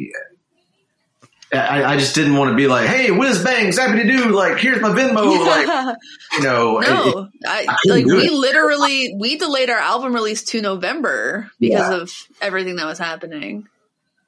I, 1.53 1.83
I 1.83 1.97
just 1.97 2.15
didn't 2.15 2.35
want 2.35 2.49
to 2.49 2.55
be 2.55 2.65
like, 2.65 2.87
hey, 2.87 3.11
whiz 3.11 3.43
bangs, 3.43 3.77
happy 3.77 4.01
to 4.01 4.17
do. 4.17 4.29
Like, 4.31 4.57
here's 4.57 4.81
my 4.81 4.89
Venmo. 4.89 5.45
Like, 5.45 5.97
you 6.33 6.41
know, 6.43 6.79
it- 6.79 6.87
it- 6.87 6.89
no, 6.89 7.29
I, 7.45 7.65
I 7.69 7.75
like 7.85 8.05
we 8.05 8.25
it. 8.27 8.33
literally 8.33 9.13
we 9.19 9.37
delayed 9.37 9.69
our 9.69 9.77
album 9.77 10.15
release 10.15 10.43
to 10.45 10.61
November 10.61 11.51
because 11.59 11.89
Yeah. 11.91 11.95
of 12.01 12.11
everything 12.41 12.77
that 12.77 12.85
was 12.87 12.97
happening. 12.97 13.67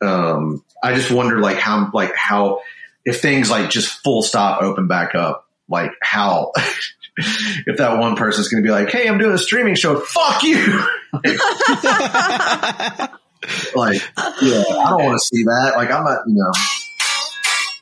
um, 0.02 0.64
I 0.84 0.94
just 0.94 1.10
wonder 1.10 1.40
like 1.40 1.58
how, 1.58 1.90
like 1.94 2.14
how, 2.16 2.62
if 3.06 3.22
things 3.22 3.50
like 3.50 3.72
just 3.72 4.04
full 4.04 4.22
stop 4.22 4.62
open 4.62 4.88
back 4.88 5.16
up, 5.16 5.48
like 5.68 5.92
how, 6.04 6.52
if 7.18 7.78
that 7.78 7.98
one 7.98 8.16
person's 8.16 8.50
going 8.50 8.62
to 8.62 8.68
be 8.68 8.72
like, 8.72 8.90
Hey, 8.92 9.08
I'm 9.08 9.18
doing 9.18 9.32
a 9.34 9.38
streaming 9.40 9.74
show. 9.74 10.00
Fuck 10.00 10.44
you. 10.44 10.86
like, 13.76 14.02
yeah, 14.42 14.64
I 14.68 14.88
don't 14.90 15.04
want 15.04 15.20
to 15.20 15.26
see 15.26 15.44
that. 15.44 15.74
Like, 15.76 15.92
I'm 15.92 16.04
not, 16.04 16.20
you 16.28 16.36
know, 16.36 16.52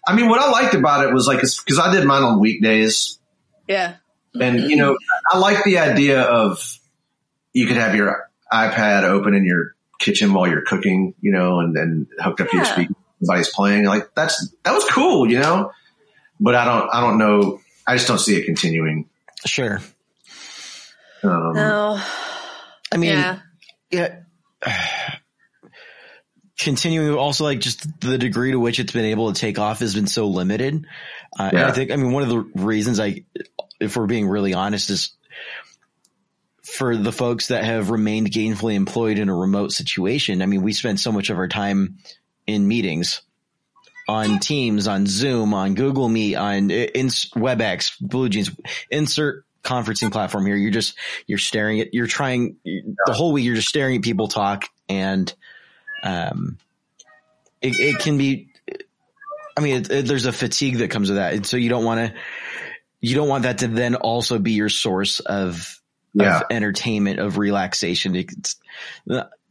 I 0.05 0.15
mean, 0.15 0.29
what 0.29 0.39
I 0.39 0.49
liked 0.51 0.73
about 0.73 1.07
it 1.07 1.13
was 1.13 1.27
like, 1.27 1.41
it's 1.43 1.61
because 1.63 1.79
I 1.79 1.91
did 1.93 2.05
mine 2.05 2.23
on 2.23 2.39
weekdays 2.39 3.19
Yeah. 3.67 3.95
and 4.39 4.59
you 4.59 4.75
know, 4.75 4.97
I 5.31 5.37
like 5.37 5.63
the 5.63 5.77
idea 5.79 6.21
of 6.21 6.59
you 7.53 7.67
could 7.67 7.77
have 7.77 7.95
your 7.95 8.29
iPad 8.51 9.03
open 9.03 9.33
in 9.33 9.45
your 9.45 9.75
kitchen 9.99 10.33
while 10.33 10.47
you're 10.47 10.63
cooking, 10.63 11.13
you 11.21 11.31
know, 11.31 11.59
and 11.59 11.75
then 11.75 12.07
hooked 12.19 12.41
up 12.41 12.49
to 12.49 12.57
your 12.57 12.65
speaker. 12.65 12.93
Somebody's 13.23 13.49
playing. 13.49 13.85
Like 13.85 14.13
that's 14.15 14.53
that 14.63 14.73
was 14.73 14.83
cool, 14.85 15.29
you 15.31 15.39
know. 15.39 15.71
But 16.41 16.55
I 16.55 16.65
don't. 16.65 16.89
I 16.91 16.99
don't 16.99 17.17
know. 17.17 17.61
I 17.87 17.95
just 17.95 18.05
don't 18.07 18.19
see 18.19 18.35
it 18.35 18.43
continuing. 18.45 19.07
Sure. 19.45 19.79
Um, 21.23 21.53
No. 21.53 22.01
I 22.93 22.97
mean, 22.97 23.09
yeah. 23.11 23.39
yeah. 23.91 24.19
Continuing 26.59 27.15
also 27.15 27.43
like 27.43 27.59
just 27.59 27.99
the 27.99 28.17
degree 28.17 28.51
to 28.51 28.59
which 28.59 28.79
it's 28.79 28.93
been 28.93 29.05
able 29.05 29.33
to 29.33 29.39
take 29.39 29.59
off 29.59 29.79
has 29.79 29.95
been 29.95 30.07
so 30.07 30.27
limited. 30.27 30.85
Uh, 31.37 31.49
Yeah. 31.51 31.67
I 31.67 31.71
think, 31.71 31.91
I 31.91 31.95
mean, 31.95 32.11
one 32.11 32.23
of 32.23 32.29
the 32.29 32.39
reasons 32.55 32.99
I, 32.99 33.25
if 33.79 33.97
we're 33.97 34.05
being 34.05 34.27
really 34.27 34.53
honest 34.53 34.89
is 34.89 35.15
for 36.63 36.95
the 36.95 37.11
folks 37.11 37.47
that 37.47 37.65
have 37.65 37.89
remained 37.89 38.31
gainfully 38.31 38.75
employed 38.75 39.19
in 39.19 39.29
a 39.29 39.35
remote 39.35 39.71
situation. 39.71 40.41
I 40.41 40.45
mean, 40.45 40.61
we 40.61 40.73
spend 40.73 40.99
so 40.99 41.11
much 41.11 41.29
of 41.29 41.37
our 41.37 41.47
time 41.47 41.97
in 42.47 42.67
meetings 42.67 43.21
on 44.07 44.39
Teams, 44.39 44.87
on 44.87 45.05
Zoom, 45.05 45.53
on 45.53 45.75
Google 45.75 46.09
Meet, 46.09 46.35
on 46.35 46.71
in 46.71 47.07
WebEx, 47.07 48.01
BlueJeans, 48.01 48.57
insert 48.89 49.45
conferencing 49.63 50.11
platform 50.11 50.45
here. 50.45 50.55
You're 50.55 50.71
just, 50.71 50.97
you're 51.25 51.37
staring 51.37 51.79
at, 51.79 51.93
you're 51.93 52.07
trying 52.07 52.57
the 52.63 53.13
whole 53.13 53.31
week. 53.31 53.45
You're 53.45 53.55
just 53.55 53.69
staring 53.69 53.95
at 53.95 54.01
people 54.01 54.27
talk 54.27 54.65
and, 54.89 55.33
um, 56.03 56.57
it, 57.61 57.79
it 57.79 57.99
can 57.99 58.17
be, 58.17 58.49
I 59.55 59.61
mean, 59.61 59.75
it, 59.77 59.89
it, 59.89 60.05
there's 60.05 60.25
a 60.25 60.33
fatigue 60.33 60.79
that 60.79 60.89
comes 60.91 61.09
with 61.09 61.17
that. 61.17 61.33
And 61.33 61.45
so 61.45 61.57
you 61.57 61.69
don't 61.69 61.85
want 61.85 61.99
to, 61.99 62.13
you 62.99 63.15
don't 63.15 63.29
want 63.29 63.43
that 63.43 63.59
to 63.59 63.67
then 63.67 63.95
also 63.95 64.37
be 64.39 64.51
your 64.51 64.69
source 64.69 65.19
of, 65.21 65.79
yeah. 66.13 66.37
of 66.37 66.43
entertainment, 66.51 67.19
of 67.19 67.37
relaxation. 67.37 68.15
It's, 68.15 68.57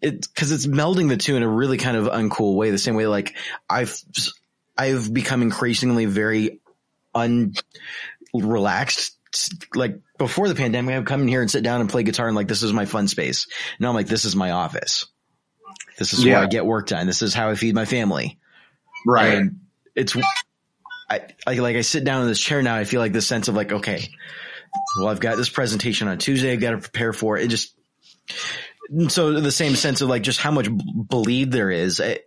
it's 0.01 0.27
cause 0.29 0.51
it's 0.51 0.67
melding 0.67 1.09
the 1.09 1.17
two 1.17 1.37
in 1.37 1.43
a 1.43 1.49
really 1.49 1.79
kind 1.79 1.97
of 1.97 2.07
uncool 2.07 2.55
way. 2.57 2.71
The 2.71 2.79
same 2.79 2.97
way, 2.97 3.07
like 3.07 3.35
I've, 3.71 3.97
I've 4.77 5.13
become 5.13 5.43
increasingly 5.43 6.07
very 6.07 6.61
unrelaxed. 7.15 9.13
Like 9.75 9.99
before 10.19 10.49
the 10.49 10.55
pandemic, 10.55 10.95
I 10.95 10.99
would 10.99 11.07
come 11.07 11.23
in 11.23 11.29
here 11.29 11.41
and 11.41 11.51
sit 11.51 11.63
down 11.65 11.81
and 11.81 11.89
play 11.91 12.03
guitar 12.03 12.27
and 12.27 12.37
like, 12.37 12.49
this 12.49 12.63
is 12.63 12.73
my 12.73 12.85
fun 12.85 13.09
space. 13.09 13.47
Now 13.81 13.89
I'm 13.89 13.95
like, 13.95 14.07
this 14.07 14.25
is 14.25 14.37
my 14.37 14.51
office. 14.51 15.07
This 15.99 16.13
is 16.13 16.25
Yeah. 16.25 16.35
where 16.35 16.43
I 16.43 16.47
get 16.47 16.67
work 16.67 16.89
done. 16.89 17.07
This 17.07 17.23
is 17.23 17.35
how 17.35 17.51
I 17.51 17.55
feed 17.55 17.75
my 17.75 17.85
family. 17.85 18.39
right. 19.07 19.35
And 19.39 19.61
it's, 19.95 20.17
I, 21.11 21.21
I 21.47 21.55
like, 21.55 21.77
I 21.77 21.83
sit 21.83 22.05
down 22.05 22.23
in 22.23 22.29
this 22.29 22.41
chair 22.41 22.63
now. 22.63 22.75
I 22.77 22.85
feel 22.85 23.01
like 23.01 23.13
this 23.13 23.27
sense 23.27 23.49
of 23.49 23.55
like, 23.55 23.73
okay, 23.73 24.09
well, 24.99 25.09
I've 25.09 25.21
got 25.21 25.37
this 25.37 25.51
presentation 25.51 26.09
on 26.09 26.19
Tuesday. 26.19 26.53
I've 26.53 26.61
got 26.61 26.71
to 26.71 26.79
prepare 26.79 27.13
for 27.13 27.37
it. 27.37 27.45
It 27.45 27.49
just, 27.49 27.75
so 29.09 29.39
the 29.41 29.53
same 29.53 29.75
sense 29.77 30.01
of 30.01 30.09
like 30.09 30.23
just 30.23 30.41
how 30.41 30.51
much 30.51 30.69
bleed 30.71 31.53
there 31.53 31.71
is. 31.71 32.01
I, 32.01 32.21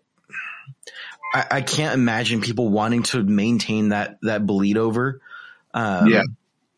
I, 1.34 1.46
I 1.52 1.62
can't 1.62 1.94
imagine 1.94 2.42
people 2.42 2.70
wanting 2.70 3.04
to 3.04 3.24
maintain 3.24 3.90
that, 3.90 4.18
that 4.22 4.46
bleed 4.46 4.78
over. 4.78 5.22
Um, 5.74 6.08
Yeah. 6.08 6.24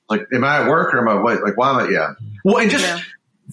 Like, 0.09 0.27
am 0.33 0.43
I 0.43 0.61
at 0.63 0.69
work 0.69 0.93
or 0.93 0.99
am 0.99 1.07
I 1.07 1.21
what? 1.21 1.41
Like, 1.43 1.57
why 1.57 1.69
am 1.71 1.75
I? 1.77 1.89
Yeah. 1.89 2.13
Well, 2.43 2.57
and 2.57 2.69
just 2.71 2.83
Yeah. 2.85 2.99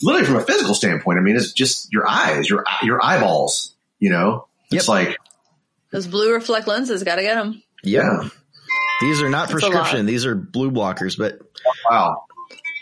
literally 0.02 0.26
from 0.26 0.36
a 0.36 0.42
physical 0.44 0.74
standpoint, 0.74 1.18
I 1.18 1.22
mean, 1.22 1.36
it's 1.36 1.52
just 1.52 1.92
your 1.92 2.08
eyes, 2.08 2.48
your 2.48 2.64
your 2.82 3.04
eyeballs. 3.04 3.74
You 3.98 4.10
know, 4.10 4.46
it's 4.70 4.86
Yep. 4.86 4.88
like, 4.88 5.16
Those 5.90 6.06
blue 6.06 6.32
reflect 6.32 6.66
lenses, 6.66 7.02
got 7.02 7.16
to 7.16 7.22
get 7.22 7.34
them. 7.36 7.62
yeah, 7.82 8.28
These 9.00 9.22
are 9.22 9.28
not 9.30 9.48
That's 9.48 9.60
prescription. 9.60 10.06
These 10.06 10.26
are 10.26 10.34
blue 10.34 10.70
blockers, 10.70 11.16
but 11.16 11.38
wow, 11.90 12.24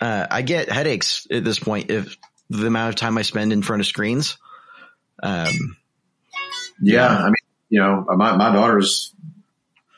uh, 0.00 0.26
I 0.30 0.42
get 0.42 0.70
headaches 0.70 1.26
at 1.30 1.44
this 1.44 1.58
point 1.58 1.90
if 1.90 2.16
the 2.50 2.66
amount 2.66 2.90
of 2.90 2.96
time 2.96 3.16
I 3.18 3.22
spend 3.22 3.52
in 3.52 3.62
front 3.62 3.80
of 3.80 3.86
screens. 3.86 4.36
Um, 5.22 5.76
yeah. 6.82 7.06
I 7.08 7.24
mean, 7.26 7.34
you 7.70 7.80
know, 7.80 8.04
my 8.16 8.36
my 8.36 8.52
daughter's, 8.52 9.14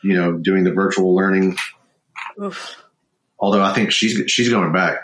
you 0.03 0.15
know, 0.15 0.33
doing 0.35 0.65
the 0.65 0.73
virtual 0.73 1.15
learning. 1.15 1.57
Oof. 2.43 2.77
Although 3.45 3.63
I 3.63 3.75
think 3.75 3.93
she's 3.93 4.31
she's 4.31 4.49
going 4.49 4.73
back, 4.73 5.01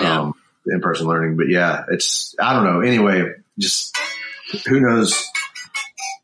Yeah. 0.00 0.20
um, 0.20 0.34
in 0.64 0.80
person 0.80 1.08
learning. 1.08 1.36
But 1.36 1.48
yeah, 1.48 1.82
it's 1.90 2.36
I 2.38 2.52
don't 2.54 2.62
know. 2.62 2.82
Anyway, 2.82 3.32
just 3.58 3.98
who 4.68 4.78
knows 4.78 5.12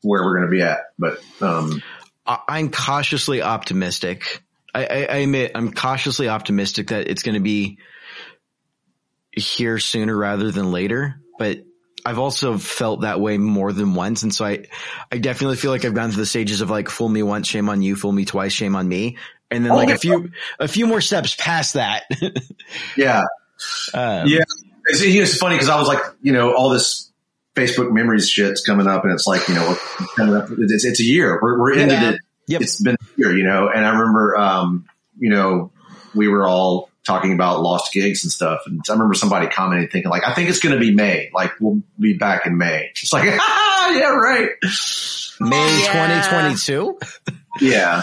where 0.03 0.23
we're 0.23 0.37
going 0.39 0.49
to 0.49 0.57
be 0.57 0.63
at. 0.63 0.79
But 1.01 1.19
um, 1.41 1.83
I- 2.25 2.39
I'm 2.49 2.71
cautiously 2.71 3.43
optimistic. 3.43 4.43
I, 4.73 4.85
I, 4.85 4.95
I 5.11 5.17
admit 5.17 5.51
I'm 5.57 5.73
cautiously 5.73 6.29
optimistic 6.29 6.89
that 6.89 7.09
it's 7.09 7.25
going 7.25 7.35
to 7.35 7.41
be 7.41 7.79
here 9.33 9.81
sooner 9.81 10.17
rather 10.17 10.53
than 10.53 10.71
later, 10.71 11.17
but 11.37 11.65
I've 12.05 12.19
also 12.21 12.59
felt 12.59 13.01
that 13.03 13.21
way 13.21 13.39
more 13.39 13.73
than 13.73 13.95
once. 13.95 14.23
And 14.23 14.33
so 14.35 14.45
I, 14.45 14.67
I 15.11 15.19
definitely 15.19 15.57
feel 15.57 15.71
like 15.73 15.85
I've 15.85 15.95
gone 15.95 16.11
through 16.11 16.23
the 16.23 16.27
stages 16.27 16.61
of 16.61 16.71
like, 16.71 16.89
fool 16.89 17.09
me 17.09 17.23
once, 17.23 17.49
shame 17.49 17.69
on 17.69 17.81
you, 17.83 17.97
fool 17.97 18.13
me 18.13 18.25
twice, 18.25 18.53
shame 18.53 18.77
on 18.77 18.89
me. 18.89 19.17
And 19.55 19.65
then 19.65 19.73
Oh, 19.73 19.77
like 19.77 19.91
a 19.91 19.99
few, 19.99 20.31
a 20.59 20.69
few 20.69 20.87
more 20.87 21.01
steps 21.01 21.35
past 21.39 21.75
that. 21.75 22.05
yeah, 22.97 23.23
um, 23.95 24.27
Yeah. 24.27 24.41
It's, 24.87 25.01
it's 25.03 25.37
funny 25.37 25.55
because 25.55 25.69
I 25.69 25.79
was 25.79 25.87
like, 25.87 26.01
you 26.23 26.33
know, 26.33 26.55
all 26.57 26.71
this 26.71 27.11
Facebook 27.55 27.93
memories 27.93 28.29
shit's 28.29 28.65
coming 28.65 28.87
up, 28.89 29.05
and 29.05 29.13
it's 29.13 29.27
like, 29.27 29.47
you 29.49 29.55
know, 29.55 29.77
it's, 30.59 30.85
it's 30.85 30.99
a 31.01 31.05
year. 31.05 31.39
We're, 31.41 31.61
we're 31.61 31.73
into 31.79 31.95
Yeah. 31.95 32.11
it. 32.11 32.19
Yep. 32.49 32.61
It's 32.63 32.83
been 32.83 32.97
a 32.97 33.21
year, 33.21 33.37
you 33.37 33.45
know. 33.45 33.69
And 33.73 33.85
I 33.87 33.91
remember, 33.91 34.37
um, 34.37 34.87
you 35.19 35.31
know, 35.31 35.71
we 36.15 36.27
were 36.27 36.47
all 36.49 36.91
talking 37.07 37.33
about 37.33 37.63
lost 37.63 37.93
gigs 37.93 38.25
and 38.25 38.33
stuff, 38.33 38.61
and 38.67 38.81
I 38.89 38.93
remember 38.93 39.15
somebody 39.15 39.47
commenting, 39.47 39.89
thinking 39.89 40.11
like, 40.11 40.27
I 40.27 40.35
think 40.35 40.51
it's 40.51 40.59
going 40.59 40.75
to 40.75 40.81
be 40.81 40.93
May. 40.93 41.31
Like 41.33 41.53
we'll 41.61 41.81
be 42.01 42.15
back 42.15 42.45
in 42.47 42.59
May. 42.59 42.91
It's 43.01 43.13
like, 43.13 43.29
ah, 43.41 43.91
yeah, 43.97 44.09
right. 44.09 44.49
May 45.41 45.85
2022. 45.87 46.99
Yeah. 47.61 48.03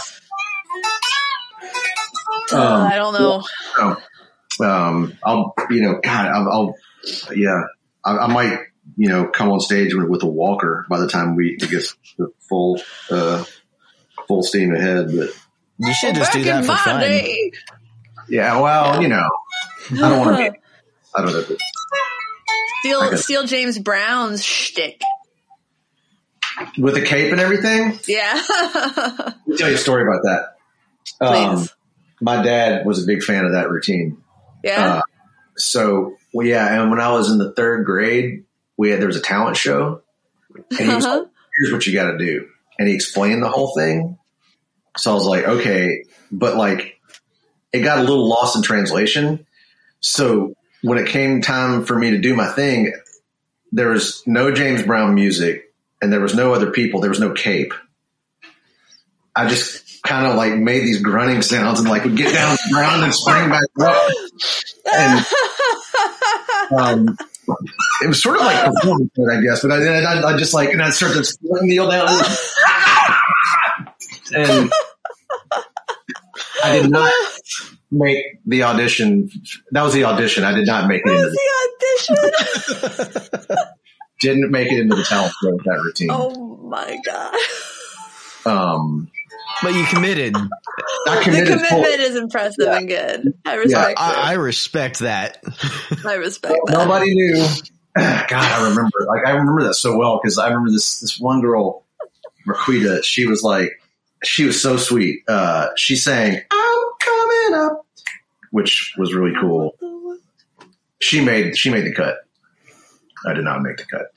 Uh, 2.51 2.57
Um, 2.57 2.87
I 2.87 2.95
don't 2.95 3.13
know. 3.13 4.65
um, 4.65 5.17
I'll, 5.23 5.53
you 5.69 5.81
know, 5.81 5.99
God, 6.03 6.25
I'll, 6.27 6.49
I'll 6.51 6.75
yeah, 7.35 7.61
I, 8.03 8.17
I 8.17 8.27
might, 8.27 8.59
you 8.97 9.09
know, 9.09 9.27
come 9.27 9.49
on 9.51 9.59
stage 9.59 9.93
with, 9.93 10.09
with 10.09 10.23
a 10.23 10.27
walker 10.27 10.85
by 10.89 10.99
the 10.99 11.07
time 11.07 11.35
we 11.35 11.57
get 11.57 11.83
the 12.17 12.31
full, 12.47 12.81
uh, 13.11 13.43
full 14.27 14.43
steam 14.43 14.73
ahead. 14.73 15.07
But 15.15 15.29
You 15.77 15.93
should 15.93 16.15
just 16.15 16.33
do 16.33 16.43
that 16.43 16.65
for 16.65 16.75
fun. 16.75 16.99
day. 17.01 17.51
yeah, 18.27 18.59
well, 18.59 19.01
you 19.01 19.07
know, 19.07 19.27
I 19.91 19.95
don't 20.09 20.19
want 20.25 20.37
to 20.37 20.51
be 20.51 20.57
I 21.15 21.21
don't 21.23 21.33
know. 21.33 21.39
If 21.39 21.49
it, 21.51 21.57
Steal, 22.81 23.17
steal 23.17 23.45
James 23.45 23.77
Brown's 23.79 24.43
shtick. 24.43 25.01
with 26.77 26.95
a 26.95 27.01
cape 27.01 27.31
and 27.31 27.41
everything. 27.41 27.99
Yeah. 28.07 28.41
Let 28.75 29.47
me 29.47 29.57
tell 29.57 29.69
you 29.69 29.75
a 29.75 29.77
story 29.77 30.03
about 30.03 30.21
that. 30.23 31.25
Um, 31.25 31.57
Please. 31.57 31.75
My 32.21 32.41
dad 32.41 32.85
was 32.85 33.03
a 33.03 33.07
big 33.07 33.23
fan 33.23 33.45
of 33.45 33.53
that 33.53 33.69
routine. 33.69 34.17
yeah. 34.63 34.95
Uh, 34.95 35.01
so 35.57 36.15
well, 36.33 36.47
yeah, 36.47 36.81
and 36.81 36.89
when 36.89 37.01
I 37.01 37.11
was 37.11 37.29
in 37.29 37.37
the 37.37 37.51
third 37.53 37.85
grade, 37.85 38.45
we 38.77 38.91
had 38.91 38.99
there 38.99 39.07
was 39.07 39.17
a 39.17 39.21
talent 39.21 39.57
show, 39.57 40.01
and 40.55 40.65
he 40.79 40.87
was 40.95 41.05
Uh-huh. 41.05 41.19
like, 41.19 41.27
"Here's 41.57 41.73
what 41.73 41.85
you 41.85 41.93
got 41.93 42.11
to 42.11 42.17
do," 42.17 42.47
and 42.77 42.87
he 42.87 42.95
explained 42.95 43.43
the 43.43 43.49
whole 43.49 43.73
thing. 43.75 44.17
So 44.97 45.11
I 45.11 45.13
was 45.15 45.25
like, 45.25 45.45
"Okay," 45.45 46.03
but 46.31 46.55
like, 46.55 46.97
it 47.73 47.79
got 47.81 47.99
a 47.99 48.01
little 48.03 48.27
lost 48.29 48.55
in 48.55 48.61
translation. 48.61 49.45
So 49.99 50.53
when 50.81 50.97
it 50.97 51.07
came 51.09 51.41
time 51.41 51.83
for 51.85 51.97
me 51.97 52.11
to 52.11 52.17
do 52.19 52.35
my 52.35 52.47
thing, 52.47 52.93
there 53.73 53.89
was 53.89 54.23
no 54.25 54.51
James 54.53 54.83
Brown 54.83 55.13
music, 55.13 55.73
and 56.01 56.11
there 56.13 56.21
was 56.21 56.35
no 56.35 56.53
other 56.53 56.71
people. 56.71 57.01
There 57.01 57.09
was 57.09 57.19
no 57.19 57.31
cape. 57.31 57.73
I 59.35 59.47
just 59.49 59.83
kind 60.03 60.27
of 60.27 60.35
like 60.35 60.53
made 60.55 60.81
these 60.81 61.01
grunting 61.01 61.41
sounds 61.41 61.79
and 61.79 61.89
like 61.89 62.03
would 62.03 62.17
get 62.17 62.33
down 62.33 62.55
the 62.55 62.73
ground 62.73 63.03
and 63.03 63.13
spring 63.13 63.49
back 63.49 63.63
up. 63.81 64.11
And 64.91 65.25
um, 66.77 67.17
it 68.01 68.07
was 68.07 68.21
sort 68.21 68.37
of 68.37 68.43
like 68.43 68.65
performance, 68.73 69.11
I 69.19 69.41
guess. 69.41 69.61
But 69.61 69.71
I, 69.71 69.77
I, 69.77 70.33
I 70.33 70.37
just 70.37 70.53
like, 70.53 70.69
and 70.69 70.81
I 70.81 70.89
started 70.91 71.23
to 71.23 71.37
kneel 71.61 71.89
down, 71.89 72.07
and 74.33 74.71
I 76.63 76.79
did 76.79 76.91
not 76.91 77.13
make 77.91 78.17
the 78.45 78.63
audition. 78.63 79.29
That 79.71 79.83
was 79.83 79.93
the 79.93 80.05
audition. 80.05 80.43
I 80.43 80.53
did 80.53 80.67
not 80.67 80.87
make 80.87 81.01
it 81.05 81.11
into 81.11 81.25
was 81.25 81.33
the, 82.07 82.59
the 82.77 83.17
audition. 83.17 83.57
didn't 84.19 84.51
make 84.51 84.71
it 84.71 84.79
into 84.79 84.95
the 84.95 85.03
talent 85.03 85.33
show 85.41 85.51
with 85.51 85.63
that 85.63 85.81
routine. 85.83 86.09
oh 86.11 86.57
my 86.57 86.99
god. 87.05 87.35
Um, 88.45 89.11
But 89.61 89.73
you 89.73 89.83
committed. 89.85 90.35
I 90.35 91.15
The 91.17 91.21
committed. 91.23 91.47
full- 91.59 91.67
commitment 91.67 91.99
is 92.01 92.15
impressive 92.15 92.67
and 92.67 92.87
good. 92.87 93.33
I 93.45 93.55
respect 93.55 93.99
I, 93.99 94.31
I 94.31 94.33
respect 94.33 94.99
that. 94.99 95.43
I 96.05 96.13
respect 96.15 96.55
that. 96.67 96.73
Nobody 96.77 97.13
knew. 97.13 97.45
God, 97.95 98.31
I 98.31 98.69
remember. 98.69 98.97
Like 99.07 99.25
I 99.25 99.31
remember 99.31 99.63
that 99.63 99.73
so 99.73 99.97
well 99.97 100.19
because 100.21 100.37
I 100.37 100.47
remember 100.47 100.71
this 100.71 100.99
this 101.01 101.19
one 101.19 101.41
girl, 101.41 101.83
Marquita. 102.47 103.03
She 103.03 103.25
was 103.25 103.43
like, 103.43 103.81
she 104.23 104.45
was 104.45 104.61
so 104.61 104.77
sweet. 104.77 105.23
Uh, 105.27 105.69
she 105.75 105.95
sang 105.97 106.39
"I'm 106.51 106.83
coming 107.01 107.53
up," 107.59 107.85
which 108.51 108.93
was 108.97 109.13
really 109.13 109.33
cool. 109.39 109.75
She 110.99 111.23
made 111.23 111.57
she 111.57 111.69
made 111.69 111.85
the 111.85 111.93
cut. 111.93 112.17
I 113.27 113.33
did 113.33 113.43
not 113.43 113.61
make 113.61 113.77
the 113.77 113.85
cut. 113.85 114.07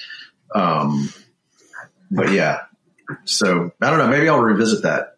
Um, 0.54 1.08
but 2.10 2.30
yeah. 2.30 2.60
So 3.24 3.72
I 3.80 3.90
don't 3.90 3.98
know. 3.98 4.08
Maybe 4.08 4.28
I'll 4.28 4.40
revisit 4.40 4.82
that. 4.82 5.11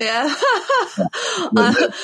Yeah. 0.00 0.34
The, 0.96 1.08
Uh, 1.56 1.72
the, 1.72 1.94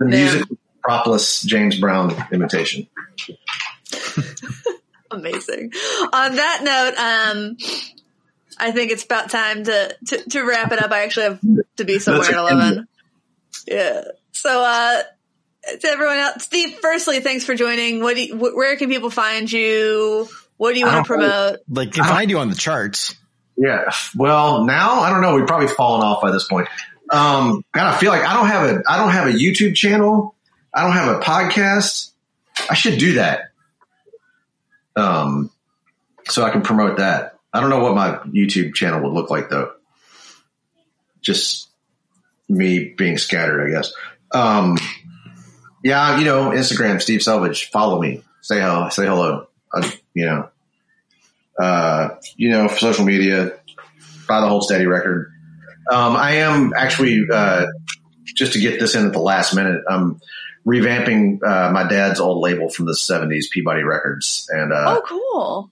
the 0.00 0.04
Man. 0.06 0.10
music 0.10 0.48
propless 0.82 1.40
James 1.42 1.78
Brown 1.78 2.14
imitation. 2.32 2.86
amazing. 5.10 5.72
On 6.12 6.34
that 6.36 6.60
note, 6.62 6.98
um, 6.98 7.56
I 8.58 8.72
think 8.72 8.92
it's 8.92 9.04
about 9.04 9.30
time 9.30 9.64
to, 9.64 9.96
to, 10.06 10.30
to 10.30 10.42
wrap 10.42 10.72
it 10.72 10.82
up. 10.82 10.90
I 10.90 11.04
actually 11.04 11.24
have 11.24 11.40
to 11.76 11.84
be 11.84 11.98
somewhere 11.98 12.20
Let's 12.22 12.32
at 12.34 12.52
11. 12.52 12.88
Yeah. 13.66 14.02
So, 14.32 14.60
uh, 14.62 15.02
to 15.80 15.88
everyone 15.88 16.18
else, 16.18 16.44
Steve, 16.44 16.78
firstly, 16.82 17.20
thanks 17.20 17.44
for 17.44 17.54
joining. 17.54 18.00
What 18.02 18.16
do 18.16 18.24
you, 18.24 18.36
where 18.36 18.76
can 18.76 18.88
people 18.90 19.10
find 19.10 19.50
you? 19.50 20.28
What 20.56 20.74
do 20.74 20.78
you 20.78 20.86
want 20.86 21.04
to 21.04 21.08
promote? 21.08 21.60
Like, 21.68 21.92
can 21.92 22.04
find 22.04 22.30
you 22.30 22.38
on 22.38 22.50
the 22.50 22.54
charts. 22.56 23.14
Yeah. 23.56 23.90
Well, 24.14 24.64
now 24.64 25.00
I 25.00 25.10
don't 25.10 25.20
know. 25.22 25.36
We've 25.36 25.46
probably 25.46 25.68
fallen 25.68 26.02
off 26.02 26.20
by 26.20 26.30
this 26.30 26.46
point. 26.46 26.68
Um, 27.10 27.64
God, 27.72 27.94
I 27.94 27.98
feel 27.98 28.10
like 28.10 28.24
I 28.24 28.34
don't 28.34 28.46
have 28.46 28.70
a 28.70 28.82
I 28.88 28.96
don't 28.96 29.10
have 29.10 29.28
a 29.28 29.32
YouTube 29.32 29.74
channel. 29.74 30.34
I 30.72 30.82
don't 30.82 30.92
have 30.92 31.16
a 31.16 31.20
podcast. 31.20 32.10
I 32.70 32.74
should 32.74 32.98
do 32.98 33.14
that. 33.14 33.50
Um, 34.96 35.50
so 36.28 36.42
I 36.42 36.50
can 36.50 36.62
promote 36.62 36.98
that. 36.98 37.38
I 37.52 37.60
don't 37.60 37.70
know 37.70 37.80
what 37.80 37.94
my 37.94 38.16
YouTube 38.26 38.74
channel 38.74 39.02
would 39.02 39.12
look 39.12 39.30
like 39.30 39.50
though. 39.50 39.72
Just 41.20 41.68
me 42.48 42.94
being 42.96 43.18
scattered, 43.18 43.68
I 43.68 43.70
guess. 43.70 43.92
Um, 44.32 44.78
yeah, 45.82 46.18
you 46.18 46.24
know, 46.24 46.50
Instagram, 46.50 47.00
Steve 47.00 47.20
Selvidge. 47.20 47.70
Follow 47.70 48.00
me. 48.00 48.22
Say 48.40 48.60
hello. 48.60 48.88
Say 48.88 49.06
hello. 49.06 49.46
Uh, 49.72 49.90
you 50.14 50.26
know, 50.26 50.48
uh, 51.58 52.08
you 52.36 52.50
know, 52.50 52.68
social 52.68 53.04
media, 53.04 53.52
buy 54.26 54.40
the 54.40 54.48
Hold 54.48 54.64
Steady 54.64 54.86
record. 54.86 55.32
Um, 55.90 56.16
I 56.16 56.36
am 56.36 56.72
actually, 56.76 57.26
uh, 57.32 57.66
just 58.24 58.54
to 58.54 58.60
get 58.60 58.80
this 58.80 58.94
in 58.94 59.06
at 59.06 59.12
the 59.12 59.20
last 59.20 59.54
minute, 59.54 59.82
I'm 59.88 60.20
revamping, 60.66 61.42
uh, 61.42 61.70
my 61.72 61.86
dad's 61.86 62.20
old 62.20 62.42
label 62.42 62.70
from 62.70 62.86
the 62.86 62.96
seventies, 62.96 63.48
Peabody 63.48 63.82
Records. 63.82 64.48
And, 64.50 64.72
uh, 64.72 64.98
oh, 64.98 65.02
cool. 65.06 65.70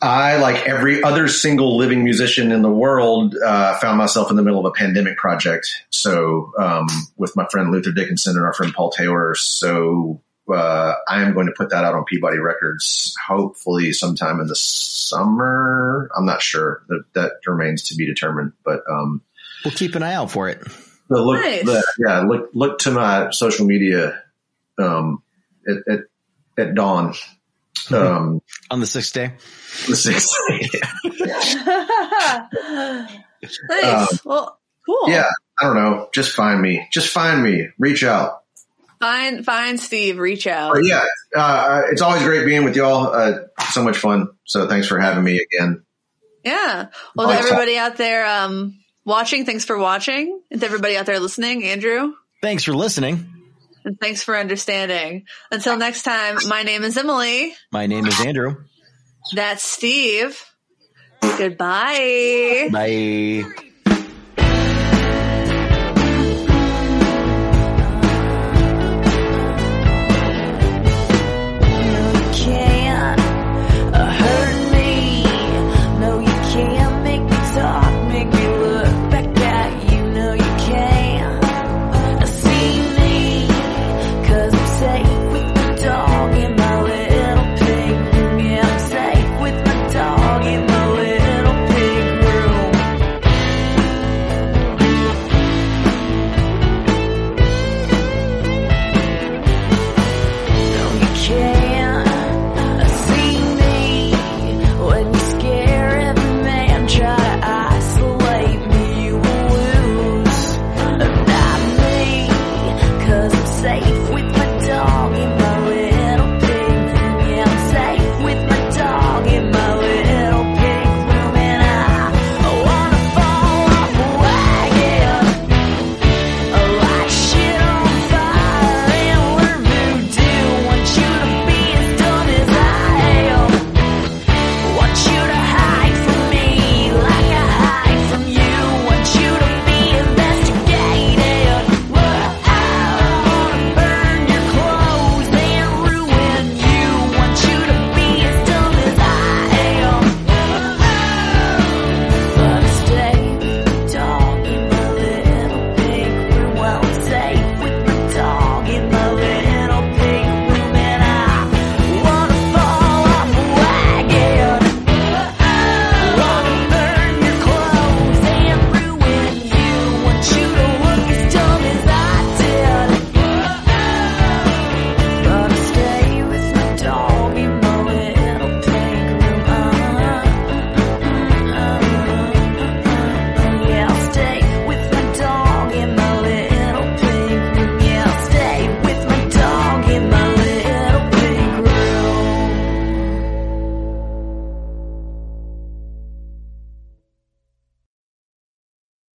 I, 0.00 0.36
like 0.36 0.68
every 0.68 1.02
other 1.02 1.26
single 1.26 1.76
living 1.76 2.04
musician 2.04 2.52
in 2.52 2.62
the 2.62 2.70
world, 2.70 3.34
uh, 3.36 3.76
found 3.78 3.98
myself 3.98 4.30
in 4.30 4.36
the 4.36 4.42
middle 4.42 4.60
of 4.60 4.66
a 4.66 4.70
pandemic 4.70 5.16
project. 5.16 5.68
So, 5.90 6.52
um, 6.56 6.86
with 7.16 7.34
my 7.34 7.46
friend 7.50 7.72
Luther 7.72 7.90
Dickinson 7.90 8.36
and 8.36 8.44
our 8.44 8.52
friend 8.52 8.72
Paul 8.72 8.90
Taylor. 8.90 9.34
So, 9.34 10.20
uh, 10.48 10.94
I 11.08 11.22
am 11.22 11.34
going 11.34 11.46
to 11.46 11.52
put 11.56 11.70
that 11.70 11.84
out 11.84 11.94
on 11.94 12.04
Peabody 12.04 12.38
Records, 12.38 13.16
hopefully 13.26 13.92
sometime 13.92 14.40
in 14.40 14.46
the 14.46 14.56
summer. 14.56 16.08
I'm 16.16 16.26
not 16.26 16.42
sure 16.42 16.84
that 16.88 17.02
that 17.14 17.32
remains 17.46 17.82
to 17.84 17.96
be 17.96 18.06
determined, 18.06 18.52
but, 18.64 18.82
um, 18.88 19.22
We'll 19.64 19.74
keep 19.74 19.94
an 19.94 20.02
eye 20.02 20.14
out 20.14 20.30
for 20.30 20.48
it. 20.48 20.60
the 21.08 21.20
look, 21.20 21.40
Nice. 21.42 21.64
the, 21.64 21.84
yeah, 22.06 22.20
look, 22.20 22.50
look 22.54 22.78
to 22.80 22.90
my 22.90 23.30
social 23.30 23.66
media, 23.66 24.22
um, 24.78 25.22
at, 25.68 25.76
at, 25.92 26.00
at 26.58 26.74
dawn. 26.74 27.14
Um, 27.90 28.42
On 28.70 28.80
the 28.80 28.86
sixth 28.86 29.14
day. 29.14 29.32
the 29.88 29.96
sixth. 29.96 30.34
nice. 33.68 34.24
well, 34.24 34.58
cool. 34.86 34.98
Um, 35.06 35.12
Yeah, 35.12 35.26
I 35.60 35.64
don't 35.64 35.76
know. 35.76 36.08
Just 36.12 36.32
find 36.34 36.60
me. 36.60 36.86
Just 36.92 37.08
find 37.08 37.42
me. 37.42 37.68
Reach 37.78 38.04
out. 38.04 38.42
Find, 39.00 39.44
find 39.44 39.78
Steve, 39.78 40.18
reach 40.18 40.48
out. 40.48 40.74
But 40.74 40.84
yeah, 40.84 41.04
uh, 41.36 41.82
it's 41.92 42.02
always 42.02 42.22
great 42.24 42.44
being 42.44 42.64
with 42.64 42.74
y'all. 42.74 43.06
Uh, 43.06 43.38
so 43.70 43.84
much 43.84 43.96
fun. 43.96 44.28
So 44.44 44.66
thanks 44.66 44.88
for 44.88 44.98
having 44.98 45.22
me 45.22 45.38
again. 45.40 45.84
Yeah. 46.44 46.88
Well, 47.14 47.28
to 47.28 47.32
Always 47.34 47.46
everybody 47.46 47.78
out 47.78 47.96
there, 47.96 48.26
um, 48.26 48.76
watching, 49.08 49.44
thanks 49.44 49.64
for 49.64 49.76
watching. 49.76 50.40
And 50.50 50.60
to 50.60 50.66
everybody 50.66 50.96
out 50.96 51.06
there 51.06 51.18
listening, 51.18 51.64
Andrew, 51.64 52.12
Thanks 52.42 52.62
for 52.62 52.72
listening. 52.72 53.26
and 53.84 53.98
thanks 54.00 54.22
for 54.22 54.36
understanding. 54.36 55.24
Until 55.50 55.76
next 55.76 56.02
time, 56.04 56.36
my 56.46 56.62
name 56.62 56.84
is 56.84 56.96
Emily. 56.96 57.54
My 57.72 57.86
name 57.86 58.06
is 58.06 58.20
Andrew. 58.20 58.64
That's 59.34 59.62
Steve. 59.64 60.40
Goodbye. 61.20 62.68
Bye. 62.72 63.64